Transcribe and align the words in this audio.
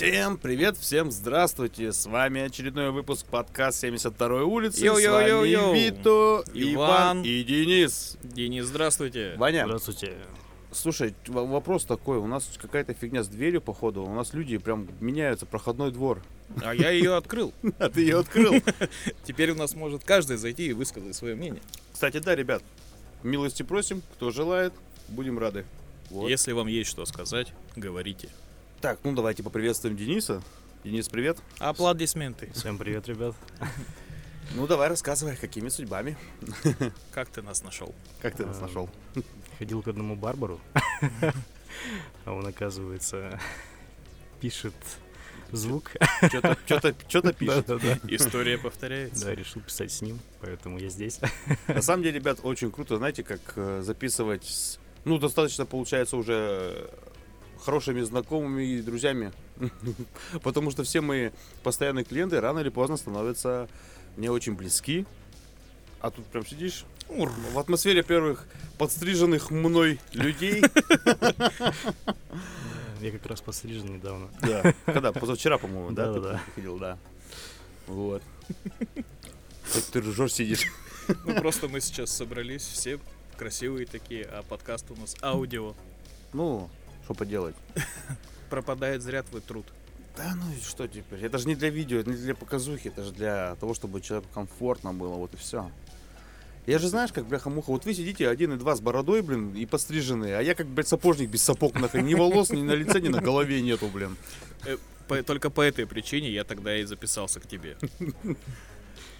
Всем 0.00 0.38
привет, 0.38 0.78
всем 0.78 1.10
здравствуйте. 1.10 1.92
С 1.92 2.06
вами 2.06 2.40
очередной 2.40 2.90
выпуск 2.90 3.26
подкаст 3.26 3.84
72-й 3.84 4.44
улицы. 4.44 4.86
Йоу-йоу-йоу-йоу. 4.86 5.52
С 5.52 5.66
вами 5.66 5.78
Вито, 5.78 6.44
Иван. 6.54 7.18
Иван. 7.18 7.22
и 7.22 7.44
Денис. 7.44 8.16
Денис, 8.22 8.64
здравствуйте. 8.64 9.34
Ваня, 9.36 9.64
Здравствуйте. 9.66 10.14
слушай, 10.72 11.14
вопрос 11.26 11.84
такой. 11.84 12.16
У 12.16 12.26
нас 12.26 12.50
какая-то 12.56 12.94
фигня 12.94 13.22
с 13.22 13.28
дверью, 13.28 13.60
походу. 13.60 14.02
У 14.02 14.14
нас 14.14 14.32
люди 14.32 14.56
прям 14.56 14.88
меняются, 15.00 15.44
проходной 15.44 15.92
двор. 15.92 16.22
А 16.64 16.74
я 16.74 16.88
ее 16.88 17.14
открыл. 17.14 17.52
А 17.78 17.90
ты 17.90 18.00
ее 18.00 18.20
открыл. 18.20 18.54
Теперь 19.24 19.50
у 19.50 19.54
нас 19.54 19.74
может 19.74 20.02
каждый 20.02 20.38
зайти 20.38 20.68
и 20.68 20.72
высказать 20.72 21.14
свое 21.14 21.34
мнение. 21.34 21.60
Кстати, 21.92 22.20
да, 22.20 22.34
ребят, 22.34 22.62
милости 23.22 23.64
просим, 23.64 24.00
кто 24.14 24.30
желает, 24.30 24.72
будем 25.08 25.38
рады. 25.38 25.66
Вот. 26.08 26.30
Если 26.30 26.52
вам 26.52 26.68
есть 26.68 26.88
что 26.88 27.04
сказать, 27.04 27.52
говорите. 27.76 28.30
Так, 28.80 28.98
ну 29.04 29.12
давайте 29.14 29.42
поприветствуем 29.42 29.96
Дениса. 29.96 30.42
Денис, 30.84 31.08
привет. 31.08 31.38
Аплодисменты. 31.58 32.50
Всем 32.54 32.78
привет, 32.78 33.06
ребят. 33.08 33.34
Ну 34.54 34.66
давай 34.66 34.88
рассказывай, 34.88 35.36
какими 35.36 35.68
судьбами. 35.68 36.16
Как 37.12 37.28
ты 37.28 37.42
нас 37.42 37.62
нашел? 37.62 37.94
Как 38.20 38.34
ты 38.36 38.46
нас 38.46 38.58
А, 38.58 38.62
нашел? 38.62 38.88
Ходил 39.58 39.82
к 39.82 39.88
одному 39.88 40.16
барбару, 40.16 40.58
а 42.24 42.32
он, 42.32 42.46
оказывается, 42.46 43.38
пишет 44.40 44.72
звук. 45.52 45.92
Что-то, 46.66 47.32
пишет. 47.34 47.68
История 48.08 48.56
повторяется. 48.56 49.26
Да, 49.26 49.34
решил 49.34 49.60
писать 49.60 49.92
с 49.92 50.00
ним, 50.00 50.18
поэтому 50.40 50.78
я 50.78 50.88
здесь. 50.88 51.20
На 51.68 51.82
самом 51.82 52.02
деле, 52.02 52.18
ребят, 52.18 52.40
очень 52.42 52.72
круто, 52.72 52.96
знаете, 52.96 53.22
как 53.22 53.40
э, 53.56 53.82
записывать, 53.84 54.44
с- 54.46 54.78
ну, 55.04 55.18
достаточно, 55.18 55.66
получается, 55.66 56.16
уже 56.16 56.34
э, 56.34 56.88
хорошими 57.64 58.00
знакомыми 58.02 58.64
и 58.64 58.82
друзьями. 58.82 59.32
Потому 60.42 60.70
что 60.70 60.82
все 60.84 61.00
мои 61.00 61.30
постоянные 61.62 62.04
клиенты 62.04 62.40
рано 62.40 62.60
или 62.60 62.68
поздно 62.68 62.96
становятся 62.96 63.68
мне 64.16 64.30
очень 64.30 64.54
близки. 64.54 65.06
А 66.00 66.10
тут 66.10 66.24
прям 66.26 66.46
сидишь 66.46 66.84
Ур. 67.08 67.30
в 67.52 67.58
атмосфере 67.58 68.02
первых 68.02 68.46
подстриженных 68.78 69.50
мной 69.50 70.00
людей. 70.12 70.62
Я 73.00 73.10
как 73.12 73.26
раз 73.26 73.40
пострижен 73.40 73.94
недавно. 73.94 74.28
Да. 74.42 74.74
Когда? 74.86 75.12
Позавчера, 75.12 75.58
по-моему, 75.58 75.90
да? 75.92 76.12
Ты 76.12 76.20
Да-да-да. 76.20 76.42
приходил, 76.46 76.78
да. 76.78 76.98
Вот. 77.86 78.22
Как 79.72 79.82
ты 79.92 80.00
ржешь, 80.00 80.34
сидишь. 80.34 80.66
Ну 81.24 81.34
просто 81.34 81.68
мы 81.68 81.80
сейчас 81.80 82.10
собрались, 82.10 82.62
все 82.62 82.98
красивые 83.36 83.86
такие, 83.86 84.24
а 84.24 84.42
подкаст 84.42 84.90
у 84.90 84.96
нас 84.96 85.16
аудио. 85.22 85.74
Ну, 86.32 86.70
что 87.04 87.14
поделать. 87.14 87.54
Пропадает 88.50 89.02
зря 89.02 89.22
твой 89.22 89.40
труд. 89.40 89.66
Да 90.16 90.34
ну 90.34 90.52
и 90.52 90.60
что 90.60 90.86
теперь? 90.88 91.24
Это 91.24 91.38
же 91.38 91.46
не 91.46 91.54
для 91.54 91.70
видео, 91.70 91.98
это 92.00 92.10
не 92.10 92.16
для 92.16 92.34
показухи, 92.34 92.88
это 92.88 93.04
же 93.04 93.12
для 93.12 93.54
того, 93.56 93.74
чтобы 93.74 94.00
человеку 94.00 94.28
комфортно 94.34 94.92
было, 94.92 95.14
вот 95.14 95.34
и 95.34 95.36
все. 95.36 95.70
Я 96.66 96.78
же 96.78 96.88
знаешь, 96.88 97.12
как 97.12 97.26
бляха-муха, 97.26 97.70
вот 97.70 97.84
вы 97.84 97.94
сидите 97.94 98.28
один 98.28 98.52
и 98.52 98.56
два 98.56 98.74
с 98.76 98.80
бородой, 98.80 99.22
блин, 99.22 99.54
и 99.54 99.64
постриженные, 99.66 100.36
а 100.36 100.42
я 100.42 100.54
как, 100.54 100.66
блядь, 100.66 100.88
сапожник 100.88 101.30
без 101.30 101.42
сапог, 101.42 101.74
нахрен, 101.74 102.04
ни 102.04 102.14
волос, 102.14 102.50
ни 102.50 102.62
на 102.62 102.72
лице, 102.72 103.00
ни 103.00 103.08
на 103.08 103.20
голове 103.20 103.62
нету, 103.62 103.88
блин. 103.88 104.16
По- 105.08 105.22
только 105.22 105.50
по 105.50 105.62
этой 105.62 105.86
причине 105.86 106.30
я 106.30 106.44
тогда 106.44 106.76
и 106.76 106.84
записался 106.84 107.40
к 107.40 107.46
тебе. 107.46 107.76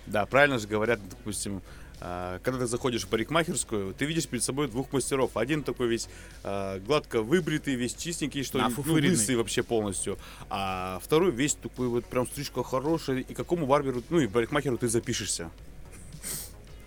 Да, 0.06 0.26
правильно 0.26 0.58
же 0.58 0.66
говорят, 0.66 0.98
допустим, 1.08 1.62
когда 2.00 2.58
ты 2.60 2.66
заходишь 2.66 3.04
в 3.04 3.08
парикмахерскую, 3.08 3.94
ты 3.94 4.06
видишь 4.06 4.26
перед 4.26 4.42
собой 4.42 4.68
двух 4.68 4.92
мастеров. 4.92 5.36
Один 5.36 5.62
такой 5.62 5.88
весь 5.88 6.08
а, 6.42 6.78
гладко 6.80 7.22
выбритый, 7.22 7.74
весь 7.74 7.94
чистенький, 7.94 8.42
что 8.42 8.58
ли, 8.58 8.64
ну, 8.74 8.92
лысый 8.92 9.36
вообще 9.36 9.62
полностью. 9.62 10.18
А 10.48 10.98
второй 11.02 11.30
весь 11.30 11.54
такой 11.54 11.88
вот 11.88 12.06
прям 12.06 12.26
стрижка 12.26 12.62
хорошая. 12.62 13.18
И 13.18 13.34
какому 13.34 13.66
барберу, 13.66 14.02
ну 14.08 14.18
и 14.20 14.26
парикмахеру 14.26 14.78
ты 14.78 14.88
запишешься? 14.88 15.50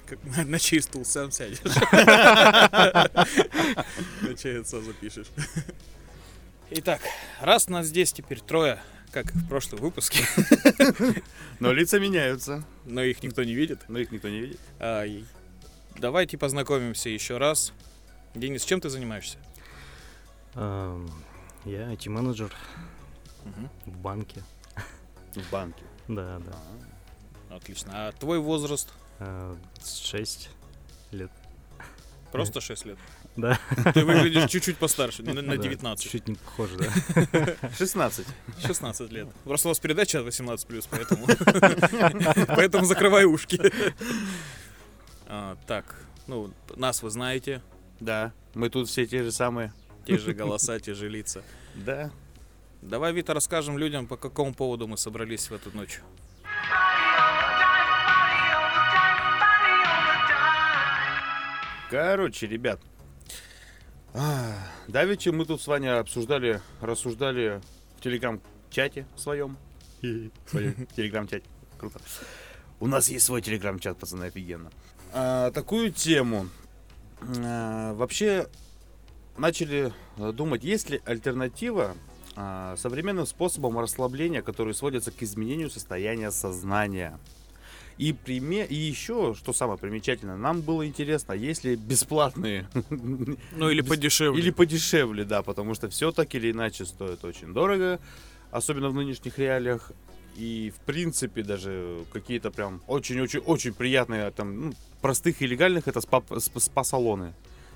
Как 0.06 0.18
на, 0.24 0.44
на 0.44 0.59
чей 0.59 0.81
стул 0.81 1.06
сам 1.06 1.31
сядешь. 1.31 1.59
На 4.22 4.35
чей 4.35 4.59
отца 4.59 4.81
запишешь. 4.81 5.28
Итак, 6.72 7.01
раз 7.40 7.69
нас 7.69 7.88
здесь 7.88 8.12
теперь 8.12 8.41
трое, 8.41 8.81
как 9.13 9.34
и 9.34 9.38
в 9.38 9.47
прошлом 9.47 9.79
выпуске, 9.79 10.25
Но 11.59 11.72
лица 11.72 12.00
меняются, 12.00 12.63
но 12.85 13.01
их 13.03 13.22
никто 13.24 13.44
не 13.44 13.53
видит, 13.53 13.79
но 13.88 14.00
их 14.00 14.12
никто 14.12 14.28
не 14.28 14.40
видит. 14.41 14.59
а, 14.79 15.06
давайте 15.97 16.38
познакомимся 16.38 17.09
еще 17.09 17.38
раз. 17.38 17.72
Денис, 18.35 18.66
чем 18.66 18.81
ты 18.81 18.90
занимаешься? 18.90 19.38
Ам, 20.56 21.09
Я 21.66 21.94
IT-менеджер 21.94 22.51
Мгм. 23.46 23.69
в 23.85 23.97
банке. 23.97 24.44
В 25.35 25.51
банке. 25.51 25.84
Да, 26.07 26.40
да. 26.40 27.56
Отлично. 27.56 27.91
А 28.07 28.12
твой 28.13 28.40
возраст? 28.40 28.91
А, 29.19 29.56
Шесть 29.85 30.50
лет. 31.12 31.31
Просто 32.31 32.62
6 32.62 32.85
лет. 32.85 32.97
Да. 33.36 33.58
Ты 33.94 34.06
выглядишь 34.06 34.50
чуть-чуть 34.50 34.78
постарше, 34.78 35.24
на, 35.24 35.34
на 35.34 35.42
Да, 35.42 35.58
19. 35.58 36.12
Чуть 36.12 36.28
не 36.28 36.36
похоже, 36.36 36.78
да. 36.78 37.56
16. 37.78 38.28
16 38.66 39.12
лет. 39.12 39.28
Просто 39.44 39.68
у 39.68 39.72
вас 39.72 39.80
передача 39.80 40.20
18+, 40.20 40.88
поэтому... 40.90 41.26
Поэтому 42.56 42.86
закрывай 42.86 43.26
ушки. 43.26 43.60
А, 45.28 45.58
Так, 45.66 45.96
ну, 46.28 46.54
нас 46.76 47.02
вы 47.02 47.10
знаете, 47.10 47.62
Да, 48.00 48.34
мы 48.54 48.70
тут 48.70 48.88
все 48.88 49.06
те 49.08 49.24
же 49.24 49.32
самые. 49.32 49.74
те 50.06 50.18
же 50.18 50.34
голоса, 50.34 50.80
те 50.80 50.94
же 50.94 51.10
лица. 51.10 51.42
Да. 51.74 52.12
Давай, 52.84 53.14
Вита, 53.14 53.34
расскажем 53.34 53.78
людям, 53.78 54.06
по 54.08 54.18
какому 54.18 54.54
поводу 54.54 54.88
мы 54.88 54.98
собрались 54.98 55.50
в 55.50 55.54
эту 55.54 55.72
ночь. 55.76 56.02
Короче, 61.90 62.48
ребят. 62.48 62.80
Давеча 64.88 65.31
мы 65.31 65.46
тут 65.46 65.62
с 65.62 65.68
вами 65.68 65.90
обсуждали, 65.90 66.62
рассуждали 66.81 67.62
в 67.97 68.01
телеграм-чате 68.01 69.07
своем. 69.16 69.57
Телеграм-чате. 70.01 71.46
Круто. 71.78 72.00
У 72.79 72.88
нас 72.88 73.07
есть 73.09 73.25
свой 73.25 73.41
телеграм-чат, 73.41 73.97
пацаны, 73.97 74.25
офигенно. 74.25 74.69
А, 75.13 75.51
такую 75.51 75.91
тему. 75.91 76.50
А, 77.22 77.94
вообще, 77.94 78.47
начали 79.38 79.94
э, 80.18 80.31
думать, 80.34 80.63
есть 80.63 80.90
ли 80.90 81.01
альтернатива 81.06 81.95
а, 82.35 82.75
современным 82.78 83.25
способам 83.25 83.80
расслабления, 83.80 84.41
который 84.41 84.74
сводится 84.74 85.12
к 85.12 85.22
изменению 85.24 85.69
состояния 85.69 86.31
сознания. 86.31 87.19
И, 87.98 88.12
приме... 88.14 88.66
и 88.66 88.76
еще, 88.76 89.36
что 89.38 89.54
самое 89.54 89.78
примечательное, 89.78 90.36
нам 90.36 90.62
было 90.62 90.86
интересно, 90.88 91.34
есть 91.34 91.64
ли 91.64 91.76
бесплатные 91.76 92.68
Ну, 92.90 93.70
или 93.70 93.81
подешевле. 93.81 94.40
или 94.42 94.50
подешевле, 94.50 95.24
да, 95.26 95.42
потому 95.44 95.74
что 95.76 95.90
все 95.90 96.12
так 96.12 96.34
или 96.36 96.52
иначе 96.52 96.86
стоит 96.86 97.24
очень 97.24 97.54
дорого, 97.54 98.00
особенно 98.52 98.90
в 98.90 98.94
нынешних 98.96 99.38
реалиях. 99.38 99.92
И, 100.36 100.74
в 100.76 100.80
принципе, 100.86 101.44
даже 101.44 102.00
какие-то 102.12 102.50
прям 102.50 102.81
очень-очень-очень 102.88 103.74
приятные, 103.74 104.31
там, 104.31 104.62
ну, 104.68 104.74
простых 105.02 105.44
и 105.44 105.48
легальных, 105.48 105.88
это 105.88 106.00
спа- 106.00 106.24
сп- 106.28 106.60
спа-салоны, 106.60 107.34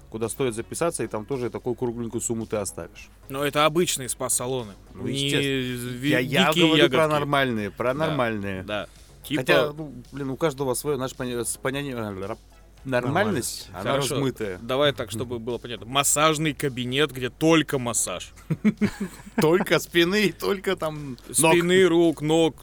куда 0.09 0.27
стоит 0.27 0.55
записаться, 0.55 1.03
и 1.03 1.07
там 1.07 1.25
тоже 1.27 1.51
такую 1.51 1.75
кругленькую 1.75 2.19
сумму 2.21 2.47
ты 2.47 2.55
оставишь. 2.57 3.09
Но 3.29 3.45
это 3.45 3.65
обычные 3.67 4.09
спа-салоны. 4.09 4.73
Ну, 4.95 5.05
не 5.07 5.29
я, 5.29 6.17
я 6.17 6.51
говорю 6.51 6.69
про 6.89 6.97
ягодки. 7.03 7.11
нормальные, 7.11 7.69
про 7.69 7.93
Да. 7.93 8.07
нормальные. 8.07 8.63
Да. 8.63 8.87
Типа, 9.27 9.41
Хотя, 9.41 9.73
ну, 9.73 9.93
блин, 10.11 10.29
у 10.29 10.37
каждого 10.37 10.73
свое 10.73 10.97
наше 10.97 11.15
поня- 11.15 11.43
понятие... 11.61 12.37
Нормальность, 12.85 13.67
она 13.73 13.91
Хорошо. 13.91 14.15
размытая. 14.15 14.59
давай 14.61 14.93
так, 14.93 15.11
чтобы 15.11 15.39
было 15.39 15.57
понятно. 15.57 15.85
Массажный 15.85 16.53
кабинет, 16.53 17.11
где 17.11 17.29
только 17.29 17.79
массаж. 17.79 18.31
Только 19.35 19.79
спины, 19.79 20.31
только 20.31 20.77
там. 20.77 21.17
Спины, 21.29 21.83
рук, 21.85 22.21
ног, 22.21 22.55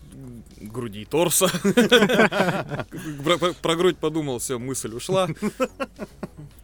груди, 0.56 1.04
торса. 1.04 1.48
Про 3.62 3.76
грудь 3.76 3.98
подумал, 3.98 4.38
все, 4.38 4.58
мысль 4.58 4.94
ушла. 4.94 5.28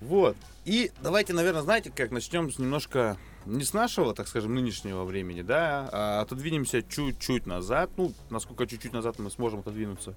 Вот. 0.00 0.36
И 0.64 0.90
давайте, 1.02 1.34
наверное, 1.34 1.62
знаете, 1.62 1.92
как 1.94 2.10
начнем 2.10 2.50
с 2.50 2.58
немножко 2.58 3.16
не 3.46 3.64
с 3.64 3.72
нашего, 3.72 4.14
так 4.14 4.28
скажем, 4.28 4.54
нынешнего 4.54 5.04
времени, 5.04 5.42
да, 5.42 5.88
а 5.92 6.20
отодвинемся 6.20 6.82
чуть-чуть 6.82 7.46
назад. 7.46 7.90
Ну, 7.96 8.12
насколько 8.28 8.66
чуть-чуть 8.66 8.92
назад 8.92 9.18
мы 9.18 9.30
сможем 9.30 9.60
отодвинуться. 9.60 10.14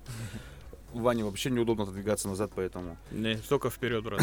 Ване 0.93 1.23
вообще 1.23 1.49
неудобно 1.49 1.83
отодвигаться 1.83 2.27
назад, 2.27 2.51
поэтому. 2.55 2.97
Не, 3.11 3.37
только 3.37 3.69
вперед, 3.69 4.03
брат. 4.03 4.21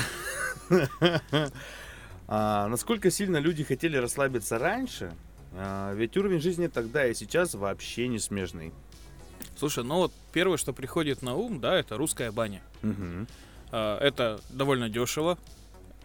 А, 2.33 2.69
насколько 2.69 3.11
сильно 3.11 3.39
люди 3.39 3.65
хотели 3.65 3.97
расслабиться 3.97 4.57
раньше, 4.57 5.13
а, 5.53 5.93
ведь 5.95 6.17
уровень 6.17 6.41
жизни 6.41 6.69
тогда 6.69 7.05
и 7.05 7.13
сейчас 7.13 7.55
вообще 7.55 8.07
не 8.07 8.21
смежный. 8.21 8.73
Слушай, 9.57 9.83
ну 9.83 9.97
вот 9.97 10.13
первое, 10.33 10.57
что 10.57 10.73
приходит 10.73 11.23
на 11.23 11.35
ум, 11.35 11.59
да, 11.61 11.75
это 11.77 11.97
русская 11.97 12.31
баня. 12.31 12.63
А, 13.73 13.99
Это 13.99 14.41
довольно 14.51 14.89
дешево. 14.89 15.39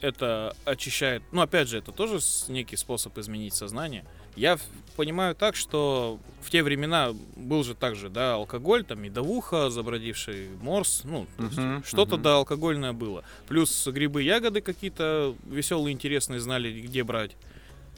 Это 0.01 0.55
очищает. 0.65 1.23
Ну, 1.31 1.41
опять 1.41 1.67
же, 1.67 1.77
это 1.77 1.91
тоже 1.91 2.19
некий 2.47 2.75
способ 2.75 3.17
изменить 3.17 3.53
сознание. 3.53 4.05
Я 4.35 4.57
понимаю 4.97 5.33
так, 5.35 5.55
что 5.55 6.19
в 6.41 6.49
те 6.49 6.61
времена 6.61 7.13
был 7.35 7.63
же 7.63 7.73
также, 7.73 8.09
да, 8.09 8.33
алкоголь, 8.33 8.83
там, 8.83 9.01
медовуха, 9.01 9.69
забродивший 9.69 10.49
морс, 10.61 11.01
ну, 11.05 11.25
Мгм, 11.37 11.83
что-то 11.85 12.15
мгм. 12.15 12.23
да 12.23 12.35
алкогольное 12.35 12.91
было. 12.93 13.23
Плюс 13.47 13.87
грибы, 13.87 14.23
ягоды 14.23 14.59
какие-то 14.61 15.35
веселые, 15.45 15.93
интересные, 15.93 16.39
знали, 16.41 16.81
где 16.81 17.03
брать. 17.03 17.31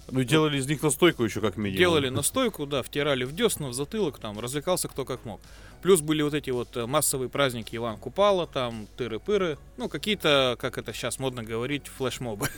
Ну, 0.09 0.23
делали 0.23 0.57
из 0.57 0.67
них 0.67 0.81
настойку 0.81 1.23
еще 1.23 1.41
как 1.41 1.57
минимум. 1.57 1.77
Делали 1.77 2.09
настойку, 2.09 2.65
да, 2.65 2.81
втирали 2.81 3.23
в 3.25 3.35
десну, 3.35 3.69
в 3.69 3.73
затылок, 3.73 4.19
там, 4.19 4.39
развлекался 4.39 4.87
кто 4.87 5.05
как 5.05 5.25
мог. 5.25 5.41
Плюс 5.81 6.01
были 6.01 6.21
вот 6.21 6.33
эти 6.33 6.49
вот 6.49 6.75
э, 6.75 6.85
массовые 6.85 7.29
праздники 7.29 7.75
Иван 7.75 7.97
Купала, 7.97 8.47
там, 8.47 8.87
тыры-пыры, 8.97 9.57
ну, 9.77 9.89
какие-то, 9.89 10.55
как 10.59 10.77
это 10.77 10.91
сейчас 10.93 11.19
модно 11.19 11.43
говорить, 11.43 11.83
флешмобы. 11.87 12.47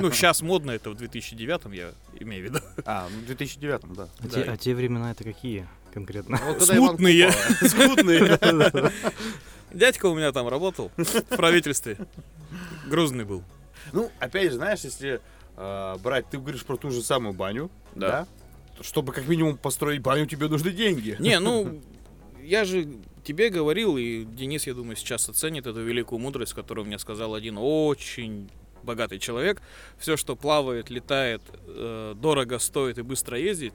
Ну, 0.00 0.10
сейчас 0.12 0.42
модно 0.42 0.72
это 0.72 0.90
в 0.90 0.94
2009 0.96 1.74
я 1.74 1.90
имею 2.20 2.42
в 2.42 2.44
виду. 2.54 2.58
А, 2.84 3.08
ну, 3.10 3.18
в 3.20 3.26
2009 3.26 3.80
да. 3.94 4.08
А, 4.18 4.22
Да. 4.24 4.28
те, 4.28 4.50
а 4.50 4.56
те 4.56 4.74
времена 4.74 5.10
это 5.12 5.24
какие 5.24 5.66
конкретно? 5.94 6.36
Иван 6.36 6.60
Смутные. 6.60 7.32
Смутные. 7.62 8.92
Дядька 9.72 10.06
у 10.06 10.14
меня 10.14 10.32
там 10.32 10.48
работал 10.48 10.90
в 10.96 11.36
правительстве. 11.36 11.96
Грузный 12.86 13.24
был. 13.24 13.42
Ну, 13.92 14.10
опять 14.18 14.50
же, 14.50 14.56
знаешь, 14.56 14.80
если 14.80 15.20
э, 15.58 15.96
брать, 16.02 16.28
ты 16.30 16.38
говоришь 16.38 16.64
про 16.64 16.76
ту 16.76 16.90
же 16.90 17.02
самую 17.02 17.34
баню, 17.34 17.70
Да. 17.94 18.08
да? 18.10 18.26
то 18.76 18.82
Чтобы 18.84 19.12
как 19.12 19.26
минимум 19.26 19.56
построить 19.56 20.00
баню, 20.00 20.26
тебе 20.26 20.48
нужны 20.48 20.70
деньги. 20.70 21.16
Не, 21.18 21.40
ну, 21.40 21.80
я 22.42 22.64
же 22.64 22.88
тебе 23.24 23.50
говорил, 23.50 23.96
и 23.98 24.24
Денис, 24.24 24.66
я 24.66 24.74
думаю, 24.74 24.96
сейчас 24.96 25.28
оценит 25.28 25.66
эту 25.66 25.82
великую 25.82 26.18
мудрость, 26.20 26.54
которую 26.54 26.86
мне 26.86 26.98
сказал 26.98 27.34
один 27.34 27.56
очень 27.58 28.48
богатый 28.82 29.18
человек. 29.18 29.60
Все, 29.98 30.16
что 30.16 30.36
плавает, 30.36 30.88
летает, 30.90 31.42
э, 31.66 32.14
дорого 32.16 32.58
стоит 32.58 32.98
и 32.98 33.02
быстро 33.02 33.36
ездит, 33.38 33.74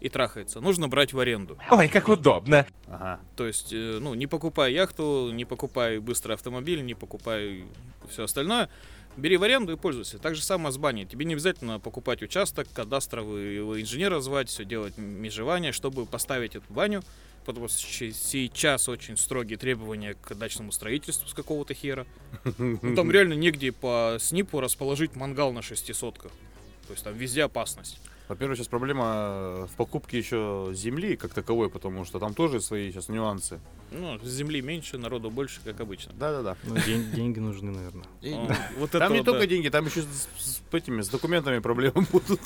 и 0.00 0.08
трахается, 0.08 0.60
нужно 0.60 0.88
брать 0.88 1.12
в 1.12 1.20
аренду. 1.20 1.58
Ой, 1.70 1.88
как 1.88 2.08
удобно. 2.08 2.66
Ага. 2.86 3.20
То 3.36 3.46
есть, 3.46 3.72
э, 3.72 3.98
ну, 4.00 4.14
не 4.14 4.26
покупай 4.26 4.72
яхту, 4.72 5.30
не 5.32 5.44
покупай 5.44 5.98
быстрый 5.98 6.32
автомобиль, 6.32 6.82
не 6.82 6.94
покупай 6.94 7.64
все 8.08 8.24
остальное. 8.24 8.70
Бери 9.20 9.36
в 9.36 9.42
аренду 9.42 9.74
и 9.74 9.76
пользуйся. 9.76 10.18
Так 10.18 10.34
же 10.34 10.42
самое 10.42 10.72
с 10.72 10.78
баней. 10.78 11.04
Тебе 11.04 11.26
не 11.26 11.34
обязательно 11.34 11.78
покупать 11.78 12.22
участок, 12.22 12.66
кадастровый 12.72 13.58
инженера 13.80 14.20
звать, 14.20 14.48
все 14.48 14.64
делать 14.64 14.96
межевание, 14.96 15.72
чтобы 15.72 16.06
поставить 16.06 16.56
эту 16.56 16.72
баню. 16.72 17.02
Потому 17.44 17.68
что 17.68 17.78
сейчас 18.12 18.88
очень 18.88 19.16
строгие 19.16 19.58
требования 19.58 20.14
к 20.14 20.34
дачному 20.34 20.72
строительству 20.72 21.28
с 21.28 21.34
какого-то 21.34 21.74
хера. 21.74 22.06
Ну, 22.58 22.94
там 22.94 23.10
реально 23.12 23.34
негде 23.34 23.72
по 23.72 24.16
СНИПу 24.18 24.60
расположить 24.60 25.16
мангал 25.16 25.52
на 25.52 25.60
шестисотках. 25.60 26.32
То 26.86 26.92
есть 26.92 27.04
там 27.04 27.14
везде 27.14 27.44
опасность. 27.44 27.98
Во-первых, 28.30 28.56
сейчас 28.56 28.68
проблема 28.68 29.04
э, 29.06 29.66
в 29.72 29.74
покупке 29.76 30.16
еще 30.16 30.70
земли 30.72 31.16
как 31.16 31.34
таковой, 31.34 31.68
потому 31.68 32.04
что 32.04 32.20
там 32.20 32.32
тоже 32.32 32.60
свои 32.60 32.92
сейчас 32.92 33.08
нюансы. 33.08 33.58
Ну, 33.90 34.20
земли 34.22 34.62
меньше, 34.62 34.98
народу 34.98 35.30
больше, 35.32 35.60
как 35.64 35.80
обычно. 35.80 36.12
Да-да-да. 36.12 36.56
Ну, 36.62 36.76
день- 36.86 37.10
деньги 37.10 37.40
нужны, 37.40 37.72
наверное. 37.72 38.04
О, 38.22 38.54
Вот 38.78 38.92
Там 38.92 39.02
это 39.02 39.12
не 39.12 39.18
вот, 39.18 39.24
да. 39.26 39.32
только 39.32 39.48
деньги, 39.48 39.68
там 39.68 39.84
еще 39.86 40.02
с, 40.02 40.28
с 40.38 40.62
этими, 40.70 41.02
с 41.02 41.08
документами 41.08 41.58
проблемы 41.58 42.06
будут. 42.12 42.40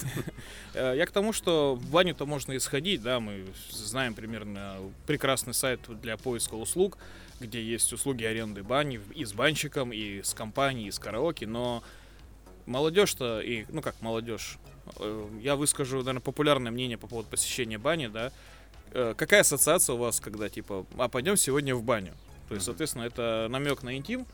Э, 0.72 0.94
Я 0.96 1.04
к 1.04 1.10
тому, 1.10 1.34
что 1.34 1.74
в 1.74 1.90
баню-то 1.90 2.24
можно 2.24 2.56
исходить, 2.56 3.02
да, 3.02 3.20
мы 3.20 3.44
знаем 3.70 4.14
примерно 4.14 4.76
прекрасный 5.06 5.52
сайт 5.52 5.80
для 6.00 6.16
поиска 6.16 6.54
услуг, 6.54 6.96
где 7.40 7.62
есть 7.62 7.92
услуги 7.92 8.24
аренды 8.24 8.62
бани 8.62 9.02
и 9.14 9.26
с 9.26 9.34
банщиком, 9.34 9.92
и 9.92 10.22
с 10.22 10.32
компанией, 10.32 10.88
и 10.88 10.90
с 10.92 10.98
караоке, 10.98 11.46
но 11.46 11.82
молодежь-то, 12.64 13.40
и, 13.42 13.66
ну 13.68 13.82
как 13.82 14.00
молодежь, 14.00 14.56
э, 14.64 14.70
я 15.40 15.56
выскажу, 15.56 15.98
наверное, 15.98 16.20
популярное 16.20 16.72
мнение 16.72 16.98
по 16.98 17.06
поводу 17.06 17.28
посещения 17.28 17.78
бани, 17.78 18.08
да, 18.08 18.32
Э, 18.94 19.12
какая 19.16 19.40
ассоциация 19.40 19.94
у 19.94 19.96
вас, 19.96 20.20
когда, 20.20 20.48
типа, 20.48 20.86
а 20.96 21.08
пойдем 21.08 21.36
сегодня 21.36 21.74
в 21.74 21.82
баню? 21.82 22.12
То 22.48 22.54
есть, 22.54 22.64
соответственно, 22.64 23.02
это 23.02 23.48
намек 23.50 23.82
на 23.82 23.96
интим, 23.96 24.24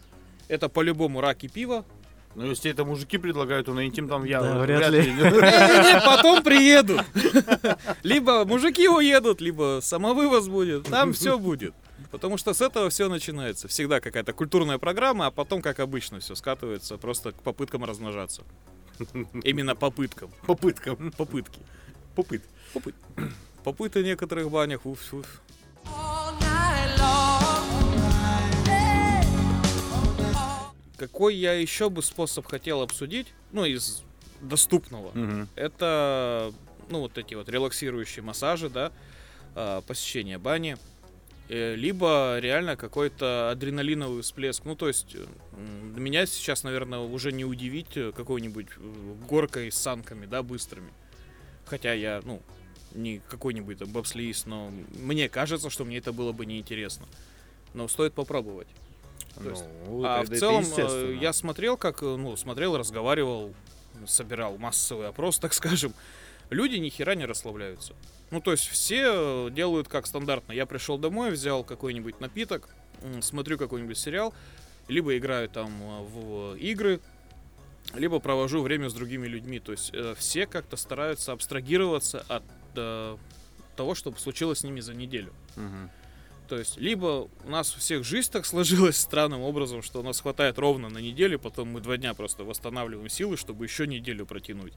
это 0.49 0.69
по-любому 0.69 1.23
рак 1.23 1.43
и 1.45 1.49
пиво, 1.49 1.85
Ну, 2.35 2.47
если 2.47 2.71
это 2.71 2.85
мужики 2.85 3.17
предлагают, 3.19 3.67
то 3.67 3.73
на 3.73 3.87
интим 3.87 4.07
там 4.07 4.25
я 4.25 4.41
Да, 4.41 4.59
вряд 4.59 4.91
ли. 4.91 5.13
Потом 6.05 6.43
приедут. 6.45 7.01
Либо 8.03 8.45
мужики 8.45 8.87
уедут, 8.87 9.41
либо 9.41 9.81
самовывоз 9.83 10.47
будет. 10.47 10.85
Там 10.85 11.13
все 11.13 11.39
будет. 11.39 11.75
Потому 12.11 12.37
что 12.39 12.55
с 12.55 12.61
этого 12.61 12.91
все 12.91 13.09
начинается. 13.09 13.69
Всегда 13.69 14.01
какая-то 14.01 14.33
культурная 14.33 14.79
программа, 14.79 15.27
а 15.27 15.31
потом, 15.31 15.63
как 15.63 15.79
обычно, 15.81 16.19
все 16.21 16.35
скатывается 16.35 16.97
просто 16.99 17.33
к 17.33 17.37
попыткам 17.43 17.85
размножаться. 17.85 18.43
Именно 19.45 19.77
попыткам. 19.77 20.31
Попыткам. 20.47 21.13
Попытки. 21.13 21.61
Попыт. 22.15 22.43
Попыты 23.65 24.01
в 24.03 24.05
некоторых 24.05 24.51
банях. 24.51 24.85
Уф, 24.87 25.15
уф. 25.15 25.41
Какой 30.97 31.35
я 31.35 31.55
еще 31.55 31.89
бы 31.89 32.03
способ 32.03 32.47
хотел 32.47 32.83
обсудить, 32.83 33.29
ну, 33.53 33.65
из 33.65 34.03
доступного, 34.43 35.11
Мгм. 35.15 35.49
это, 35.55 36.53
ну, 36.91 37.01
вот 37.01 37.17
эти 37.17 37.35
вот 37.35 37.49
релаксирующие 37.49 38.23
массажи, 38.23 38.69
да, 38.69 38.93
а, 39.55 39.81
посещение 39.81 40.37
бани, 40.37 40.77
либо 41.75 42.39
реально 42.41 42.77
какой-то 42.77 43.51
адреналиновый 43.51 44.23
всплеск. 44.23 44.65
Ну, 44.65 44.77
то 44.77 44.87
есть, 44.89 45.15
э, 45.15 45.27
меня 45.97 46.25
сейчас, 46.27 46.63
наверное, 46.63 47.01
уже 47.01 47.33
не 47.33 47.45
удивить 47.45 47.97
э, 47.97 48.13
какой-нибудь 48.13 48.67
э, 48.77 49.15
горкой 49.29 49.73
с 49.73 49.77
санками, 49.77 50.27
да, 50.27 50.43
быстрыми. 50.43 50.93
Хотя 51.67 51.93
я, 51.93 52.21
ну, 52.25 52.41
не 52.95 53.21
какой-нибудь 53.29 53.79
там 53.79 53.89
бобслеист, 53.89 54.47
но 54.47 54.71
мне 55.01 55.29
кажется, 55.29 55.71
что 55.71 55.85
мне 55.85 55.99
это 55.99 56.13
было 56.13 56.33
бы 56.33 56.47
неинтересно. 56.47 57.07
Но 57.75 57.89
стоит 57.89 58.13
попробовать. 58.15 58.69
То 59.35 59.51
есть- 59.51 59.65
Ну, 59.87 60.05
А 60.05 60.23
это- 60.23 60.33
в 60.33 60.39
целом, 60.39 60.65
э, 60.77 61.19
я 61.21 61.33
смотрел, 61.33 61.77
как, 61.77 62.03
э, 62.03 62.07
ну, 62.17 62.37
смотрел, 62.37 62.77
разговаривал, 62.77 63.55
собирал 64.07 64.57
массовый 64.59 65.09
опрос, 65.09 65.39
так 65.41 65.53
скажем. 65.53 65.95
Люди 66.51 66.77
ни 66.77 66.89
хера 66.89 67.15
не 67.15 67.25
расслабляются. 67.25 67.95
Ну, 68.31 68.41
то 68.41 68.53
есть 68.53 68.69
все 68.69 69.47
э, 69.47 69.51
делают 69.51 69.89
как 69.89 70.07
стандартно. 70.07 70.53
Я 70.53 70.67
пришел 70.67 70.99
домой, 70.99 71.31
взял 71.31 71.65
какой-нибудь 71.65 72.21
напиток, 72.21 72.69
смотрю 73.21 73.59
какой-нибудь 73.59 73.99
сериал, 73.99 74.35
либо 74.89 75.17
играю 75.17 75.49
там 75.49 75.71
э, 75.83 76.03
в 76.03 76.55
игры, 76.57 77.01
либо 77.95 78.19
провожу 78.19 78.63
время 78.63 78.89
с 78.89 78.95
другими 78.95 79.27
людьми. 79.27 79.61
То 79.61 79.73
есть 79.73 79.91
э, 79.93 80.15
все 80.19 80.47
как-то 80.47 80.77
стараются 80.77 81.33
абстрагироваться 81.33 82.25
от 82.29 82.45
э, 82.77 83.17
того, 83.77 83.95
что 83.95 84.13
случилось 84.13 84.61
с 84.61 84.65
ними 84.65 84.81
за 84.81 84.95
неделю. 84.95 85.33
Мгм. 85.57 85.91
То 86.49 86.59
есть, 86.59 86.79
либо 86.79 87.29
у 87.45 87.49
нас 87.49 87.77
у 87.77 87.79
всех 87.79 88.05
жизнь 88.05 88.31
так 88.31 88.45
сложилась 88.47 88.97
странным 88.97 89.43
образом, 89.43 89.83
что 89.83 90.01
у 90.01 90.03
нас 90.03 90.21
хватает 90.21 90.59
ровно 90.59 90.89
на 90.89 90.99
неделю, 90.99 91.39
потом 91.39 91.69
мы 91.69 91.81
два 91.81 91.97
дня 91.97 92.13
просто 92.13 92.45
восстанавливаем 92.45 93.09
силы, 93.09 93.37
чтобы 93.37 93.65
еще 93.65 93.87
неделю 93.87 94.27
протянуть. 94.27 94.75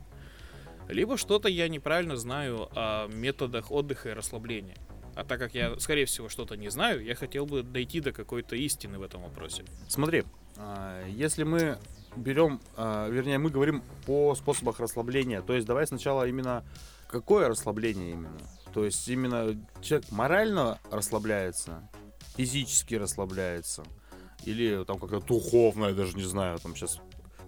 Либо 0.88 1.18
что-то 1.18 1.48
я 1.48 1.68
неправильно 1.68 2.16
знаю 2.16 2.70
о 2.76 3.08
методах 3.08 3.72
отдыха 3.72 4.10
и 4.10 4.14
расслабления. 4.14 4.78
А 5.16 5.24
так 5.24 5.40
как 5.40 5.54
я, 5.54 5.78
скорее 5.80 6.06
всего, 6.06 6.28
что-то 6.28 6.56
не 6.58 6.70
знаю, 6.70 7.04
я 7.04 7.16
хотел 7.16 7.46
бы 7.46 7.62
дойти 7.62 8.00
до 8.00 8.12
какой-то 8.12 8.56
истины 8.56 8.98
в 8.98 9.04
этом 9.04 9.22
вопросе. 9.22 9.64
Смотри, 9.88 10.24
а, 10.58 11.08
если 11.08 11.44
мы 11.44 11.78
берем, 12.16 12.60
а, 12.76 13.08
вернее, 13.10 13.38
мы 13.38 13.50
говорим 13.50 13.84
по 14.06 14.34
способах 14.36 14.80
расслабления, 14.80 15.42
то 15.42 15.54
есть 15.54 15.68
давай 15.68 15.86
сначала 15.86 16.28
именно 16.28 16.66
какое 17.08 17.48
расслабление 17.48 18.12
именно? 18.12 18.40
То 18.74 18.86
есть 18.86 19.08
именно 19.08 19.56
человек 19.82 20.12
морально 20.12 20.80
расслабляется, 20.90 21.88
физически 22.36 22.96
расслабляется, 22.96 23.84
или 24.46 24.84
там 24.84 24.98
как-то 24.98 25.20
духовно, 25.20 25.86
я 25.88 25.94
даже 25.94 26.18
не 26.18 26.24
знаю, 26.24 26.58
там 26.58 26.76
сейчас 26.76 27.00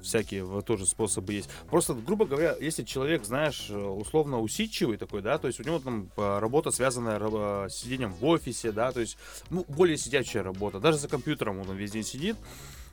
всякие 0.05 0.61
тоже 0.61 0.85
способы 0.85 1.33
есть. 1.33 1.49
Просто, 1.69 1.93
грубо 1.93 2.25
говоря, 2.25 2.55
если 2.59 2.83
человек, 2.83 3.25
знаешь, 3.25 3.67
э, 3.69 3.77
условно 3.77 4.39
усидчивый 4.39 4.97
такой, 4.97 5.21
да, 5.21 5.37
то 5.37 5.47
есть 5.47 5.59
у 5.59 5.63
него 5.63 5.79
там 5.79 6.09
э, 6.15 6.39
работа 6.39 6.71
связанная 6.71 7.19
рабо- 7.19 7.69
с 7.69 7.75
сидением 7.75 8.13
в 8.13 8.25
офисе, 8.25 8.71
да, 8.71 8.91
то 8.91 8.99
есть 8.99 9.17
ну, 9.49 9.65
более 9.67 9.97
сидячая 9.97 10.43
работа, 10.43 10.79
даже 10.79 10.97
за 10.97 11.07
компьютером 11.07 11.59
он 11.59 11.75
весь 11.75 11.91
день 11.91 12.03
сидит, 12.03 12.37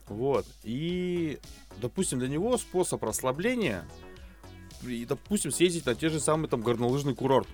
вот, 0.08 0.46
и, 0.64 1.38
допустим, 1.80 2.18
для 2.18 2.28
него 2.28 2.56
способ 2.58 3.02
расслабления, 3.02 3.86
и, 4.82 5.04
допустим, 5.04 5.52
съездить 5.52 5.86
на 5.86 5.94
те 5.94 6.08
же 6.08 6.20
самые 6.20 6.48
там 6.48 6.60
горнолыжный 6.60 7.14
курорт, 7.14 7.48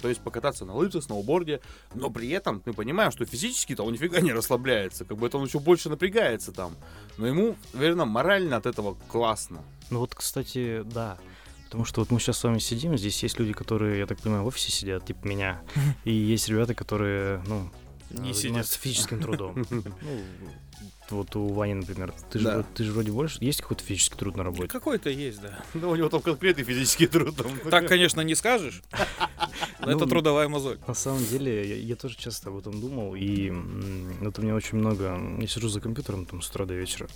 то 0.00 0.08
есть 0.08 0.20
покататься 0.20 0.64
на 0.64 0.74
лыжах, 0.74 1.04
сноуборде, 1.04 1.60
но 1.94 2.10
при 2.10 2.28
этом 2.30 2.62
мы 2.64 2.72
понимаем, 2.72 3.10
что 3.10 3.24
физически-то 3.24 3.82
он 3.82 3.92
нифига 3.92 4.20
не 4.20 4.32
расслабляется, 4.32 5.04
как 5.04 5.16
бы 5.18 5.26
это 5.26 5.38
он 5.38 5.46
еще 5.46 5.58
больше 5.58 5.88
напрягается 5.88 6.52
там, 6.52 6.76
но 7.16 7.26
ему, 7.26 7.56
наверное, 7.72 8.06
морально 8.06 8.56
от 8.56 8.66
этого 8.66 8.96
классно. 9.08 9.62
Ну 9.90 10.00
вот, 10.00 10.14
кстати, 10.14 10.82
да. 10.84 11.18
Потому 11.66 11.84
что 11.84 12.00
вот 12.00 12.10
мы 12.10 12.20
сейчас 12.20 12.38
с 12.38 12.44
вами 12.44 12.58
сидим, 12.58 12.96
здесь 12.96 13.20
есть 13.22 13.38
люди, 13.38 13.52
которые, 13.52 13.98
я 13.98 14.06
так 14.06 14.20
понимаю, 14.20 14.44
в 14.44 14.46
офисе 14.46 14.70
сидят, 14.70 15.06
типа 15.06 15.26
меня. 15.26 15.60
И 16.04 16.12
есть 16.12 16.48
ребята, 16.48 16.74
которые, 16.74 17.42
ну, 17.46 17.70
Не 18.10 18.28
сидят. 18.32 18.36
занимаются 18.42 18.78
физическим 18.78 19.20
трудом. 19.20 19.66
Вот 21.10 21.36
у 21.36 21.48
Вани, 21.48 21.74
например, 21.74 22.12
ты 22.30 22.38
же, 22.38 22.44
Да. 22.46 22.54
вроде- 22.54 22.68
ты 22.74 22.84
же 22.84 22.92
вроде 22.92 23.12
больше... 23.12 23.38
Есть 23.42 23.60
какой-то 23.60 23.84
физический 23.84 24.16
труд 24.16 24.36
на 24.36 24.42
работе? 24.42 24.68
Какой-то 24.68 25.10
есть, 25.10 25.40
да. 25.42 25.62
Ну, 25.74 25.90
у 25.90 25.96
него 25.96 26.08
там 26.08 26.22
конкретный 26.22 26.64
физический 26.64 27.06
труд. 27.06 27.36
там. 27.36 27.52
Так, 27.70 27.86
конечно, 27.88 28.20
не 28.22 28.34
скажешь. 28.34 28.82
но 29.80 29.90
Это 29.90 29.98
Ну, 29.98 30.06
трудовая 30.06 30.48
мозоль. 30.48 30.78
На 30.86 30.94
самом 30.94 31.24
деле, 31.26 31.78
я, 31.80 31.94
тоже 31.96 32.16
часто 32.16 32.48
об 32.50 32.56
этом 32.56 32.80
думал, 32.80 33.14
и 33.14 33.48
м, 33.50 34.12
вот 34.20 34.38
у 34.38 34.42
меня 34.42 34.54
очень 34.54 34.78
много... 34.78 35.18
Я 35.38 35.46
сижу 35.46 35.68
за 35.68 35.80
компьютером 35.80 36.24
там 36.26 36.40
с 36.42 36.48
утра 36.48 36.64
до 36.64 36.74
вечера, 36.74 37.06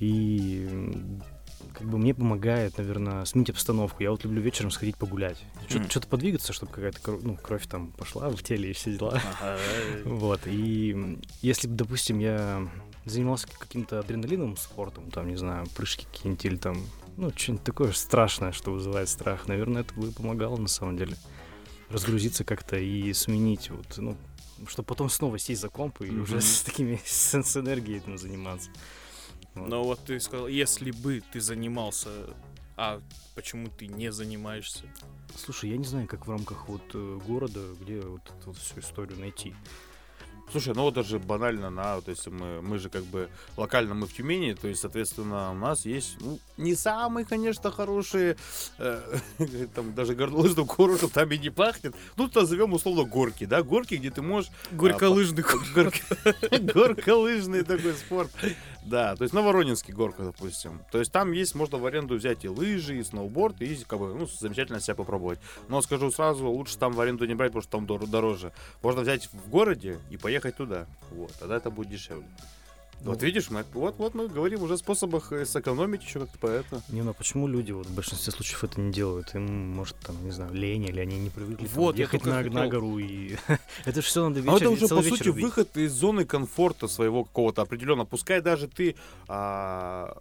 и 0.00 0.68
как 1.72 1.88
бы 1.88 1.98
мне 1.98 2.14
помогает, 2.14 2.76
наверное, 2.78 3.24
сменить 3.24 3.50
обстановку. 3.50 4.02
Я 4.02 4.10
вот 4.10 4.22
люблю 4.24 4.42
вечером 4.42 4.70
сходить 4.70 4.96
погулять. 4.96 5.38
Мгм. 5.70 5.88
Что-то 5.88 6.08
подвигаться, 6.08 6.52
чтобы 6.52 6.72
какая-то 6.72 6.98
кро- 7.00 7.20
ну, 7.22 7.36
кровь 7.36 7.66
там 7.66 7.88
пошла 7.92 8.28
в 8.28 8.42
теле 8.42 8.70
и 8.70 8.72
все 8.74 8.92
дела. 8.96 9.20
Вот, 10.04 10.40
и 10.46 11.18
если 11.40 11.68
бы, 11.68 11.74
допустим, 11.74 12.18
я 12.18 12.68
занимался 13.04 13.46
каким-то 13.48 13.98
адреналиновым 14.00 14.56
спортом, 14.56 15.10
там, 15.10 15.28
не 15.28 15.36
знаю, 15.36 15.66
прыжки 15.76 16.06
какие-нибудь 16.06 16.44
или 16.44 16.56
там, 16.56 16.86
ну, 17.16 17.30
что-нибудь 17.34 17.64
такое 17.64 17.92
страшное, 17.92 18.52
что 18.52 18.72
вызывает 18.72 19.08
страх, 19.08 19.46
наверное, 19.48 19.82
это 19.82 19.94
бы 19.94 20.10
помогало 20.12 20.56
на 20.56 20.68
самом 20.68 20.96
деле. 20.96 21.16
Разгрузиться 21.90 22.44
как-то 22.44 22.76
и 22.76 23.12
сменить 23.12 23.70
вот, 23.70 23.86
ну, 23.98 24.16
чтобы 24.66 24.86
потом 24.86 25.10
снова 25.10 25.38
сесть 25.38 25.60
за 25.60 25.68
комп 25.68 26.00
и 26.00 26.10
уже 26.10 26.36
Мгм. 26.36 26.40
с 26.42 26.62
такими, 26.62 27.00
с, 27.04 27.34
с 27.34 27.56
энергией 27.56 27.98
этим 27.98 28.18
заниматься. 28.18 28.70
Вот. 29.54 29.68
Но 29.68 29.84
вот 29.84 30.00
ты 30.04 30.18
сказал, 30.18 30.48
если 30.48 30.90
бы 30.90 31.22
ты 31.32 31.40
занимался, 31.40 32.08
а 32.76 33.00
почему 33.34 33.68
ты 33.68 33.86
не 33.86 34.10
занимаешься? 34.10 34.84
Слушай, 35.36 35.70
я 35.70 35.76
не 35.76 35.84
знаю, 35.84 36.08
как 36.08 36.26
в 36.26 36.30
рамках 36.30 36.68
вот 36.68 36.82
э, 36.94 37.20
города, 37.26 37.60
где 37.80 38.00
вот 38.00 38.22
эту 38.22 38.46
вот 38.50 38.56
всю 38.56 38.80
историю 38.80 39.18
найти. 39.20 39.54
Слушай, 40.50 40.74
ну 40.74 40.82
вот 40.82 40.94
даже 40.94 41.18
банально 41.18 41.70
на, 41.70 42.00
то 42.00 42.10
есть 42.10 42.26
мы, 42.28 42.62
мы 42.62 42.78
же 42.78 42.88
как 42.88 43.02
бы 43.04 43.28
локально 43.56 43.94
мы 43.94 44.06
в 44.06 44.12
Тюмени, 44.12 44.52
то 44.52 44.68
есть, 44.68 44.80
соответственно, 44.82 45.50
у 45.50 45.54
нас 45.54 45.84
есть, 45.84 46.16
ну, 46.20 46.38
не 46.56 46.74
самые, 46.76 47.24
конечно, 47.24 47.70
хорошие, 47.72 48.36
э, 48.78 49.18
там 49.74 49.94
даже 49.94 50.14
горнолыжным 50.14 50.66
курортом 50.66 51.10
там 51.10 51.30
и 51.32 51.38
не 51.38 51.50
пахнет. 51.50 51.94
Ну, 52.16 52.30
назовем 52.32 52.72
условно 52.72 53.04
горки, 53.04 53.44
да, 53.46 53.62
горки, 53.62 53.94
где 53.94 54.10
ты 54.10 54.22
можешь... 54.22 54.50
Горьколыжный 54.70 55.42
Горка- 55.74 56.60
Горколыжный 56.60 57.62
такой 57.64 57.94
спорт. 57.94 58.30
Да, 58.84 59.16
то 59.16 59.22
есть 59.22 59.32
на 59.32 59.40
Воронинский 59.40 59.94
горка, 59.94 60.24
допустим. 60.24 60.80
То 60.92 60.98
есть 60.98 61.10
там 61.10 61.32
есть, 61.32 61.54
можно 61.54 61.78
в 61.78 61.86
аренду 61.86 62.16
взять 62.16 62.44
и 62.44 62.48
лыжи, 62.48 62.98
и 62.98 63.02
сноуборд, 63.02 63.62
и 63.62 63.76
как 63.86 63.98
бы, 63.98 64.14
ну, 64.14 64.26
замечательно 64.26 64.80
себя 64.80 64.94
попробовать. 64.94 65.38
Но 65.68 65.80
скажу 65.80 66.10
сразу, 66.10 66.48
лучше 66.48 66.76
там 66.76 66.92
в 66.92 67.00
аренду 67.00 67.24
не 67.24 67.34
брать, 67.34 67.52
потому 67.52 67.62
что 67.62 67.72
там 67.72 67.86
дор- 67.86 68.06
дороже. 68.06 68.52
Можно 68.82 69.00
взять 69.00 69.28
в 69.32 69.48
городе 69.48 69.98
и 70.10 70.16
поехать 70.18 70.56
туда. 70.56 70.86
Вот, 71.10 71.32
тогда 71.38 71.56
это 71.56 71.70
будет 71.70 71.88
дешевле. 71.88 72.26
Вот 73.00 73.20
Ну. 73.20 73.26
видишь, 73.26 73.50
мы, 73.50 73.64
вот, 73.74 73.96
вот 73.98 74.14
мы 74.14 74.28
говорим 74.28 74.62
уже 74.62 74.74
о 74.74 74.76
способах 74.76 75.32
э, 75.32 75.44
сэкономить 75.44 76.02
еще 76.02 76.20
как-то 76.20 76.38
по 76.38 76.46
это. 76.46 76.82
Не, 76.88 77.02
ну 77.02 77.10
а 77.10 77.12
почему 77.12 77.46
люди 77.48 77.72
вот 77.72 77.86
в 77.86 77.94
большинстве 77.94 78.32
случаев 78.32 78.64
это 78.64 78.80
не 78.80 78.92
делают? 78.92 79.34
Им, 79.34 79.70
может, 79.74 79.96
там, 80.00 80.22
не 80.24 80.30
знаю, 80.30 80.52
лень, 80.54 80.84
или 80.84 81.00
они 81.00 81.18
не 81.18 81.30
привыкли 81.30 81.66
там, 81.66 81.74
Вот, 81.74 81.96
я 81.96 82.02
ехать 82.02 82.24
на, 82.24 82.42
на 82.42 82.68
гору 82.68 82.98
и... 82.98 83.36
это 83.84 84.00
же 84.00 84.06
все 84.06 84.26
надо 84.28 84.40
А 84.40 84.42
вечер, 84.42 84.56
это 84.56 84.70
уже, 84.70 84.88
по 84.88 85.02
сути, 85.02 85.28
бить. 85.28 85.44
выход 85.44 85.76
из 85.76 85.92
зоны 85.92 86.24
комфорта 86.24 86.88
своего 86.88 87.24
какого-то 87.24 87.62
определенного. 87.62 88.06
Пускай 88.06 88.40
даже 88.40 88.68
ты, 88.68 88.96
а, 89.28 90.16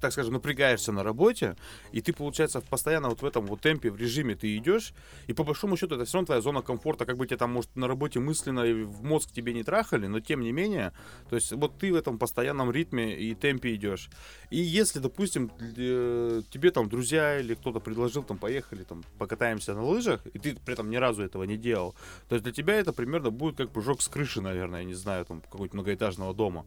так 0.00 0.12
скажем, 0.12 0.34
напрягаешься 0.34 0.92
на 0.92 1.02
работе, 1.02 1.56
и 1.92 2.00
ты, 2.00 2.12
получается, 2.12 2.60
постоянно 2.60 3.08
вот 3.08 3.22
в 3.22 3.26
этом 3.26 3.46
вот 3.46 3.60
темпе, 3.60 3.90
в 3.90 3.96
режиме 3.96 4.34
ты 4.34 4.56
идешь, 4.56 4.92
и 5.26 5.32
по 5.32 5.44
большому 5.44 5.76
счету 5.76 5.94
это 5.94 6.04
все 6.04 6.18
равно 6.18 6.26
твоя 6.26 6.40
зона 6.40 6.62
комфорта, 6.62 7.04
как 7.04 7.16
бы 7.16 7.26
тебя 7.26 7.38
там, 7.38 7.52
может, 7.52 7.74
на 7.76 7.88
работе 7.88 8.20
мысленно 8.20 8.60
и 8.60 8.84
в 8.84 9.02
мозг 9.02 9.32
тебе 9.32 9.52
не 9.52 9.62
трахали, 9.62 10.06
но 10.06 10.20
тем 10.20 10.40
не 10.40 10.52
менее, 10.52 10.92
то 11.28 11.36
есть 11.36 11.52
вот 11.52 11.78
ты 11.78 11.92
в 11.92 11.96
этом 11.96 12.18
постоянном 12.18 12.70
ритме 12.70 13.16
и 13.16 13.34
темпе 13.34 13.74
идешь. 13.74 14.10
И 14.50 14.58
если, 14.58 14.98
допустим, 15.00 15.50
э, 15.60 16.42
тебе 16.50 16.70
там 16.70 16.88
друзья 16.88 17.40
или 17.40 17.54
кто-то 17.54 17.80
предложил, 17.80 18.22
там, 18.22 18.38
поехали, 18.38 18.84
там, 18.84 19.02
покатаемся 19.18 19.74
на 19.74 19.84
лыжах, 19.84 20.26
и 20.26 20.38
ты 20.38 20.54
при 20.54 20.72
этом 20.74 20.90
ни 20.90 20.96
разу 20.96 21.22
этого 21.22 21.44
не 21.44 21.56
делал, 21.56 21.94
то 22.28 22.34
есть 22.34 22.44
для 22.44 22.52
тебя 22.52 22.74
это 22.74 22.92
примерно 22.92 23.30
будет 23.30 23.56
как 23.56 23.70
прыжок 23.70 24.02
с 24.02 24.08
крыши, 24.08 24.40
наверное, 24.40 24.80
я 24.80 24.86
не 24.86 24.94
знаю, 24.94 25.24
там, 25.24 25.40
какого-нибудь 25.40 25.74
многоэтажного 25.74 26.34
дома. 26.34 26.64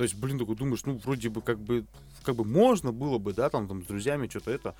То 0.00 0.04
есть, 0.04 0.14
блин, 0.14 0.38
такой 0.38 0.56
думаешь, 0.56 0.86
ну, 0.86 0.96
вроде 0.96 1.28
бы, 1.28 1.42
как 1.42 1.58
бы, 1.58 1.84
как 2.22 2.34
бы 2.34 2.42
можно 2.42 2.90
было 2.90 3.18
бы, 3.18 3.34
да, 3.34 3.50
там, 3.50 3.68
там, 3.68 3.82
с 3.82 3.86
друзьями 3.86 4.28
что-то 4.28 4.50
это. 4.50 4.74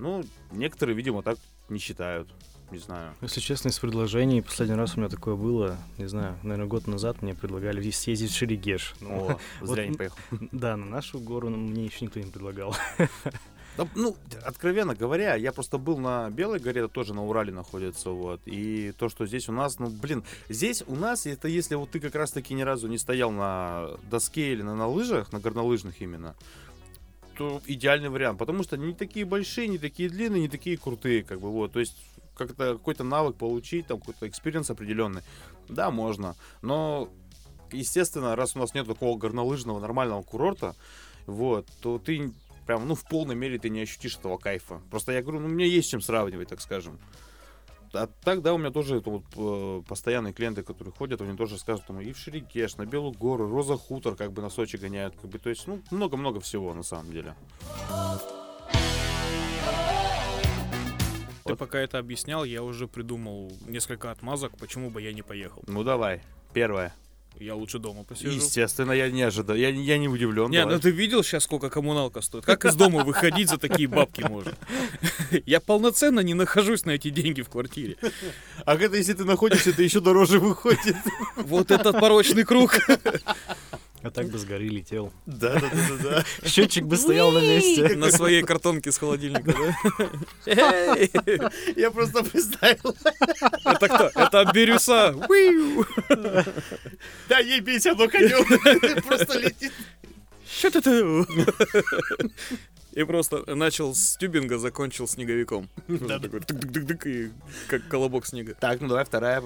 Ну, 0.00 0.24
некоторые, 0.50 0.96
видимо, 0.96 1.22
так 1.22 1.38
не 1.68 1.78
считают. 1.78 2.28
Не 2.72 2.78
знаю. 2.78 3.14
Если 3.20 3.38
честно, 3.38 3.68
из 3.68 3.78
предложений, 3.78 4.42
последний 4.42 4.74
раз 4.74 4.96
у 4.96 4.98
меня 4.98 5.08
такое 5.08 5.36
было, 5.36 5.78
не 5.96 6.08
знаю, 6.08 6.36
наверное, 6.42 6.66
год 6.66 6.88
назад 6.88 7.22
мне 7.22 7.34
предлагали 7.34 7.88
съездить 7.88 8.32
в 8.32 8.36
Шерегеш. 8.36 8.96
О, 9.02 9.38
зря 9.62 9.84
вот, 9.84 9.90
не 9.90 9.96
поехал. 9.96 10.18
Да, 10.50 10.76
на 10.76 10.86
нашу 10.86 11.20
гору 11.20 11.50
мне 11.50 11.84
еще 11.84 12.06
никто 12.06 12.18
не 12.18 12.32
предлагал. 12.32 12.74
Да, 13.76 13.88
ну, 13.96 14.16
откровенно 14.44 14.94
говоря, 14.94 15.34
я 15.34 15.52
просто 15.52 15.78
был 15.78 15.98
на 15.98 16.30
Белой 16.30 16.60
горе, 16.60 16.82
это 16.82 16.88
тоже 16.88 17.12
на 17.12 17.24
Урале 17.24 17.52
находится, 17.52 18.10
вот. 18.10 18.40
И 18.46 18.92
то, 18.92 19.08
что 19.08 19.26
здесь 19.26 19.48
у 19.48 19.52
нас, 19.52 19.80
ну, 19.80 19.88
блин, 19.88 20.22
здесь 20.48 20.84
у 20.86 20.94
нас, 20.94 21.26
это 21.26 21.48
если 21.48 21.74
вот 21.74 21.90
ты 21.90 21.98
как 21.98 22.14
раз-таки 22.14 22.54
ни 22.54 22.62
разу 22.62 22.86
не 22.86 22.98
стоял 22.98 23.32
на 23.32 23.90
доске 24.10 24.52
или 24.52 24.62
на, 24.62 24.76
на 24.76 24.86
лыжах, 24.86 25.32
на 25.32 25.40
горнолыжных 25.40 26.00
именно, 26.00 26.36
то 27.36 27.60
идеальный 27.66 28.10
вариант, 28.10 28.38
потому 28.38 28.62
что 28.62 28.76
не 28.76 28.94
такие 28.94 29.24
большие, 29.24 29.66
не 29.66 29.78
такие 29.78 30.08
длинные, 30.08 30.42
не 30.42 30.48
такие 30.48 30.76
крутые, 30.76 31.24
как 31.24 31.40
бы, 31.40 31.50
вот. 31.50 31.72
То 31.72 31.80
есть 31.80 31.96
как-то 32.36 32.74
какой-то 32.74 33.02
навык 33.02 33.36
получить, 33.36 33.88
там 33.88 33.98
какой-то 33.98 34.28
experience 34.28 34.70
определенный, 34.70 35.22
да, 35.68 35.90
можно, 35.90 36.36
но 36.62 37.08
естественно, 37.72 38.36
раз 38.36 38.54
у 38.54 38.60
нас 38.60 38.72
нет 38.72 38.86
такого 38.86 39.18
горнолыжного 39.18 39.80
нормального 39.80 40.22
курорта, 40.22 40.76
вот, 41.26 41.66
то 41.80 41.98
ты 41.98 42.32
прям, 42.66 42.86
ну, 42.88 42.94
в 42.94 43.04
полной 43.04 43.34
мере 43.34 43.58
ты 43.58 43.68
не 43.68 43.82
ощутишь 43.82 44.16
этого 44.16 44.36
кайфа. 44.36 44.80
Просто 44.90 45.12
я 45.12 45.22
говорю, 45.22 45.40
ну, 45.40 45.48
мне 45.48 45.68
есть 45.68 45.90
чем 45.90 46.00
сравнивать, 46.00 46.48
так 46.48 46.60
скажем. 46.60 46.98
А 47.92 48.08
так, 48.24 48.42
да, 48.42 48.52
у 48.52 48.58
меня 48.58 48.70
тоже 48.70 48.96
это 48.96 49.10
вот, 49.10 49.24
э, 49.36 49.82
постоянные 49.86 50.32
клиенты, 50.32 50.64
которые 50.64 50.92
ходят, 50.92 51.20
они 51.20 51.36
тоже 51.36 51.58
скажут, 51.58 51.86
там, 51.86 52.00
и 52.00 52.12
в 52.12 52.18
Шерегеш, 52.18 52.76
на 52.76 52.86
Белую 52.86 53.12
гору, 53.12 53.48
Роза 53.48 53.76
Хутор, 53.76 54.16
как 54.16 54.32
бы 54.32 54.42
на 54.42 54.50
Сочи 54.50 54.76
гоняют, 54.76 55.14
как 55.14 55.30
бы, 55.30 55.38
то 55.38 55.48
есть, 55.48 55.66
ну, 55.68 55.80
много-много 55.92 56.40
всего, 56.40 56.74
на 56.74 56.82
самом 56.82 57.12
деле. 57.12 57.36
Ты 61.44 61.52
Вот. 61.52 61.58
пока 61.58 61.78
это 61.78 61.98
объяснял, 61.98 62.44
я 62.44 62.62
уже 62.62 62.88
придумал 62.88 63.52
несколько 63.66 64.10
отмазок, 64.10 64.56
почему 64.56 64.90
бы 64.90 65.02
я 65.02 65.12
не 65.12 65.22
поехал. 65.22 65.62
Ну, 65.66 65.84
давай, 65.84 66.22
первое. 66.52 66.94
Я 67.40 67.54
лучше 67.56 67.78
дома 67.78 68.04
посижу. 68.04 68.30
Естественно, 68.30 68.92
я 68.92 69.10
не 69.10 69.22
ожидал, 69.22 69.56
я, 69.56 69.68
я 69.68 69.98
не 69.98 70.08
удивлен. 70.08 70.50
Не, 70.50 70.64
ну 70.64 70.78
ты 70.78 70.90
видел 70.90 71.22
сейчас, 71.24 71.44
сколько 71.44 71.68
коммуналка 71.68 72.20
стоит? 72.20 72.44
Как 72.44 72.64
из 72.64 72.76
дома 72.76 73.04
выходить 73.04 73.48
за 73.48 73.58
такие 73.58 73.88
бабки 73.88 74.22
можно? 74.22 74.56
Я 75.46 75.60
полноценно 75.60 76.20
не 76.20 76.34
нахожусь 76.34 76.84
на 76.84 76.92
эти 76.92 77.10
деньги 77.10 77.42
в 77.42 77.48
квартире. 77.48 77.96
А 78.64 78.76
это 78.76 78.96
если 78.96 79.14
ты 79.14 79.24
находишься, 79.24 79.70
это 79.70 79.82
еще 79.82 80.00
дороже 80.00 80.38
выходит. 80.38 80.96
Вот 81.36 81.70
этот 81.70 81.98
порочный 81.98 82.44
круг. 82.44 82.78
А 84.04 84.10
так 84.10 84.28
бы 84.28 84.36
с 84.38 84.44
горы 84.44 84.68
летел. 84.68 85.10
Да, 85.24 85.54
да, 85.54 85.70
да, 85.72 85.96
да. 86.02 86.24
Счетчик 86.46 86.84
бы 86.84 86.98
стоял 86.98 87.32
на 87.32 87.38
месте. 87.38 87.96
На 87.96 88.10
своей 88.10 88.42
картонке 88.42 88.92
с 88.92 88.98
холодильника, 88.98 89.54
да? 90.44 90.96
Я 91.74 91.90
просто 91.90 92.22
представил. 92.22 92.94
Это 93.64 93.88
кто? 93.88 94.10
Это 94.14 94.52
Бирюса. 94.52 95.14
Да, 97.28 97.38
ей 97.38 97.60
бейся, 97.60 97.92
оно 97.92 98.06
конем. 98.08 99.02
Просто 99.08 99.38
летит. 99.38 99.72
Что 100.46 100.82
ты? 100.82 101.02
И 102.92 103.02
просто 103.04 103.54
начал 103.54 103.94
с 103.94 104.16
тюбинга, 104.18 104.58
закончил 104.58 105.08
снеговиком. 105.08 105.68
Такой 105.86 106.40
тык-тык-тык-тык, 106.40 107.08
и 107.08 107.32
как 107.68 107.88
колобок 107.88 108.26
снега. 108.26 108.54
Так, 108.54 108.80
ну 108.80 108.88
давай 108.88 109.04
вторая. 109.04 109.42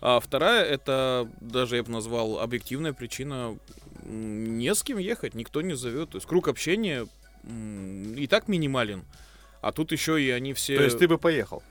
А 0.00 0.20
вторая, 0.20 0.62
это 0.64 1.26
даже 1.40 1.76
я 1.76 1.82
бы 1.82 1.90
назвал 1.90 2.38
объективная 2.38 2.92
причина, 2.92 3.56
не 4.04 4.74
с 4.74 4.82
кем 4.82 4.98
ехать, 4.98 5.34
никто 5.34 5.62
не 5.62 5.74
зовет. 5.74 6.10
То 6.10 6.16
есть 6.16 6.26
круг 6.26 6.48
общения 6.48 7.06
и 7.46 8.26
так 8.28 8.48
минимален. 8.48 9.04
А 9.60 9.72
тут 9.72 9.92
еще 9.92 10.22
и 10.22 10.30
они 10.30 10.52
все... 10.52 10.76
То 10.76 10.84
есть 10.84 10.98
ты 10.98 11.08
бы 11.08 11.18
поехал, 11.18 11.62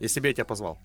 если 0.00 0.20
бы 0.20 0.28
я 0.28 0.34
тебя 0.34 0.44
позвал. 0.44 0.78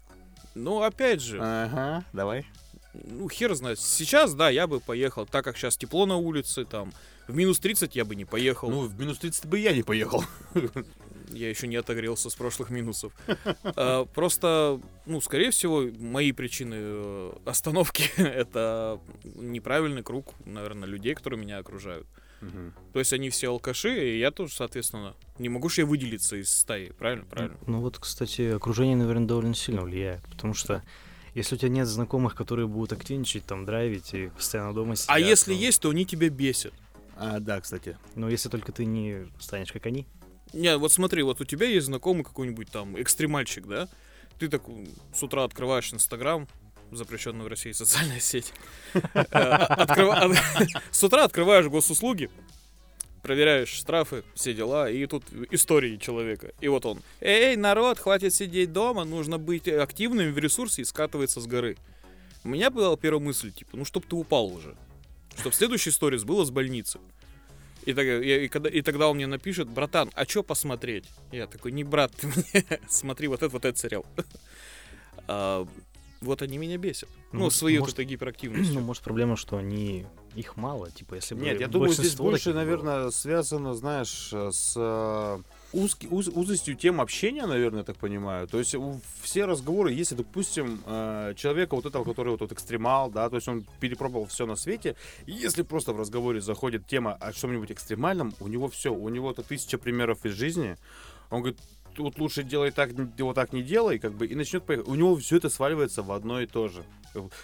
Ну, 0.54 0.82
опять 0.82 1.22
же, 1.22 1.40
Ага, 1.42 2.04
давай. 2.12 2.46
ну, 2.94 3.30
хер 3.30 3.54
знает. 3.56 3.80
Сейчас, 3.80 4.34
да, 4.34 4.50
я 4.50 4.68
бы 4.68 4.82
поехал, 4.82 5.26
так 5.26 5.46
как 5.46 5.56
сейчас 5.56 5.78
тепло 5.78 6.06
на 6.06 6.18
улице, 6.18 6.66
там, 6.66 6.92
в 7.30 7.36
минус 7.36 7.60
30 7.60 7.96
я 7.96 8.04
бы 8.04 8.16
не 8.16 8.26
поехал. 8.26 8.70
Ну, 8.70 8.82
в 8.82 9.00
минус 9.00 9.18
30 9.20 9.46
бы 9.46 9.60
я 9.60 9.72
не 9.74 9.84
поехал. 9.84 10.26
Я 11.34 11.50
еще 11.50 11.68
не 11.68 11.76
отогрелся 11.76 12.30
с 12.30 12.36
прошлых 12.36 12.70
минусов. 12.70 13.14
А, 13.64 14.06
Просто, 14.06 14.80
ну, 15.06 15.22
скорее 15.22 15.52
всего, 15.52 15.84
мои 16.00 16.32
причины 16.32 16.76
э, 16.78 17.34
остановки— 17.46 18.04
это 18.18 19.00
неправильный 19.24 20.04
круг, 20.04 20.34
наверное, 20.46 20.88
людей, 20.88 21.16
которые 21.16 21.40
меня 21.40 21.58
окружают. 21.60 22.08
То 22.94 23.00
есть 23.00 23.14
они 23.14 23.30
все 23.30 23.50
алкаши, 23.50 24.16
и 24.16 24.20
я 24.20 24.32
тоже, 24.32 24.54
соответственно, 24.54 25.16
не 25.38 25.48
могу 25.48 25.70
же 25.70 25.82
я 25.82 25.86
выделиться 25.86 26.38
из 26.38 26.52
стаи, 26.52 26.92
правильно? 26.98 27.26
Правильно. 27.26 27.58
Ну 27.68 27.82
вот, 27.82 28.00
кстати, 28.00 28.54
окружение, 28.54 28.96
наверное, 28.96 29.28
довольно 29.28 29.54
сильно 29.54 29.84
влияет, 29.84 30.24
потому 30.24 30.56
что 30.56 30.84
Если 31.34 31.56
у 31.56 31.58
тебя 31.58 31.70
нет 31.70 31.88
знакомых, 31.88 32.36
которые 32.36 32.68
будут 32.68 32.92
активничать, 32.94 33.46
там, 33.46 33.66
драйвить 33.66 34.14
и 34.14 34.28
постоянно 34.28 34.74
дома 34.74 34.96
сидят, 34.96 35.16
А 35.16 35.20
если 35.20 35.54
ну, 35.54 35.60
есть, 35.60 35.82
то 35.82 35.90
они 35.90 36.06
тебя 36.06 36.30
бесят. 36.30 36.74
А, 37.16 37.40
да, 37.40 37.62
кстати. 37.62 37.98
Ну, 38.16 38.28
если 38.28 38.50
только 38.50 38.72
ты 38.72 38.84
не 38.84 39.28
станешь 39.40 39.72
как 39.72 39.86
они. 39.86 40.08
Не, 40.54 40.78
вот 40.78 40.92
смотри, 40.92 41.24
вот 41.24 41.42
у 41.42 41.46
тебя 41.46 41.68
есть 41.68 41.86
знакомый 41.88 42.24
какой-нибудь 42.24 42.70
там 42.70 43.00
экстремальщик, 43.02 43.68
да? 43.68 43.88
Ты 44.40 44.50
так 44.50 44.64
с 45.14 45.24
утра 45.24 45.44
открываешь 45.44 45.94
Инстаграм, 45.94 46.48
запрещенную 46.92 47.46
в 47.46 47.48
России 47.48 47.72
социальная 47.72 48.20
сеть. 48.20 48.54
Э, 49.14 50.34
С 50.92 51.04
утра 51.04 51.24
открываешь 51.24 51.68
госуслуги, 51.68 52.30
проверяешь 53.22 53.70
штрафы, 53.70 54.24
все 54.34 54.54
дела, 54.54 54.90
и 54.90 55.06
тут 55.06 55.24
истории 55.52 55.98
человека. 55.98 56.54
И 56.60 56.68
вот 56.68 56.86
он. 56.86 57.02
Эй, 57.22 57.56
народ, 57.56 58.00
хватит 58.00 58.34
сидеть 58.34 58.74
дома, 58.74 59.04
нужно 59.04 59.38
быть 59.38 59.68
активным 59.68 60.34
в 60.34 60.38
ресурсе 60.38 60.82
и 60.82 60.86
скатывается 60.86 61.40
с 61.40 61.48
горы. 61.48 61.78
У 62.44 62.50
меня 62.50 62.70
была 62.72 62.96
первая 62.98 63.24
мысль, 63.24 63.52
типа, 63.52 63.78
ну 63.78 63.86
чтоб 63.86 64.06
ты 64.06 64.16
упал 64.16 64.48
уже. 64.48 64.76
Чтоб 65.38 65.54
следующий 65.54 65.92
сторис 65.92 66.24
было 66.24 66.44
с 66.44 66.52
больницы. 66.52 67.00
И, 67.86 67.94
так- 67.94 68.06
я- 68.06 68.44
и 68.44 68.48
когда- 68.48 68.70
и 68.70 68.82
тогда 68.82 69.08
он 69.10 69.16
мне 69.18 69.28
напишет, 69.28 69.68
братан, 69.68 70.10
а 70.14 70.26
что 70.26 70.44
посмотреть? 70.44 71.06
Я 71.32 71.48
такой, 71.48 71.72
не 71.72 71.84
брат 71.84 72.12
ты 72.20 72.28
мне, 72.28 72.66
смотри 72.90 73.28
вот 73.28 73.40
этот, 73.42 73.54
вот 73.54 73.66
этот 73.66 73.78
сериал. 73.80 74.06
А, 75.28 75.66
вот 76.22 76.42
они 76.42 76.58
меня 76.58 76.78
бесят. 76.78 77.10
Ну, 77.32 77.40
Ну, 77.40 77.40
может- 77.46 77.60
своей 77.60 77.78
вот 77.78 77.84
может- 77.86 77.96
этой 78.00 78.06
гиперактивностью. 78.06 78.76
Ну, 78.76 78.82
может, 78.82 79.04
проблема, 79.04 79.36
что 79.38 79.58
они... 79.58 80.06
Их 80.36 80.56
мало, 80.58 80.90
типа, 80.92 81.16
если 81.16 81.36
бы 81.36 81.42
Нет, 81.44 81.60
я 81.60 81.68
думаю, 81.68 81.92
здесь 81.94 82.16
больше, 82.16 82.50
было. 82.52 82.60
наверное, 82.60 83.10
связано, 83.12 83.74
знаешь, 83.74 84.32
с 84.32 84.74
э, 84.78 85.40
узки- 85.74 86.08
уз- 86.08 86.28
узостью 86.28 86.76
тем 86.76 87.02
общения, 87.02 87.46
наверное, 87.46 87.80
я 87.80 87.84
так 87.84 87.98
понимаю. 87.98 88.48
То 88.48 88.60
есть 88.60 88.76
все 89.22 89.46
разговоры, 89.46 89.92
если, 89.92 90.16
допустим, 90.16 90.82
э, 90.86 91.34
человека 91.36 91.76
вот 91.76 91.86
этого, 91.86 92.04
который 92.04 92.30
вот, 92.30 92.42
вот 92.42 92.52
экстремал, 92.52 93.10
да, 93.10 93.30
то 93.30 93.36
есть 93.36 93.48
он 93.48 93.66
перепробовал 93.80 94.26
все 94.26 94.46
на 94.46 94.56
свете, 94.56 94.96
и 95.26 95.32
если 95.32 95.64
просто 95.64 95.94
в 95.94 96.00
разговоре 96.00 96.42
заходит 96.42 96.88
тема 96.88 97.14
о 97.14 97.34
чем-нибудь 97.34 97.72
экстремальном, 97.72 98.34
у 98.40 98.48
него 98.48 98.68
все, 98.68 98.94
у 98.94 99.10
него 99.10 99.32
это 99.32 99.44
тысяча 99.44 99.78
примеров 99.78 100.26
из 100.26 100.34
жизни, 100.34 100.78
он 101.30 101.42
говорит, 101.42 101.60
тут 101.96 102.20
лучше 102.20 102.44
делай 102.44 102.72
так, 102.72 102.92
вот 103.20 103.36
так 103.36 103.54
не 103.54 103.64
делай, 103.64 104.00
как 104.00 104.14
бы, 104.14 104.26
и 104.26 104.36
начнет 104.36 104.64
поехать. 104.64 104.88
У 104.88 104.96
него 104.96 105.16
все 105.18 105.38
это 105.38 105.50
сваливается 105.50 106.04
в 106.04 106.12
одно 106.12 106.42
и 106.42 106.46
то 106.46 106.68
же. 106.68 106.84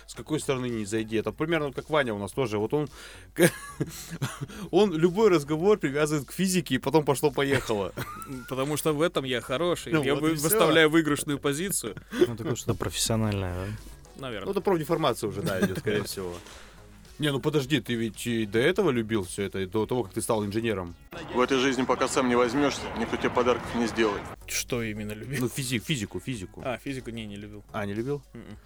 С 0.05 0.13
какой 0.13 0.39
стороны 0.39 0.67
не 0.67 0.85
зайди. 0.85 1.17
Это 1.17 1.31
примерно 1.31 1.73
как 1.73 1.89
Ваня 1.89 2.13
у 2.13 2.19
нас 2.19 2.31
тоже. 2.31 2.57
Вот 2.57 2.73
он, 2.73 2.89
он 4.71 4.93
любой 4.93 5.29
разговор 5.29 5.77
привязывает 5.77 6.27
к 6.27 6.31
физике, 6.31 6.75
и 6.75 6.77
потом 6.77 7.03
пошло-поехало. 7.03 7.93
Потому 8.49 8.77
что 8.77 8.93
в 8.93 9.01
этом 9.01 9.25
я 9.25 9.41
хороший. 9.41 9.93
Ну 9.93 10.03
я 10.03 10.15
вот 10.15 10.31
выставляю 10.31 10.89
выигрышную 10.89 11.39
позицию. 11.39 11.95
Ну, 12.11 12.35
такое 12.35 12.55
что-то 12.55 12.75
профессиональное, 12.75 13.53
да? 13.53 13.65
Ну, 14.15 14.21
Наверное. 14.21 14.51
это 14.51 14.61
профдеформация 14.61 15.29
уже, 15.29 15.41
да, 15.41 15.59
идет, 15.61 15.79
скорее 15.79 16.03
всего. 16.03 16.33
Не, 17.19 17.31
ну 17.31 17.39
подожди, 17.39 17.79
ты 17.81 17.95
ведь 17.95 18.27
и 18.27 18.45
до 18.45 18.59
этого 18.59 18.91
любил 18.91 19.23
все 19.23 19.43
это, 19.43 19.59
и 19.59 19.65
до 19.65 19.87
того, 19.87 20.03
как 20.03 20.13
ты 20.13 20.21
стал 20.21 20.45
инженером. 20.45 20.95
В 21.33 21.39
этой 21.39 21.57
жизни, 21.57 21.81
пока 21.81 22.07
сам 22.07 22.29
не 22.29 22.35
возьмешься, 22.35 22.81
никто 22.99 23.17
тебе 23.17 23.31
подарков 23.31 23.73
не 23.75 23.87
сделает. 23.87 24.21
Что 24.45 24.83
именно 24.83 25.13
любил? 25.13 25.41
Ну, 25.41 25.49
физик, 25.49 25.83
физику, 25.83 26.19
физику. 26.19 26.61
А, 26.63 26.77
физику 26.77 27.09
не, 27.09 27.25
не 27.25 27.35
любил. 27.35 27.63
А, 27.71 27.87
не 27.87 27.95
любил? 27.95 28.21
Мгм. 28.33 28.57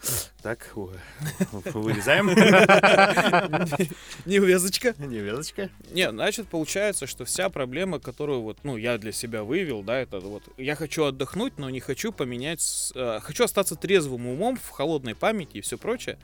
Так, 0.41 0.69
ой, 0.75 0.95
вырезаем. 1.73 2.27
Невезочка. 4.25 4.95
Невесточка. 4.97 5.69
Не, 5.91 6.09
значит, 6.09 6.47
получается, 6.47 7.07
что 7.07 7.23
вся 7.23 7.49
проблема, 7.49 7.99
которую 7.99 8.41
вот, 8.41 8.57
ну, 8.63 8.75
я 8.75 8.97
для 8.97 9.13
себя 9.13 9.43
выявил, 9.43 9.81
да, 9.81 9.97
это 9.97 10.19
вот, 10.19 10.43
я 10.57 10.75
хочу 10.75 11.05
отдохнуть, 11.05 11.57
но 11.57 11.69
не 11.69 11.79
хочу 11.79 12.11
поменять, 12.11 12.91
э, 12.95 13.19
хочу 13.21 13.45
остаться 13.45 13.75
трезвым 13.75 14.27
умом, 14.27 14.57
в 14.57 14.69
холодной 14.69 15.15
памяти 15.15 15.57
и 15.57 15.61
все 15.61 15.77
прочее, 15.77 16.17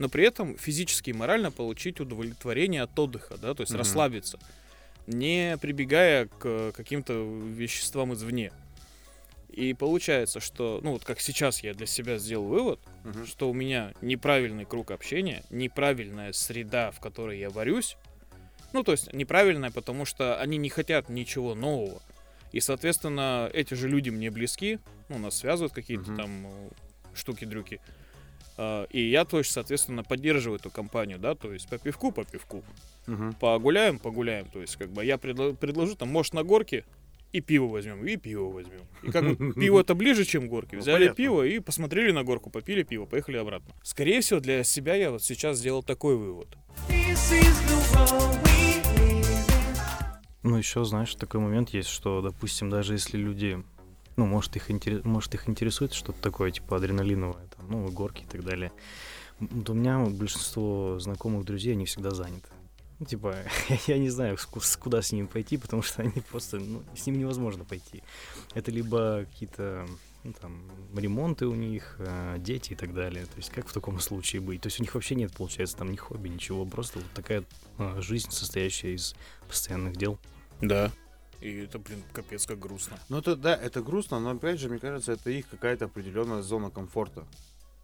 но 0.00 0.08
при 0.08 0.24
этом 0.24 0.56
физически 0.56 1.10
и 1.10 1.12
морально 1.12 1.52
получить 1.52 2.00
удовлетворение 2.00 2.82
от 2.82 2.98
отдыха, 2.98 3.36
да, 3.36 3.52
то 3.54 3.60
есть 3.60 3.72
Мгм. 3.72 3.80
расслабиться, 3.80 4.38
не 5.06 5.58
прибегая 5.60 6.26
к 6.26 6.72
каким-то 6.72 7.12
веществам 7.12 8.14
извне. 8.14 8.50
И 9.50 9.74
получается, 9.74 10.40
что, 10.40 10.80
ну 10.82 10.92
вот 10.92 11.04
как 11.04 11.20
сейчас 11.20 11.62
я 11.62 11.74
для 11.74 11.84
себя 11.86 12.16
сделал 12.16 12.46
вывод, 12.46 12.80
Мгм. 13.04 13.26
что 13.26 13.50
у 13.50 13.52
меня 13.52 13.92
неправильный 14.00 14.64
круг 14.64 14.90
общения, 14.90 15.42
неправильная 15.50 16.32
среда, 16.32 16.92
в 16.92 17.00
которой 17.00 17.38
я 17.38 17.50
варюсь. 17.50 17.96
Ну, 18.72 18.82
то 18.82 18.92
есть 18.92 19.12
неправильная, 19.12 19.70
потому 19.70 20.06
что 20.06 20.40
они 20.40 20.56
не 20.56 20.70
хотят 20.70 21.10
ничего 21.10 21.54
нового. 21.54 22.00
И, 22.52 22.60
соответственно, 22.60 23.50
эти 23.52 23.74
же 23.74 23.86
люди 23.86 24.08
мне 24.08 24.30
близки, 24.30 24.78
ну, 25.10 25.18
нас 25.18 25.36
связывают 25.36 25.74
какие-то 25.74 26.04
Мгм. 26.10 26.16
там 26.16 26.46
э, 26.46 26.70
штуки-дрюки. 27.12 27.80
А, 27.84 27.99
И 28.90 29.00
я, 29.10 29.24
то 29.24 29.38
есть, 29.38 29.50
соответственно, 29.52 30.02
поддерживаю 30.04 30.58
эту 30.58 30.70
компанию, 30.70 31.18
да, 31.18 31.34
то 31.34 31.52
есть 31.52 31.68
по 31.68 31.78
пивку, 31.78 32.12
по 32.12 32.24
пивку, 32.24 32.62
Мгм. 33.06 33.32
погуляем, 33.34 33.98
погуляем, 33.98 34.46
то 34.52 34.60
есть, 34.60 34.76
как 34.76 34.90
бы 34.90 35.04
я 35.04 35.16
предло- 35.16 35.56
предложу, 35.56 35.96
там, 35.96 36.08
может, 36.10 36.34
на 36.34 36.42
горке 36.42 36.84
и 37.32 37.40
пиво 37.40 37.68
возьмем, 37.68 38.04
и 38.06 38.16
пиво 38.16 38.50
возьмем. 38.50 38.80
И 39.02 39.10
как 39.10 39.24
бы 39.24 39.52
пиво 39.54 39.80
это 39.80 39.94
ближе, 39.94 40.24
чем 40.24 40.48
горки. 40.48 40.74
Ну, 40.74 40.80
Взяли 40.80 41.08
пиво 41.10 41.42
и 41.46 41.58
посмотрели 41.60 42.12
на 42.12 42.22
горку, 42.24 42.50
попили 42.50 42.82
пиво, 42.82 43.06
поехали 43.06 43.36
обратно. 43.38 43.72
Скорее 43.82 44.20
всего, 44.20 44.40
для 44.40 44.62
себя 44.64 44.94
я 44.96 45.10
вот 45.10 45.22
сейчас 45.22 45.58
сделал 45.58 45.82
такой 45.82 46.16
вывод. 46.16 46.48
Ну, 50.42 50.56
еще, 50.56 50.84
знаешь, 50.84 51.14
такой 51.14 51.40
момент 51.40 51.70
есть, 51.70 51.88
что, 51.90 52.22
допустим, 52.22 52.70
даже 52.70 52.94
если 52.94 53.18
люди, 53.18 53.62
ну, 54.20 54.26
может, 54.26 54.54
их, 54.56 54.70
интерес, 54.70 55.02
может, 55.02 55.34
их 55.34 55.48
интересует 55.48 55.94
что-то 55.94 56.20
такое, 56.20 56.50
типа 56.50 56.76
адреналиновое, 56.76 57.46
там, 57.56 57.70
ну, 57.70 57.90
горки 57.90 58.24
и 58.24 58.26
так 58.26 58.44
далее, 58.44 58.70
вот 59.40 59.70
у 59.70 59.72
меня 59.72 59.98
большинство 59.98 60.98
знакомых 60.98 61.46
друзей, 61.46 61.72
они 61.72 61.86
всегда 61.86 62.10
заняты. 62.10 62.48
Ну, 62.98 63.06
типа, 63.06 63.34
я 63.86 63.98
не 63.98 64.10
знаю, 64.10 64.36
куда 64.78 65.00
с 65.00 65.12
ними 65.12 65.24
пойти, 65.24 65.56
потому 65.56 65.80
что 65.80 66.02
они 66.02 66.20
просто, 66.30 66.58
ну, 66.58 66.82
с 66.94 67.06
ними 67.06 67.16
невозможно 67.16 67.64
пойти. 67.64 68.02
Это 68.52 68.70
либо 68.70 69.24
какие-то, 69.24 69.88
ну, 70.22 70.34
там, 70.34 70.70
ремонты 70.94 71.46
у 71.46 71.54
них, 71.54 71.96
э, 71.98 72.36
дети 72.40 72.74
и 72.74 72.76
так 72.76 72.92
далее. 72.92 73.24
То 73.24 73.38
есть 73.38 73.48
как 73.48 73.68
в 73.68 73.72
таком 73.72 74.00
случае 74.00 74.42
быть? 74.42 74.60
То 74.60 74.66
есть 74.66 74.80
у 74.80 74.82
них 74.82 74.94
вообще 74.94 75.14
нет, 75.14 75.32
получается, 75.32 75.78
там 75.78 75.90
ни 75.90 75.96
хобби, 75.96 76.28
ничего, 76.28 76.66
просто 76.66 76.98
вот 76.98 77.08
такая 77.14 77.44
э, 77.78 78.02
жизнь, 78.02 78.30
состоящая 78.30 78.92
из 78.92 79.14
постоянных 79.48 79.96
дел. 79.96 80.18
Да. 80.60 80.92
И 81.40 81.56
это, 81.64 81.78
блин, 81.78 82.02
капец 82.12 82.46
как 82.46 82.58
грустно. 82.58 82.98
Ну, 83.08 83.18
это, 83.18 83.34
да, 83.34 83.54
это 83.54 83.80
грустно, 83.82 84.20
но, 84.20 84.30
опять 84.30 84.60
же, 84.60 84.68
мне 84.68 84.78
кажется, 84.78 85.12
это 85.12 85.30
их 85.30 85.48
какая-то 85.48 85.86
определенная 85.86 86.42
зона 86.42 86.70
комфорта. 86.70 87.24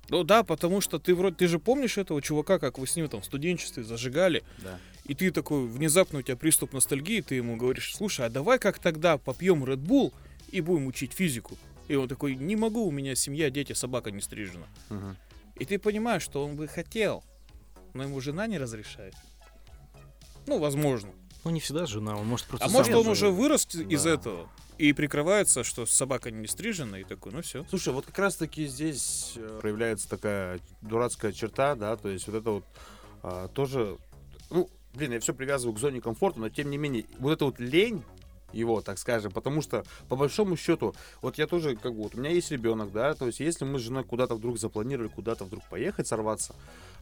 Ну 0.09 0.23
да, 0.23 0.45
потому 0.45 0.81
что 0.81 0.99
ты 0.99 1.15
вроде, 1.15 1.37
ты 1.37 1.49
же 1.49 1.59
помнишь 1.59 1.99
этого 1.99 2.23
чувака, 2.23 2.59
как 2.59 2.79
вы 2.79 2.87
с 2.87 2.95
ним 2.95 3.09
там 3.09 3.23
в 3.23 3.25
студенчестве 3.25 3.83
зажигали, 3.83 4.45
Да. 4.59 4.79
и 5.05 5.15
ты 5.15 5.31
такой, 5.33 5.67
внезапно 5.67 6.21
у 6.21 6.23
тебя 6.23 6.37
приступ 6.37 6.75
ностальгии, 6.75 7.23
ты 7.23 7.35
ему 7.37 7.57
говоришь, 7.57 7.95
слушай, 7.97 8.25
а 8.25 8.31
давай 8.31 8.59
как 8.59 8.79
тогда 8.79 9.19
попьем 9.19 9.65
Red 9.65 9.79
Bull 9.85 10.13
и 10.53 10.61
будем 10.61 10.87
учить 10.87 11.13
физику. 11.13 11.57
И 11.89 11.97
он 11.97 12.09
такой, 12.09 12.37
не 12.37 12.55
могу, 12.57 12.87
у 12.87 12.91
меня 12.93 13.15
семья, 13.17 13.51
дети, 13.51 13.73
собака 13.73 14.11
не 14.11 14.21
стрижена. 14.21 14.67
Мгм. 14.91 15.17
И 15.59 15.65
ты 15.65 15.79
понимаешь, 15.79 16.23
что 16.23 16.45
он 16.45 16.55
бы 16.57 16.69
хотел, 16.69 17.25
но 17.95 18.03
ему 18.05 18.21
жена 18.21 18.47
не 18.47 18.59
разрешает. 18.59 19.15
Ну, 20.47 20.59
возможно. 20.59 21.11
Ну, 21.47 21.53
не 21.53 21.61
всегда 21.61 21.87
жена, 21.87 22.17
он 22.17 22.27
может 22.27 22.45
просто... 22.47 22.67
А 22.67 22.69
может, 22.69 22.93
он 22.93 23.05
же- 23.05 23.11
уже 23.11 23.31
вырос 23.31 23.69
из 23.73 24.03
Да. 24.03 24.15
этого 24.15 24.49
и 24.79 24.93
прикрывается, 24.93 25.63
что 25.63 25.87
собака 25.87 26.33
не 26.33 26.49
стрижена, 26.49 26.99
и 26.99 27.05
такой, 27.05 27.31
ну 27.31 27.41
все. 27.41 27.65
Слушай, 27.71 27.95
вот 27.95 28.05
как 28.05 28.19
раз-таки 28.19 28.67
здесь 28.67 29.35
э, 29.37 29.59
проявляется 29.63 30.09
такая 30.09 30.59
дурацкая 30.83 31.31
черта, 31.31 31.77
да, 31.77 31.95
то 31.95 32.09
есть 32.09 32.27
вот 32.27 32.35
это 32.35 32.51
вот 32.51 32.65
а, 33.23 33.47
тоже, 33.47 33.97
ну, 34.51 34.69
блин, 34.93 35.13
я 35.13 35.21
все 35.21 35.35
привязываю 35.35 35.77
к 35.77 35.79
зоне 35.79 36.01
комфорта, 36.01 36.41
но 36.41 36.49
тем 36.49 36.69
не 36.69 36.79
менее, 36.79 37.05
вот 37.21 37.31
эта 37.31 37.45
вот 37.45 37.61
лень 37.61 38.03
его, 38.53 38.81
так 38.81 38.99
скажем, 38.99 39.31
потому 39.31 39.63
что 39.63 39.85
по 40.09 40.17
большому 40.17 40.57
счету, 40.57 40.97
вот 41.23 41.39
я 41.39 41.47
тоже, 41.47 41.77
как 41.77 41.95
бы, 41.95 42.03
вот 42.03 42.17
у 42.17 42.19
меня 42.19 42.31
есть 42.31 42.51
ребенок, 42.51 42.91
да, 42.91 43.15
то 43.15 43.27
есть 43.29 43.39
если 43.39 43.65
мы 43.65 43.79
с 43.79 43.83
женой 43.83 44.03
куда-то 44.03 44.35
вдруг 44.35 44.59
запланировали, 44.59 45.09
куда-то 45.09 45.45
вдруг 45.45 45.63
поехать, 45.69 46.09
сорваться, 46.09 46.57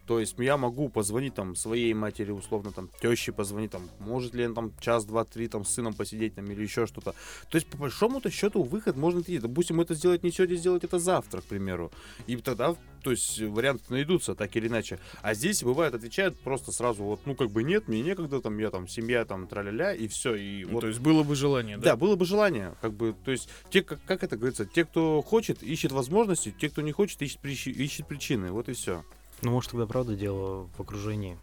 то 0.07 0.21
есть 0.21 0.39
я 0.39 0.57
могу 0.57 0.89
позвонить 0.89 1.35
там 1.35 1.57
своей 1.57 1.95
матери, 1.95 2.31
условно, 2.31 2.73
там, 2.73 2.91
теще 3.01 3.33
позвонить, 3.33 3.71
там, 3.71 3.89
может 4.01 4.35
ли 4.35 4.47
он 4.47 4.55
там 4.55 4.73
час, 4.81 5.05
два, 5.05 5.25
три 5.25 5.49
там 5.49 5.65
с 5.65 5.71
сыном 5.71 5.95
посидеть 5.95 6.35
там 6.35 6.45
или 6.47 6.63
еще 6.63 6.87
что-то. 6.87 7.15
То 7.51 7.57
есть, 7.57 7.67
по 7.69 7.77
большому-то 7.79 8.31
счету, 8.31 8.63
выход 8.63 8.97
можно 8.97 9.21
найти. 9.21 9.39
Допустим, 9.39 9.81
это 9.81 9.95
сделать 9.95 10.23
не 10.23 10.31
сегодня, 10.31 10.57
сделать 10.57 10.85
это 10.85 10.99
завтра, 10.99 11.41
к 11.41 11.45
примеру. 11.45 11.91
И 12.27 12.37
тогда, 12.37 12.77
то 13.03 13.11
есть, 13.11 13.41
варианты 13.41 13.85
найдутся, 13.89 14.35
так 14.35 14.55
или 14.57 14.69
иначе. 14.69 14.99
А 15.23 15.35
здесь, 15.35 15.63
бывает, 15.63 15.95
отвечают 15.95 16.39
просто 16.41 16.73
сразу, 16.73 17.03
вот, 17.03 17.21
ну, 17.25 17.35
как 17.35 17.51
бы 17.51 17.63
нет, 17.63 17.89
мне 17.89 18.03
некогда, 18.03 18.41
там, 18.41 18.59
я 18.59 18.71
там, 18.71 18.89
семья, 18.89 19.25
там, 19.25 19.47
траля-ля, 19.47 19.95
и 19.95 20.07
все. 20.09 20.35
И 20.35 20.65
Ну, 20.65 20.73
вот 20.73 20.81
то 20.83 20.89
есть 20.89 21.01
было 21.01 21.23
бы 21.23 21.35
желание, 21.35 21.77
да, 21.77 21.91
да? 21.91 21.97
было 21.97 22.17
бы 22.17 22.25
желание, 22.27 22.75
как 22.81 22.93
бы, 22.93 23.15
то 23.25 23.31
есть, 23.31 23.49
те, 23.71 23.83
как, 23.83 24.05
как 24.05 24.23
это 24.23 24.37
говорится, 24.37 24.67
те, 24.67 24.85
кто 24.85 25.23
хочет, 25.23 25.63
ищет 25.63 25.93
возможности, 25.93 26.55
те, 26.59 26.69
кто 26.69 26.83
не 26.83 26.93
хочет, 26.93 27.23
ищет, 27.23 27.41
причи- 27.43 27.73
ищет 27.73 28.07
причины, 28.07 28.51
вот 28.51 28.69
и 28.69 28.73
все. 28.75 29.03
Ну, 29.45 29.51
может, 29.51 29.73
тогда 29.73 29.87
правда 29.87 30.15
дело 30.15 30.69
в 30.77 30.81
окружении. 30.81 31.39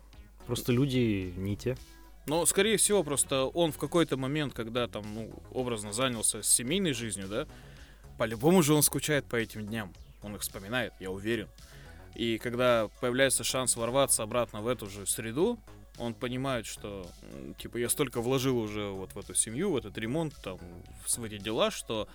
Просто 0.47 0.71
люди 0.71 1.33
не 1.37 1.55
те. 1.55 1.77
Но, 2.25 2.45
скорее 2.45 2.77
всего, 2.77 3.03
просто 3.03 3.45
он 3.45 3.71
в 3.71 3.77
какой-то 3.77 4.17
момент, 4.17 4.53
когда 4.53 4.87
там, 4.87 5.03
ну, 5.13 5.31
образно 5.51 5.93
занялся 5.93 6.43
семейной 6.43 6.93
жизнью, 6.93 7.27
да, 7.27 7.47
по-любому 8.17 8.61
же 8.61 8.73
он 8.73 8.83
скучает 8.83 9.25
по 9.25 9.35
этим 9.35 9.65
дням. 9.65 9.93
Он 10.23 10.35
их 10.35 10.41
вспоминает, 10.41 10.93
я 10.99 11.09
уверен. 11.11 11.47
И 12.15 12.37
когда 12.37 12.89
появляется 12.99 13.43
шанс 13.43 13.75
ворваться 13.75 14.23
обратно 14.23 14.61
в 14.61 14.67
эту 14.67 14.89
же 14.89 15.05
среду, 15.05 15.59
он 15.97 16.13
понимает, 16.13 16.65
что, 16.65 17.07
типа, 17.57 17.77
я 17.77 17.89
столько 17.89 18.21
вложил 18.21 18.57
уже 18.57 18.89
вот 18.89 19.13
в 19.13 19.19
эту 19.19 19.33
семью, 19.33 19.71
в 19.71 19.77
этот 19.77 19.97
ремонт, 19.97 20.33
там, 20.43 20.57
в 21.05 21.23
эти 21.23 21.37
дела, 21.37 21.69
что, 21.71 22.07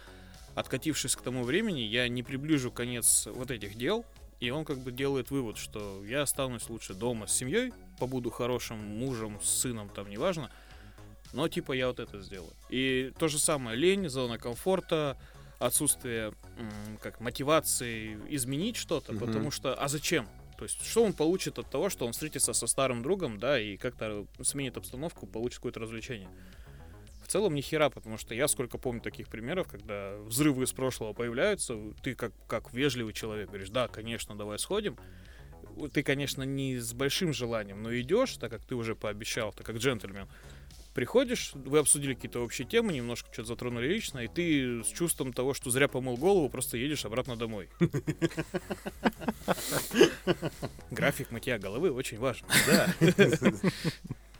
откатившись 0.54 1.16
к 1.16 1.22
тому 1.22 1.44
времени, 1.44 1.80
я 1.80 2.08
не 2.08 2.22
приближу 2.22 2.70
конец 2.70 3.26
вот 3.26 3.50
этих 3.50 3.76
дел, 3.76 4.04
и 4.40 4.50
он 4.50 4.64
как 4.64 4.78
бы 4.78 4.92
делает 4.92 5.30
вывод, 5.30 5.56
что 5.56 6.04
я 6.04 6.22
останусь 6.22 6.68
лучше 6.68 6.94
дома 6.94 7.26
с 7.26 7.32
семьей, 7.32 7.72
побуду 7.98 8.30
хорошим 8.30 8.78
мужем, 8.78 9.40
с 9.42 9.48
сыном, 9.48 9.88
там, 9.88 10.08
неважно, 10.10 10.50
но, 11.32 11.48
типа, 11.48 11.72
я 11.72 11.88
вот 11.88 12.00
это 12.00 12.20
сделаю. 12.22 12.52
И 12.68 13.12
то 13.18 13.28
же 13.28 13.38
самое, 13.38 13.76
лень, 13.76 14.08
зона 14.08 14.38
комфорта, 14.38 15.18
отсутствие 15.58 16.34
как 17.00 17.20
мотивации 17.20 18.18
изменить 18.28 18.76
что-то, 18.76 19.12
mm-hmm. 19.12 19.18
потому 19.18 19.50
что, 19.50 19.74
а 19.74 19.88
зачем? 19.88 20.28
То 20.58 20.64
есть, 20.64 20.82
что 20.86 21.04
он 21.04 21.12
получит 21.12 21.58
от 21.58 21.70
того, 21.70 21.90
что 21.90 22.06
он 22.06 22.12
встретится 22.12 22.52
со 22.52 22.66
старым 22.66 23.02
другом, 23.02 23.38
да, 23.38 23.60
и 23.60 23.76
как-то 23.76 24.26
сменит 24.42 24.76
обстановку, 24.76 25.26
получит 25.26 25.58
какое-то 25.58 25.80
развлечение? 25.80 26.28
В 27.26 27.28
целом 27.28 27.56
ни 27.56 27.60
хера, 27.60 27.90
потому 27.90 28.18
что 28.18 28.36
я 28.36 28.46
сколько 28.46 28.78
помню 28.78 29.00
таких 29.00 29.26
примеров, 29.26 29.66
когда 29.66 30.16
взрывы 30.18 30.62
из 30.62 30.72
прошлого 30.72 31.12
появляются, 31.12 31.76
ты 32.00 32.14
как, 32.14 32.30
как 32.46 32.72
вежливый 32.72 33.12
человек 33.12 33.48
говоришь, 33.48 33.70
да, 33.70 33.88
конечно, 33.88 34.36
давай 34.36 34.60
сходим. 34.60 34.96
Ты, 35.92 36.04
конечно, 36.04 36.44
не 36.44 36.78
с 36.78 36.92
большим 36.92 37.32
желанием, 37.32 37.82
но 37.82 37.92
идешь, 37.98 38.36
так 38.36 38.52
как 38.52 38.64
ты 38.64 38.76
уже 38.76 38.94
пообещал, 38.94 39.52
так 39.52 39.66
как 39.66 39.78
джентльмен 39.78 40.28
приходишь, 40.94 41.50
вы 41.52 41.80
обсудили 41.80 42.14
какие-то 42.14 42.42
общие 42.42 42.66
темы, 42.66 42.92
немножко 42.92 43.28
что-то 43.30 43.48
затронули 43.48 43.86
лично, 43.86 44.20
и 44.20 44.28
ты 44.28 44.82
с 44.82 44.86
чувством 44.86 45.34
того, 45.34 45.52
что 45.52 45.68
зря 45.68 45.88
помыл 45.88 46.16
голову, 46.16 46.48
просто 46.48 46.78
едешь 46.78 47.04
обратно 47.04 47.36
домой. 47.36 47.68
График 50.90 51.30
мытья 51.32 51.58
головы 51.58 51.90
очень 51.90 52.18
важен. 52.18 52.46
Да. 52.66 52.94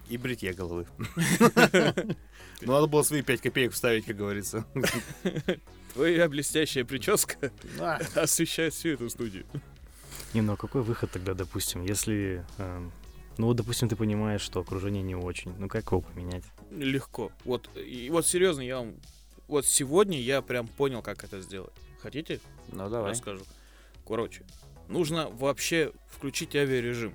И 0.09 0.16
бритья 0.16 0.53
головы. 0.53 0.87
Ну, 2.62 2.73
надо 2.73 2.87
было 2.87 3.03
свои 3.03 3.21
5 3.21 3.42
копеек 3.42 3.73
вставить, 3.75 4.07
как 4.07 4.16
говорится. 4.16 4.64
Твоя 5.92 6.27
блестящая 6.27 6.87
прическа 6.87 7.53
освещает 8.14 8.73
всю 8.73 8.90
эту 8.90 9.11
студию. 9.11 9.45
Не, 10.33 10.40
ну 10.40 10.55
а 10.55 10.57
какой 10.57 10.81
выход 10.81 11.11
тогда, 11.11 11.35
допустим, 11.35 11.83
если 11.83 12.47
эм, 12.57 12.92
ну 13.38 13.49
вот, 13.49 13.57
допустим, 13.57 13.88
ты 13.88 13.97
понимаешь, 13.97 14.40
что 14.40 14.61
окружение 14.61 15.03
не 15.03 15.14
очень. 15.14 15.53
Ну 15.59 15.69
как 15.69 15.85
его 15.87 16.01
поменять? 16.01 16.45
Легко. 16.71 17.31
Вот, 17.45 17.69
и 17.77 18.09
вот 18.11 18.27
серьезно, 18.27 18.62
я 18.62 18.79
вам... 18.79 18.95
Вот 19.47 19.66
сегодня 19.66 20.19
я 20.21 20.40
прям 20.40 20.66
понял, 20.66 21.03
как 21.03 21.23
это 21.23 21.40
сделать. 21.42 21.73
Хотите? 22.01 22.40
Ну 22.73 22.88
давай. 22.88 23.11
Расскажу. 23.11 23.45
Короче, 24.07 24.42
нужно 24.88 25.29
вообще 25.29 25.92
включить 26.09 26.57
авиарежим. 26.57 27.14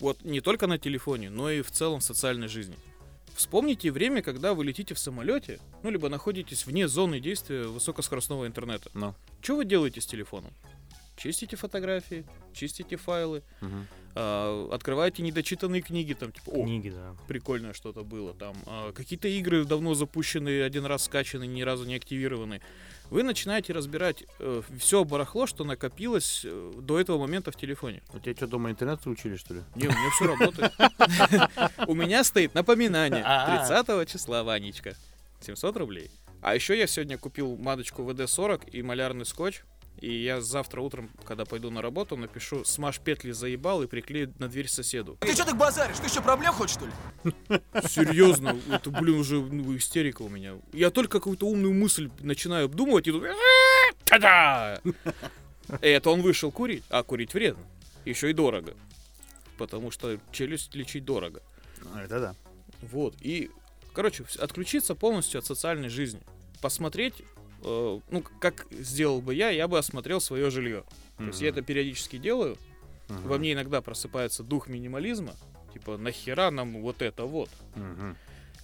Вот 0.00 0.24
не 0.24 0.40
только 0.40 0.66
на 0.66 0.78
телефоне, 0.78 1.30
но 1.30 1.50
и 1.50 1.62
в 1.62 1.70
целом 1.70 2.00
в 2.00 2.04
социальной 2.04 2.48
жизни. 2.48 2.76
Вспомните 3.34 3.90
время, 3.90 4.22
когда 4.22 4.54
вы 4.54 4.64
летите 4.64 4.94
в 4.94 4.98
самолете, 4.98 5.60
ну, 5.82 5.90
либо 5.90 6.08
находитесь 6.08 6.66
вне 6.66 6.88
зоны 6.88 7.20
действия 7.20 7.64
высокоскоростного 7.64 8.46
интернета. 8.46 8.90
No. 8.94 9.14
Что 9.40 9.56
вы 9.56 9.64
делаете 9.64 10.00
с 10.00 10.06
телефоном? 10.06 10.52
Чистите 11.16 11.56
фотографии, 11.56 12.26
чистите 12.52 12.96
файлы, 12.96 13.42
угу. 13.60 13.86
Э, 14.14 14.68
открываете 14.72 15.22
недочитанные 15.22 15.82
книги, 15.82 16.14
там, 16.14 16.32
типа, 16.32 16.50
о, 16.50 16.64
книги, 16.64 16.90
да. 16.90 17.14
прикольное 17.28 17.72
что-то 17.72 18.02
было, 18.02 18.34
там, 18.34 18.56
э, 18.66 18.92
какие-то 18.94 19.28
игры 19.28 19.64
давно 19.64 19.94
запущенные, 19.94 20.64
один 20.64 20.84
раз 20.86 21.04
скачаны, 21.04 21.46
ни 21.46 21.62
разу 21.62 21.84
не 21.84 21.94
активированы. 21.94 22.60
Вы 23.10 23.24
начинаете 23.24 23.72
разбирать 23.72 24.24
э, 24.38 24.62
все 24.78 25.04
барахло, 25.04 25.46
что 25.46 25.64
накопилось 25.64 26.42
э, 26.44 26.72
до 26.76 27.00
этого 27.00 27.18
момента 27.18 27.50
в 27.50 27.56
телефоне. 27.56 28.02
У 28.14 28.20
тебя 28.20 28.36
что, 28.36 28.46
дома 28.46 28.70
интернет 28.70 29.04
учили, 29.06 29.36
что 29.36 29.54
ли? 29.54 29.62
Не, 29.74 29.88
у 29.88 29.90
меня 29.90 30.10
все 30.14 30.26
работает. 30.26 30.72
У 31.88 31.94
меня 31.94 32.22
стоит 32.22 32.54
напоминание. 32.54 33.24
30 33.66 34.08
числа, 34.08 34.44
Ванечка. 34.44 34.94
700 35.40 35.76
рублей. 35.76 36.10
А 36.40 36.54
еще 36.54 36.78
я 36.78 36.86
сегодня 36.86 37.18
купил 37.18 37.56
маточку 37.56 38.02
ВД-40 38.02 38.70
и 38.70 38.82
малярный 38.82 39.26
скотч. 39.26 39.62
И 39.98 40.22
я 40.22 40.40
завтра 40.40 40.80
утром, 40.80 41.10
когда 41.24 41.44
пойду 41.44 41.70
на 41.70 41.82
работу, 41.82 42.16
напишу 42.16 42.64
«Смажь 42.64 43.00
петли 43.00 43.32
заебал» 43.32 43.82
и 43.82 43.86
приклею 43.86 44.32
на 44.38 44.48
дверь 44.48 44.68
соседу. 44.68 45.18
Ты 45.20 45.32
что 45.34 45.44
так 45.44 45.58
базаришь? 45.58 45.98
Ты 45.98 46.06
еще 46.06 46.22
проблем 46.22 46.54
хочешь, 46.54 46.76
что 46.76 46.86
ли? 46.86 47.60
Серьезно, 47.86 48.56
это, 48.70 48.90
блин, 48.90 49.18
уже 49.18 49.40
ну, 49.40 49.76
истерика 49.76 50.22
у 50.22 50.30
меня. 50.30 50.54
Я 50.72 50.90
только 50.90 51.18
какую-то 51.18 51.46
умную 51.46 51.74
мысль 51.74 52.10
начинаю 52.20 52.64
обдумывать, 52.64 53.08
и 53.08 53.12
тут... 53.12 53.24
Та-да! 54.04 54.80
Это 55.82 56.10
он 56.10 56.22
вышел 56.22 56.50
курить, 56.50 56.82
а 56.88 57.02
курить 57.02 57.34
вредно. 57.34 57.62
Еще 58.04 58.30
и 58.30 58.32
дорого. 58.32 58.74
Потому 59.58 59.90
что 59.90 60.18
челюсть 60.32 60.74
лечить 60.74 61.04
дорого. 61.04 61.42
Это 61.94 62.20
да. 62.20 62.34
Вот, 62.80 63.14
и, 63.20 63.50
короче, 63.92 64.24
отключиться 64.38 64.94
полностью 64.94 65.38
от 65.38 65.44
социальной 65.44 65.90
жизни. 65.90 66.20
Посмотреть 66.62 67.14
э, 67.62 68.00
ну, 68.10 68.24
как 68.40 68.66
сделал 68.70 69.20
бы 69.20 69.34
я, 69.34 69.50
я 69.50 69.68
бы 69.68 69.78
осмотрел 69.78 70.20
свое 70.20 70.50
жилье. 70.50 70.84
Mm-hmm. 70.84 71.16
То 71.18 71.24
есть 71.24 71.40
я 71.42 71.48
это 71.48 71.62
периодически 71.62 72.18
делаю. 72.18 72.56
Mm-hmm. 73.08 73.28
Во 73.28 73.38
мне 73.38 73.52
иногда 73.52 73.80
просыпается 73.80 74.42
дух 74.42 74.68
минимализма. 74.68 75.34
Типа, 75.72 75.96
нахера 75.96 76.50
нам 76.50 76.80
вот 76.82 77.02
это 77.02 77.24
вот? 77.24 77.50
Mm-hmm. 77.74 78.16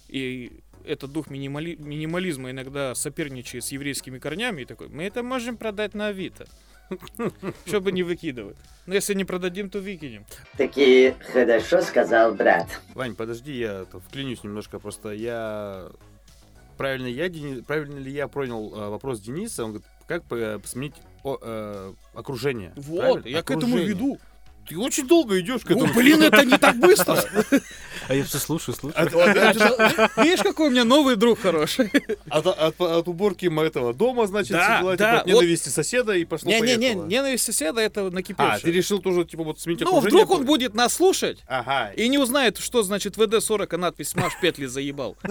И 0.09 0.51
этот 0.85 1.11
дух 1.11 1.29
минимали... 1.29 1.75
минимализма 1.75 2.51
иногда 2.51 2.95
соперничает 2.95 3.63
с 3.63 3.71
еврейскими 3.71 4.19
корнями 4.19 4.61
и 4.61 4.65
такой, 4.65 4.89
мы 4.89 5.03
это 5.03 5.23
можем 5.23 5.57
продать 5.57 5.93
на 5.93 6.07
Авито. 6.07 6.47
Чтобы 7.65 7.91
не 7.91 8.03
выкидывать. 8.03 8.57
Но 8.85 8.93
если 8.93 9.13
не 9.13 9.25
продадим, 9.25 9.69
то 9.69 9.79
выкинем. 9.79 10.25
Таки 10.55 11.13
хорошо 11.33 11.81
сказал 11.81 12.33
брат. 12.33 12.67
Вань, 12.93 13.15
подожди, 13.15 13.57
я 13.57 13.85
вклинюсь 14.07 14.43
немножко. 14.43 14.79
Просто 14.79 15.11
я 15.11 15.89
правильно, 16.77 17.07
я, 17.07 17.29
правильно 17.63 17.97
ли 17.97 18.11
я 18.11 18.27
понял 18.27 18.73
э, 18.73 18.89
вопрос 18.89 19.19
Дениса? 19.19 19.65
Он 19.65 19.71
говорит, 19.71 19.87
как 20.07 20.23
сменить 20.65 20.95
о, 21.23 21.37
э, 21.41 21.93
окружение? 22.13 22.73
Вот, 22.75 22.99
правильно? 22.99 23.27
я 23.27 23.39
окружение. 23.39 23.43
к 23.43 23.51
этому 23.51 23.77
веду. 23.77 24.19
Ты 24.67 24.77
очень 24.77 25.07
долго 25.07 25.39
идешь 25.39 25.61
к 25.61 25.71
этому. 25.71 25.87
Ну, 25.87 25.93
блин, 25.93 26.23
это 26.23 26.43
не 26.43 26.57
так 26.57 26.77
быстро. 26.77 27.23
А 28.07 28.13
я 28.13 28.23
все 28.23 28.37
слушаю, 28.37 28.75
слушаю. 28.75 29.07
Видишь, 30.17 30.41
какой 30.41 30.67
у 30.67 30.71
меня 30.71 30.85
новый 30.85 31.15
друг 31.15 31.39
хороший. 31.39 31.91
От 32.29 33.07
уборки 33.07 33.47
этого 33.65 33.93
дома, 33.93 34.27
значит, 34.27 34.57
типа, 34.57 34.93
от 34.93 35.25
ненависти 35.25 35.69
соседа 35.69 36.13
и 36.13 36.25
пошло 36.25 36.49
Не, 36.49 36.61
не, 36.61 36.75
не, 36.75 36.93
ненависть 36.93 37.45
соседа 37.45 37.81
это 37.81 38.09
накипевшее. 38.09 38.55
А, 38.55 38.59
ты 38.59 38.71
решил 38.71 38.99
тоже, 38.99 39.25
типа, 39.25 39.43
вот 39.43 39.59
сменить 39.59 39.81
Ну, 39.81 39.99
вдруг 39.99 40.29
он 40.31 40.45
будет 40.45 40.73
нас 40.73 40.93
слушать 40.93 41.39
и 41.95 42.07
не 42.07 42.17
узнает, 42.17 42.57
что 42.57 42.83
значит 42.83 43.17
ВД-40, 43.17 43.67
а 43.71 43.77
надпись 43.77 44.09
«Смаш 44.09 44.33
петли 44.41 44.65
заебал». 44.65 45.17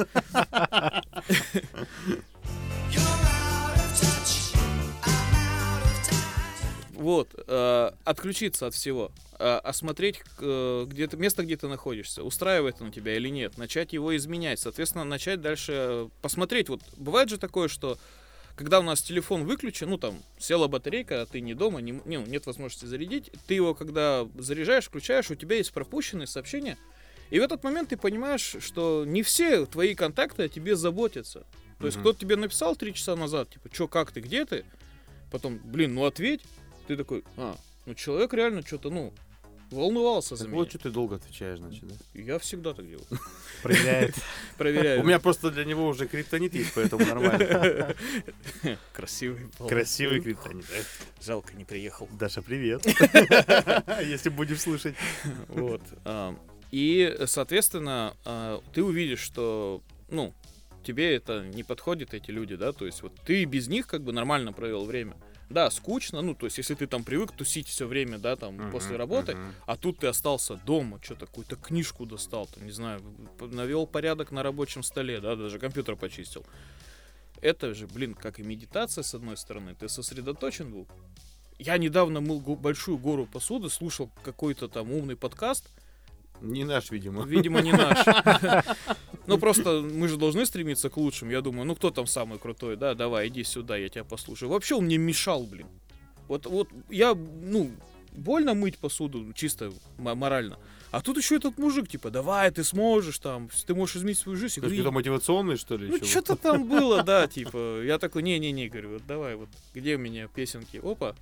Вот, 6.96 7.28
э, 7.46 7.90
отключиться 8.04 8.66
от 8.66 8.74
всего, 8.74 9.12
э, 9.38 9.44
осмотреть 9.44 10.22
э, 10.38 10.86
где 10.88 11.06
то 11.06 11.18
место, 11.18 11.44
где 11.44 11.56
ты 11.56 11.68
находишься, 11.68 12.22
устраивает 12.22 12.80
оно 12.80 12.90
тебя 12.90 13.16
или 13.16 13.28
нет, 13.28 13.58
начать 13.58 13.92
его 13.92 14.16
изменять, 14.16 14.60
соответственно, 14.60 15.04
начать 15.04 15.42
дальше 15.42 16.08
посмотреть. 16.22 16.70
Вот 16.70 16.80
бывает 16.96 17.28
же 17.28 17.36
такое, 17.36 17.68
что 17.68 17.98
когда 18.54 18.80
у 18.80 18.82
нас 18.82 19.02
телефон 19.02 19.44
выключен, 19.44 19.90
ну 19.90 19.98
там 19.98 20.18
села 20.38 20.68
батарейка, 20.68 21.20
а 21.20 21.26
ты 21.26 21.42
не 21.42 21.52
дома, 21.52 21.82
не, 21.82 22.00
не, 22.06 22.16
нет 22.16 22.46
возможности 22.46 22.86
зарядить, 22.86 23.30
ты 23.46 23.52
его 23.52 23.74
когда 23.74 24.26
заряжаешь, 24.38 24.86
включаешь, 24.86 25.30
у 25.30 25.34
тебя 25.34 25.56
есть 25.56 25.74
пропущенные 25.74 26.26
сообщения, 26.26 26.78
и 27.28 27.38
в 27.38 27.42
этот 27.42 27.62
момент 27.62 27.90
ты 27.90 27.98
понимаешь, 27.98 28.56
что 28.60 29.04
не 29.06 29.22
все 29.22 29.66
твои 29.66 29.94
контакты 29.94 30.44
о 30.44 30.48
тебе 30.48 30.76
заботятся. 30.76 31.40
То 31.40 31.46
mm-hmm. 31.46 31.86
есть 31.86 31.98
кто-то 31.98 32.18
тебе 32.18 32.36
написал 32.36 32.74
три 32.74 32.94
часа 32.94 33.16
назад, 33.16 33.50
типа, 33.50 33.68
что, 33.70 33.86
как 33.86 34.12
ты, 34.12 34.20
где 34.20 34.46
ты? 34.46 34.64
Потом, 35.30 35.58
блин, 35.62 35.94
ну 35.94 36.06
ответь 36.06 36.40
ты 36.86 36.96
такой, 36.96 37.24
а, 37.36 37.56
ну 37.84 37.94
человек 37.94 38.32
реально 38.32 38.62
что-то, 38.62 38.90
ну, 38.90 39.12
волновался 39.70 40.30
так 40.30 40.38
за 40.38 40.48
меня. 40.48 40.56
Вот 40.56 40.70
что 40.70 40.78
ты 40.78 40.90
долго 40.90 41.16
отвечаешь, 41.16 41.58
значит, 41.58 41.86
да? 41.86 41.94
Я 42.14 42.38
всегда 42.38 42.72
так 42.72 42.86
делаю. 42.86 43.06
Проверяет. 43.62 44.14
Проверяю. 44.58 45.02
У 45.02 45.04
меня 45.04 45.18
просто 45.18 45.50
для 45.50 45.64
него 45.64 45.88
уже 45.88 46.06
криптонит 46.06 46.54
есть, 46.54 46.72
поэтому 46.74 47.04
нормально. 47.04 47.94
Красивый 48.92 49.50
Красивый 49.68 50.20
криптонит, 50.20 50.64
Жалко, 51.24 51.54
не 51.54 51.64
приехал. 51.64 52.08
Даша, 52.18 52.42
привет. 52.42 52.86
Если 54.04 54.28
будешь 54.28 54.60
слышать. 54.60 54.94
Вот. 55.48 55.82
И, 56.72 57.16
соответственно, 57.26 58.16
а, 58.24 58.60
ты 58.74 58.82
увидишь, 58.82 59.20
что, 59.20 59.82
ну, 60.10 60.34
тебе 60.82 61.14
это 61.14 61.44
не 61.44 61.62
подходит, 61.62 62.12
эти 62.12 62.30
люди, 62.32 62.56
да, 62.56 62.72
то 62.72 62.86
есть 62.86 63.02
вот 63.02 63.12
ты 63.24 63.44
без 63.44 63.68
них 63.68 63.86
как 63.86 64.02
бы 64.02 64.12
нормально 64.12 64.52
провел 64.52 64.84
время 64.84 65.16
да, 65.48 65.70
скучно, 65.70 66.22
ну, 66.22 66.34
то 66.34 66.46
есть, 66.46 66.58
если 66.58 66.74
ты 66.74 66.86
там 66.86 67.04
привык 67.04 67.32
тусить 67.32 67.68
все 67.68 67.86
время, 67.86 68.18
да, 68.18 68.36
там, 68.36 68.56
uh-huh, 68.56 68.70
после 68.72 68.96
работы, 68.96 69.32
uh-huh. 69.32 69.52
а 69.66 69.76
тут 69.76 69.98
ты 69.98 70.08
остался 70.08 70.56
дома, 70.56 70.98
что-то, 71.02 71.26
какую-то 71.26 71.56
книжку 71.56 72.04
достал, 72.04 72.46
там, 72.46 72.64
не 72.64 72.72
знаю, 72.72 73.00
навел 73.40 73.86
порядок 73.86 74.32
на 74.32 74.42
рабочем 74.42 74.82
столе, 74.82 75.20
да, 75.20 75.36
даже 75.36 75.58
компьютер 75.58 75.96
почистил. 75.96 76.44
Это 77.40 77.74
же, 77.74 77.86
блин, 77.86 78.14
как 78.14 78.40
и 78.40 78.42
медитация, 78.42 79.02
с 79.02 79.14
одной 79.14 79.36
стороны, 79.36 79.74
ты 79.74 79.88
сосредоточен 79.88 80.72
был, 80.72 80.88
я 81.58 81.78
недавно 81.78 82.20
мыл 82.20 82.40
большую 82.40 82.98
гору 82.98 83.26
посуды, 83.26 83.70
слушал 83.70 84.10
какой-то 84.24 84.68
там 84.68 84.92
умный 84.92 85.16
подкаст, 85.16 85.70
Не 86.40 86.64
наш, 86.64 86.90
видимо. 86.90 87.24
видимо, 87.24 87.60
не 87.60 87.72
наш. 87.72 88.04
Ну, 89.26 89.38
просто 89.38 89.80
мы 89.80 90.06
же 90.06 90.16
должны 90.16 90.46
стремиться 90.46 90.88
к 90.88 90.96
лучшему. 90.96 91.32
Я 91.32 91.40
думаю, 91.40 91.66
ну 91.66 91.74
кто 91.74 91.90
там 91.90 92.06
самый 92.06 92.38
крутой, 92.38 92.76
да, 92.76 92.94
давай, 92.94 93.26
иди 93.26 93.42
сюда, 93.42 93.76
я 93.76 93.88
тебя 93.88 94.04
послушаю. 94.04 94.50
Вообще 94.50 94.76
он 94.76 94.84
мне 94.84 94.98
мешал, 94.98 95.42
блин. 95.42 95.66
Вот, 96.28 96.46
вот 96.46 96.68
я, 96.90 97.12
ну, 97.14 97.72
больно 98.12 98.54
мыть 98.54 98.78
посуду, 98.78 99.32
чисто 99.34 99.72
морально. 99.98 100.58
А 100.92 101.00
тут 101.00 101.16
еще 101.16 101.36
этот 101.36 101.58
мужик, 101.58 101.88
типа, 101.88 102.10
давай, 102.10 102.50
ты 102.50 102.64
сможешь, 102.64 103.18
там, 103.18 103.50
ты 103.66 103.74
можешь 103.74 103.96
изменить 103.96 104.18
свою 104.18 104.38
жизнь. 104.38 104.60
То 104.60 104.66
есть 104.68 104.80
это 104.80 104.90
мотивационный, 104.90 105.56
что 105.56 105.76
ли? 105.76 105.88
ну, 105.88 106.04
что-то 106.04 106.36
там 106.36 106.64
было, 106.68 107.02
да, 107.02 107.26
типа. 107.26 107.82
Я 107.82 107.98
такой, 107.98 108.22
не-не-не, 108.22 108.68
говорю, 108.68 108.94
вот 108.94 109.06
давай, 109.06 109.34
вот, 109.34 109.48
где 109.74 109.96
у 109.96 109.98
меня 109.98 110.28
песенки? 110.28 110.80
Опа. 110.82 111.14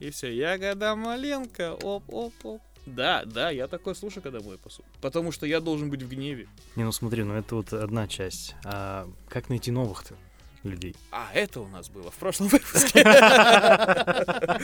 И 0.00 0.10
все, 0.10 0.34
ягода 0.34 0.94
маленко, 0.96 1.74
оп-оп-оп. 1.74 2.60
Да, 2.94 3.24
да, 3.24 3.50
я 3.50 3.66
такое 3.68 3.94
слушаю, 3.94 4.22
когда 4.22 4.40
мою 4.40 4.58
посуду. 4.58 4.86
Потому 5.00 5.32
что 5.32 5.46
я 5.46 5.60
должен 5.60 5.90
быть 5.90 6.02
в 6.02 6.08
гневе. 6.08 6.48
Не, 6.76 6.84
ну 6.84 6.92
смотри, 6.92 7.22
ну 7.24 7.34
это 7.34 7.54
вот 7.54 7.72
одна 7.72 8.06
часть. 8.08 8.54
А 8.64 9.08
как 9.28 9.48
найти 9.48 9.70
новых-то 9.70 10.14
людей? 10.64 10.96
А 11.12 11.28
это 11.34 11.60
у 11.60 11.68
нас 11.68 11.88
было 11.88 12.10
в 12.10 12.14
прошлом 12.16 12.48
выпуске. 12.48 13.04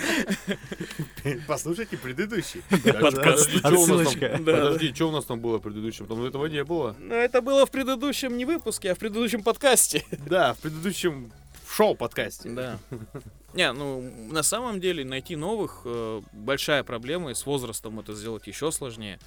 Послушайте 1.47 1.97
предыдущий. 1.97 2.63
Подожди, 2.71 3.59
что 3.59 3.69
у 3.69 3.73
нас 3.73 3.73
там- 3.73 3.75
Отсылочка. 3.75 4.29
Да. 4.41 4.53
Подожди, 4.53 4.95
что 4.95 5.09
у 5.09 5.13
нас 5.13 5.25
там 5.25 5.41
было 5.41 5.59
в 5.59 5.63
предыдущем? 5.63 6.07
Там 6.07 6.25
этого 6.25 6.47
не 6.47 6.65
было. 6.65 6.95
Но 6.99 7.15
это 7.15 7.41
было 7.43 7.67
в 7.67 7.71
предыдущем 7.71 8.37
не 8.37 8.45
выпуске, 8.45 8.93
а 8.93 8.95
в 8.95 8.99
предыдущем 8.99 9.43
подкасте. 9.43 10.05
Да, 10.27 10.55
в 10.55 10.59
предыдущем 10.59 11.33
шоу-подкасте. 11.75 12.51
Да. 12.51 12.79
Не, 13.55 13.73
ну, 13.73 14.01
на 14.31 14.43
самом 14.43 14.81
деле 14.81 15.05
найти 15.05 15.37
новых 15.37 15.83
э, 15.85 16.23
большая 16.33 16.85
проблема, 16.85 17.31
и 17.31 17.35
с 17.35 17.47
возрастом 17.47 18.01
это 18.01 18.15
сделать 18.15 18.47
еще 18.47 18.71
сложнее. 18.73 19.19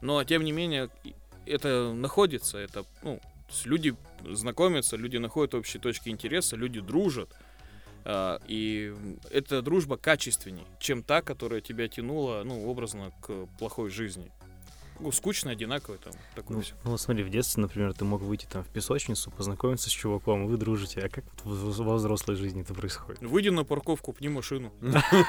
Но, 0.00 0.22
тем 0.24 0.44
не 0.44 0.52
менее, 0.52 0.90
это 1.46 1.92
находится, 1.92 2.58
это, 2.58 2.84
ну, 3.02 3.20
люди 3.64 3.94
знакомятся, 4.24 4.96
люди 4.96 5.16
находят 5.16 5.54
общие 5.54 5.80
точки 5.80 6.08
интереса, 6.08 6.56
люди 6.56 6.80
дружат. 6.80 7.30
А, 8.04 8.40
и 8.46 8.94
эта 9.30 9.62
дружба 9.62 9.96
качественнее, 9.96 10.66
чем 10.78 11.02
та, 11.02 11.22
которая 11.22 11.60
тебя 11.60 11.88
тянула, 11.88 12.42
ну, 12.44 12.68
образно, 12.68 13.12
к 13.22 13.46
плохой 13.58 13.90
жизни. 13.90 14.30
Ну, 15.04 15.12
скучно, 15.12 15.50
одинаково 15.50 15.98
там, 15.98 16.12
такое 16.34 16.56
Ну, 16.56 16.62
всё. 16.62 16.74
ну, 16.84 16.96
смотри, 16.96 17.22
в 17.24 17.30
детстве, 17.30 17.60
например, 17.62 17.92
ты 17.92 18.04
мог 18.04 18.22
выйти 18.22 18.46
там 18.46 18.64
в 18.64 18.68
песочницу, 18.68 19.30
познакомиться 19.30 19.90
с 19.90 19.92
чуваком, 19.92 20.46
вы 20.46 20.56
дружите. 20.56 21.00
А 21.00 21.08
как 21.08 21.24
вот 21.44 21.54
в- 21.54 21.82
во 21.84 21.94
взрослой 21.96 22.36
жизни 22.36 22.62
это 22.62 22.72
происходит? 22.74 23.20
Выйди 23.22 23.50
на 23.50 23.64
парковку, 23.64 24.12
пни 24.14 24.28
машину. 24.28 24.72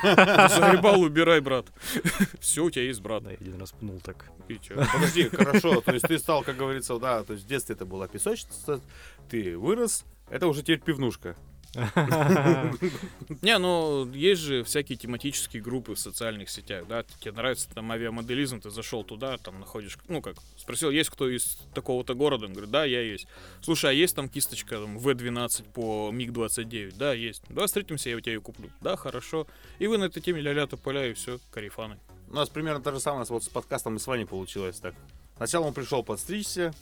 Заебал, 0.04 1.02
убирай, 1.02 1.40
брат. 1.42 1.68
Все, 2.40 2.64
у 2.64 2.70
тебя 2.70 2.84
есть 2.86 3.02
брат. 3.02 3.24
Да, 3.24 3.32
я 3.32 3.38
один 3.40 3.60
раз 3.60 3.72
пнул 3.72 4.00
так. 4.00 4.26
Чё? 4.62 4.76
Подожди, 4.94 5.24
хорошо. 5.30 5.82
То 5.82 5.94
есть 5.94 6.08
ты 6.08 6.18
стал, 6.20 6.44
как 6.44 6.58
говорится, 6.58 6.98
да, 7.00 7.24
то 7.24 7.34
есть 7.34 7.46
в 7.46 7.48
детстве 7.48 7.76
это 7.76 7.86
была 7.86 8.08
песочница, 8.08 8.82
ты 9.30 9.58
вырос, 9.58 10.06
это 10.30 10.48
уже 10.48 10.62
теперь 10.62 10.80
пивнушка. 10.80 11.36
Не, 13.42 13.58
ну, 13.58 14.10
есть 14.12 14.42
же 14.42 14.64
всякие 14.64 14.98
тематические 14.98 15.62
группы 15.62 15.96
в 15.96 16.00
социальных 16.00 16.50
сетях, 16.50 16.88
да, 16.88 17.04
тебе 17.20 17.32
нравится 17.34 17.70
там 17.74 17.92
авиамоделизм, 17.92 18.62
ты 18.62 18.70
зашел 18.70 19.04
туда, 19.04 19.38
там 19.38 19.60
находишь, 19.60 19.98
ну 20.08 20.22
как, 20.22 20.38
спросил, 20.58 20.90
есть 20.90 21.10
кто 21.10 21.30
из 21.30 21.58
такого-то 21.74 22.14
города? 22.14 22.46
Он 22.46 22.54
говорит, 22.54 22.72
да, 22.72 22.86
я 22.86 23.02
есть. 23.02 23.28
Слушай, 23.62 23.92
а 23.92 23.94
есть 23.94 24.16
там 24.16 24.30
кисточка 24.30 24.78
там, 24.78 24.98
В-12 24.98 25.72
по 25.74 26.12
МиГ-29? 26.12 26.96
Да, 26.98 27.14
есть. 27.14 27.44
Давай 27.50 27.68
встретимся, 27.68 28.10
я 28.10 28.18
у 28.18 28.20
тебя 28.20 28.34
ее 28.34 28.42
куплю. 28.42 28.70
Да, 28.82 28.96
хорошо. 28.96 29.48
И 29.80 29.88
вы 29.88 29.98
на 29.98 30.06
этой 30.06 30.22
теме 30.22 30.42
ля-ля 30.42 30.68
тополя, 30.68 31.08
и 31.08 31.14
все, 31.14 31.40
корифаны. 31.52 31.98
У 32.30 32.34
нас 32.34 32.50
примерно 32.50 32.82
то 32.82 32.92
же 32.92 33.00
самое 33.00 33.26
вот 33.30 33.44
с 33.44 33.50
подкастом 33.50 33.98
и 33.98 34.00
с 34.00 34.08
Ваней 34.08 34.26
получилось 34.26 34.80
так. 34.80 34.96
Сначала 35.38 35.66
он 35.66 35.74
пришел 35.74 36.04
подстричься, 36.04 36.74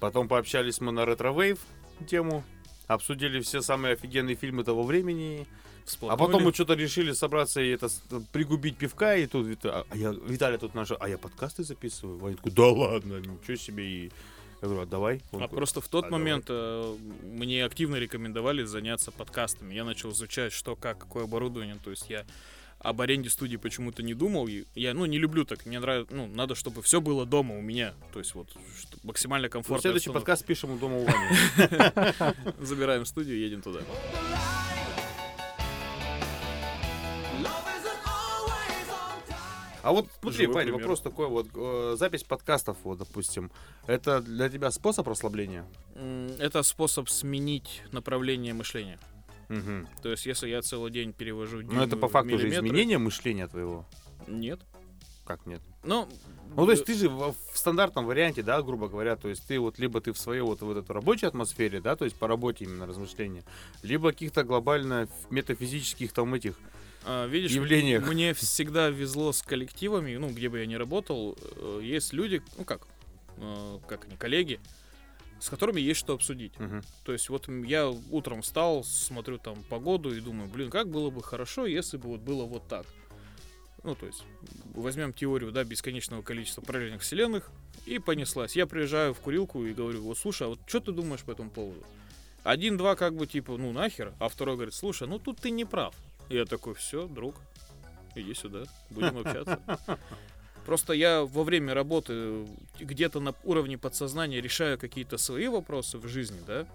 потом 0.00 0.28
пообщались 0.28 0.80
мы 0.80 0.90
на 0.92 1.04
retrowave 1.04 1.58
тему, 2.08 2.42
обсудили 2.94 3.40
все 3.40 3.60
самые 3.62 3.94
офигенные 3.94 4.34
фильмы 4.36 4.64
того 4.64 4.82
времени, 4.82 5.46
а 6.02 6.16
потом 6.16 6.42
мы 6.42 6.52
что-то 6.52 6.74
решили 6.74 7.12
собраться 7.12 7.60
и 7.60 7.68
это 7.70 7.88
пригубить 8.32 8.76
пивка, 8.76 9.16
и 9.16 9.26
тут 9.26 9.46
Вита- 9.46 9.86
а 9.88 9.96
я, 9.96 10.10
Виталий 10.10 10.58
тут 10.58 10.74
наш, 10.74 10.90
а 10.98 11.08
я 11.08 11.18
подкасты 11.18 11.62
записываю. 11.64 12.18
Ваня 12.18 12.36
такой, 12.36 12.52
да 12.52 12.66
ладно, 12.66 13.18
ничего 13.18 13.56
себе. 13.56 13.84
И 13.84 14.12
я 14.62 14.68
говорю, 14.68 14.82
а 14.82 14.86
давай. 14.86 15.22
Он 15.32 15.40
А 15.40 15.44
такой, 15.44 15.56
просто 15.56 15.80
в 15.80 15.88
тот 15.88 16.06
«А, 16.06 16.10
момент 16.10 16.46
э, 16.48 16.96
мне 17.22 17.64
активно 17.64 17.96
рекомендовали 17.96 18.64
заняться 18.64 19.10
подкастами. 19.10 19.74
Я 19.74 19.84
начал 19.84 20.10
изучать, 20.10 20.52
что, 20.52 20.76
как, 20.76 20.98
какое 20.98 21.24
оборудование. 21.24 21.76
То 21.82 21.90
есть 21.90 22.10
я 22.10 22.24
об 22.80 23.00
аренде 23.02 23.28
студии 23.30 23.56
почему-то 23.56 24.02
не 24.02 24.14
думал. 24.14 24.48
Я, 24.74 24.94
ну, 24.94 25.04
не 25.06 25.18
люблю 25.18 25.44
так. 25.44 25.66
Мне 25.66 25.78
нравится, 25.80 26.14
ну, 26.14 26.26
надо, 26.26 26.54
чтобы 26.54 26.80
все 26.82 27.00
было 27.00 27.26
дома 27.26 27.56
у 27.56 27.60
меня. 27.60 27.94
То 28.12 28.18
есть 28.18 28.34
вот 28.34 28.48
максимально 29.02 29.46
Ну, 29.48 29.52
комфортно. 29.52 29.82
следующий 29.82 30.10
подкаст 30.10 30.44
пишем 30.46 30.70
у 30.72 30.78
дома 30.78 30.96
у 30.96 31.04
Вани. 31.04 32.34
Забираем 32.60 33.04
студию, 33.04 33.38
едем 33.38 33.60
туда. 33.62 33.80
А 39.82 39.92
вот 39.92 40.08
смотри, 40.20 40.44
Живой 40.44 40.62
пример. 40.64 40.80
вопрос 40.80 41.00
такой 41.00 41.26
вот. 41.28 41.46
э, 41.54 41.96
Запись 41.98 42.22
подкастов, 42.22 42.76
вот, 42.84 42.98
допустим, 42.98 43.50
это 43.86 44.20
для 44.20 44.50
тебя 44.50 44.70
способ 44.70 45.08
расслабления? 45.08 45.64
Это 46.38 46.62
способ 46.62 47.08
сменить 47.08 47.82
направление 47.90 48.52
мышления. 48.52 48.98
Мгм. 49.50 49.88
То 50.02 50.10
есть, 50.10 50.24
если 50.26 50.48
я 50.48 50.62
целый 50.62 50.90
день 50.90 51.12
перевожу 51.12 51.58
Но 51.62 51.72
Ну, 51.72 51.80
это 51.80 51.90
дюймы 51.90 52.00
по 52.00 52.08
факту 52.08 52.36
миллиметры- 52.36 52.48
изменение 52.68 52.98
мышления 52.98 53.46
твоего. 53.48 53.84
Нет. 54.28 54.60
Как 55.26 55.44
нет? 55.46 55.60
Ну, 55.84 56.08
Ну, 56.56 56.64
то 56.66 56.72
есть 56.72 56.84
ты 56.84 56.94
же 56.94 57.08
в, 57.08 57.32
в 57.52 57.56
стандартном 57.58 58.06
варианте, 58.06 58.42
да, 58.42 58.60
грубо 58.62 58.88
говоря, 58.88 59.14
то 59.16 59.28
есть 59.28 59.46
ты 59.46 59.58
вот 59.60 59.78
либо 59.78 60.00
ты 60.00 60.12
в 60.12 60.18
своей 60.18 60.40
вот, 60.40 60.60
вот 60.62 60.76
этой 60.76 60.90
рабочей 60.92 61.26
атмосфере, 61.26 61.80
да, 61.80 61.94
то 61.94 62.04
есть 62.04 62.16
по 62.16 62.26
работе 62.26 62.64
именно 62.64 62.86
размышления, 62.86 63.44
либо 63.82 64.10
каких-то 64.10 64.42
глобально 64.42 65.08
метафизических 65.30 66.12
там 66.12 66.34
этих 66.34 66.54
А, 67.04 67.26
видишь, 67.28 67.52
явлениях. 67.52 68.06
мне 68.08 68.34
всегда 68.34 68.88
везло 68.88 69.32
с 69.32 69.42
коллективами, 69.42 70.16
ну, 70.16 70.30
где 70.30 70.48
бы 70.48 70.58
я 70.58 70.66
ни 70.66 70.74
работал, 70.74 71.36
э, 71.40 71.80
есть 71.84 72.12
люди, 72.12 72.42
ну 72.58 72.64
как, 72.64 72.86
э, 73.36 73.78
как 73.86 74.06
они, 74.06 74.16
коллеги, 74.16 74.58
с 75.40 75.48
которыми 75.48 75.80
есть 75.80 76.00
что 76.00 76.14
обсудить. 76.14 76.58
Мгм. 76.58 76.82
То 77.04 77.12
есть 77.12 77.28
вот 77.28 77.48
я 77.48 77.88
утром 77.88 78.42
встал, 78.42 78.84
смотрю 78.84 79.38
там 79.38 79.62
погоду 79.64 80.14
и 80.14 80.20
думаю, 80.20 80.48
блин, 80.48 80.70
как 80.70 80.88
было 80.88 81.10
бы 81.10 81.22
хорошо, 81.22 81.66
если 81.66 81.96
бы 81.96 82.08
вот 82.10 82.20
было 82.20 82.44
вот 82.44 82.68
так. 82.68 82.86
Ну, 83.82 83.94
то 83.94 84.06
есть, 84.06 84.24
возьмем 84.74 85.14
теорию, 85.14 85.52
да, 85.52 85.64
бесконечного 85.64 86.20
количества 86.20 86.60
параллельных 86.60 87.00
вселенных, 87.00 87.50
и 87.86 87.98
понеслась. 87.98 88.54
Я 88.54 88.66
приезжаю 88.66 89.14
в 89.14 89.20
курилку 89.20 89.64
и 89.64 89.72
говорю, 89.72 90.02
вот, 90.02 90.18
слушай, 90.18 90.46
а 90.46 90.50
вот 90.50 90.60
что 90.66 90.80
ты 90.80 90.92
думаешь 90.92 91.22
по 91.22 91.30
этому 91.30 91.50
поводу? 91.50 91.82
Один-два 92.42 92.94
как 92.94 93.14
бы 93.14 93.26
типа, 93.26 93.56
ну 93.56 93.72
нахер, 93.72 94.12
а 94.18 94.28
второй 94.28 94.56
говорит, 94.56 94.74
слушай, 94.74 95.08
ну 95.08 95.18
тут 95.18 95.38
ты 95.38 95.50
не 95.50 95.64
прав. 95.64 95.94
И 96.28 96.36
я 96.36 96.44
такой, 96.44 96.74
все, 96.74 97.06
друг, 97.06 97.36
иди 98.14 98.34
сюда, 98.34 98.64
будем 98.90 99.18
общаться. 99.18 99.60
Просто 100.66 100.92
я 100.92 101.22
во 101.22 101.42
время 101.42 101.74
работы 101.74 102.46
где-то 102.78 103.20
на 103.20 103.34
уровне 103.44 103.78
подсознания 103.78 104.40
решаю 104.40 104.78
какие-то 104.78 105.18
свои 105.18 105.48
вопросы 105.48 105.98
в 105.98 106.06
жизни, 106.06 106.40
да. 106.46 106.66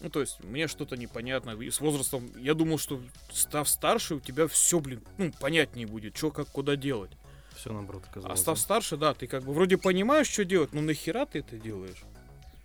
Ну, 0.00 0.08
то 0.08 0.20
есть, 0.20 0.42
мне 0.42 0.66
что-то 0.66 0.96
непонятно. 0.96 1.50
И 1.60 1.70
с 1.70 1.80
возрастом 1.80 2.30
я 2.38 2.54
думал, 2.54 2.78
что 2.78 3.00
став 3.30 3.68
старше, 3.68 4.14
у 4.14 4.20
тебя 4.20 4.48
все, 4.48 4.80
блин, 4.80 5.02
ну, 5.18 5.30
понятнее 5.38 5.86
будет, 5.86 6.16
что, 6.16 6.30
как, 6.30 6.48
куда 6.48 6.76
делать. 6.76 7.10
Все 7.54 7.70
наоборот 7.72 8.04
А 8.06 8.10
оказалось. 8.10 8.40
став 8.40 8.58
старше, 8.58 8.96
да, 8.96 9.12
ты 9.12 9.26
как 9.26 9.44
бы 9.44 9.52
вроде 9.52 9.76
понимаешь, 9.76 10.28
что 10.28 10.46
делать, 10.46 10.72
но 10.72 10.80
нахера 10.80 11.26
ты 11.26 11.40
это 11.40 11.58
делаешь? 11.58 12.02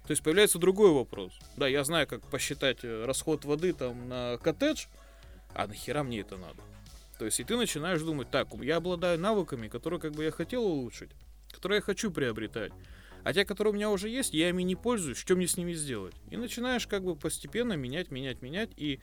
То 0.07 0.11
есть 0.11 0.23
появляется 0.23 0.59
другой 0.59 0.91
вопрос. 0.91 1.33
Да, 1.57 1.67
я 1.67 1.83
знаю, 1.83 2.07
как 2.07 2.21
посчитать 2.27 2.77
э, 2.83 3.03
расход 3.05 3.43
воды 3.43 3.73
там 3.73 4.07
на 4.07 4.37
коттедж, 4.37 4.85
а 5.53 5.67
нахера 5.67 6.03
мне 6.03 6.21
это 6.21 6.37
надо? 6.37 6.61
То 7.17 7.25
есть 7.25 7.39
и 7.39 7.43
ты 7.43 7.55
начинаешь 7.55 8.01
думать, 8.01 8.29
так, 8.29 8.49
я 8.61 8.77
обладаю 8.77 9.19
навыками, 9.19 9.67
которые 9.67 9.99
как 9.99 10.13
бы 10.13 10.23
я 10.23 10.31
хотел 10.31 10.63
улучшить, 10.63 11.11
которые 11.51 11.77
я 11.77 11.81
хочу 11.81 12.11
приобретать. 12.11 12.71
А 13.23 13.33
те, 13.33 13.43
которые 13.43 13.71
у 13.73 13.75
меня 13.75 13.89
уже 13.89 14.07
есть, 14.07 14.33
я 14.33 14.49
ими 14.49 14.61
не 14.61 14.75
пользуюсь, 14.75 15.17
что 15.17 15.35
мне 15.35 15.47
с 15.47 15.57
ними 15.57 15.73
сделать? 15.73 16.13
И 16.29 16.37
начинаешь 16.37 16.85
как 16.85 17.03
бы 17.03 17.15
постепенно 17.15 17.73
менять, 17.73 18.11
менять, 18.11 18.43
менять. 18.43 18.69
И 18.77 18.99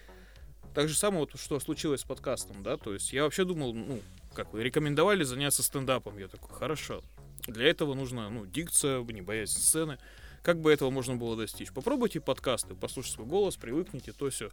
так 0.74 0.88
же 0.88 0.96
самое, 0.96 1.20
вот, 1.20 1.40
что 1.40 1.58
случилось 1.58 2.02
с 2.02 2.04
подкастом, 2.04 2.62
да, 2.62 2.76
то 2.76 2.94
есть 2.94 3.12
я 3.12 3.24
вообще 3.24 3.44
думал, 3.44 3.74
ну, 3.74 4.00
как 4.32 4.52
вы 4.52 4.62
рекомендовали 4.62 5.24
заняться 5.24 5.62
стендапом. 5.62 6.18
Я 6.18 6.28
такой, 6.28 6.54
хорошо. 6.54 7.02
Для 7.48 7.66
этого 7.66 7.94
нужна, 7.94 8.30
ну, 8.30 8.46
дикция, 8.46 9.02
не 9.02 9.22
боязнь 9.22 9.58
сцены. 9.58 9.98
Как 10.42 10.60
бы 10.60 10.72
этого 10.72 10.90
можно 10.90 11.16
было 11.16 11.36
достичь? 11.36 11.72
Попробуйте 11.72 12.20
подкасты, 12.20 12.74
послушайте 12.74 13.16
свой 13.16 13.26
голос, 13.26 13.56
привыкните, 13.56 14.12
то 14.12 14.30
все. 14.30 14.50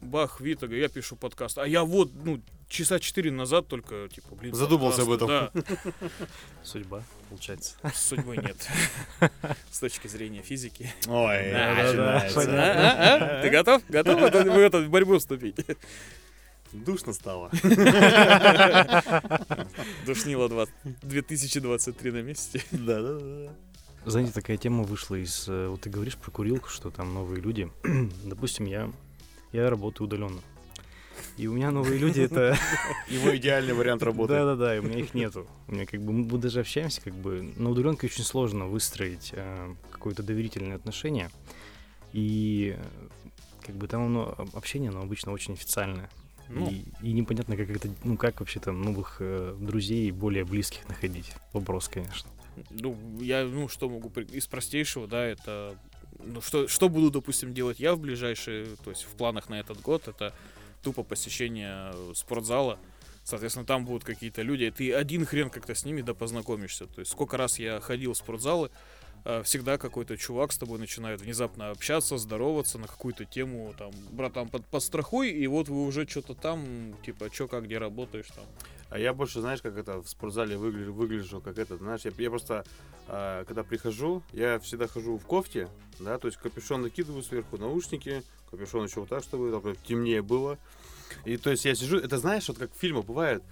Бах, 0.00 0.40
Витага, 0.40 0.74
я 0.76 0.88
пишу 0.88 1.16
подкаст. 1.16 1.58
А 1.58 1.66
я 1.66 1.82
вот, 1.84 2.10
ну, 2.24 2.40
часа 2.68 2.98
четыре 2.98 3.30
назад 3.30 3.66
только, 3.68 4.08
типа, 4.08 4.34
блин. 4.34 4.54
Задумался 4.54 5.02
об 5.02 5.08
подкасты. 5.18 5.62
Судьба, 6.62 7.02
получается. 7.28 7.74
Да, 7.82 7.90
с 7.90 8.02
судьбой 8.08 8.38
нет. 8.38 8.56
С 9.70 9.80
точки 9.80 10.06
зрения 10.08 10.42
физики. 10.42 10.92
Ой, 11.06 11.50
Да, 11.52 11.74
начинается. 11.74 12.40
А, 12.40 12.44
а, 12.84 13.38
а? 13.38 13.42
Ты 13.42 13.50
готов? 13.50 13.82
Готов 13.88 14.20
в 14.20 14.24
эту- 14.58 14.88
борьбу 14.88 15.18
вступить? 15.18 15.56
Душно 16.72 17.12
стало. 17.14 17.50
Душнило 20.06 20.48
20 20.48 20.74
2023 21.02 22.10
на 22.12 22.22
месте. 22.22 22.62
Да, 22.72 23.00
да, 23.02 23.18
да. 23.18 23.52
Знаете, 24.06 24.32
такая 24.32 24.56
тема 24.56 24.84
вышла 24.84 25.16
из... 25.16 25.48
э, 25.48 25.68
Вот 25.68 25.82
ты 25.82 25.90
говоришь 25.90 26.16
про 26.16 26.30
курилку, 26.30 26.68
что 26.68 26.90
там 26.90 27.12
новые 27.14 27.40
люди. 27.42 27.70
Допустим, 28.24 28.66
я, 28.66 28.90
я 29.52 29.68
работаю 29.70 30.06
удаленно. 30.06 30.40
И 31.36 31.46
у 31.46 31.54
меня 31.54 31.70
новые 31.70 31.98
люди 31.98 32.20
это... 32.20 32.56
Его 33.08 33.36
идеальный 33.36 33.72
вариант 33.72 34.02
работы. 34.02 34.34
Да-да-да, 34.34 34.76
и 34.76 34.80
у 34.80 34.82
меня 34.82 34.98
их 34.98 35.14
нету. 35.14 35.46
У 35.68 35.72
меня 35.72 35.86
как 35.86 36.02
бы 36.02 36.12
мы 36.12 36.38
даже 36.38 36.60
общаемся, 36.60 37.00
как 37.00 37.14
бы 37.14 37.52
на 37.56 37.70
удаленке 37.70 38.08
очень 38.08 38.24
сложно 38.24 38.66
выстроить 38.66 39.30
э, 39.32 39.74
какое-то 39.90 40.22
доверительное 40.22 40.76
отношение. 40.76 41.30
И 42.12 42.76
э, 42.76 43.08
как 43.64 43.76
бы 43.76 43.86
там 43.86 44.06
оно, 44.06 44.34
об- 44.36 44.56
общение, 44.56 44.90
оно 44.90 45.02
обычно 45.02 45.32
очень 45.32 45.54
официальное. 45.54 46.10
Ну. 46.48 46.68
И, 46.70 46.84
и 47.02 47.12
непонятно, 47.12 47.56
как 47.56 47.70
это, 47.70 47.88
ну 48.02 48.16
как 48.16 48.40
вообще 48.40 48.58
там 48.58 48.82
новых 48.82 49.18
э, 49.20 49.54
друзей 49.60 50.10
более 50.10 50.44
близких 50.44 50.88
находить. 50.88 51.32
Вопрос, 51.52 51.88
конечно. 51.88 52.28
Ну, 52.70 52.96
я, 53.20 53.44
ну, 53.44 53.68
что 53.68 53.88
могу... 53.88 54.10
Из 54.32 54.46
простейшего, 54.46 55.06
да, 55.06 55.24
это... 55.24 55.76
Ну, 56.18 56.40
что, 56.40 56.68
что 56.68 56.88
буду, 56.88 57.10
допустим, 57.10 57.54
делать 57.54 57.80
я 57.80 57.94
в 57.94 58.00
ближайшие... 58.00 58.76
То 58.84 58.90
есть 58.90 59.04
в 59.04 59.16
планах 59.16 59.48
на 59.48 59.58
этот 59.60 59.80
год, 59.80 60.08
это 60.08 60.34
тупо 60.82 61.02
посещение 61.02 61.92
э, 61.92 62.12
спортзала. 62.14 62.78
Соответственно, 63.24 63.66
там 63.66 63.84
будут 63.84 64.04
какие-то 64.04 64.42
люди. 64.42 64.70
Ты 64.70 64.92
один 64.94 65.26
хрен 65.26 65.50
как-то 65.50 65.74
с 65.74 65.84
ними 65.84 66.00
да 66.00 66.14
познакомишься. 66.14 66.86
То 66.86 67.00
есть 67.00 67.12
сколько 67.12 67.36
раз 67.36 67.58
я 67.58 67.80
ходил 67.80 68.14
в 68.14 68.16
спортзалы, 68.16 68.70
э, 69.24 69.42
всегда 69.42 69.78
какой-то 69.78 70.16
чувак 70.16 70.52
с 70.52 70.58
тобой 70.58 70.78
начинает 70.78 71.20
внезапно 71.20 71.70
общаться, 71.70 72.16
здороваться 72.16 72.78
на 72.78 72.86
какую-то 72.86 73.24
тему, 73.24 73.74
там, 73.78 73.92
братан, 74.10 74.48
под, 74.48 74.64
подстрахуй, 74.66 75.30
и 75.30 75.46
вот 75.46 75.68
вы 75.68 75.84
уже 75.84 76.08
что-то 76.08 76.34
там, 76.34 76.94
типа, 77.04 77.28
что, 77.32 77.48
как, 77.48 77.64
где 77.64 77.78
работаешь 77.78 78.28
там. 78.34 78.44
А 78.90 78.98
я 78.98 79.12
больше, 79.12 79.40
знаешь, 79.40 79.60
как 79.60 79.76
это 79.76 80.00
в 80.00 80.08
спортзале 80.08 80.56
выгляжу, 80.56 80.92
выгляжу 80.92 81.40
как 81.40 81.58
это, 81.58 81.76
знаешь, 81.76 82.02
я, 82.04 82.12
я 82.16 82.30
просто, 82.30 82.64
а, 83.06 83.44
когда 83.44 83.62
прихожу, 83.62 84.22
я 84.32 84.58
всегда 84.60 84.86
хожу 84.86 85.18
в 85.18 85.26
кофте, 85.26 85.68
да, 86.00 86.18
то 86.18 86.26
есть 86.26 86.38
капюшон 86.38 86.82
накидываю 86.82 87.22
сверху, 87.22 87.58
наушники, 87.58 88.22
капюшон 88.50 88.86
еще 88.86 89.00
вот 89.00 89.10
так, 89.10 89.22
чтобы 89.22 89.76
темнее 89.86 90.22
было. 90.22 90.58
И 91.26 91.36
то 91.36 91.50
есть 91.50 91.66
я 91.66 91.74
сижу, 91.74 91.98
это 91.98 92.16
знаешь, 92.16 92.48
вот 92.48 92.58
как 92.58 92.72
в 92.72 92.78
фильмах 92.78 93.04
бывает, 93.04 93.42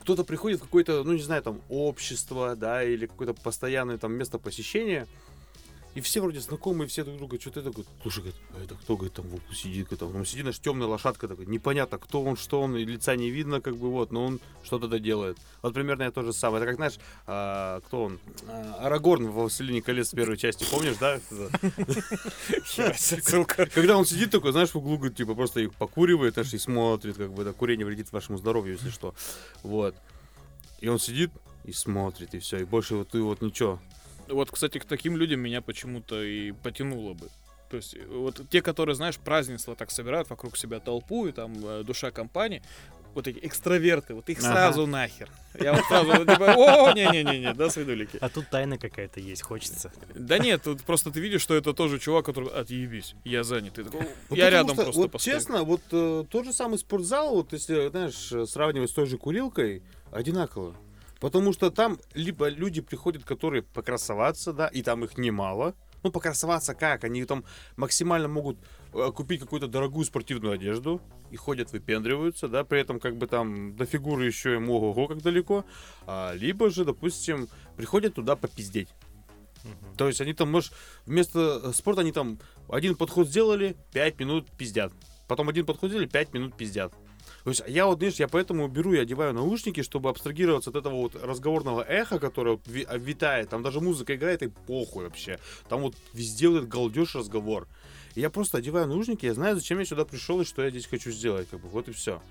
кто-то 0.00 0.24
приходит 0.24 0.60
в 0.60 0.64
какое-то, 0.64 1.04
ну 1.04 1.12
не 1.12 1.22
знаю, 1.22 1.42
там, 1.42 1.60
общество, 1.68 2.56
да, 2.56 2.82
или 2.82 3.06
какое-то 3.06 3.34
постоянное 3.34 3.98
там 3.98 4.12
место 4.14 4.38
посещения, 4.38 5.06
и 5.94 6.00
все 6.00 6.20
вроде 6.20 6.40
знакомые, 6.40 6.88
все 6.88 7.04
друг 7.04 7.18
друга, 7.18 7.40
что-то 7.40 7.62
такой, 7.62 7.84
слушай, 8.00 8.20
говорит, 8.20 8.40
а 8.56 8.62
это 8.62 8.74
кто, 8.74 8.96
говорит, 8.96 9.14
там 9.14 9.26
в 9.26 9.34
углу 9.34 9.54
сидит, 9.54 9.88
там, 9.98 10.12
ну, 10.12 10.24
сидит 10.24 10.46
наш 10.46 10.58
темная 10.58 10.86
лошадка 10.86 11.28
такой, 11.28 11.46
непонятно, 11.46 11.98
кто 11.98 12.22
он, 12.22 12.36
что 12.36 12.62
он, 12.62 12.76
и 12.76 12.84
лица 12.84 13.14
не 13.14 13.30
видно, 13.30 13.60
как 13.60 13.76
бы, 13.76 13.90
вот, 13.90 14.10
но 14.10 14.24
он 14.24 14.40
что-то 14.62 14.88
да 14.88 14.98
делает. 14.98 15.36
Вот 15.60 15.74
примерно 15.74 16.10
то 16.10 16.22
же 16.22 16.32
самое. 16.32 16.62
Это 16.62 16.70
как, 16.70 16.76
знаешь, 16.76 16.98
а, 17.26 17.80
кто 17.80 18.04
он? 18.04 18.20
А, 18.48 18.86
Арагорн 18.86 19.26
в 19.26 19.32
«Властелине 19.32 19.82
колец» 19.82 20.10
первой 20.10 20.36
части, 20.38 20.64
помнишь, 20.70 20.96
да? 20.98 21.20
Когда 23.74 23.98
он 23.98 24.06
сидит 24.06 24.30
такой, 24.30 24.52
знаешь, 24.52 24.70
в 24.70 24.76
углу, 24.76 25.08
типа, 25.10 25.34
просто 25.34 25.60
их 25.60 25.74
покуривает, 25.74 26.38
аж 26.38 26.54
и 26.54 26.58
смотрит, 26.58 27.16
как 27.16 27.32
бы, 27.32 27.44
да, 27.44 27.52
курение 27.52 27.84
вредит 27.84 28.12
вашему 28.12 28.38
здоровью, 28.38 28.74
если 28.74 28.90
что. 28.90 29.14
Вот. 29.62 29.94
И 30.80 30.88
он 30.88 30.98
сидит 30.98 31.30
и 31.64 31.72
смотрит, 31.72 32.34
и 32.34 32.38
все, 32.38 32.58
и 32.58 32.64
больше 32.64 32.96
вот 32.96 33.10
ты 33.10 33.20
вот 33.20 33.40
ничего. 33.40 33.78
Вот, 34.32 34.50
кстати, 34.50 34.78
к 34.78 34.84
таким 34.84 35.16
людям 35.16 35.40
меня 35.40 35.60
почему-то 35.62 36.22
и 36.22 36.52
потянуло 36.52 37.14
бы. 37.14 37.28
То 37.70 37.76
есть, 37.76 37.96
вот 38.06 38.40
те, 38.50 38.60
которые, 38.60 38.94
знаешь, 38.94 39.16
празднество 39.18 39.74
так 39.74 39.90
собирают 39.90 40.28
вокруг 40.28 40.56
себя 40.58 40.78
толпу, 40.80 41.26
и 41.26 41.32
там 41.32 41.54
э, 41.64 41.82
душа 41.84 42.10
компании, 42.10 42.62
вот 43.14 43.26
эти 43.28 43.38
экстраверты, 43.42 44.14
вот 44.14 44.28
их 44.28 44.38
Ага. 44.40 44.48
сразу 44.52 44.86
нахер. 44.86 45.30
Я 45.58 45.72
вот 45.74 45.84
сразу, 45.84 46.10
типа, 46.24 46.54
о, 46.54 46.92
не-не-не, 46.92 47.54
да, 47.54 47.70
свидулики. 47.70 48.18
А 48.20 48.28
тут 48.28 48.48
тайна 48.50 48.76
какая-то 48.78 49.20
есть, 49.20 49.42
хочется. 49.42 49.90
Да 50.14 50.38
нет, 50.38 50.62
тут 50.62 50.82
просто 50.82 51.10
ты 51.10 51.20
видишь, 51.20 51.40
что 51.42 51.54
это 51.54 51.72
тоже 51.74 51.98
чувак, 51.98 52.26
который, 52.26 52.48
отъебись, 52.50 53.14
я 53.24 53.42
занят. 53.42 53.74
Ты 53.74 53.84
такой, 53.84 54.06
Вот 54.28 54.38
я 54.38 54.50
рядом 54.50 54.74
что, 54.74 54.84
просто 54.84 55.00
вот 55.00 55.12
постою. 55.12 55.36
честно, 55.36 55.62
вот 55.64 55.80
э, 55.92 56.24
тот 56.30 56.44
же 56.44 56.52
самый 56.52 56.78
спортзал, 56.78 57.34
вот 57.34 57.52
если, 57.54 57.88
знаешь, 57.88 58.48
сравнивать 58.50 58.90
с 58.90 58.94
той 58.94 59.06
же 59.06 59.16
курилкой, 59.18 59.82
одинаково. 60.10 60.74
Потому 61.22 61.52
что 61.52 61.70
там 61.70 61.98
либо 62.14 62.48
люди 62.48 62.80
приходят, 62.80 63.22
которые 63.22 63.62
покрасоваться, 63.62 64.52
да, 64.52 64.66
и 64.66 64.82
там 64.82 65.04
их 65.04 65.16
немало. 65.16 65.76
Ну, 66.02 66.10
покрасоваться 66.10 66.74
как? 66.74 67.04
Они 67.04 67.24
там 67.24 67.44
максимально 67.76 68.26
могут 68.26 68.58
э, 68.92 69.12
купить 69.14 69.38
какую-то 69.38 69.68
дорогую 69.68 70.04
спортивную 70.04 70.54
одежду 70.54 71.00
и 71.30 71.36
ходят, 71.36 71.70
выпендриваются, 71.70 72.48
да, 72.48 72.64
при 72.64 72.80
этом 72.80 72.98
как 72.98 73.18
бы 73.18 73.28
там 73.28 73.76
до 73.76 73.86
фигуры 73.86 74.26
еще 74.26 74.56
им 74.56 74.68
ого-го 74.68 75.06
как 75.06 75.22
далеко. 75.22 75.64
А, 76.08 76.34
либо 76.34 76.70
же, 76.70 76.84
допустим, 76.84 77.46
приходят 77.76 78.14
туда 78.14 78.34
попиздеть. 78.34 78.88
То 79.96 80.08
есть 80.08 80.20
они 80.20 80.34
там, 80.34 80.50
может, 80.50 80.72
вместо 81.06 81.60
э, 81.62 81.72
спорта 81.72 82.00
они 82.00 82.10
там 82.10 82.40
один 82.68 82.96
подход 82.96 83.28
сделали, 83.28 83.76
5 83.92 84.18
минут 84.18 84.50
пиздят. 84.58 84.92
Потом 85.28 85.48
один 85.48 85.66
подход 85.66 85.90
сделали, 85.90 86.08
5 86.08 86.34
минут 86.34 86.56
пиздят. 86.56 86.92
То 87.44 87.50
есть 87.50 87.62
я 87.66 87.86
вот, 87.86 87.98
знаешь, 87.98 88.14
я 88.16 88.28
поэтому 88.28 88.68
беру 88.68 88.92
и 88.92 88.98
одеваю 88.98 89.34
наушники, 89.34 89.82
чтобы 89.82 90.10
абстрагироваться 90.10 90.70
от 90.70 90.76
этого 90.76 90.94
вот 90.94 91.16
разговорного 91.16 91.82
эха, 91.82 92.18
которое 92.18 92.52
вот 92.52 92.62
ви- 92.66 92.86
а, 92.88 92.96
витает. 92.98 93.48
Там 93.50 93.62
даже 93.62 93.80
музыка 93.80 94.14
играет, 94.14 94.42
и 94.42 94.48
похуй 94.48 95.04
вообще. 95.04 95.38
Там 95.68 95.82
вот 95.82 95.94
везде 96.12 96.48
вот 96.48 96.58
этот 96.58 96.68
галдеж 96.68 97.14
разговор. 97.16 97.66
И 98.14 98.20
я 98.20 98.30
просто 98.30 98.58
одеваю 98.58 98.86
наушники, 98.86 99.26
я 99.26 99.34
знаю, 99.34 99.56
зачем 99.56 99.78
я 99.78 99.84
сюда 99.84 100.04
пришел 100.04 100.40
и 100.40 100.44
что 100.44 100.62
я 100.62 100.70
здесь 100.70 100.86
хочу 100.86 101.10
сделать. 101.10 101.48
Как 101.50 101.60
бы, 101.60 101.68
вот 101.68 101.88
и 101.88 101.92
все. 101.92 102.22